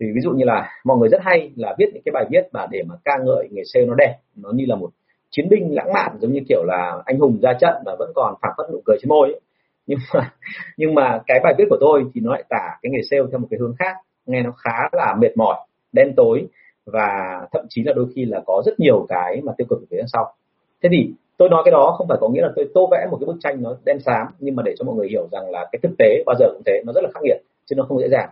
Thì 0.00 0.06
ví 0.14 0.20
dụ 0.20 0.30
như 0.30 0.44
là 0.44 0.70
mọi 0.84 0.98
người 0.98 1.08
rất 1.08 1.20
hay 1.22 1.50
là 1.56 1.74
viết 1.78 1.86
những 1.94 2.02
cái 2.04 2.12
bài 2.12 2.24
viết 2.30 2.42
mà 2.52 2.66
để 2.70 2.82
mà 2.88 2.94
ca 3.04 3.18
ngợi 3.24 3.48
nghề 3.50 3.62
sale 3.64 3.86
nó 3.86 3.94
đẹp, 3.94 4.14
nó 4.36 4.50
như 4.54 4.64
là 4.68 4.76
một 4.76 4.90
chiến 5.30 5.48
binh 5.48 5.74
lãng 5.74 5.92
mạn 5.92 6.16
giống 6.20 6.32
như 6.32 6.40
kiểu 6.48 6.64
là 6.64 7.02
anh 7.04 7.18
hùng 7.18 7.38
ra 7.42 7.52
trận 7.60 7.74
và 7.84 7.96
vẫn 7.98 8.12
còn 8.14 8.34
phảng 8.42 8.52
phất 8.56 8.66
nụ 8.72 8.82
cười 8.84 8.96
trên 9.00 9.08
môi 9.08 9.28
ấy. 9.28 9.40
Nhưng 9.86 9.98
mà 10.14 10.30
nhưng 10.76 10.94
mà 10.94 11.20
cái 11.26 11.40
bài 11.44 11.54
viết 11.58 11.64
của 11.70 11.78
tôi 11.80 12.04
thì 12.14 12.20
nó 12.20 12.32
lại 12.32 12.44
tả 12.48 12.78
cái 12.82 12.90
nghề 12.92 13.00
sale 13.10 13.22
theo 13.30 13.38
một 13.38 13.46
cái 13.50 13.58
hướng 13.60 13.74
khác 13.78 13.96
nghe 14.26 14.42
nó 14.42 14.50
khá 14.50 14.88
là 14.92 15.14
mệt 15.18 15.36
mỏi 15.36 15.56
đen 15.92 16.12
tối 16.16 16.46
và 16.86 17.40
thậm 17.52 17.66
chí 17.68 17.82
là 17.82 17.92
đôi 17.92 18.06
khi 18.14 18.24
là 18.24 18.40
có 18.46 18.62
rất 18.66 18.80
nhiều 18.80 19.06
cái 19.08 19.40
mà 19.44 19.52
tiêu 19.58 19.66
cực 19.70 19.80
ở 19.80 19.86
phía 19.90 20.02
sau. 20.12 20.32
Thế 20.82 20.88
thì 20.92 21.10
tôi 21.36 21.48
nói 21.48 21.62
cái 21.64 21.72
đó 21.72 21.94
không 21.98 22.08
phải 22.08 22.18
có 22.20 22.28
nghĩa 22.28 22.42
là 22.42 22.52
tôi 22.56 22.68
tô 22.74 22.88
vẽ 22.90 23.06
một 23.10 23.16
cái 23.20 23.26
bức 23.26 23.36
tranh 23.40 23.62
nó 23.62 23.76
đen 23.84 23.98
xám 24.00 24.26
nhưng 24.38 24.56
mà 24.56 24.62
để 24.62 24.74
cho 24.78 24.84
mọi 24.84 24.94
người 24.96 25.08
hiểu 25.08 25.28
rằng 25.32 25.50
là 25.50 25.66
cái 25.72 25.80
thực 25.82 25.92
tế 25.98 26.22
bao 26.26 26.36
giờ 26.38 26.46
cũng 26.52 26.62
thế 26.66 26.82
nó 26.86 26.92
rất 26.92 27.00
là 27.04 27.10
khắc 27.14 27.22
nghiệt 27.22 27.36
chứ 27.66 27.76
nó 27.76 27.84
không 27.88 28.00
dễ 28.00 28.08
dàng 28.08 28.28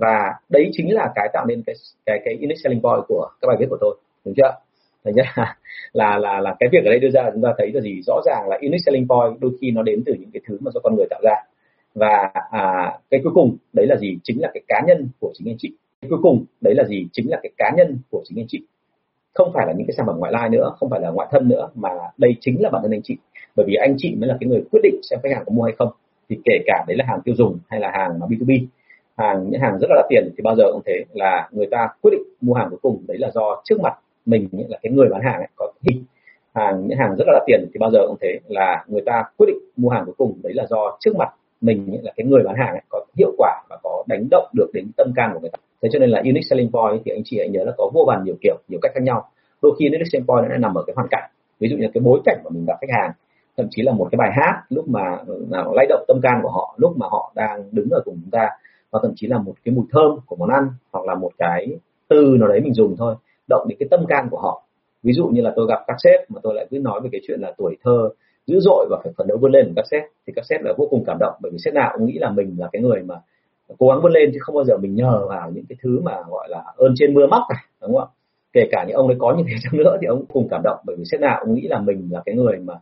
và 0.00 0.34
đấy 0.48 0.70
chính 0.72 0.94
là 0.94 1.12
cái 1.14 1.28
tạo 1.32 1.46
nên 1.46 1.62
cái 1.66 1.74
cái 2.06 2.18
cái 2.24 2.34
unique 2.34 2.60
selling 2.64 2.82
point 2.82 3.04
của 3.08 3.28
các 3.40 3.48
bài 3.48 3.56
viết 3.60 3.66
của 3.70 3.78
tôi. 3.80 3.96
Đúng 4.24 4.34
chưa? 4.36 4.50
Thành 5.04 5.14
nhất 5.14 5.26
là, 5.36 5.56
là 5.92 6.18
là 6.18 6.40
là 6.40 6.56
cái 6.58 6.68
việc 6.72 6.84
ở 6.84 6.90
đây 6.90 6.98
đưa 6.98 7.10
ra 7.10 7.30
chúng 7.32 7.42
ta 7.42 7.54
thấy 7.58 7.72
là 7.72 7.80
gì? 7.80 8.00
Rõ 8.06 8.20
ràng 8.26 8.48
là 8.48 8.56
unique 8.56 8.84
selling 8.86 9.08
point 9.08 9.40
đôi 9.40 9.50
khi 9.60 9.70
nó 9.70 9.82
đến 9.82 10.02
từ 10.06 10.14
những 10.14 10.30
cái 10.32 10.40
thứ 10.46 10.58
mà 10.60 10.70
do 10.74 10.80
con 10.80 10.96
người 10.96 11.06
tạo 11.10 11.20
ra. 11.22 11.34
Và 11.94 12.30
à, 12.50 12.98
cái 13.10 13.20
cuối 13.24 13.32
cùng 13.34 13.56
đấy 13.72 13.86
là 13.86 13.96
gì? 13.96 14.18
Chính 14.22 14.40
là 14.40 14.50
cái 14.54 14.62
cá 14.68 14.82
nhân 14.86 15.08
của 15.20 15.32
chính 15.34 15.48
anh 15.48 15.56
chị. 15.58 15.72
Cái 16.00 16.08
cuối 16.08 16.18
cùng 16.22 16.44
đấy 16.60 16.74
là 16.74 16.84
gì? 16.84 17.08
Chính 17.12 17.30
là 17.30 17.38
cái 17.42 17.50
cá 17.56 17.70
nhân 17.76 17.98
của 18.10 18.22
chính 18.24 18.38
anh 18.38 18.46
chị. 18.48 18.62
Không 19.34 19.50
phải 19.54 19.66
là 19.66 19.72
những 19.72 19.86
cái 19.86 19.94
sản 19.96 20.06
phẩm 20.06 20.16
ngoại 20.18 20.32
lai 20.32 20.48
nữa 20.48 20.72
không 20.76 20.90
phải 20.90 21.00
là 21.00 21.10
ngoại 21.10 21.28
thân 21.30 21.48
nữa 21.48 21.70
mà 21.74 21.88
đây 22.18 22.36
chính 22.40 22.62
là 22.62 22.70
bản 22.70 22.82
thân 22.82 22.94
anh 22.94 23.02
chị. 23.04 23.16
Bởi 23.56 23.66
vì 23.68 23.74
anh 23.74 23.94
chị 23.98 24.14
mới 24.18 24.28
là 24.28 24.36
cái 24.40 24.48
người 24.48 24.62
quyết 24.70 24.80
định 24.82 25.00
xem 25.10 25.18
khách 25.22 25.32
hàng 25.34 25.42
có 25.46 25.52
mua 25.52 25.62
hay 25.62 25.74
không. 25.78 25.88
Thì 26.28 26.36
kể 26.44 26.58
cả 26.66 26.84
đấy 26.88 26.96
là 26.96 27.04
hàng 27.08 27.20
tiêu 27.24 27.34
dùng 27.34 27.58
hay 27.68 27.80
là 27.80 27.90
hàng 27.94 28.18
mà 28.18 28.26
B2B 28.26 28.66
hàng 29.18 29.50
những 29.50 29.60
hàng 29.60 29.78
rất 29.80 29.86
là 29.90 29.96
đắt 29.96 30.06
tiền 30.08 30.30
thì 30.36 30.42
bao 30.42 30.56
giờ 30.56 30.64
cũng 30.72 30.82
thế 30.86 31.04
là 31.12 31.48
người 31.52 31.66
ta 31.70 31.88
quyết 32.02 32.10
định 32.10 32.22
mua 32.40 32.54
hàng 32.54 32.66
cuối 32.70 32.78
cùng. 32.82 33.02
Đấy 33.08 33.18
là 33.18 33.30
do 33.34 33.62
trước 33.64 33.80
mặt 33.80 33.94
mình 34.26 34.48
là 34.68 34.78
cái 34.82 34.92
người 34.92 35.08
bán 35.08 35.20
hàng 35.22 35.36
ấy, 35.36 35.48
có 35.56 35.72
hình. 35.82 36.04
Hàng 36.54 36.86
những 36.86 36.98
hàng 36.98 37.16
rất 37.18 37.24
là 37.26 37.32
đắt 37.32 37.42
tiền 37.46 37.60
thì 37.74 37.78
bao 37.80 37.90
giờ 37.90 37.98
cũng 38.08 38.16
thế 38.20 38.38
là 38.48 38.84
người 38.86 39.02
ta 39.06 39.22
quyết 39.36 39.46
định 39.46 39.58
mua 39.76 39.88
hàng 39.88 40.04
cuối 40.04 40.14
cùng. 40.18 40.40
Đấy 40.42 40.52
là 40.54 40.66
do 40.70 40.96
trước 41.00 41.16
mặt 41.16 41.28
mình 41.60 41.98
là 42.02 42.12
cái 42.16 42.26
người 42.26 42.42
bán 42.44 42.56
hàng 42.56 42.70
ấy, 42.70 42.82
có 42.88 43.04
hiệu 43.18 43.34
quả 43.38 43.62
và 43.70 43.78
có 43.82 44.04
đánh 44.06 44.28
động 44.30 44.48
được 44.52 44.70
đến 44.74 44.86
tâm 44.96 45.12
can 45.16 45.30
của 45.34 45.40
người 45.40 45.50
ta. 45.50 45.58
Thế 45.82 45.88
cho 45.92 45.98
nên 45.98 46.10
là 46.10 46.18
unique 46.18 46.48
selling 46.50 46.70
point 46.72 47.02
thì 47.04 47.12
anh 47.12 47.22
chị 47.24 47.38
hãy 47.38 47.48
nhớ 47.48 47.64
là 47.64 47.72
có 47.76 47.90
vô 47.94 48.04
vàn 48.06 48.24
nhiều 48.24 48.34
kiểu 48.42 48.56
nhiều 48.68 48.78
cách 48.82 48.92
khác 48.94 49.02
nhau. 49.02 49.24
Đôi 49.62 49.72
khi 49.78 49.86
unique 49.86 50.04
selling 50.12 50.26
point 50.26 50.50
nó 50.50 50.56
nằm 50.56 50.74
ở 50.74 50.82
cái 50.86 50.94
hoàn 50.96 51.08
cảnh 51.10 51.30
ví 51.60 51.68
dụ 51.68 51.76
như 51.76 51.86
cái 51.94 52.00
bối 52.04 52.20
cảnh 52.24 52.40
mà 52.44 52.50
mình 52.50 52.64
gặp 52.66 52.76
khách 52.80 52.92
hàng 53.00 53.12
thậm 53.56 53.66
chí 53.70 53.82
là 53.82 53.92
một 53.92 54.08
cái 54.10 54.16
bài 54.16 54.30
hát 54.36 54.62
lúc 54.68 54.88
mà 54.88 55.00
ờ, 55.26 55.34
nào 55.50 55.72
lay 55.74 55.86
động 55.88 56.04
tâm 56.08 56.20
can 56.22 56.40
của 56.42 56.50
họ 56.50 56.74
lúc 56.76 56.96
mà 56.96 57.06
họ 57.10 57.32
đang 57.34 57.62
đứng 57.72 57.90
ở 57.90 58.00
cùng 58.04 58.18
chúng 58.22 58.30
ta 58.30 58.48
và 58.92 59.00
thậm 59.02 59.12
chí 59.16 59.26
là 59.26 59.38
một 59.38 59.54
cái 59.64 59.74
mùi 59.74 59.84
thơm 59.92 60.18
của 60.26 60.36
món 60.36 60.48
ăn 60.48 60.68
hoặc 60.92 61.04
là 61.06 61.14
một 61.14 61.30
cái 61.38 61.66
từ 62.08 62.36
nào 62.40 62.48
đấy 62.48 62.60
mình 62.60 62.74
dùng 62.74 62.96
thôi, 62.98 63.14
động 63.48 63.68
đến 63.68 63.78
cái 63.80 63.88
tâm 63.90 64.00
can 64.08 64.28
của 64.30 64.38
họ. 64.38 64.62
Ví 65.02 65.12
dụ 65.12 65.26
như 65.26 65.42
là 65.42 65.52
tôi 65.56 65.66
gặp 65.68 65.80
các 65.86 65.96
sếp 66.04 66.30
mà 66.30 66.40
tôi 66.42 66.54
lại 66.54 66.66
cứ 66.70 66.78
nói 66.78 67.00
về 67.00 67.08
cái 67.12 67.20
chuyện 67.26 67.40
là 67.40 67.52
tuổi 67.58 67.76
thơ 67.84 68.08
dữ 68.46 68.60
dội 68.60 68.86
và 68.90 69.00
phải 69.04 69.12
phấn 69.16 69.26
đấu 69.26 69.38
vươn 69.40 69.52
lên 69.52 69.66
của 69.66 69.72
các 69.76 69.84
sếp, 69.90 70.02
thì 70.26 70.32
các 70.36 70.44
sếp 70.48 70.60
là 70.62 70.72
vô 70.78 70.86
cùng 70.90 71.04
cảm 71.06 71.16
động, 71.20 71.34
bởi 71.42 71.52
vì 71.52 71.58
sếp 71.64 71.74
nào 71.74 71.90
cũng 71.96 72.06
nghĩ 72.06 72.18
là 72.18 72.30
mình 72.30 72.56
là 72.58 72.68
cái 72.72 72.82
người 72.82 73.02
mà 73.02 73.14
cố 73.78 73.88
gắng 73.88 74.00
vươn 74.02 74.12
lên 74.12 74.30
chứ 74.34 74.38
không 74.42 74.56
bao 74.56 74.64
giờ 74.64 74.76
mình 74.76 74.94
nhờ 74.94 75.26
vào 75.28 75.50
những 75.50 75.64
cái 75.68 75.76
thứ 75.82 76.00
mà 76.04 76.12
gọi 76.28 76.48
là 76.48 76.64
ơn 76.76 76.94
trên 76.96 77.14
mưa 77.14 77.26
móc 77.26 77.42
này 77.50 77.64
đúng 77.82 77.92
không 77.96 78.08
ạ? 78.08 78.14
Kể 78.52 78.68
cả 78.70 78.84
những 78.88 78.96
ông 78.96 79.06
ấy 79.06 79.16
có 79.18 79.34
như 79.36 79.44
thế 79.46 79.54
chăng 79.62 79.76
nữa 79.76 79.96
thì 80.00 80.06
ông 80.06 80.18
cũng 80.18 80.28
cùng 80.32 80.48
cảm 80.50 80.60
động, 80.64 80.78
bởi 80.86 80.96
vì 80.96 81.04
sếp 81.12 81.20
nào 81.20 81.38
cũng 81.44 81.54
nghĩ 81.54 81.68
là 81.68 81.80
mình 81.80 82.08
là 82.10 82.22
cái 82.26 82.34
người 82.34 82.58
mà 82.58 82.74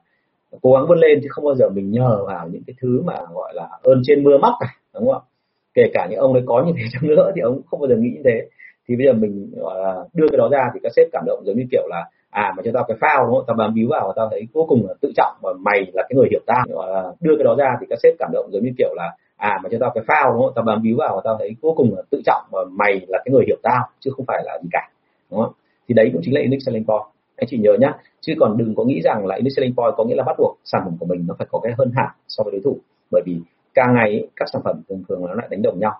cố 0.63 0.73
gắng 0.73 0.87
vươn 0.89 0.99
lên 0.99 1.19
chứ 1.23 1.29
không 1.31 1.45
bao 1.45 1.55
giờ 1.55 1.69
mình 1.69 1.91
nhờ 1.91 2.25
vào 2.27 2.49
những 2.49 2.63
cái 2.67 2.75
thứ 2.81 3.03
mà 3.05 3.15
gọi 3.35 3.55
là 3.55 3.69
ơn 3.83 4.03
trên 4.05 4.25
mưa 4.25 4.39
móc 4.39 4.55
này 4.61 4.71
đúng 4.95 5.13
không 5.13 5.23
ạ? 5.23 5.36
Kể 5.77 5.83
cả 5.95 6.07
những 6.11 6.21
ông 6.21 6.33
ấy 6.33 6.43
có 6.47 6.65
như 6.67 6.73
thế 6.77 6.83
chăng 6.93 7.11
nữa 7.11 7.33
thì 7.35 7.41
ông 7.41 7.61
không 7.67 7.81
bao 7.81 7.89
giờ 7.89 7.97
nghĩ 7.97 8.11
như 8.17 8.23
thế. 8.25 8.49
Thì 8.89 8.97
bây 8.97 9.07
giờ 9.07 9.13
mình, 9.13 9.51
gọi 9.57 9.81
là, 9.81 10.05
đưa 10.15 10.27
cái 10.31 10.39
đó 10.39 10.49
ra 10.53 10.71
thì 10.75 10.81
các 10.83 10.93
sếp 10.97 11.07
cảm 11.13 11.25
động 11.27 11.43
giống 11.47 11.57
như 11.57 11.65
kiểu 11.71 11.87
là 11.89 12.05
à 12.31 12.53
mà 12.57 12.63
cho 12.65 12.71
tao 12.75 12.85
cái 12.89 12.97
phao 13.01 13.25
đúng 13.25 13.35
không? 13.35 13.45
Tao 13.47 13.57
bám 13.57 13.73
víu 13.75 13.89
vào 13.91 14.13
tao 14.17 14.29
thấy 14.31 14.47
vô 14.53 14.65
cùng 14.69 14.87
là 14.89 14.95
tự 15.01 15.13
trọng 15.17 15.37
và 15.43 15.53
mày 15.61 15.81
là 15.95 16.03
cái 16.09 16.17
người 16.17 16.29
hiểu 16.31 16.41
tao. 16.47 16.65
Gọi 16.69 16.91
là, 16.93 17.13
đưa 17.21 17.37
cái 17.37 17.45
đó 17.45 17.55
ra 17.59 17.77
thì 17.81 17.87
các 17.91 17.99
sếp 18.03 18.15
cảm 18.19 18.31
động 18.33 18.51
giống 18.53 18.65
như 18.65 18.73
kiểu 18.79 18.95
là 18.97 19.13
à 19.37 19.59
mà 19.63 19.69
cho 19.73 19.79
tao 19.81 19.91
cái 19.95 20.05
phao 20.09 20.33
đúng 20.33 20.43
không? 20.43 20.53
Tao 20.55 20.65
bám 20.65 20.83
víu 20.83 20.97
vào 20.99 21.21
tao 21.25 21.37
thấy 21.41 21.57
vô 21.63 21.75
cùng 21.77 21.97
là 21.97 22.03
tự 22.11 22.23
trọng 22.27 22.45
và 22.53 22.61
mày 22.71 23.07
là 23.09 23.19
cái 23.25 23.33
người 23.33 23.45
hiểu 23.47 23.57
tao, 23.63 23.89
chứ 24.01 24.11
không 24.17 24.27
phải 24.29 24.43
là 24.45 24.59
gì 24.63 24.69
cả, 24.73 24.91
đúng 25.31 25.41
không? 25.41 25.53
Thì 25.89 25.95
đấy 25.95 26.11
cũng 26.13 26.23
chính 26.25 26.35
là 26.35 26.41
unique 26.41 26.65
selling 26.67 26.85
point. 26.85 27.03
Anh 27.37 27.47
chị 27.51 27.59
nhớ 27.59 27.77
nhá, 27.81 27.93
chứ 28.21 28.35
còn 28.41 28.57
đừng 28.57 28.75
có 28.75 28.85
nghĩ 28.85 29.01
rằng 29.05 29.27
là 29.27 29.35
unique 29.35 29.55
selling 29.57 29.75
point 29.75 29.95
có 29.97 30.05
nghĩa 30.05 30.15
là 30.15 30.23
bắt 30.23 30.37
buộc 30.39 30.59
sản 30.65 30.83
phẩm 30.85 30.97
của 31.01 31.07
mình 31.07 31.25
nó 31.29 31.35
phải 31.39 31.47
có 31.51 31.59
cái 31.59 31.73
hơn 31.79 31.93
hẳn 31.97 32.09
so 32.29 32.45
với 32.45 32.53
đối 32.53 32.61
thủ. 32.65 32.77
Bởi 33.11 33.23
vì 33.27 33.41
càng 33.77 33.95
ngày 33.95 34.29
các 34.37 34.49
sản 34.53 34.63
phẩm 34.65 34.83
thường 34.89 35.03
thường 35.09 35.21
nó 35.27 35.35
lại 35.35 35.49
đánh 35.51 35.63
đồng 35.63 35.79
nhau. 35.79 35.93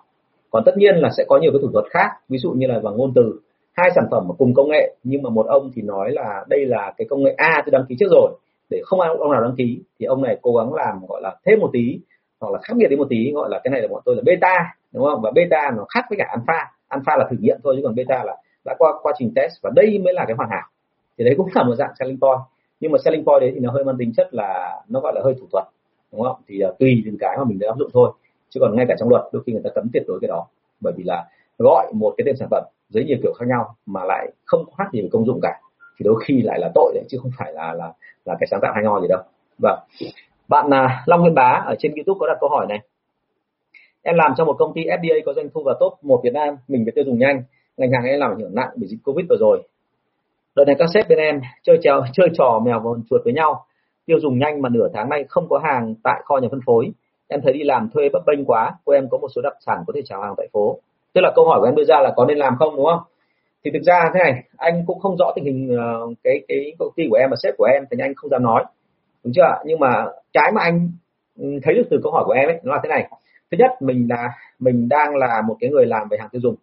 Còn 0.51 0.63
tất 0.65 0.77
nhiên 0.77 0.95
là 0.95 1.09
sẽ 1.17 1.23
có 1.27 1.39
nhiều 1.41 1.51
cái 1.53 1.59
thủ 1.61 1.69
thuật 1.73 1.85
khác, 1.89 2.09
ví 2.29 2.37
dụ 2.37 2.51
như 2.51 2.67
là 2.67 2.79
bằng 2.79 2.97
ngôn 2.97 3.11
từ. 3.15 3.39
Hai 3.73 3.89
sản 3.95 4.05
phẩm 4.11 4.27
mà 4.27 4.33
cùng 4.37 4.53
công 4.53 4.69
nghệ, 4.69 4.95
nhưng 5.03 5.23
mà 5.23 5.29
một 5.29 5.45
ông 5.45 5.71
thì 5.75 5.81
nói 5.81 6.11
là 6.11 6.45
đây 6.47 6.65
là 6.65 6.93
cái 6.97 7.07
công 7.09 7.23
nghệ 7.23 7.33
A 7.37 7.61
tôi 7.65 7.71
đăng 7.71 7.85
ký 7.89 7.95
trước 7.99 8.11
rồi, 8.11 8.31
để 8.69 8.81
không 8.85 8.99
ai 8.99 9.09
ông 9.19 9.31
nào 9.31 9.41
đăng 9.41 9.55
ký, 9.57 9.81
thì 9.99 10.05
ông 10.05 10.23
này 10.23 10.37
cố 10.41 10.55
gắng 10.55 10.73
làm, 10.73 11.05
gọi 11.07 11.21
là, 11.21 11.35
thêm 11.45 11.59
một 11.59 11.69
tí, 11.73 11.99
hoặc 12.39 12.53
là 12.53 12.59
khác 12.63 12.73
biệt 12.77 12.87
đi 12.89 12.95
một 12.95 13.07
tí, 13.09 13.31
gọi 13.31 13.49
là 13.49 13.61
cái 13.63 13.71
này 13.71 13.81
là 13.81 13.87
bọn 13.87 14.01
tôi 14.05 14.15
là 14.15 14.21
beta, 14.25 14.55
đúng 14.93 15.05
không? 15.05 15.21
Và 15.21 15.31
beta 15.31 15.71
nó 15.77 15.85
khác 15.89 16.05
với 16.09 16.17
cả 16.17 16.25
alpha. 16.29 16.71
Alpha 16.87 17.17
là 17.17 17.27
thử 17.29 17.37
nghiệm 17.39 17.57
thôi, 17.63 17.73
chứ 17.77 17.81
còn 17.83 17.95
beta 17.95 18.23
là 18.23 18.35
đã 18.65 18.75
qua 18.77 18.93
quá 19.01 19.13
trình 19.17 19.31
test 19.35 19.53
và 19.63 19.69
đây 19.75 19.99
mới 20.03 20.13
là 20.13 20.25
cái 20.27 20.35
hoàn 20.37 20.49
hảo. 20.49 20.67
Thì 21.17 21.25
đấy 21.25 21.33
cũng 21.37 21.47
là 21.55 21.63
một 21.63 21.75
dạng 21.75 21.91
selling 21.99 22.19
point. 22.19 22.39
Nhưng 22.79 22.91
mà 22.91 22.97
selling 23.05 23.25
point 23.25 23.41
đấy 23.41 23.51
thì 23.53 23.59
nó 23.59 23.71
hơi 23.71 23.83
mang 23.83 23.95
tính 23.99 24.11
chất 24.17 24.33
là 24.33 24.81
nó 24.89 24.99
gọi 24.99 25.13
là 25.15 25.21
hơi 25.23 25.33
thủ 25.39 25.45
thuật 25.51 25.65
đúng 26.11 26.21
không? 26.21 26.35
Thì 26.47 26.61
uh, 26.65 26.79
tùy 26.79 27.01
từng 27.05 27.17
cái 27.19 27.37
mà 27.37 27.43
mình 27.43 27.59
đã 27.59 27.67
áp 27.67 27.75
dụng 27.79 27.89
thôi. 27.93 28.11
Chứ 28.49 28.59
còn 28.59 28.75
ngay 28.75 28.85
cả 28.89 28.95
trong 28.99 29.09
luật 29.09 29.23
đôi 29.31 29.43
khi 29.45 29.53
người 29.53 29.61
ta 29.63 29.69
cấm 29.75 29.89
tuyệt 29.93 30.03
đối 30.07 30.19
cái 30.21 30.27
đó. 30.27 30.47
Bởi 30.79 30.93
vì 30.97 31.03
là 31.03 31.25
gọi 31.57 31.91
một 31.93 32.13
cái 32.17 32.23
tên 32.25 32.35
sản 32.39 32.47
phẩm 32.51 32.63
dưới 32.89 33.03
nhiều 33.03 33.17
kiểu 33.23 33.33
khác 33.39 33.45
nhau 33.47 33.75
mà 33.85 34.03
lại 34.03 34.31
không 34.45 34.65
có 34.65 34.71
khác 34.77 34.89
gì 34.93 35.01
về 35.01 35.09
công 35.11 35.25
dụng 35.25 35.39
cả 35.41 35.61
thì 35.99 36.03
đôi 36.03 36.15
khi 36.25 36.41
lại 36.41 36.59
là 36.59 36.71
tội 36.75 36.91
đấy 36.95 37.03
chứ 37.09 37.17
không 37.21 37.31
phải 37.37 37.53
là 37.53 37.73
là 37.73 37.93
là 38.25 38.35
cái 38.39 38.47
sáng 38.51 38.59
tạo 38.61 38.71
hay 38.75 38.83
ho 38.85 39.01
gì 39.01 39.07
đâu. 39.07 39.21
Vâng. 39.57 39.79
Bạn 40.47 40.67
là 40.69 41.03
Long 41.05 41.21
Nguyên 41.21 41.33
Bá 41.33 41.63
ở 41.65 41.75
trên 41.79 41.93
YouTube 41.95 42.17
có 42.19 42.27
đặt 42.27 42.37
câu 42.41 42.49
hỏi 42.49 42.65
này. 42.69 42.79
Em 44.03 44.15
làm 44.15 44.33
cho 44.37 44.45
một 44.45 44.55
công 44.59 44.73
ty 44.73 44.81
FDA 44.81 45.21
có 45.25 45.33
doanh 45.33 45.49
thu 45.53 45.63
và 45.65 45.73
top 45.79 45.93
một 46.01 46.21
Việt 46.23 46.33
Nam 46.33 46.55
mình 46.67 46.85
phải 46.85 46.91
tiêu 46.95 47.03
dùng 47.05 47.19
nhanh 47.19 47.43
ngành 47.77 47.91
hàng 47.91 48.03
em 48.03 48.19
làm 48.19 48.31
ảnh 48.31 48.39
hưởng 48.39 48.55
nặng 48.55 48.69
bởi 48.75 48.87
dịch 48.87 48.99
Covid 49.03 49.25
vừa 49.29 49.37
rồi. 49.39 49.63
Đợt 50.55 50.63
này 50.67 50.75
các 50.79 50.89
sếp 50.93 51.09
bên 51.09 51.17
em 51.17 51.41
chơi 51.63 51.77
trò 51.83 52.05
chơi 52.13 52.27
trò 52.33 52.61
mèo 52.65 52.79
và 52.79 52.91
chuột 53.09 53.21
với 53.23 53.33
nhau 53.33 53.65
tiêu 54.07 54.19
dùng 54.19 54.39
nhanh 54.39 54.61
mà 54.61 54.69
nửa 54.69 54.87
tháng 54.93 55.09
nay 55.09 55.25
không 55.29 55.49
có 55.49 55.57
hàng 55.63 55.95
tại 56.03 56.21
kho 56.25 56.37
nhà 56.37 56.47
phân 56.51 56.59
phối. 56.65 56.91
Em 57.27 57.41
thấy 57.43 57.53
đi 57.53 57.63
làm 57.63 57.89
thuê 57.93 58.09
bấp 58.13 58.21
bênh 58.25 58.45
quá 58.45 58.71
cô 58.85 58.93
em 58.93 59.09
có 59.09 59.17
một 59.17 59.27
số 59.35 59.41
đặc 59.41 59.53
sản 59.65 59.83
có 59.87 59.93
thể 59.95 60.01
chào 60.05 60.21
hàng 60.21 60.33
tại 60.37 60.47
phố. 60.53 60.79
Tức 61.13 61.21
là 61.21 61.31
câu 61.35 61.45
hỏi 61.45 61.59
của 61.59 61.65
em 61.65 61.75
đưa 61.75 61.83
ra 61.83 61.99
là 61.99 62.13
có 62.15 62.25
nên 62.25 62.37
làm 62.37 62.55
không 62.59 62.75
đúng 62.75 62.85
không? 62.85 62.99
Thì 63.63 63.71
thực 63.73 63.83
ra 63.83 64.11
thế 64.13 64.19
này 64.23 64.43
anh 64.57 64.83
cũng 64.87 64.99
không 64.99 65.15
rõ 65.19 65.31
tình 65.35 65.45
hình 65.45 65.75
uh, 65.75 66.13
cái 66.23 66.41
cái 66.47 66.73
công 66.79 66.89
ty 66.95 67.03
của 67.09 67.15
em 67.15 67.29
và 67.29 67.35
sếp 67.43 67.53
của 67.57 67.65
em 67.65 67.83
thì 67.91 67.97
anh 68.01 68.13
không 68.15 68.29
dám 68.29 68.43
nói. 68.43 68.63
Đúng 69.23 69.33
chưa 69.35 69.61
nhưng 69.65 69.79
mà 69.79 70.05
cái 70.33 70.51
mà 70.51 70.61
anh 70.61 70.89
ừ, 71.39 71.45
thấy 71.63 71.73
được 71.73 71.87
từ 71.89 71.99
câu 72.03 72.11
hỏi 72.11 72.23
của 72.25 72.31
em 72.31 72.49
ấy 72.49 72.59
nó 72.63 72.73
là 72.73 72.79
thế 72.83 72.89
này. 72.89 73.09
Thứ 73.51 73.57
nhất 73.59 73.71
mình 73.81 74.07
là 74.09 74.29
mình 74.59 74.89
đang 74.89 75.15
là 75.15 75.41
một 75.47 75.57
cái 75.59 75.69
người 75.69 75.85
làm 75.85 76.07
về 76.09 76.17
hàng 76.19 76.29
tiêu 76.31 76.41
dùng. 76.41 76.55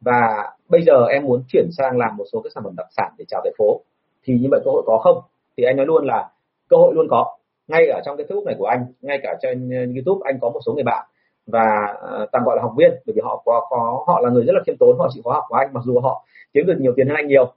Và 0.00 0.52
bây 0.68 0.82
giờ 0.82 1.06
em 1.06 1.24
muốn 1.24 1.42
chuyển 1.48 1.68
sang 1.72 1.98
làm 1.98 2.16
một 2.16 2.24
số 2.32 2.40
các 2.40 2.52
sản 2.54 2.64
phẩm 2.64 2.74
đặc 2.76 2.86
sản 2.96 3.12
để 3.18 3.24
chào 3.28 3.40
tại 3.44 3.52
phố. 3.58 3.80
Thì 4.24 4.34
như 4.34 4.48
vậy 4.50 4.60
cơ 4.64 4.70
hội 4.70 4.82
có 4.86 4.98
không? 4.98 5.22
Thì 5.56 5.64
anh 5.64 5.76
nói 5.76 5.86
luôn 5.86 6.06
là 6.06 6.28
cơ 6.74 6.78
hội 6.78 6.94
luôn 6.94 7.06
có. 7.10 7.36
Ngay 7.68 7.86
ở 7.86 8.00
trong 8.04 8.16
cái 8.16 8.26
facebook 8.26 8.44
này 8.44 8.54
của 8.58 8.66
anh 8.66 8.86
ngay 9.00 9.18
cả 9.22 9.34
trên 9.42 9.70
ờ, 9.70 9.80
youtube 9.94 10.20
anh 10.24 10.38
có 10.40 10.50
một 10.50 10.60
số 10.66 10.72
người 10.72 10.84
bạn 10.84 11.06
và 11.46 11.66
ờ, 12.00 12.26
tạm 12.32 12.42
gọi 12.44 12.56
là 12.56 12.62
học 12.62 12.72
viên 12.78 12.90
bởi 13.06 13.12
vì 13.16 13.20
họ 13.24 13.42
có, 13.44 13.66
có 13.70 14.04
họ 14.06 14.20
là 14.20 14.30
người 14.30 14.44
rất 14.44 14.52
là 14.54 14.60
khiêm 14.66 14.76
tốn 14.80 14.98
họ 14.98 15.08
chịu 15.14 15.22
khó 15.22 15.32
học 15.32 15.44
của 15.48 15.56
anh 15.56 15.68
mặc 15.72 15.80
dù 15.84 16.00
họ 16.00 16.24
kiếm 16.54 16.66
được 16.66 16.76
nhiều 16.78 16.92
tiền 16.96 17.08
hơn 17.08 17.16
anh 17.16 17.26
nhiều. 17.26 17.52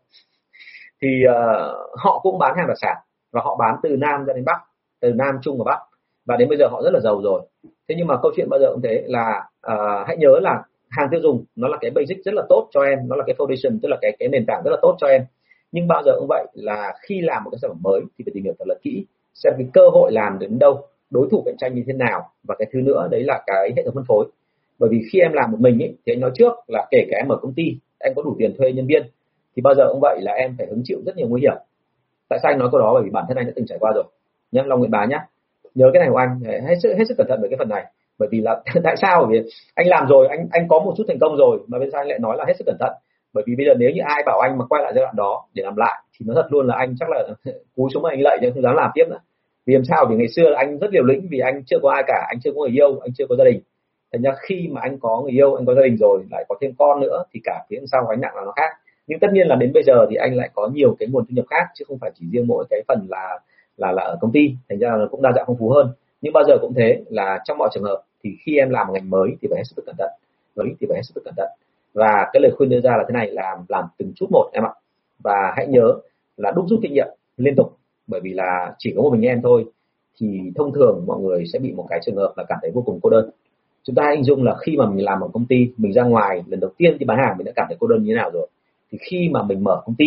Thì 1.02 1.08
uh, 1.30 2.00
họ 2.04 2.20
cũng 2.24 2.40
bán 2.40 2.58
hàng 2.58 2.68
đặc 2.68 2.78
sản 2.82 2.98
và 3.32 3.42
họ 3.44 3.56
bán 3.56 3.76
từ 3.84 3.90
nam 3.90 4.26
ra 4.26 4.34
đến 4.34 4.46
bắc 4.46 4.62
từ 5.02 5.14
nam 5.14 5.36
trung 5.42 5.58
và 5.58 5.64
bắc. 5.66 5.80
Và 6.26 6.36
đến 6.36 6.50
bây 6.50 6.58
giờ 6.58 6.68
họ 6.72 6.82
rất 6.84 6.94
là 6.94 7.00
giàu 7.00 7.22
rồi. 7.24 7.42
Thế 7.64 7.96
nhưng 7.98 8.08
mà 8.08 8.16
câu 8.22 8.32
chuyện 8.36 8.50
bao 8.50 8.60
giờ 8.60 8.72
cũng 8.72 8.82
thế 8.82 9.04
là 9.06 9.50
uh, 9.68 10.08
hãy 10.08 10.18
nhớ 10.18 10.40
là 10.42 10.64
hàng 10.90 11.08
tiêu 11.12 11.20
dùng 11.24 11.46
nó 11.56 11.68
là 11.68 11.78
cái 11.82 11.92
basic 11.92 12.18
rất 12.26 12.34
là 12.34 12.44
tốt 12.50 12.70
cho 12.72 12.82
em 12.82 13.00
nó 13.08 13.16
là 13.16 13.24
cái 13.28 13.36
foundation 13.38 13.80
tức 13.82 13.90
là 13.90 13.98
cái 14.02 14.16
cái 14.20 14.30
nền 14.30 14.46
tảng 14.46 14.62
rất 14.66 14.72
là 14.72 14.78
tốt 14.82 14.96
cho 15.00 15.08
em 15.08 15.22
nhưng 15.72 15.88
bao 15.88 16.04
giờ 16.06 16.12
cũng 16.20 16.28
vậy 16.30 16.48
là 16.54 16.94
khi 17.02 17.22
làm 17.22 17.44
một 17.44 17.50
cái 17.52 17.60
sản 17.62 17.72
phẩm 17.72 17.82
mới 17.84 18.02
thì 18.18 18.24
phải 18.26 18.32
tìm 18.34 18.44
hiểu 18.44 18.54
thật 18.60 18.66
là 18.68 18.76
kỹ 18.84 19.06
xem 19.34 19.54
cái 19.58 19.68
cơ 19.74 19.82
hội 19.94 20.12
làm 20.12 20.40
đến 20.40 20.60
đâu 20.60 20.88
đối 21.10 21.28
thủ 21.32 21.44
cạnh 21.46 21.58
tranh 21.58 21.76
như 21.76 21.84
thế 21.88 21.94
nào 21.94 22.30
và 22.44 22.56
cái 22.60 22.68
thứ 22.74 22.80
nữa 22.82 23.08
đấy 23.12 23.24
là 23.24 23.44
cái 23.48 23.74
hệ 23.78 23.84
thống 23.84 23.96
phân 23.96 24.04
phối. 24.08 24.26
Bởi 24.80 24.90
vì 24.90 25.02
khi 25.12 25.20
em 25.20 25.34
làm 25.34 25.52
một 25.52 25.58
mình 25.60 25.80
ấy, 25.80 25.98
thì 26.06 26.14
anh 26.14 26.20
nói 26.20 26.32
trước 26.34 26.54
là 26.68 26.88
kể 26.92 27.06
cả 27.12 27.18
em 27.18 27.28
ở 27.28 27.38
công 27.42 27.54
ty 27.54 27.64
anh 28.00 28.14
có 28.16 28.22
đủ 28.22 28.36
tiền 28.40 28.54
thuê 28.58 28.72
nhân 28.72 28.88
viên 28.88 29.04
thì 29.56 29.62
bao 29.62 29.76
giờ 29.76 29.84
cũng 29.92 30.00
vậy 30.02 30.20
là 30.22 30.32
em 30.32 30.56
phải 30.58 30.68
hứng 30.68 30.82
chịu 30.84 30.98
rất 31.06 31.18
nhiều 31.18 31.28
nguy 31.28 31.42
hiểm. 31.42 31.56
Tại 32.30 32.40
sao 32.44 32.52
anh 32.52 32.60
nói 32.60 32.70
câu 32.72 32.82
đó? 32.82 32.94
Bởi 32.94 33.04
vì 33.04 33.10
bản 33.10 33.26
thân 33.28 33.38
anh 33.38 33.46
đã 33.46 33.52
từng 33.56 33.66
trải 33.66 33.78
qua 33.82 33.92
rồi. 33.96 34.04
Nhé 34.52 34.64
long 34.66 34.80
nguyện 34.80 34.92
bá 34.92 35.06
nhé 35.06 35.20
nhớ 35.78 35.90
cái 35.94 36.00
này 36.00 36.10
của 36.12 36.18
anh 36.18 36.40
hết 36.68 36.76
sức 36.84 36.94
hết 36.98 37.04
sức 37.08 37.16
cẩn 37.18 37.28
thận 37.30 37.40
về 37.42 37.50
cái 37.50 37.58
phần 37.60 37.70
này. 37.70 37.86
Bởi 38.20 38.30
vì 38.32 38.42
là 38.42 38.62
tại 38.84 38.96
sao? 39.02 39.26
Bởi 39.26 39.40
vì 39.40 39.50
anh 39.76 39.88
làm 39.88 40.08
rồi 40.08 40.28
anh 40.28 40.48
anh 40.52 40.68
có 40.68 40.80
một 40.80 40.94
chút 40.98 41.04
thành 41.08 41.20
công 41.20 41.36
rồi 41.38 41.60
mà 41.68 41.80
bên 41.80 41.90
sao 41.92 42.02
anh 42.02 42.08
lại 42.08 42.20
nói 42.20 42.38
là 42.38 42.46
hết 42.48 42.54
sức 42.58 42.64
cẩn 42.66 42.78
thận 42.80 42.94
bởi 43.38 43.44
vì 43.48 43.56
bây 43.56 43.66
giờ 43.66 43.74
nếu 43.78 43.92
như 43.96 44.02
ai 44.06 44.24
bảo 44.26 44.40
anh 44.40 44.58
mà 44.58 44.66
quay 44.70 44.84
lại 44.84 44.92
giai 44.96 45.04
đoạn 45.04 45.16
đó 45.16 45.46
để 45.54 45.64
làm 45.64 45.76
lại, 45.76 45.96
thì 46.14 46.26
nó 46.28 46.34
thật 46.36 46.48
luôn 46.50 46.68
là 46.68 46.76
anh 46.76 46.96
chắc 47.00 47.10
là 47.10 47.28
cúi 47.76 47.90
xuống 47.94 48.04
mà 48.04 48.10
anh 48.10 48.22
lạy 48.22 48.38
chứ 48.42 48.52
không 48.54 48.64
dám 48.64 48.76
làm 48.76 48.92
tiếp 48.94 49.06
nữa. 49.10 49.20
Vì 49.66 49.74
làm 49.74 49.86
sao? 49.86 50.06
Vì 50.10 50.16
ngày 50.16 50.28
xưa 50.36 50.54
anh 50.58 50.78
rất 50.78 50.88
liều 50.92 51.04
lĩnh, 51.04 51.28
vì 51.32 51.40
anh 51.40 51.64
chưa 51.66 51.78
có 51.84 51.92
ai 51.92 52.04
cả, 52.08 52.26
anh 52.30 52.40
chưa 52.44 52.52
có 52.56 52.62
người 52.62 52.70
yêu, 52.80 53.00
anh 53.00 53.12
chưa 53.18 53.26
có 53.30 53.36
gia 53.36 53.44
đình. 53.44 53.60
Thành 54.12 54.22
ra 54.22 54.32
khi 54.42 54.68
mà 54.72 54.82
anh 54.82 55.00
có 55.00 55.22
người 55.22 55.32
yêu, 55.32 55.56
anh 55.56 55.66
có 55.66 55.74
gia 55.76 55.82
đình 55.82 55.98
rồi, 55.98 56.24
lại 56.32 56.46
có 56.50 56.56
thêm 56.62 56.72
con 56.78 57.00
nữa, 57.00 57.24
thì 57.34 57.40
cả 57.44 57.66
phía 57.70 57.78
sau 57.92 58.06
gánh 58.10 58.22
nặng 58.22 58.36
là 58.36 58.42
nó 58.46 58.52
khác. 58.56 58.72
Nhưng 59.08 59.20
tất 59.20 59.28
nhiên 59.34 59.48
là 59.48 59.56
đến 59.56 59.72
bây 59.74 59.84
giờ 59.84 60.06
thì 60.10 60.16
anh 60.16 60.36
lại 60.36 60.50
có 60.54 60.70
nhiều 60.74 60.96
cái 61.00 61.10
nguồn 61.12 61.26
thu 61.26 61.34
nhập 61.36 61.46
khác, 61.50 61.66
chứ 61.76 61.86
không 61.88 61.98
phải 62.02 62.12
chỉ 62.16 62.26
riêng 62.32 62.48
mỗi 62.48 62.66
cái 62.70 62.82
phần 62.88 63.08
là 63.10 63.40
là 63.78 63.92
là 63.92 64.04
ở 64.04 64.18
công 64.22 64.32
ty. 64.32 64.52
Thành 64.70 64.80
ra 64.80 64.90
là 64.96 65.06
cũng 65.12 65.22
đa 65.22 65.32
dạng 65.36 65.44
phong 65.48 65.58
phú 65.60 65.70
hơn. 65.70 65.92
Nhưng 66.22 66.34
bao 66.34 66.44
giờ 66.48 66.58
cũng 66.62 66.74
thế 66.74 67.04
là 67.10 67.40
trong 67.46 67.58
mọi 67.58 67.70
trường 67.74 67.84
hợp, 67.84 68.02
thì 68.24 68.30
khi 68.46 68.58
em 68.58 68.70
làm 68.70 68.88
một 68.88 68.94
ngành 68.94 69.10
mới 69.10 69.30
thì 69.42 69.48
phải 69.52 69.58
hết 69.58 69.64
sức 69.64 69.84
cẩn 69.86 69.96
thận. 69.98 70.10
Mới 70.56 70.68
thì 70.80 70.88
phải 70.90 70.98
hết 70.98 71.04
sức 71.04 71.22
cẩn 71.26 71.34
thận 71.38 71.48
và 71.98 72.30
cái 72.34 72.42
lời 72.42 72.52
khuyên 72.58 72.70
đưa 72.70 72.82
ra 72.82 72.92
là 72.98 73.04
thế 73.08 73.14
này, 73.14 73.30
làm 73.32 73.58
làm 73.68 73.86
từng 73.98 74.12
chút 74.16 74.26
một 74.32 74.50
em 74.54 74.64
ạ. 74.64 74.74
Và 75.24 75.54
hãy 75.56 75.68
nhớ 75.68 75.94
là 76.38 76.52
đúc 76.52 76.66
rút 76.70 76.80
kinh 76.82 76.94
nghiệm 76.94 77.08
liên 77.38 77.56
tục, 77.56 77.78
bởi 78.08 78.22
vì 78.24 78.34
là 78.34 78.76
chỉ 78.78 78.94
có 78.96 79.02
một 79.02 79.10
mình 79.14 79.22
em 79.22 79.42
thôi, 79.42 79.66
thì 80.20 80.52
thông 80.56 80.74
thường 80.74 81.04
mọi 81.08 81.20
người 81.20 81.44
sẽ 81.54 81.60
bị 81.60 81.72
một 81.74 81.86
cái 81.90 82.00
trường 82.06 82.16
hợp 82.16 82.34
là 82.38 82.44
cảm 82.50 82.60
thấy 82.62 82.72
vô 82.74 82.82
cùng 82.86 83.00
cô 83.04 83.10
đơn. 83.10 83.30
Chúng 83.84 83.96
ta 83.96 84.12
hình 84.16 84.24
dung 84.24 84.44
là 84.44 84.56
khi 84.60 84.78
mà 84.78 84.86
mình 84.86 85.06
làm 85.06 85.22
ở 85.22 85.28
công 85.34 85.46
ty, 85.46 85.72
mình 85.78 85.94
ra 85.94 86.04
ngoài, 86.04 86.44
lần 86.48 86.60
đầu 86.60 86.72
tiên 86.78 86.98
đi 87.00 87.06
bán 87.06 87.18
hàng 87.18 87.38
mình 87.38 87.46
đã 87.46 87.52
cảm 87.56 87.66
thấy 87.70 87.78
cô 87.80 87.88
đơn 87.88 88.04
như 88.04 88.14
thế 88.14 88.16
nào 88.16 88.30
rồi. 88.34 88.48
Thì 88.92 88.98
khi 89.02 89.30
mà 89.32 89.44
mình 89.44 89.64
mở 89.64 89.82
công 89.86 89.96
ty, 89.96 90.06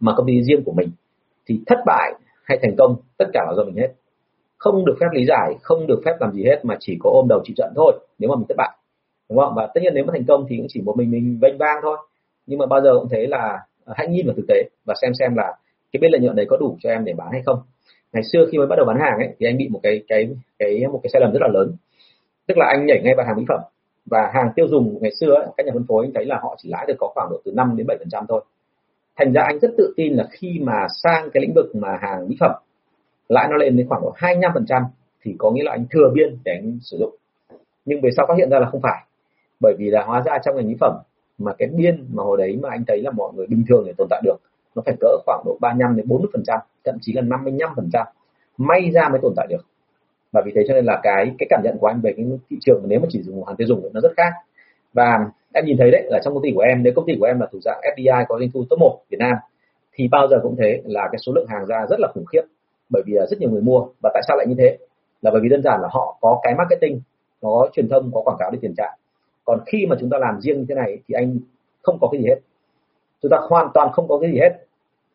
mà 0.00 0.14
công 0.16 0.26
ty 0.26 0.42
riêng 0.42 0.62
của 0.64 0.72
mình, 0.72 0.90
thì 1.46 1.60
thất 1.66 1.78
bại 1.86 2.12
hay 2.44 2.58
thành 2.62 2.76
công, 2.78 2.96
tất 3.18 3.26
cả 3.32 3.44
là 3.48 3.54
do 3.56 3.64
mình 3.64 3.76
hết. 3.76 3.92
Không 4.58 4.84
được 4.84 4.96
phép 5.00 5.06
lý 5.12 5.24
giải, 5.26 5.54
không 5.62 5.86
được 5.86 6.02
phép 6.04 6.16
làm 6.20 6.32
gì 6.32 6.44
hết, 6.44 6.60
mà 6.64 6.76
chỉ 6.80 6.96
có 7.00 7.10
ôm 7.10 7.26
đầu 7.28 7.40
chịu 7.44 7.54
trận 7.56 7.72
thôi, 7.76 7.92
nếu 8.18 8.30
mà 8.30 8.36
mình 8.36 8.46
thất 8.48 8.56
bại 8.56 8.70
đúng 9.30 9.38
không 9.38 9.54
và 9.56 9.68
tất 9.74 9.80
nhiên 9.82 9.92
nếu 9.94 10.04
mà 10.04 10.12
thành 10.12 10.24
công 10.28 10.46
thì 10.48 10.56
cũng 10.56 10.66
chỉ 10.68 10.80
một 10.80 10.96
mình 10.96 11.10
mình 11.10 11.38
vênh 11.42 11.58
vang 11.58 11.76
thôi. 11.82 11.96
Nhưng 12.46 12.58
mà 12.58 12.66
bao 12.66 12.80
giờ 12.80 12.90
cũng 13.00 13.08
thấy 13.08 13.26
là 13.26 13.58
à, 13.84 13.94
hãy 13.96 14.08
nhìn 14.08 14.26
vào 14.26 14.34
thực 14.36 14.44
tế 14.48 14.62
và 14.84 14.94
xem 15.02 15.12
xem 15.18 15.34
là 15.34 15.52
cái 15.92 15.98
bên 16.00 16.10
lợi 16.12 16.20
nhuận 16.20 16.36
đấy 16.36 16.46
có 16.48 16.56
đủ 16.56 16.76
cho 16.80 16.90
em 16.90 17.04
để 17.04 17.12
bán 17.16 17.28
hay 17.32 17.42
không. 17.46 17.58
Ngày 18.12 18.22
xưa 18.32 18.46
khi 18.52 18.58
mới 18.58 18.66
bắt 18.66 18.76
đầu 18.76 18.86
bán 18.86 18.96
hàng 19.00 19.18
ấy 19.18 19.34
thì 19.38 19.46
anh 19.46 19.56
bị 19.56 19.68
một 19.68 19.80
cái 19.82 20.02
cái 20.08 20.28
cái 20.58 20.86
một 20.92 21.00
cái 21.02 21.10
sai 21.12 21.20
lầm 21.20 21.32
rất 21.32 21.42
là 21.42 21.48
lớn. 21.48 21.76
Tức 22.46 22.58
là 22.58 22.66
anh 22.66 22.86
nhảy 22.86 23.00
ngay 23.02 23.14
vào 23.16 23.26
hàng 23.26 23.36
mỹ 23.36 23.44
phẩm. 23.48 23.60
Và 24.06 24.30
hàng 24.34 24.48
tiêu 24.56 24.66
dùng 24.68 24.98
ngày 25.00 25.10
xưa 25.20 25.34
ấy, 25.34 25.46
các 25.56 25.66
nhà 25.66 25.72
phân 25.74 25.84
phối 25.88 26.06
anh 26.06 26.12
thấy 26.14 26.24
là 26.24 26.38
họ 26.42 26.54
chỉ 26.58 26.68
lãi 26.68 26.84
được 26.88 26.94
có 26.98 27.10
khoảng 27.14 27.28
độ 27.30 27.40
từ 27.44 27.52
5 27.52 27.76
đến 27.76 27.86
7 27.86 27.96
phần 27.98 28.08
trăm 28.10 28.24
thôi. 28.28 28.44
Thành 29.16 29.32
ra 29.32 29.42
anh 29.42 29.58
rất 29.58 29.70
tự 29.78 29.94
tin 29.96 30.14
là 30.14 30.28
khi 30.30 30.58
mà 30.62 30.86
sang 31.02 31.30
cái 31.32 31.40
lĩnh 31.40 31.52
vực 31.54 31.76
mà 31.76 31.98
hàng 32.00 32.28
mỹ 32.28 32.36
phẩm 32.40 32.52
lãi 33.28 33.48
nó 33.50 33.56
lên 33.56 33.76
đến 33.76 33.88
khoảng 33.88 34.02
độ 34.02 34.12
25 34.16 34.50
phần 34.54 34.66
trăm 34.68 34.82
thì 35.22 35.34
có 35.38 35.50
nghĩa 35.50 35.62
là 35.62 35.72
anh 35.72 35.86
thừa 35.90 36.10
biên 36.14 36.38
để 36.44 36.52
anh 36.52 36.78
sử 36.82 36.96
dụng. 37.00 37.14
Nhưng 37.84 38.00
về 38.00 38.10
sau 38.16 38.26
phát 38.28 38.34
hiện 38.38 38.50
ra 38.50 38.58
là 38.58 38.66
không 38.70 38.80
phải 38.82 39.04
bởi 39.60 39.74
vì 39.78 39.90
là 39.90 40.04
hóa 40.04 40.22
ra 40.26 40.38
trong 40.44 40.56
ngành 40.56 40.68
mỹ 40.68 40.74
phẩm 40.80 40.94
mà 41.38 41.52
cái 41.58 41.68
biên 41.76 42.06
mà 42.12 42.22
hồi 42.22 42.38
đấy 42.38 42.58
mà 42.62 42.68
anh 42.70 42.84
thấy 42.86 43.02
là 43.02 43.10
mọi 43.10 43.32
người 43.34 43.46
bình 43.46 43.64
thường 43.68 43.84
để 43.86 43.92
tồn 43.98 44.06
tại 44.10 44.20
được, 44.24 44.36
nó 44.74 44.82
phải 44.86 44.96
cỡ 45.00 45.08
khoảng 45.26 45.42
độ 45.44 45.58
35 45.60 45.96
đến 45.96 46.08
40 46.08 46.30
phần 46.32 46.42
trăm, 46.46 46.58
thậm 46.84 46.94
chí 47.00 47.12
là 47.12 47.22
55% 47.22 48.04
may 48.56 48.90
ra 48.90 49.08
mới 49.08 49.20
tồn 49.22 49.32
tại 49.36 49.46
được. 49.50 49.66
Và 50.32 50.42
vì 50.44 50.52
thế 50.54 50.62
cho 50.68 50.74
nên 50.74 50.84
là 50.84 51.00
cái 51.02 51.34
cái 51.38 51.46
cảm 51.50 51.60
nhận 51.64 51.76
của 51.80 51.86
anh 51.86 52.00
về 52.00 52.12
cái 52.16 52.26
thị 52.50 52.56
trường 52.60 52.82
nếu 52.88 53.00
mà 53.00 53.06
chỉ 53.10 53.22
dùng 53.22 53.44
hàng 53.46 53.56
tiêu 53.56 53.68
dùng 53.68 53.88
nó 53.92 54.00
rất 54.00 54.12
khác. 54.16 54.32
Và 54.92 55.18
em 55.52 55.64
nhìn 55.64 55.76
thấy 55.78 55.90
đấy, 55.90 56.02
là 56.06 56.20
trong 56.24 56.34
công 56.34 56.42
ty 56.42 56.50
của 56.54 56.60
em, 56.60 56.82
nếu 56.82 56.92
công 56.96 57.06
ty 57.06 57.12
của 57.20 57.26
em 57.26 57.40
là 57.40 57.46
thuộc 57.52 57.62
dạng 57.64 57.80
FDI 57.96 58.24
có 58.28 58.38
doanh 58.38 58.50
thu 58.54 58.64
top 58.70 58.78
1 58.78 58.98
Việt 59.10 59.18
Nam, 59.20 59.36
thì 59.94 60.08
bao 60.10 60.28
giờ 60.28 60.36
cũng 60.42 60.56
thế 60.56 60.82
là 60.84 61.08
cái 61.12 61.18
số 61.26 61.32
lượng 61.32 61.46
hàng 61.48 61.66
ra 61.66 61.86
rất 61.90 62.00
là 62.00 62.08
khủng 62.14 62.24
khiếp. 62.32 62.42
Bởi 62.90 63.02
vì 63.06 63.14
rất 63.30 63.40
nhiều 63.40 63.50
người 63.50 63.62
mua. 63.62 63.86
Và 64.02 64.10
tại 64.14 64.22
sao 64.28 64.36
lại 64.36 64.46
như 64.48 64.54
thế? 64.58 64.78
Là 65.22 65.30
bởi 65.30 65.40
vì 65.42 65.48
đơn 65.48 65.62
giản 65.62 65.80
là 65.82 65.88
họ 65.92 66.18
có 66.20 66.40
cái 66.42 66.54
marketing, 66.58 67.00
có 67.40 67.68
truyền 67.72 67.88
thông, 67.88 68.10
có 68.14 68.22
quảng 68.24 68.36
cáo 68.38 68.50
để 68.50 68.58
tiền 68.62 68.74
trạng 68.76 68.98
còn 69.50 69.60
khi 69.66 69.86
mà 69.86 69.96
chúng 70.00 70.10
ta 70.10 70.18
làm 70.18 70.40
riêng 70.40 70.58
như 70.58 70.66
thế 70.68 70.74
này 70.74 70.98
thì 71.08 71.14
anh 71.14 71.38
không 71.82 71.98
có 72.00 72.08
cái 72.12 72.20
gì 72.20 72.28
hết. 72.28 72.40
Chúng 73.22 73.30
ta 73.30 73.38
hoàn 73.40 73.68
toàn 73.74 73.92
không 73.92 74.08
có 74.08 74.18
cái 74.18 74.32
gì 74.32 74.38
hết. 74.38 74.52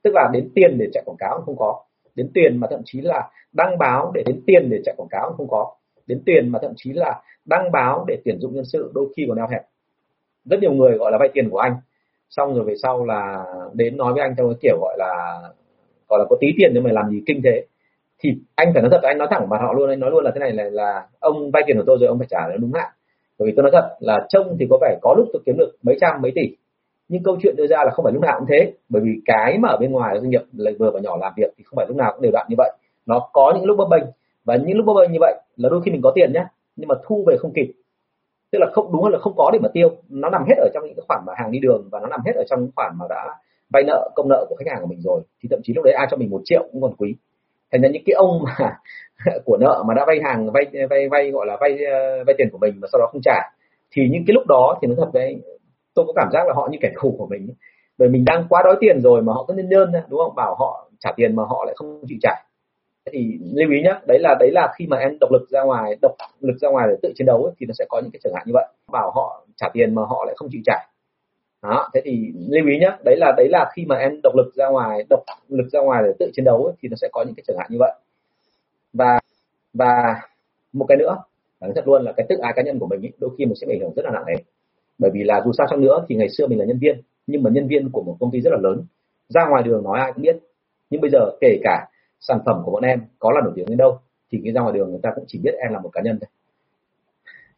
Tức 0.04 0.12
là 0.14 0.30
đến 0.34 0.50
tiền 0.56 0.78
để 0.78 0.90
chạy 0.94 1.04
quảng 1.06 1.18
cáo 1.18 1.42
không 1.46 1.56
có. 1.58 1.82
Đến 2.16 2.30
tiền 2.34 2.58
mà 2.58 2.68
thậm 2.72 2.82
chí 2.86 3.02
là 3.02 3.30
đăng 3.54 3.78
báo 3.78 4.12
để 4.16 4.24
đến 4.26 4.42
tiền 4.48 4.70
để 4.70 4.82
chạy 4.86 4.96
quảng 4.98 5.10
cáo 5.10 5.34
không 5.38 5.48
có. 5.48 5.72
Đến 6.08 6.22
tiền 6.26 6.52
mà 6.52 6.60
thậm 6.62 6.72
chí 6.76 6.94
là 6.94 7.22
đăng 7.46 7.72
báo 7.72 8.06
để 8.08 8.18
tuyển 8.26 8.40
dụng 8.40 8.56
nhân 8.56 8.66
sự 8.66 8.92
đôi 8.94 9.06
khi 9.18 9.26
còn 9.28 9.38
eo 9.38 9.48
hẹp. 9.48 9.62
Rất 10.46 10.60
nhiều 10.62 10.72
người 10.72 10.98
gọi 10.98 11.12
là 11.12 11.18
vay 11.18 11.30
tiền 11.34 11.50
của 11.50 11.58
anh. 11.58 11.76
Xong 12.30 12.56
rồi 12.56 12.64
về 12.64 12.74
sau 12.84 13.06
là 13.06 13.46
đến 13.74 13.98
nói 13.98 14.14
với 14.14 14.22
anh 14.22 14.36
theo 14.38 14.48
cái 14.48 14.58
kiểu 14.62 14.78
gọi 14.82 14.96
là 14.98 15.42
gọi 16.10 16.20
là 16.20 16.26
có 16.30 16.36
tí 16.40 16.48
tiền 16.58 16.72
nhưng 16.74 16.84
mà 16.84 16.92
làm 16.92 17.10
gì 17.10 17.24
kinh 17.26 17.42
thế. 17.44 17.66
Thì 18.20 18.38
anh 18.56 18.74
phải 18.74 18.82
nói 18.82 18.92
thật, 18.92 19.04
anh 19.04 19.18
nói 19.18 19.28
thẳng 19.32 19.50
mặt 19.50 19.58
họ 19.62 19.74
luôn, 19.74 19.90
anh 19.90 20.00
nói 20.00 20.12
luôn 20.12 20.24
là 20.24 20.32
thế 20.32 20.40
này 20.40 20.52
là 20.52 20.64
là 20.64 21.08
ông 21.20 21.52
vay 21.52 21.64
tiền 21.68 21.78
của 21.78 21.84
tôi 21.88 21.98
rồi 22.00 22.08
ông 22.08 22.18
phải 22.20 22.28
trả 22.30 22.48
nó 22.50 22.58
đúng 22.58 22.74
hạn 22.74 22.92
bởi 23.40 23.46
vì 23.48 23.54
tôi 23.56 23.64
nói 23.64 23.72
thật 23.74 23.96
là 24.00 24.26
trông 24.30 24.58
thì 24.60 24.68
có 24.70 24.78
vẻ 24.82 24.98
có 25.02 25.14
lúc 25.18 25.28
tôi 25.34 25.42
kiếm 25.46 25.56
được 25.58 25.72
mấy 25.84 25.98
trăm, 26.02 26.22
mấy 26.22 26.32
tỷ. 26.36 26.56
Nhưng 27.08 27.24
câu 27.24 27.38
chuyện 27.42 27.56
đưa 27.56 27.68
ra 27.68 27.78
là 27.86 27.92
không 27.92 28.04
phải 28.04 28.14
lúc 28.14 28.24
nào 28.24 28.36
cũng 28.40 28.48
thế. 28.50 28.74
Bởi 28.90 29.02
vì 29.06 29.12
cái 29.26 29.58
mà 29.58 29.70
ở 29.70 29.78
bên 29.78 29.92
ngoài 29.92 30.20
doanh 30.20 30.30
nghiệp 30.30 30.42
lại 30.58 30.74
vừa 30.80 30.92
và 30.92 31.00
nhỏ 31.00 31.18
làm 31.18 31.34
việc 31.38 31.54
thì 31.58 31.64
không 31.64 31.78
phải 31.78 31.86
lúc 31.88 31.98
nào 31.98 32.12
cũng 32.14 32.22
đều 32.22 32.32
đặn 32.32 32.46
như 32.50 32.56
vậy. 32.58 32.72
Nó 33.06 33.30
có 33.34 33.54
những 33.56 33.66
lúc 33.66 33.78
bấp 33.78 33.88
bênh. 33.90 34.04
Và 34.46 34.56
những 34.56 34.78
lúc 34.78 34.86
bấp 34.86 34.96
bênh 34.96 35.12
như 35.12 35.18
vậy 35.22 35.36
là 35.56 35.70
đôi 35.70 35.82
khi 35.86 35.92
mình 35.92 36.02
có 36.02 36.12
tiền 36.16 36.34
nhá, 36.34 36.48
nhưng 36.76 36.88
mà 36.88 36.96
thu 37.06 37.24
về 37.28 37.36
không 37.40 37.54
kịp. 37.54 37.72
Tức 38.52 38.60
là 38.60 38.68
không, 38.74 38.92
đúng 38.92 39.08
là 39.08 39.20
không 39.20 39.34
có 39.38 39.50
để 39.54 39.60
mà 39.60 39.70
tiêu. 39.74 39.90
Nó 40.10 40.30
nằm 40.30 40.44
hết 40.48 40.56
ở 40.58 40.70
trong 40.74 40.84
những 40.86 40.96
cái 40.96 41.04
khoản 41.08 41.24
mà 41.28 41.34
hàng 41.38 41.52
đi 41.52 41.60
đường 41.60 41.88
và 41.92 42.00
nó 42.00 42.08
nằm 42.08 42.20
hết 42.26 42.34
ở 42.36 42.44
trong 42.50 42.62
những 42.62 42.72
khoản 42.76 42.94
mà 43.00 43.06
đã 43.10 43.36
vay 43.74 43.84
nợ, 43.88 44.10
công 44.16 44.30
nợ 44.30 44.46
của 44.50 44.56
khách 44.56 44.72
hàng 44.72 44.82
của 44.82 44.88
mình 44.88 45.02
rồi. 45.02 45.22
Thì 45.44 45.50
thậm 45.52 45.60
chí 45.64 45.74
lúc 45.74 45.86
đấy 45.86 45.94
ai 45.94 46.08
cho 46.12 46.18
mình 46.18 46.30
một 46.30 46.42
triệu 46.46 46.68
cũng 46.72 46.82
còn 46.82 46.96
quý 46.96 47.16
thành 47.72 47.82
ra 47.82 47.89
những 47.89 48.03
cái 48.05 48.13
ông 48.13 48.43
mà 48.43 48.78
của 49.45 49.57
nợ 49.57 49.84
mà 49.88 49.93
đã 49.93 50.05
vay 50.07 50.20
hàng 50.24 50.51
vay 50.51 50.66
vay 50.89 51.09
vay 51.09 51.32
gọi 51.32 51.45
là 51.45 51.57
vay 51.61 51.78
vay 52.28 52.36
tiền 52.38 52.49
của 52.51 52.57
mình 52.57 52.74
mà 52.82 52.88
sau 52.91 52.99
đó 52.99 53.09
không 53.11 53.22
trả 53.24 53.51
thì 53.91 54.09
những 54.11 54.24
cái 54.28 54.34
lúc 54.34 54.43
đó 54.47 54.80
thì 54.82 54.88
nó 54.88 54.95
thật 54.97 55.09
đấy 55.13 55.41
tôi 55.95 56.05
có 56.07 56.13
cảm 56.16 56.28
giác 56.34 56.47
là 56.47 56.53
họ 56.55 56.68
như 56.72 56.78
kẻ 56.82 56.91
thù 57.01 57.16
của 57.18 57.28
mình 57.28 57.47
bởi 57.97 58.09
mình 58.09 58.26
đang 58.26 58.45
quá 58.49 58.61
đói 58.66 58.76
tiền 58.80 59.01
rồi 59.01 59.22
mà 59.22 59.34
họ 59.34 59.45
cứ 59.47 59.53
nhân 59.53 59.70
nhơn 59.70 59.91
đúng 60.09 60.20
không? 60.20 60.36
Bảo 60.36 60.55
họ 60.59 60.89
trả 60.99 61.11
tiền 61.16 61.36
mà 61.36 61.43
họ 61.49 61.63
lại 61.66 61.76
không 61.78 62.01
chịu 62.07 62.18
trả. 62.22 62.36
Thì 63.11 63.39
lưu 63.53 63.72
ý 63.72 63.82
nhé 63.82 63.93
đấy 64.07 64.20
là 64.22 64.36
đấy 64.39 64.51
là 64.51 64.74
khi 64.78 64.88
mà 64.88 64.97
em 64.97 65.18
độc 65.20 65.32
lực 65.32 65.49
ra 65.49 65.63
ngoài 65.63 65.95
độc 66.01 66.11
lực 66.39 66.57
ra 66.61 66.70
ngoài 66.70 66.88
để 66.89 66.95
tự 67.01 67.13
chiến 67.16 67.26
đấu 67.26 67.43
ấy, 67.43 67.53
thì 67.59 67.66
nó 67.66 67.74
sẽ 67.80 67.86
có 67.89 67.99
những 68.01 68.11
cái 68.11 68.20
trở 68.24 68.30
ngại 68.34 68.43
như 68.45 68.51
vậy. 68.53 68.66
Bảo 68.91 69.11
họ 69.16 69.45
trả 69.57 69.70
tiền 69.74 69.95
mà 69.95 70.01
họ 70.09 70.24
lại 70.26 70.36
không 70.38 70.49
chịu 70.51 70.61
trả 70.66 70.78
đó 71.70 71.89
thế 71.93 72.01
thì 72.05 72.34
lưu 72.49 72.68
ý 72.68 72.80
nhé 72.80 72.91
đấy 73.05 73.16
là 73.18 73.34
đấy 73.38 73.47
là 73.49 73.72
khi 73.76 73.86
mà 73.86 73.95
em 73.95 74.20
độc 74.24 74.36
lực 74.36 74.55
ra 74.55 74.68
ngoài 74.68 75.03
độc 75.09 75.20
lực 75.49 75.68
ra 75.72 75.80
ngoài 75.82 76.03
để 76.05 76.13
tự 76.20 76.32
chiến 76.34 76.45
đấu 76.45 76.66
ấy, 76.66 76.74
thì 76.82 76.89
nó 76.89 76.95
sẽ 77.01 77.07
có 77.11 77.24
những 77.24 77.36
cái 77.36 77.43
trở 77.47 77.53
ngại 77.57 77.68
như 77.70 77.78
vậy. 77.80 77.91
Và 78.93 79.20
và 79.74 80.16
một 80.74 80.86
cái 80.88 80.97
nữa 80.97 81.18
nói 81.61 81.72
thật 81.76 81.88
luôn 81.88 82.03
là 82.03 82.11
cái 82.18 82.26
tự 82.30 82.36
ái 82.41 82.53
cá 82.55 82.61
nhân 82.61 82.80
của 82.80 82.88
mình 82.88 83.01
ấy, 83.05 83.11
đôi 83.20 83.30
khi 83.38 83.45
mình 83.45 83.55
sẽ 83.55 83.68
ảnh 83.70 83.80
hưởng 83.80 83.93
rất 83.95 84.05
là 84.05 84.11
nặng 84.11 84.24
nề. 84.28 84.34
Bởi 84.97 85.11
vì 85.13 85.24
là 85.24 85.41
dù 85.45 85.51
sao 85.57 85.68
chăng 85.70 85.82
nữa 85.82 86.05
thì 86.09 86.16
ngày 86.16 86.30
xưa 86.38 86.47
mình 86.47 86.59
là 86.59 86.66
nhân 86.66 86.80
viên 86.80 87.01
nhưng 87.28 87.43
mà 87.43 87.49
nhân 87.53 87.68
viên 87.68 87.91
của 87.91 88.03
một 88.03 88.18
công 88.20 88.32
ty 88.32 88.41
rất 88.41 88.49
là 88.53 88.57
lớn 88.61 88.86
ra 89.30 89.41
ngoài 89.49 89.63
đường 89.63 89.84
nói 89.84 89.99
ai 89.99 90.11
cũng 90.13 90.24
biết. 90.24 90.38
Nhưng 90.89 91.01
bây 91.01 91.09
giờ 91.11 91.20
kể 91.41 91.59
cả 91.63 91.88
sản 92.20 92.39
phẩm 92.45 92.61
của 92.66 92.72
bọn 92.72 92.84
em 92.84 93.01
có 93.20 93.32
là 93.32 93.41
nổi 93.43 93.53
tiếng 93.55 93.66
đến 93.66 93.78
đâu 93.78 93.99
thì 94.32 94.41
cái 94.43 94.53
ra 94.53 94.61
ngoài 94.61 94.74
đường 94.74 94.89
người 94.89 94.99
ta 95.03 95.09
cũng 95.16 95.24
chỉ 95.28 95.39
biết 95.43 95.51
em 95.63 95.74
là 95.74 95.80
một 95.80 95.89
cá 95.93 96.01
nhân 96.01 96.20
thôi 96.22 96.30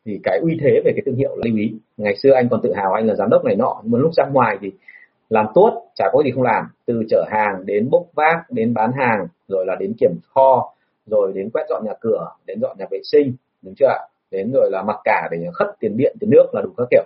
thì 0.08 0.20
cái 0.24 0.40
uy 0.42 0.58
thế 0.62 0.82
về 0.86 0.92
cái 0.96 1.02
thương 1.06 1.16
hiệu 1.16 1.36
là 1.36 1.42
lưu 1.46 1.58
ý. 1.58 1.74
Ngày 1.98 2.16
xưa 2.16 2.32
anh 2.32 2.50
còn 2.50 2.62
tự 2.64 2.74
hào 2.74 2.94
anh 2.94 3.08
là 3.08 3.16
giám 3.16 3.30
đốc 3.30 3.46
này 3.46 3.56
nọ, 3.56 3.82
nhưng 3.84 3.92
mà 3.92 4.00
lúc 4.00 4.12
ra 4.14 4.26
ngoài 4.26 4.58
thì 4.62 4.72
làm 5.30 5.46
tốt, 5.54 5.84
chả 5.96 6.06
có 6.14 6.24
gì 6.24 6.32
không 6.32 6.44
làm. 6.44 6.66
Từ 6.86 7.04
chở 7.10 7.26
hàng 7.32 7.66
đến 7.66 7.90
bốc 7.90 8.06
vác, 8.16 8.52
đến 8.52 8.74
bán 8.74 8.92
hàng, 8.98 9.28
rồi 9.48 9.66
là 9.66 9.76
đến 9.76 9.94
kiểm 10.00 10.12
kho, 10.34 10.74
rồi 11.06 11.32
đến 11.36 11.50
quét 11.54 11.64
dọn 11.70 11.86
nhà 11.86 11.94
cửa, 12.02 12.30
đến 12.46 12.60
dọn 12.62 12.78
nhà 12.80 12.86
vệ 12.92 13.00
sinh, 13.12 13.36
đúng 13.62 13.74
chưa 13.78 13.88
ạ? 13.88 14.00
Đến 14.32 14.52
rồi 14.54 14.70
là 14.72 14.84
mặc 14.84 14.98
cả 15.04 15.28
để 15.32 15.38
khất 15.54 15.68
tiền 15.80 15.98
điện, 15.98 16.16
tiền 16.20 16.30
nước 16.30 16.46
là 16.54 16.62
đủ 16.62 16.70
các 16.78 16.88
kiểu. 16.92 17.04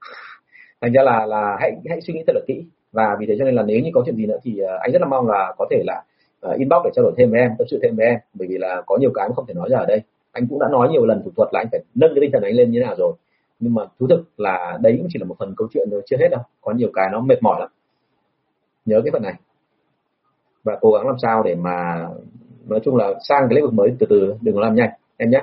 Thành 0.80 0.92
ra 0.92 1.02
là 1.02 1.26
là 1.26 1.56
hãy 1.60 1.72
hãy 1.88 2.00
suy 2.00 2.14
nghĩ 2.14 2.22
thật 2.26 2.32
là 2.34 2.40
kỹ. 2.46 2.64
Và 2.92 3.16
vì 3.20 3.26
thế 3.26 3.36
cho 3.38 3.44
nên 3.44 3.54
là 3.54 3.62
nếu 3.62 3.80
như 3.80 3.90
có 3.94 4.02
chuyện 4.06 4.16
gì 4.16 4.26
nữa 4.26 4.38
thì 4.42 4.58
à, 4.58 4.78
anh 4.80 4.92
rất 4.92 5.02
là 5.02 5.08
mong 5.08 5.28
là 5.28 5.54
có 5.58 5.66
thể 5.70 5.82
là 5.86 6.02
à, 6.40 6.50
inbox 6.58 6.84
để 6.84 6.90
trao 6.94 7.02
đổi 7.02 7.12
thêm 7.16 7.30
với 7.30 7.40
em, 7.40 7.50
tâm 7.58 7.68
sự 7.70 7.80
thêm 7.82 7.96
với 7.96 8.06
em. 8.06 8.18
Bởi 8.34 8.48
vì 8.48 8.58
là 8.58 8.82
có 8.86 8.96
nhiều 9.00 9.10
cái 9.14 9.28
mà 9.28 9.34
không 9.34 9.46
thể 9.46 9.54
nói 9.54 9.68
ra 9.70 9.78
ở 9.78 9.86
đây 9.86 10.02
anh 10.32 10.46
cũng 10.48 10.58
đã 10.58 10.66
nói 10.70 10.88
nhiều 10.88 11.06
lần 11.06 11.22
thủ 11.24 11.30
thuật 11.36 11.48
là 11.52 11.60
anh 11.60 11.68
phải 11.72 11.80
nâng 11.94 12.10
cái 12.14 12.20
tinh 12.20 12.30
thần 12.32 12.42
anh 12.42 12.54
lên 12.54 12.70
như 12.70 12.80
thế 12.80 12.86
nào 12.86 12.94
rồi. 12.98 13.12
Nhưng 13.58 13.74
mà 13.74 13.82
thú 13.98 14.06
thực 14.10 14.24
là 14.36 14.78
đấy 14.82 14.94
cũng 14.98 15.06
chỉ 15.10 15.18
là 15.18 15.26
một 15.26 15.36
phần 15.38 15.54
câu 15.56 15.68
chuyện 15.72 15.90
rồi 15.90 16.02
chưa 16.06 16.16
hết 16.16 16.28
đâu. 16.30 16.40
Có 16.60 16.72
nhiều 16.72 16.90
cái 16.94 17.08
nó 17.12 17.20
mệt 17.20 17.42
mỏi 17.42 17.60
lắm. 17.60 17.68
Nhớ 18.84 19.00
cái 19.04 19.10
phần 19.12 19.22
này. 19.22 19.34
Và 20.64 20.78
cố 20.80 20.92
gắng 20.92 21.06
làm 21.06 21.16
sao 21.22 21.42
để 21.42 21.54
mà, 21.54 22.08
nói 22.66 22.80
chung 22.84 22.96
là 22.96 23.14
sang 23.28 23.46
cái 23.48 23.54
lĩnh 23.54 23.64
vực 23.64 23.72
mới 23.72 23.96
từ 23.98 24.06
từ, 24.10 24.34
đừng 24.40 24.54
có 24.54 24.60
làm 24.60 24.74
nhanh. 24.74 24.90
Em 25.16 25.30
nhé. 25.30 25.42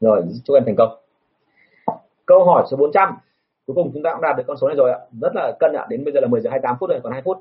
Rồi, 0.00 0.22
chúc 0.44 0.54
em 0.54 0.64
thành 0.66 0.76
công. 0.76 0.98
Câu 2.26 2.44
hỏi 2.44 2.64
số 2.70 2.76
400 2.76 3.14
cuối 3.66 3.74
cùng 3.74 3.90
chúng 3.94 4.02
ta 4.02 4.10
cũng 4.12 4.22
đạt 4.22 4.36
được 4.36 4.44
con 4.46 4.56
số 4.56 4.68
này 4.68 4.76
rồi 4.76 4.90
ạ. 4.92 4.98
Rất 5.20 5.32
là 5.34 5.52
cân 5.60 5.72
ạ. 5.72 5.86
Đến 5.88 6.04
bây 6.04 6.14
giờ 6.14 6.20
là 6.20 6.28
10 6.28 6.40
giờ 6.40 6.50
28 6.50 6.76
phút 6.80 6.90
rồi, 6.90 7.00
còn 7.02 7.12
2 7.12 7.22
phút. 7.22 7.38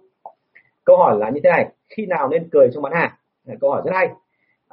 Câu 0.85 0.97
hỏi 0.97 1.17
là 1.19 1.29
như 1.29 1.39
thế 1.43 1.49
này. 1.49 1.71
Khi 1.89 2.05
nào 2.05 2.29
nên 2.29 2.49
cười 2.51 2.69
trong 2.73 2.83
bán 2.83 2.93
hàng? 2.93 3.11
Câu 3.61 3.71
hỏi 3.71 3.81
rất 3.85 3.91
hay 3.93 4.09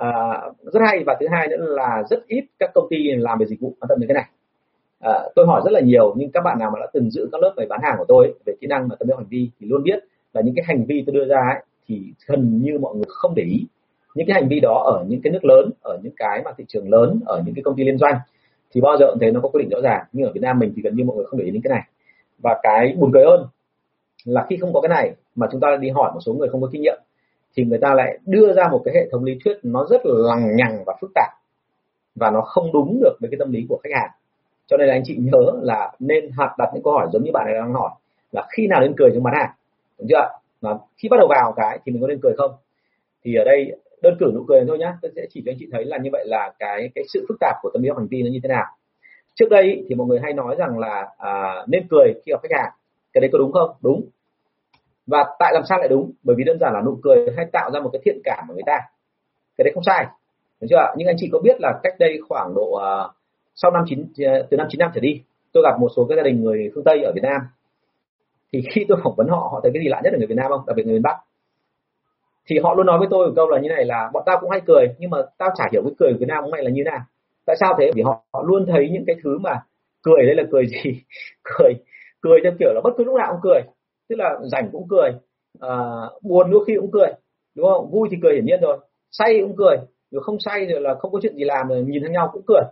à, 0.00 0.40
rất 0.62 0.80
hay. 0.86 1.04
Và 1.06 1.16
thứ 1.20 1.26
hai 1.30 1.48
nữa 1.48 1.56
là 1.58 2.02
rất 2.10 2.26
ít 2.26 2.44
các 2.58 2.70
công 2.74 2.86
ty 2.90 2.96
làm 3.16 3.38
về 3.38 3.46
dịch 3.46 3.60
vụ 3.60 3.74
quan 3.80 3.88
tâm 3.88 4.00
đến 4.00 4.08
cái 4.08 4.14
này. 4.14 4.28
À, 5.00 5.12
tôi 5.34 5.46
hỏi 5.46 5.60
rất 5.64 5.72
là 5.72 5.80
nhiều 5.80 6.14
nhưng 6.16 6.30
các 6.30 6.40
bạn 6.40 6.58
nào 6.58 6.70
mà 6.70 6.80
đã 6.80 6.86
từng 6.92 7.10
giữ 7.10 7.28
các 7.32 7.40
lớp 7.40 7.52
về 7.56 7.66
bán 7.66 7.80
hàng 7.82 7.94
của 7.98 8.04
tôi 8.08 8.34
về 8.46 8.54
kỹ 8.60 8.66
năng 8.66 8.88
và 8.88 8.96
tâm 8.98 9.08
lý 9.08 9.14
hành 9.16 9.26
vi 9.30 9.50
thì 9.60 9.66
luôn 9.66 9.82
biết 9.82 10.04
là 10.32 10.42
những 10.42 10.54
cái 10.54 10.64
hành 10.68 10.84
vi 10.88 11.02
tôi 11.06 11.14
đưa 11.14 11.24
ra 11.24 11.40
ấy, 11.40 11.62
thì 11.88 12.02
gần 12.26 12.62
như 12.62 12.78
mọi 12.78 12.94
người 12.94 13.04
không 13.08 13.34
để 13.34 13.42
ý. 13.42 13.66
Những 14.14 14.26
cái 14.26 14.34
hành 14.34 14.48
vi 14.48 14.60
đó 14.60 14.82
ở 14.86 15.04
những 15.08 15.20
cái 15.22 15.32
nước 15.32 15.44
lớn 15.44 15.70
ở 15.82 15.98
những 16.02 16.12
cái 16.16 16.42
mà 16.44 16.50
thị 16.58 16.64
trường 16.68 16.90
lớn 16.90 17.20
ở 17.26 17.42
những 17.46 17.54
cái 17.54 17.62
công 17.62 17.76
ty 17.76 17.84
liên 17.84 17.98
doanh 17.98 18.14
thì 18.74 18.80
bao 18.80 18.96
giờ 18.96 19.06
cũng 19.10 19.18
thấy 19.18 19.30
nó 19.32 19.40
có 19.40 19.48
quy 19.48 19.62
định 19.62 19.70
rõ 19.70 19.80
ràng. 19.80 20.04
Nhưng 20.12 20.26
ở 20.26 20.32
Việt 20.32 20.40
Nam 20.42 20.58
mình 20.58 20.72
thì 20.76 20.82
gần 20.82 20.96
như 20.96 21.04
mọi 21.04 21.16
người 21.16 21.24
không 21.24 21.38
để 21.38 21.44
ý 21.44 21.50
đến 21.50 21.62
cái 21.62 21.70
này. 21.70 21.82
Và 22.38 22.60
cái 22.62 22.96
buồn 22.98 23.10
cười 23.14 23.24
hơn 23.24 23.46
là 24.24 24.46
khi 24.50 24.56
không 24.56 24.72
có 24.72 24.80
cái 24.80 24.88
này 24.88 25.14
mà 25.34 25.48
chúng 25.52 25.60
ta 25.60 25.76
đi 25.80 25.90
hỏi 25.90 26.10
một 26.14 26.20
số 26.20 26.32
người 26.32 26.48
không 26.48 26.60
có 26.60 26.68
kinh 26.72 26.82
nghiệm 26.82 26.98
thì 27.56 27.64
người 27.64 27.78
ta 27.78 27.94
lại 27.94 28.18
đưa 28.26 28.52
ra 28.52 28.68
một 28.68 28.82
cái 28.84 28.94
hệ 28.94 29.08
thống 29.12 29.24
lý 29.24 29.38
thuyết 29.44 29.58
nó 29.62 29.86
rất 29.90 30.00
là 30.04 30.14
lằng 30.14 30.56
nhằng 30.56 30.84
và 30.86 30.96
phức 31.00 31.10
tạp 31.14 31.28
và 32.14 32.30
nó 32.30 32.40
không 32.40 32.72
đúng 32.72 33.00
được 33.00 33.16
với 33.20 33.30
cái 33.30 33.38
tâm 33.38 33.52
lý 33.52 33.66
của 33.68 33.80
khách 33.82 33.90
hàng. 33.94 34.10
Cho 34.66 34.76
nên 34.76 34.88
là 34.88 34.94
anh 34.94 35.02
chị 35.04 35.16
nhớ 35.18 35.52
là 35.62 35.92
nên 35.98 36.30
hạt 36.38 36.54
đặt 36.58 36.70
những 36.74 36.82
câu 36.82 36.92
hỏi 36.92 37.08
giống 37.12 37.24
như 37.24 37.30
bạn 37.32 37.46
này 37.46 37.54
đang 37.54 37.72
hỏi 37.72 37.90
là 38.32 38.46
khi 38.56 38.66
nào 38.66 38.80
nên 38.80 38.94
cười 38.96 39.10
trong 39.14 39.22
bán 39.22 39.34
hàng 39.34 39.50
đúng 39.98 40.08
chưa 40.08 40.28
mà 40.60 40.70
khi 40.96 41.08
bắt 41.08 41.16
đầu 41.16 41.28
vào 41.28 41.52
cái 41.56 41.78
thì 41.84 41.92
mình 41.92 42.02
có 42.02 42.08
nên 42.08 42.20
cười 42.22 42.32
không? 42.36 42.50
Thì 43.24 43.34
ở 43.34 43.44
đây 43.44 43.76
đơn 44.02 44.16
cử 44.20 44.32
nụ 44.34 44.44
cười 44.48 44.64
thôi 44.68 44.78
nhá 44.78 44.94
tôi 45.02 45.10
sẽ 45.16 45.22
chỉ 45.30 45.42
cho 45.46 45.52
anh 45.52 45.56
chị 45.58 45.68
thấy 45.72 45.84
là 45.84 45.98
như 45.98 46.10
vậy 46.12 46.24
là 46.26 46.52
cái 46.58 46.90
cái 46.94 47.04
sự 47.08 47.24
phức 47.28 47.36
tạp 47.40 47.56
của 47.62 47.70
tâm 47.72 47.82
lý 47.82 47.90
hành 47.96 48.06
vi 48.10 48.22
nó 48.22 48.30
như 48.30 48.40
thế 48.42 48.48
nào. 48.48 48.64
Trước 49.34 49.48
đây 49.50 49.84
thì 49.88 49.94
mọi 49.94 50.06
người 50.06 50.20
hay 50.22 50.32
nói 50.32 50.56
rằng 50.58 50.78
là 50.78 51.08
à, 51.18 51.64
nên 51.68 51.86
cười 51.90 52.14
khi 52.24 52.32
gặp 52.32 52.40
khách 52.42 52.56
hàng. 52.56 52.72
Cái 53.12 53.20
đấy 53.20 53.30
có 53.32 53.38
đúng 53.38 53.52
không? 53.52 53.70
Đúng 53.82 54.08
và 55.10 55.24
tại 55.38 55.50
làm 55.54 55.62
sao 55.68 55.78
lại 55.78 55.88
đúng? 55.88 56.12
Bởi 56.22 56.36
vì 56.38 56.44
đơn 56.44 56.58
giản 56.58 56.72
là 56.72 56.80
nụ 56.80 56.98
cười 57.02 57.26
hay 57.36 57.46
tạo 57.52 57.70
ra 57.74 57.80
một 57.80 57.90
cái 57.92 58.00
thiện 58.04 58.18
cảm 58.24 58.44
của 58.48 58.54
người 58.54 58.62
ta. 58.66 58.78
Cái 59.56 59.64
đấy 59.64 59.72
không 59.74 59.82
sai. 59.82 60.06
Đúng 60.60 60.68
chưa 60.70 60.94
nhưng 60.96 61.08
anh 61.08 61.16
chị 61.18 61.28
có 61.32 61.38
biết 61.38 61.56
là 61.60 61.80
cách 61.82 61.94
đây 61.98 62.18
khoảng 62.28 62.54
độ 62.54 62.68
uh, 62.68 63.10
sau 63.54 63.70
năm 63.70 63.84
chín 63.86 64.06
à, 64.26 64.42
từ 64.50 64.56
năm 64.56 64.66
chín 64.70 64.78
năm 64.78 64.90
trở 64.94 65.00
đi 65.00 65.22
tôi 65.52 65.62
gặp 65.62 65.80
một 65.80 65.88
số 65.96 66.06
cái 66.08 66.16
gia 66.16 66.22
đình 66.22 66.42
người 66.42 66.70
phương 66.74 66.84
tây 66.84 67.02
ở 67.02 67.12
việt 67.12 67.22
nam. 67.22 67.40
Thì 68.52 68.62
khi 68.74 68.84
tôi 68.88 68.98
phỏng 69.04 69.14
vấn 69.16 69.28
họ 69.28 69.48
họ 69.52 69.60
thấy 69.62 69.70
cái 69.74 69.82
gì 69.82 69.88
lạ 69.88 70.00
nhất 70.04 70.12
ở 70.12 70.18
người 70.18 70.26
việt 70.26 70.34
nam 70.36 70.46
không? 70.48 70.66
Đặc 70.66 70.76
biệt 70.76 70.86
người 70.86 70.94
miền 70.94 71.02
bắc. 71.02 71.16
Thì 72.46 72.58
họ 72.62 72.74
luôn 72.74 72.86
nói 72.86 72.98
với 72.98 73.08
tôi 73.10 73.26
một 73.26 73.32
câu 73.36 73.48
là 73.48 73.60
như 73.60 73.68
này 73.68 73.84
là 73.84 74.10
bọn 74.12 74.22
tao 74.26 74.38
cũng 74.40 74.50
hay 74.50 74.60
cười 74.66 74.86
nhưng 74.98 75.10
mà 75.10 75.18
tao 75.38 75.48
chả 75.56 75.68
hiểu 75.72 75.82
cái 75.82 75.92
cười 75.98 76.12
của 76.12 76.18
Việt 76.20 76.28
Nam 76.28 76.44
của 76.44 76.50
mày 76.50 76.62
là 76.64 76.70
như 76.70 76.82
thế 76.84 76.90
nào. 76.90 77.00
Tại 77.46 77.56
sao 77.60 77.74
thế? 77.78 77.90
Vì 77.94 78.02
họ, 78.02 78.22
họ 78.32 78.42
luôn 78.46 78.66
thấy 78.66 78.88
những 78.92 79.04
cái 79.06 79.16
thứ 79.24 79.38
mà 79.38 79.60
cười 80.02 80.26
đây 80.26 80.34
là 80.34 80.42
cười 80.50 80.66
gì? 80.66 81.00
Cười 81.44 81.72
cười 82.20 82.40
theo 82.42 82.52
kiểu 82.58 82.72
là 82.74 82.80
bất 82.84 82.90
cứ 82.98 83.04
lúc 83.04 83.14
nào 83.14 83.28
cũng 83.32 83.40
cười 83.42 83.60
tức 84.10 84.16
là 84.16 84.38
rảnh 84.52 84.68
cũng 84.72 84.86
cười 84.88 85.10
à, 85.60 85.70
buồn 86.22 86.50
đôi 86.50 86.64
khi 86.66 86.74
cũng 86.80 86.90
cười 86.92 87.08
đúng 87.56 87.66
không? 87.66 87.90
Vui 87.90 88.08
thì 88.10 88.16
cười 88.22 88.34
hiển 88.34 88.46
nhiên 88.46 88.60
rồi 88.60 88.78
say 89.10 89.40
cũng 89.40 89.56
cười 89.56 89.76
rồi 90.10 90.22
không 90.22 90.36
say 90.40 90.66
rồi 90.66 90.80
là 90.80 90.94
không 90.94 91.12
có 91.12 91.18
chuyện 91.22 91.36
gì 91.36 91.44
làm 91.44 91.68
rồi 91.68 91.82
nhìn 91.82 92.02
thấy 92.02 92.10
nhau 92.10 92.30
cũng 92.32 92.42
cười. 92.46 92.62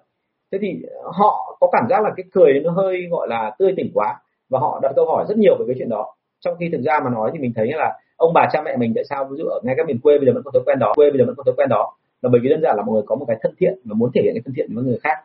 Thế 0.53 0.59
thì 0.61 0.69
họ 1.05 1.57
có 1.61 1.69
cảm 1.73 1.87
giác 1.91 2.03
là 2.03 2.11
cái 2.17 2.25
cười 2.33 2.61
nó 2.65 2.71
hơi 2.71 3.07
gọi 3.11 3.29
là 3.29 3.55
tươi 3.59 3.75
tỉnh 3.77 3.91
quá 3.95 4.15
và 4.51 4.59
họ 4.59 4.81
đặt 4.83 4.93
câu 4.97 5.07
hỏi 5.07 5.25
rất 5.29 5.39
nhiều 5.39 5.57
về 5.59 5.65
cái 5.69 5.75
chuyện 5.79 5.89
đó. 5.89 6.15
Trong 6.41 6.55
khi 6.61 6.69
thực 6.73 6.81
ra 6.83 7.01
mà 7.05 7.11
nói 7.11 7.31
thì 7.33 7.39
mình 7.39 7.53
thấy 7.57 7.67
là 7.73 7.99
ông 8.17 8.33
bà 8.35 8.49
cha 8.53 8.63
mẹ 8.63 8.77
mình 8.77 8.93
tại 8.95 9.05
sao 9.11 9.25
ví 9.31 9.37
dụ 9.39 9.45
ở 9.45 9.61
ngay 9.63 9.75
các 9.77 9.87
miền 9.87 9.99
quê 9.99 10.19
bây 10.19 10.27
giờ 10.27 10.33
vẫn 10.35 10.43
có 10.45 10.51
thói 10.55 10.63
quen 10.67 10.79
đó 10.79 10.93
quê 10.97 11.11
bây 11.11 11.19
giờ 11.19 11.25
vẫn 11.27 11.35
có 11.37 11.43
thói 11.47 11.55
quen 11.57 11.69
đó 11.69 11.95
là 12.23 12.29
bởi 12.33 12.41
vì 12.43 12.49
đơn 12.49 12.61
giản 12.63 12.77
là 12.77 12.83
mọi 12.83 12.93
người 12.95 13.03
có 13.07 13.17
một 13.17 13.25
cái 13.29 13.37
thân 13.43 13.55
thiện 13.59 13.79
và 13.85 13.95
muốn 13.95 14.11
thể 14.15 14.21
hiện 14.25 14.35
cái 14.35 14.43
thân 14.45 14.55
thiện 14.57 14.75
với 14.75 14.85
người 14.85 14.99
khác. 15.03 15.17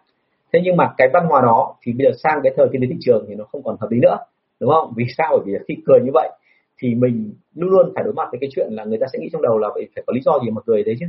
Thế 0.54 0.60
nhưng 0.64 0.78
mà 0.78 0.94
cái 0.98 1.08
văn 1.14 1.26
hóa 1.26 1.42
đó 1.42 1.76
thì 1.82 1.94
bây 1.94 2.08
giờ 2.08 2.12
sang 2.24 2.40
cái 2.44 2.54
thời 2.58 2.68
kinh 2.72 2.82
tế 2.82 2.88
thị 2.90 2.98
trường 3.02 3.26
thì 3.28 3.36
nó 3.36 3.44
không 3.44 3.64
còn 3.64 3.78
hợp 3.80 3.92
lý 3.92 4.00
nữa 4.00 4.18
đúng 4.60 4.72
không? 4.72 4.94
Vì 4.98 5.06
sao? 5.18 5.28
Bởi 5.32 5.42
vì 5.46 5.54
khi 5.68 5.82
cười 5.86 6.00
như 6.04 6.12
vậy 6.14 6.30
thì 6.78 6.96
mình 6.96 7.34
luôn 7.56 7.70
luôn 7.70 7.92
phải 7.96 8.04
đối 8.04 8.14
mặt 8.14 8.28
với 8.32 8.40
cái 8.42 8.50
chuyện 8.56 8.68
là 8.72 8.84
người 8.84 8.98
ta 8.98 9.08
sẽ 9.14 9.20
nghĩ 9.20 9.30
trong 9.32 9.42
đầu 9.42 9.58
là 9.58 9.70
phải, 9.74 9.88
phải 9.96 10.04
có 10.08 10.14
lý 10.14 10.22
do 10.22 10.40
gì 10.44 10.50
mà 10.50 10.62
cười 10.66 10.84
đấy 10.84 10.96
chứ. 11.00 11.06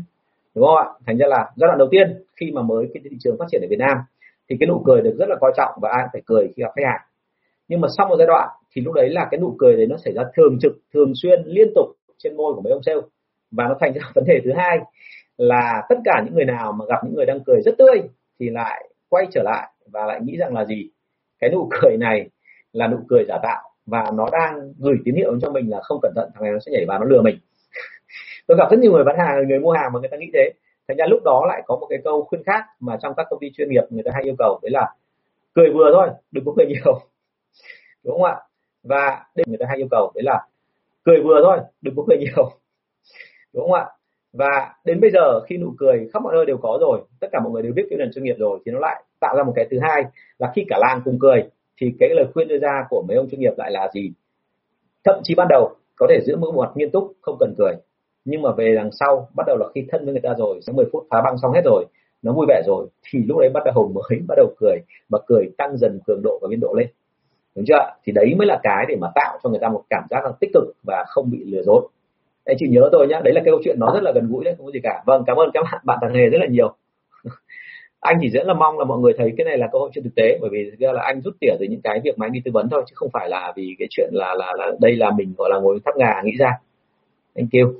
Đúng 0.54 0.64
không 0.64 0.76
ạ? 0.76 0.86
Thành 1.06 1.16
ra 1.18 1.26
là 1.26 1.50
giai 1.56 1.66
đoạn 1.68 1.78
đầu 1.78 1.88
tiên 1.90 2.24
khi 2.36 2.50
mà 2.52 2.62
mới 2.62 2.90
cái 2.94 3.02
thị 3.04 3.16
trường 3.20 3.36
phát 3.38 3.44
triển 3.50 3.62
ở 3.62 3.66
Việt 3.70 3.78
Nam 3.78 3.98
thì 4.48 4.56
cái 4.60 4.66
nụ 4.66 4.82
cười 4.86 5.00
được 5.00 5.16
rất 5.18 5.28
là 5.28 5.36
coi 5.40 5.52
trọng 5.56 5.78
và 5.82 5.88
ai 5.90 6.02
cũng 6.02 6.10
phải 6.12 6.22
cười 6.26 6.48
khi 6.56 6.62
gặp 6.62 6.72
khách 6.76 6.82
hàng. 6.84 7.00
Nhưng 7.68 7.80
mà 7.80 7.88
sau 7.96 8.08
một 8.08 8.16
giai 8.18 8.26
đoạn 8.26 8.48
thì 8.72 8.82
lúc 8.82 8.94
đấy 8.94 9.08
là 9.10 9.28
cái 9.30 9.40
nụ 9.40 9.56
cười 9.58 9.76
đấy 9.76 9.86
nó 9.86 9.96
xảy 9.96 10.12
ra 10.12 10.22
thường 10.36 10.58
trực 10.60 10.72
thường 10.94 11.12
xuyên 11.22 11.42
liên 11.46 11.68
tục 11.74 11.86
trên 12.18 12.36
môi 12.36 12.54
của 12.54 12.60
mấy 12.60 12.72
ông 12.72 12.82
sale. 12.82 13.00
Và 13.50 13.64
nó 13.68 13.74
thành 13.80 13.92
ra 13.92 14.00
vấn 14.14 14.24
đề 14.24 14.40
thứ 14.44 14.50
hai 14.56 14.78
là 15.36 15.82
tất 15.88 15.96
cả 16.04 16.22
những 16.24 16.34
người 16.34 16.44
nào 16.44 16.72
mà 16.72 16.84
gặp 16.88 17.04
những 17.04 17.14
người 17.14 17.26
đang 17.26 17.38
cười 17.46 17.60
rất 17.64 17.74
tươi 17.78 18.02
thì 18.40 18.50
lại 18.50 18.88
quay 19.08 19.26
trở 19.30 19.42
lại 19.42 19.70
và 19.86 20.06
lại 20.06 20.20
nghĩ 20.22 20.36
rằng 20.36 20.54
là 20.54 20.64
gì? 20.64 20.88
Cái 21.38 21.50
nụ 21.50 21.68
cười 21.80 21.96
này 21.96 22.28
là 22.74 22.88
nụ 22.88 22.96
cười 23.08 23.24
giả 23.28 23.38
tạo 23.42 23.62
và 23.86 24.10
nó 24.14 24.28
đang 24.32 24.72
gửi 24.78 24.96
tín 25.04 25.14
hiệu 25.14 25.38
cho 25.40 25.50
mình 25.50 25.70
là 25.70 25.80
không 25.82 25.98
cẩn 26.02 26.12
thận, 26.16 26.30
thằng 26.34 26.42
này 26.42 26.52
nó 26.52 26.58
sẽ 26.58 26.72
nhảy 26.72 26.84
vào 26.88 26.98
nó 26.98 27.04
lừa 27.04 27.22
mình. 27.22 27.38
Tôi 28.46 28.56
gặp 28.58 28.70
rất 28.70 28.78
nhiều 28.80 28.92
người 28.92 29.04
bán 29.04 29.16
hàng, 29.18 29.48
người 29.48 29.58
mua 29.58 29.72
hàng 29.72 29.92
mà 29.92 30.00
người 30.00 30.08
ta 30.08 30.16
nghĩ 30.16 30.30
thế. 30.34 30.52
Thành 30.88 30.96
ra 30.96 31.06
lúc 31.06 31.20
đó 31.24 31.44
lại 31.48 31.62
có 31.66 31.76
một 31.76 31.86
cái 31.90 31.98
câu 32.04 32.24
khuyên 32.24 32.42
khác 32.44 32.64
mà 32.80 32.96
trong 33.02 33.14
các 33.16 33.26
công 33.30 33.40
ty 33.40 33.50
chuyên 33.56 33.70
nghiệp 33.70 33.82
người 33.90 34.02
ta 34.02 34.10
hay 34.14 34.22
yêu 34.22 34.34
cầu, 34.38 34.60
đấy 34.62 34.70
là 34.70 34.94
cười 35.54 35.70
vừa 35.74 35.90
thôi, 35.92 36.08
đừng 36.30 36.44
có 36.44 36.52
cười 36.56 36.66
nhiều. 36.66 37.00
Đúng 38.04 38.14
không 38.14 38.24
ạ? 38.24 38.36
Và 38.82 39.26
đây 39.36 39.44
người 39.48 39.58
ta 39.60 39.66
hay 39.68 39.76
yêu 39.76 39.88
cầu, 39.90 40.12
đấy 40.14 40.22
là 40.22 40.46
cười 41.04 41.20
vừa 41.24 41.40
thôi, 41.42 41.58
đừng 41.82 41.96
có 41.96 42.04
cười 42.08 42.18
nhiều. 42.18 42.50
Đúng 43.54 43.64
không 43.64 43.72
ạ? 43.72 43.86
Và 44.32 44.74
đến 44.84 45.00
bây 45.00 45.10
giờ 45.10 45.40
khi 45.40 45.56
nụ 45.56 45.74
cười 45.78 46.08
khắp 46.12 46.22
mọi 46.22 46.34
nơi 46.34 46.46
đều 46.46 46.56
có 46.56 46.78
rồi, 46.80 47.00
tất 47.20 47.28
cả 47.32 47.40
mọi 47.40 47.52
người 47.52 47.62
đều 47.62 47.72
biết 47.72 47.86
cái 47.90 47.98
nền 47.98 48.10
chuyên 48.14 48.24
nghiệp 48.24 48.36
rồi, 48.38 48.58
thì 48.66 48.72
nó 48.72 48.78
lại 48.78 49.04
tạo 49.20 49.36
ra 49.36 49.42
một 49.42 49.52
cái 49.56 49.66
thứ 49.70 49.78
hai 49.82 50.04
là 50.38 50.52
khi 50.54 50.64
cả 50.68 50.78
làng 50.80 51.00
cùng 51.04 51.18
cười 51.20 51.42
thì 51.80 51.92
cái 52.00 52.08
lời 52.12 52.26
khuyên 52.34 52.48
đưa 52.48 52.58
ra 52.58 52.84
của 52.90 53.04
mấy 53.08 53.16
ông 53.16 53.28
chuyên 53.30 53.40
nghiệp 53.40 53.52
lại 53.56 53.70
là 53.70 53.88
gì? 53.94 54.12
Thậm 55.04 55.20
chí 55.22 55.34
ban 55.34 55.46
đầu 55.50 55.74
có 55.96 56.06
thể 56.10 56.20
giữ 56.26 56.36
một 56.36 56.54
mặt 56.56 56.70
nghiêm 56.74 56.90
túc, 56.90 57.12
không 57.20 57.36
cần 57.40 57.54
cười. 57.58 57.74
Nhưng 58.24 58.42
mà 58.42 58.52
về 58.52 58.74
đằng 58.76 58.90
sau, 59.00 59.28
bắt 59.36 59.44
đầu 59.46 59.56
là 59.56 59.66
khi 59.74 59.86
thân 59.88 60.04
với 60.04 60.14
người 60.14 60.20
ta 60.20 60.34
rồi 60.38 60.60
sẽ 60.66 60.72
10 60.72 60.86
phút 60.92 61.06
phá 61.10 61.22
băng 61.24 61.38
xong 61.42 61.52
hết 61.52 61.62
rồi, 61.64 61.84
nó 62.22 62.32
vui 62.32 62.46
vẻ 62.48 62.62
rồi, 62.66 62.86
thì 63.10 63.18
lúc 63.28 63.38
đấy 63.38 63.50
bắt 63.54 63.62
đầu 63.74 63.92
mới 63.94 64.20
bắt 64.28 64.34
đầu 64.36 64.54
cười, 64.60 64.76
mà 65.08 65.18
cười 65.26 65.50
tăng 65.58 65.76
dần 65.76 65.98
cường 66.06 66.20
độ 66.22 66.38
và 66.42 66.48
biên 66.48 66.60
độ 66.60 66.74
lên. 66.78 66.88
Đúng 67.56 67.64
chưa 67.68 67.94
thì 68.04 68.12
đấy 68.12 68.34
mới 68.38 68.46
là 68.46 68.60
cái 68.62 68.86
để 68.88 68.96
mà 68.96 69.08
tạo 69.14 69.38
cho 69.42 69.50
người 69.50 69.58
ta 69.58 69.68
một 69.68 69.82
cảm 69.90 70.04
giác 70.10 70.24
là 70.24 70.32
tích 70.40 70.50
cực 70.54 70.64
và 70.82 71.04
không 71.08 71.30
bị 71.30 71.44
lừa 71.44 71.62
dối. 71.62 71.88
Anh 72.44 72.56
chị 72.60 72.66
nhớ 72.68 72.88
tôi 72.92 73.06
nhá, 73.06 73.20
đấy 73.24 73.34
là 73.34 73.40
cái 73.44 73.52
câu 73.52 73.60
chuyện 73.64 73.76
nó 73.80 73.90
rất 73.94 74.02
là 74.02 74.12
gần 74.14 74.28
gũi 74.30 74.44
đấy, 74.44 74.54
không 74.56 74.66
có 74.66 74.72
gì 74.72 74.80
cả. 74.82 75.02
Vâng 75.06 75.22
cảm 75.26 75.36
ơn 75.36 75.50
các 75.54 75.64
bạn 75.72 75.82
bạn 75.84 75.98
thằng 76.02 76.14
hề 76.14 76.28
rất 76.28 76.38
là 76.38 76.46
nhiều 76.46 76.74
anh 78.04 78.18
chỉ 78.20 78.28
rất 78.28 78.46
là 78.46 78.54
mong 78.54 78.78
là 78.78 78.84
mọi 78.84 78.98
người 78.98 79.12
thấy 79.18 79.32
cái 79.36 79.44
này 79.44 79.58
là 79.58 79.66
cơ 79.72 79.78
hội 79.78 79.90
trên 79.94 80.04
thực 80.04 80.14
tế 80.14 80.38
bởi 80.40 80.50
vì 80.52 80.70
thực 80.70 80.78
ra 80.78 80.92
là 80.92 81.02
anh 81.02 81.20
rút 81.20 81.34
tỉa 81.40 81.54
từ 81.60 81.66
những 81.70 81.80
cái 81.80 82.00
việc 82.04 82.18
mà 82.18 82.26
anh 82.26 82.32
đi 82.32 82.40
tư 82.44 82.50
vấn 82.54 82.68
thôi 82.70 82.84
chứ 82.86 82.92
không 82.96 83.10
phải 83.12 83.28
là 83.28 83.52
vì 83.56 83.76
cái 83.78 83.88
chuyện 83.90 84.10
là 84.12 84.34
là 84.38 84.52
là 84.58 84.66
đây 84.80 84.96
là 84.96 85.10
mình 85.10 85.34
gọi 85.38 85.50
là 85.52 85.58
ngồi 85.58 85.78
thắp 85.84 85.96
ngà 85.96 86.22
nghĩ 86.24 86.32
ra. 86.38 86.50
Anh 87.34 87.46
kêu 87.52 87.72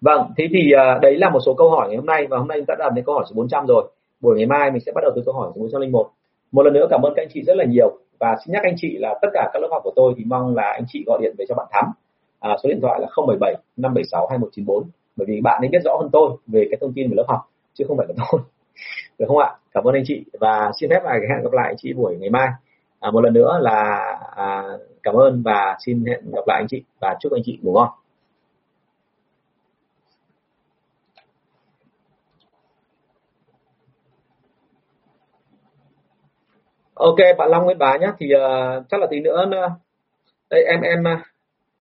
vâng 0.00 0.32
thế 0.36 0.44
thì 0.50 0.72
uh, 0.74 1.00
đấy 1.02 1.16
là 1.16 1.30
một 1.30 1.38
số 1.46 1.54
câu 1.54 1.70
hỏi 1.70 1.88
ngày 1.88 1.96
hôm 1.96 2.06
nay 2.06 2.26
và 2.30 2.38
hôm 2.38 2.48
nay 2.48 2.58
chúng 2.58 2.66
ta 2.66 2.74
đã 2.78 2.84
làm 2.84 2.94
đến 2.94 3.04
câu 3.04 3.14
hỏi 3.14 3.24
số 3.30 3.34
400 3.36 3.66
rồi. 3.66 3.90
Buổi 4.20 4.36
ngày 4.36 4.46
mai 4.46 4.70
mình 4.70 4.80
sẽ 4.86 4.92
bắt 4.94 5.00
đầu 5.02 5.12
từ 5.16 5.22
câu 5.24 5.34
hỏi 5.34 5.50
số 5.54 5.60
401 5.60 6.10
một. 6.52 6.62
Lần 6.62 6.74
nữa 6.74 6.86
cảm 6.90 7.02
ơn 7.02 7.12
các 7.16 7.22
anh 7.22 7.28
chị 7.34 7.42
rất 7.46 7.56
là 7.56 7.64
nhiều 7.64 7.98
và 8.20 8.36
xin 8.44 8.52
nhắc 8.52 8.62
anh 8.62 8.74
chị 8.76 8.96
là 8.98 9.18
tất 9.22 9.28
cả 9.34 9.50
các 9.52 9.62
lớp 9.62 9.68
học 9.70 9.82
của 9.84 9.92
tôi 9.96 10.14
thì 10.16 10.24
mong 10.26 10.54
là 10.54 10.72
anh 10.72 10.84
chị 10.88 11.04
gọi 11.06 11.18
điện 11.22 11.34
về 11.38 11.44
cho 11.48 11.54
bạn 11.54 11.66
thắm. 11.70 11.84
À, 12.40 12.56
số 12.62 12.68
điện 12.68 12.80
thoại 12.82 13.00
là 13.00 13.06
077 13.16 13.54
576 13.76 14.26
2194 14.30 14.90
bởi 15.16 15.26
vì 15.26 15.40
bạn 15.40 15.62
ấy 15.62 15.68
biết 15.68 15.82
rõ 15.84 15.96
hơn 16.00 16.08
tôi 16.12 16.30
về 16.46 16.64
cái 16.70 16.78
thông 16.80 16.92
tin 16.92 17.10
về 17.10 17.14
lớp 17.16 17.24
học 17.28 17.40
chứ 17.74 17.84
không 17.88 17.96
phải 17.96 18.06
là 18.08 18.14
tôi 18.32 18.40
được 19.18 19.26
không 19.28 19.38
ạ? 19.38 19.52
Cảm 19.74 19.84
ơn 19.84 19.94
anh 19.94 20.02
chị 20.06 20.24
và 20.40 20.70
xin 20.80 20.90
phép 20.90 21.00
là 21.04 21.12
hẹn 21.12 21.42
gặp 21.42 21.52
lại 21.52 21.66
anh 21.66 21.76
chị 21.78 21.92
buổi 21.92 22.16
ngày 22.16 22.30
mai. 22.30 22.48
À, 23.00 23.10
một 23.10 23.20
lần 23.20 23.34
nữa 23.34 23.58
là 23.62 24.08
à, 24.36 24.62
cảm 25.02 25.14
ơn 25.14 25.42
và 25.42 25.76
xin 25.84 26.04
hẹn 26.06 26.30
gặp 26.32 26.42
lại 26.46 26.60
anh 26.60 26.68
chị 26.68 26.84
và 27.00 27.16
chúc 27.20 27.32
anh 27.32 27.42
chị 27.44 27.58
ngủ 27.62 27.72
ngon. 27.72 27.88
Ok 36.94 37.16
bạn 37.38 37.50
Long 37.50 37.64
Nguyễn 37.64 37.78
Bá 37.78 37.96
nhé. 37.96 38.12
Thì 38.18 38.26
uh, 38.34 38.84
chắc 38.90 39.00
là 39.00 39.06
tí 39.10 39.20
nữa 39.20 39.44
uh, 39.46 39.72
đây 40.50 40.64
em 40.64 40.80
em 40.80 41.08
à, 41.08 41.24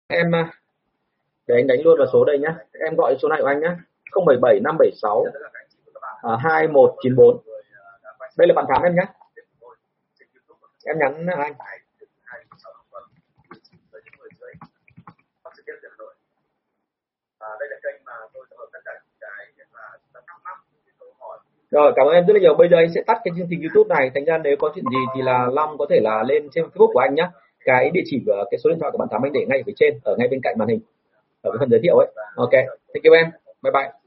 em 0.08 0.34
à. 0.34 0.52
để 1.46 1.54
anh 1.54 1.66
đánh 1.66 1.78
luôn 1.84 1.98
vào 1.98 2.06
số 2.12 2.24
đây 2.24 2.38
nhá 2.38 2.56
em 2.86 2.96
gọi 2.96 3.16
số 3.22 3.28
này 3.28 3.38
của 3.42 3.48
anh 3.48 3.60
nhé. 3.60 3.70
077 4.26 4.60
À, 6.22 6.32
576 6.42 6.42
2194 6.42 7.52
đây 8.38 8.48
là 8.48 8.54
bạn 8.54 8.64
thám 8.68 8.82
em 8.82 8.94
nhé. 8.94 9.06
Em 10.84 10.98
nhắn 10.98 11.26
anh 11.26 11.54
rồi, 21.70 21.92
cảm 21.96 22.06
ơn 22.06 22.14
em. 22.14 22.26
Rất 22.26 22.34
là 22.34 22.40
nhiều 22.40 22.54
bây 22.54 22.68
giờ 22.68 22.76
anh 22.76 22.92
sẽ 22.94 23.02
tắt 23.06 23.20
cái 23.24 23.32
chương 23.36 23.46
trình 23.50 23.60
youtube 23.60 23.94
này. 23.96 24.10
Thành 24.14 24.24
ra 24.24 24.38
nếu 24.38 24.56
có 24.58 24.72
chuyện 24.74 24.84
gì 24.84 24.98
thì 25.14 25.22
là 25.22 25.46
long 25.52 25.78
có 25.78 25.86
thể 25.90 26.00
là 26.00 26.22
lên 26.22 26.48
trên 26.52 26.64
facebook 26.64 26.92
của 26.92 27.00
anh 27.00 27.14
nhé. 27.14 27.28
Cái 27.64 27.90
địa 27.90 28.02
chỉ 28.04 28.22
và 28.26 28.44
cái 28.50 28.58
số 28.58 28.70
điện 28.70 28.78
thoại 28.80 28.92
của 28.92 28.98
bạn 28.98 29.08
thám 29.10 29.24
anh 29.24 29.32
để 29.32 29.46
ngay 29.48 29.58
ở 29.58 29.62
phía 29.66 29.72
trên, 29.76 30.00
ở 30.04 30.16
ngay 30.18 30.28
bên 30.28 30.40
cạnh 30.42 30.54
màn 30.58 30.68
hình. 30.68 30.80
Ở 31.42 31.50
cái 31.50 31.58
phần 31.58 31.70
giới 31.70 31.80
thiệu 31.82 31.96
ấy. 31.96 32.08
Ok. 32.36 32.52
Thank 32.94 33.04
you 33.04 33.12
em. 33.12 33.30
Bye 33.62 33.72
bye. 33.72 34.01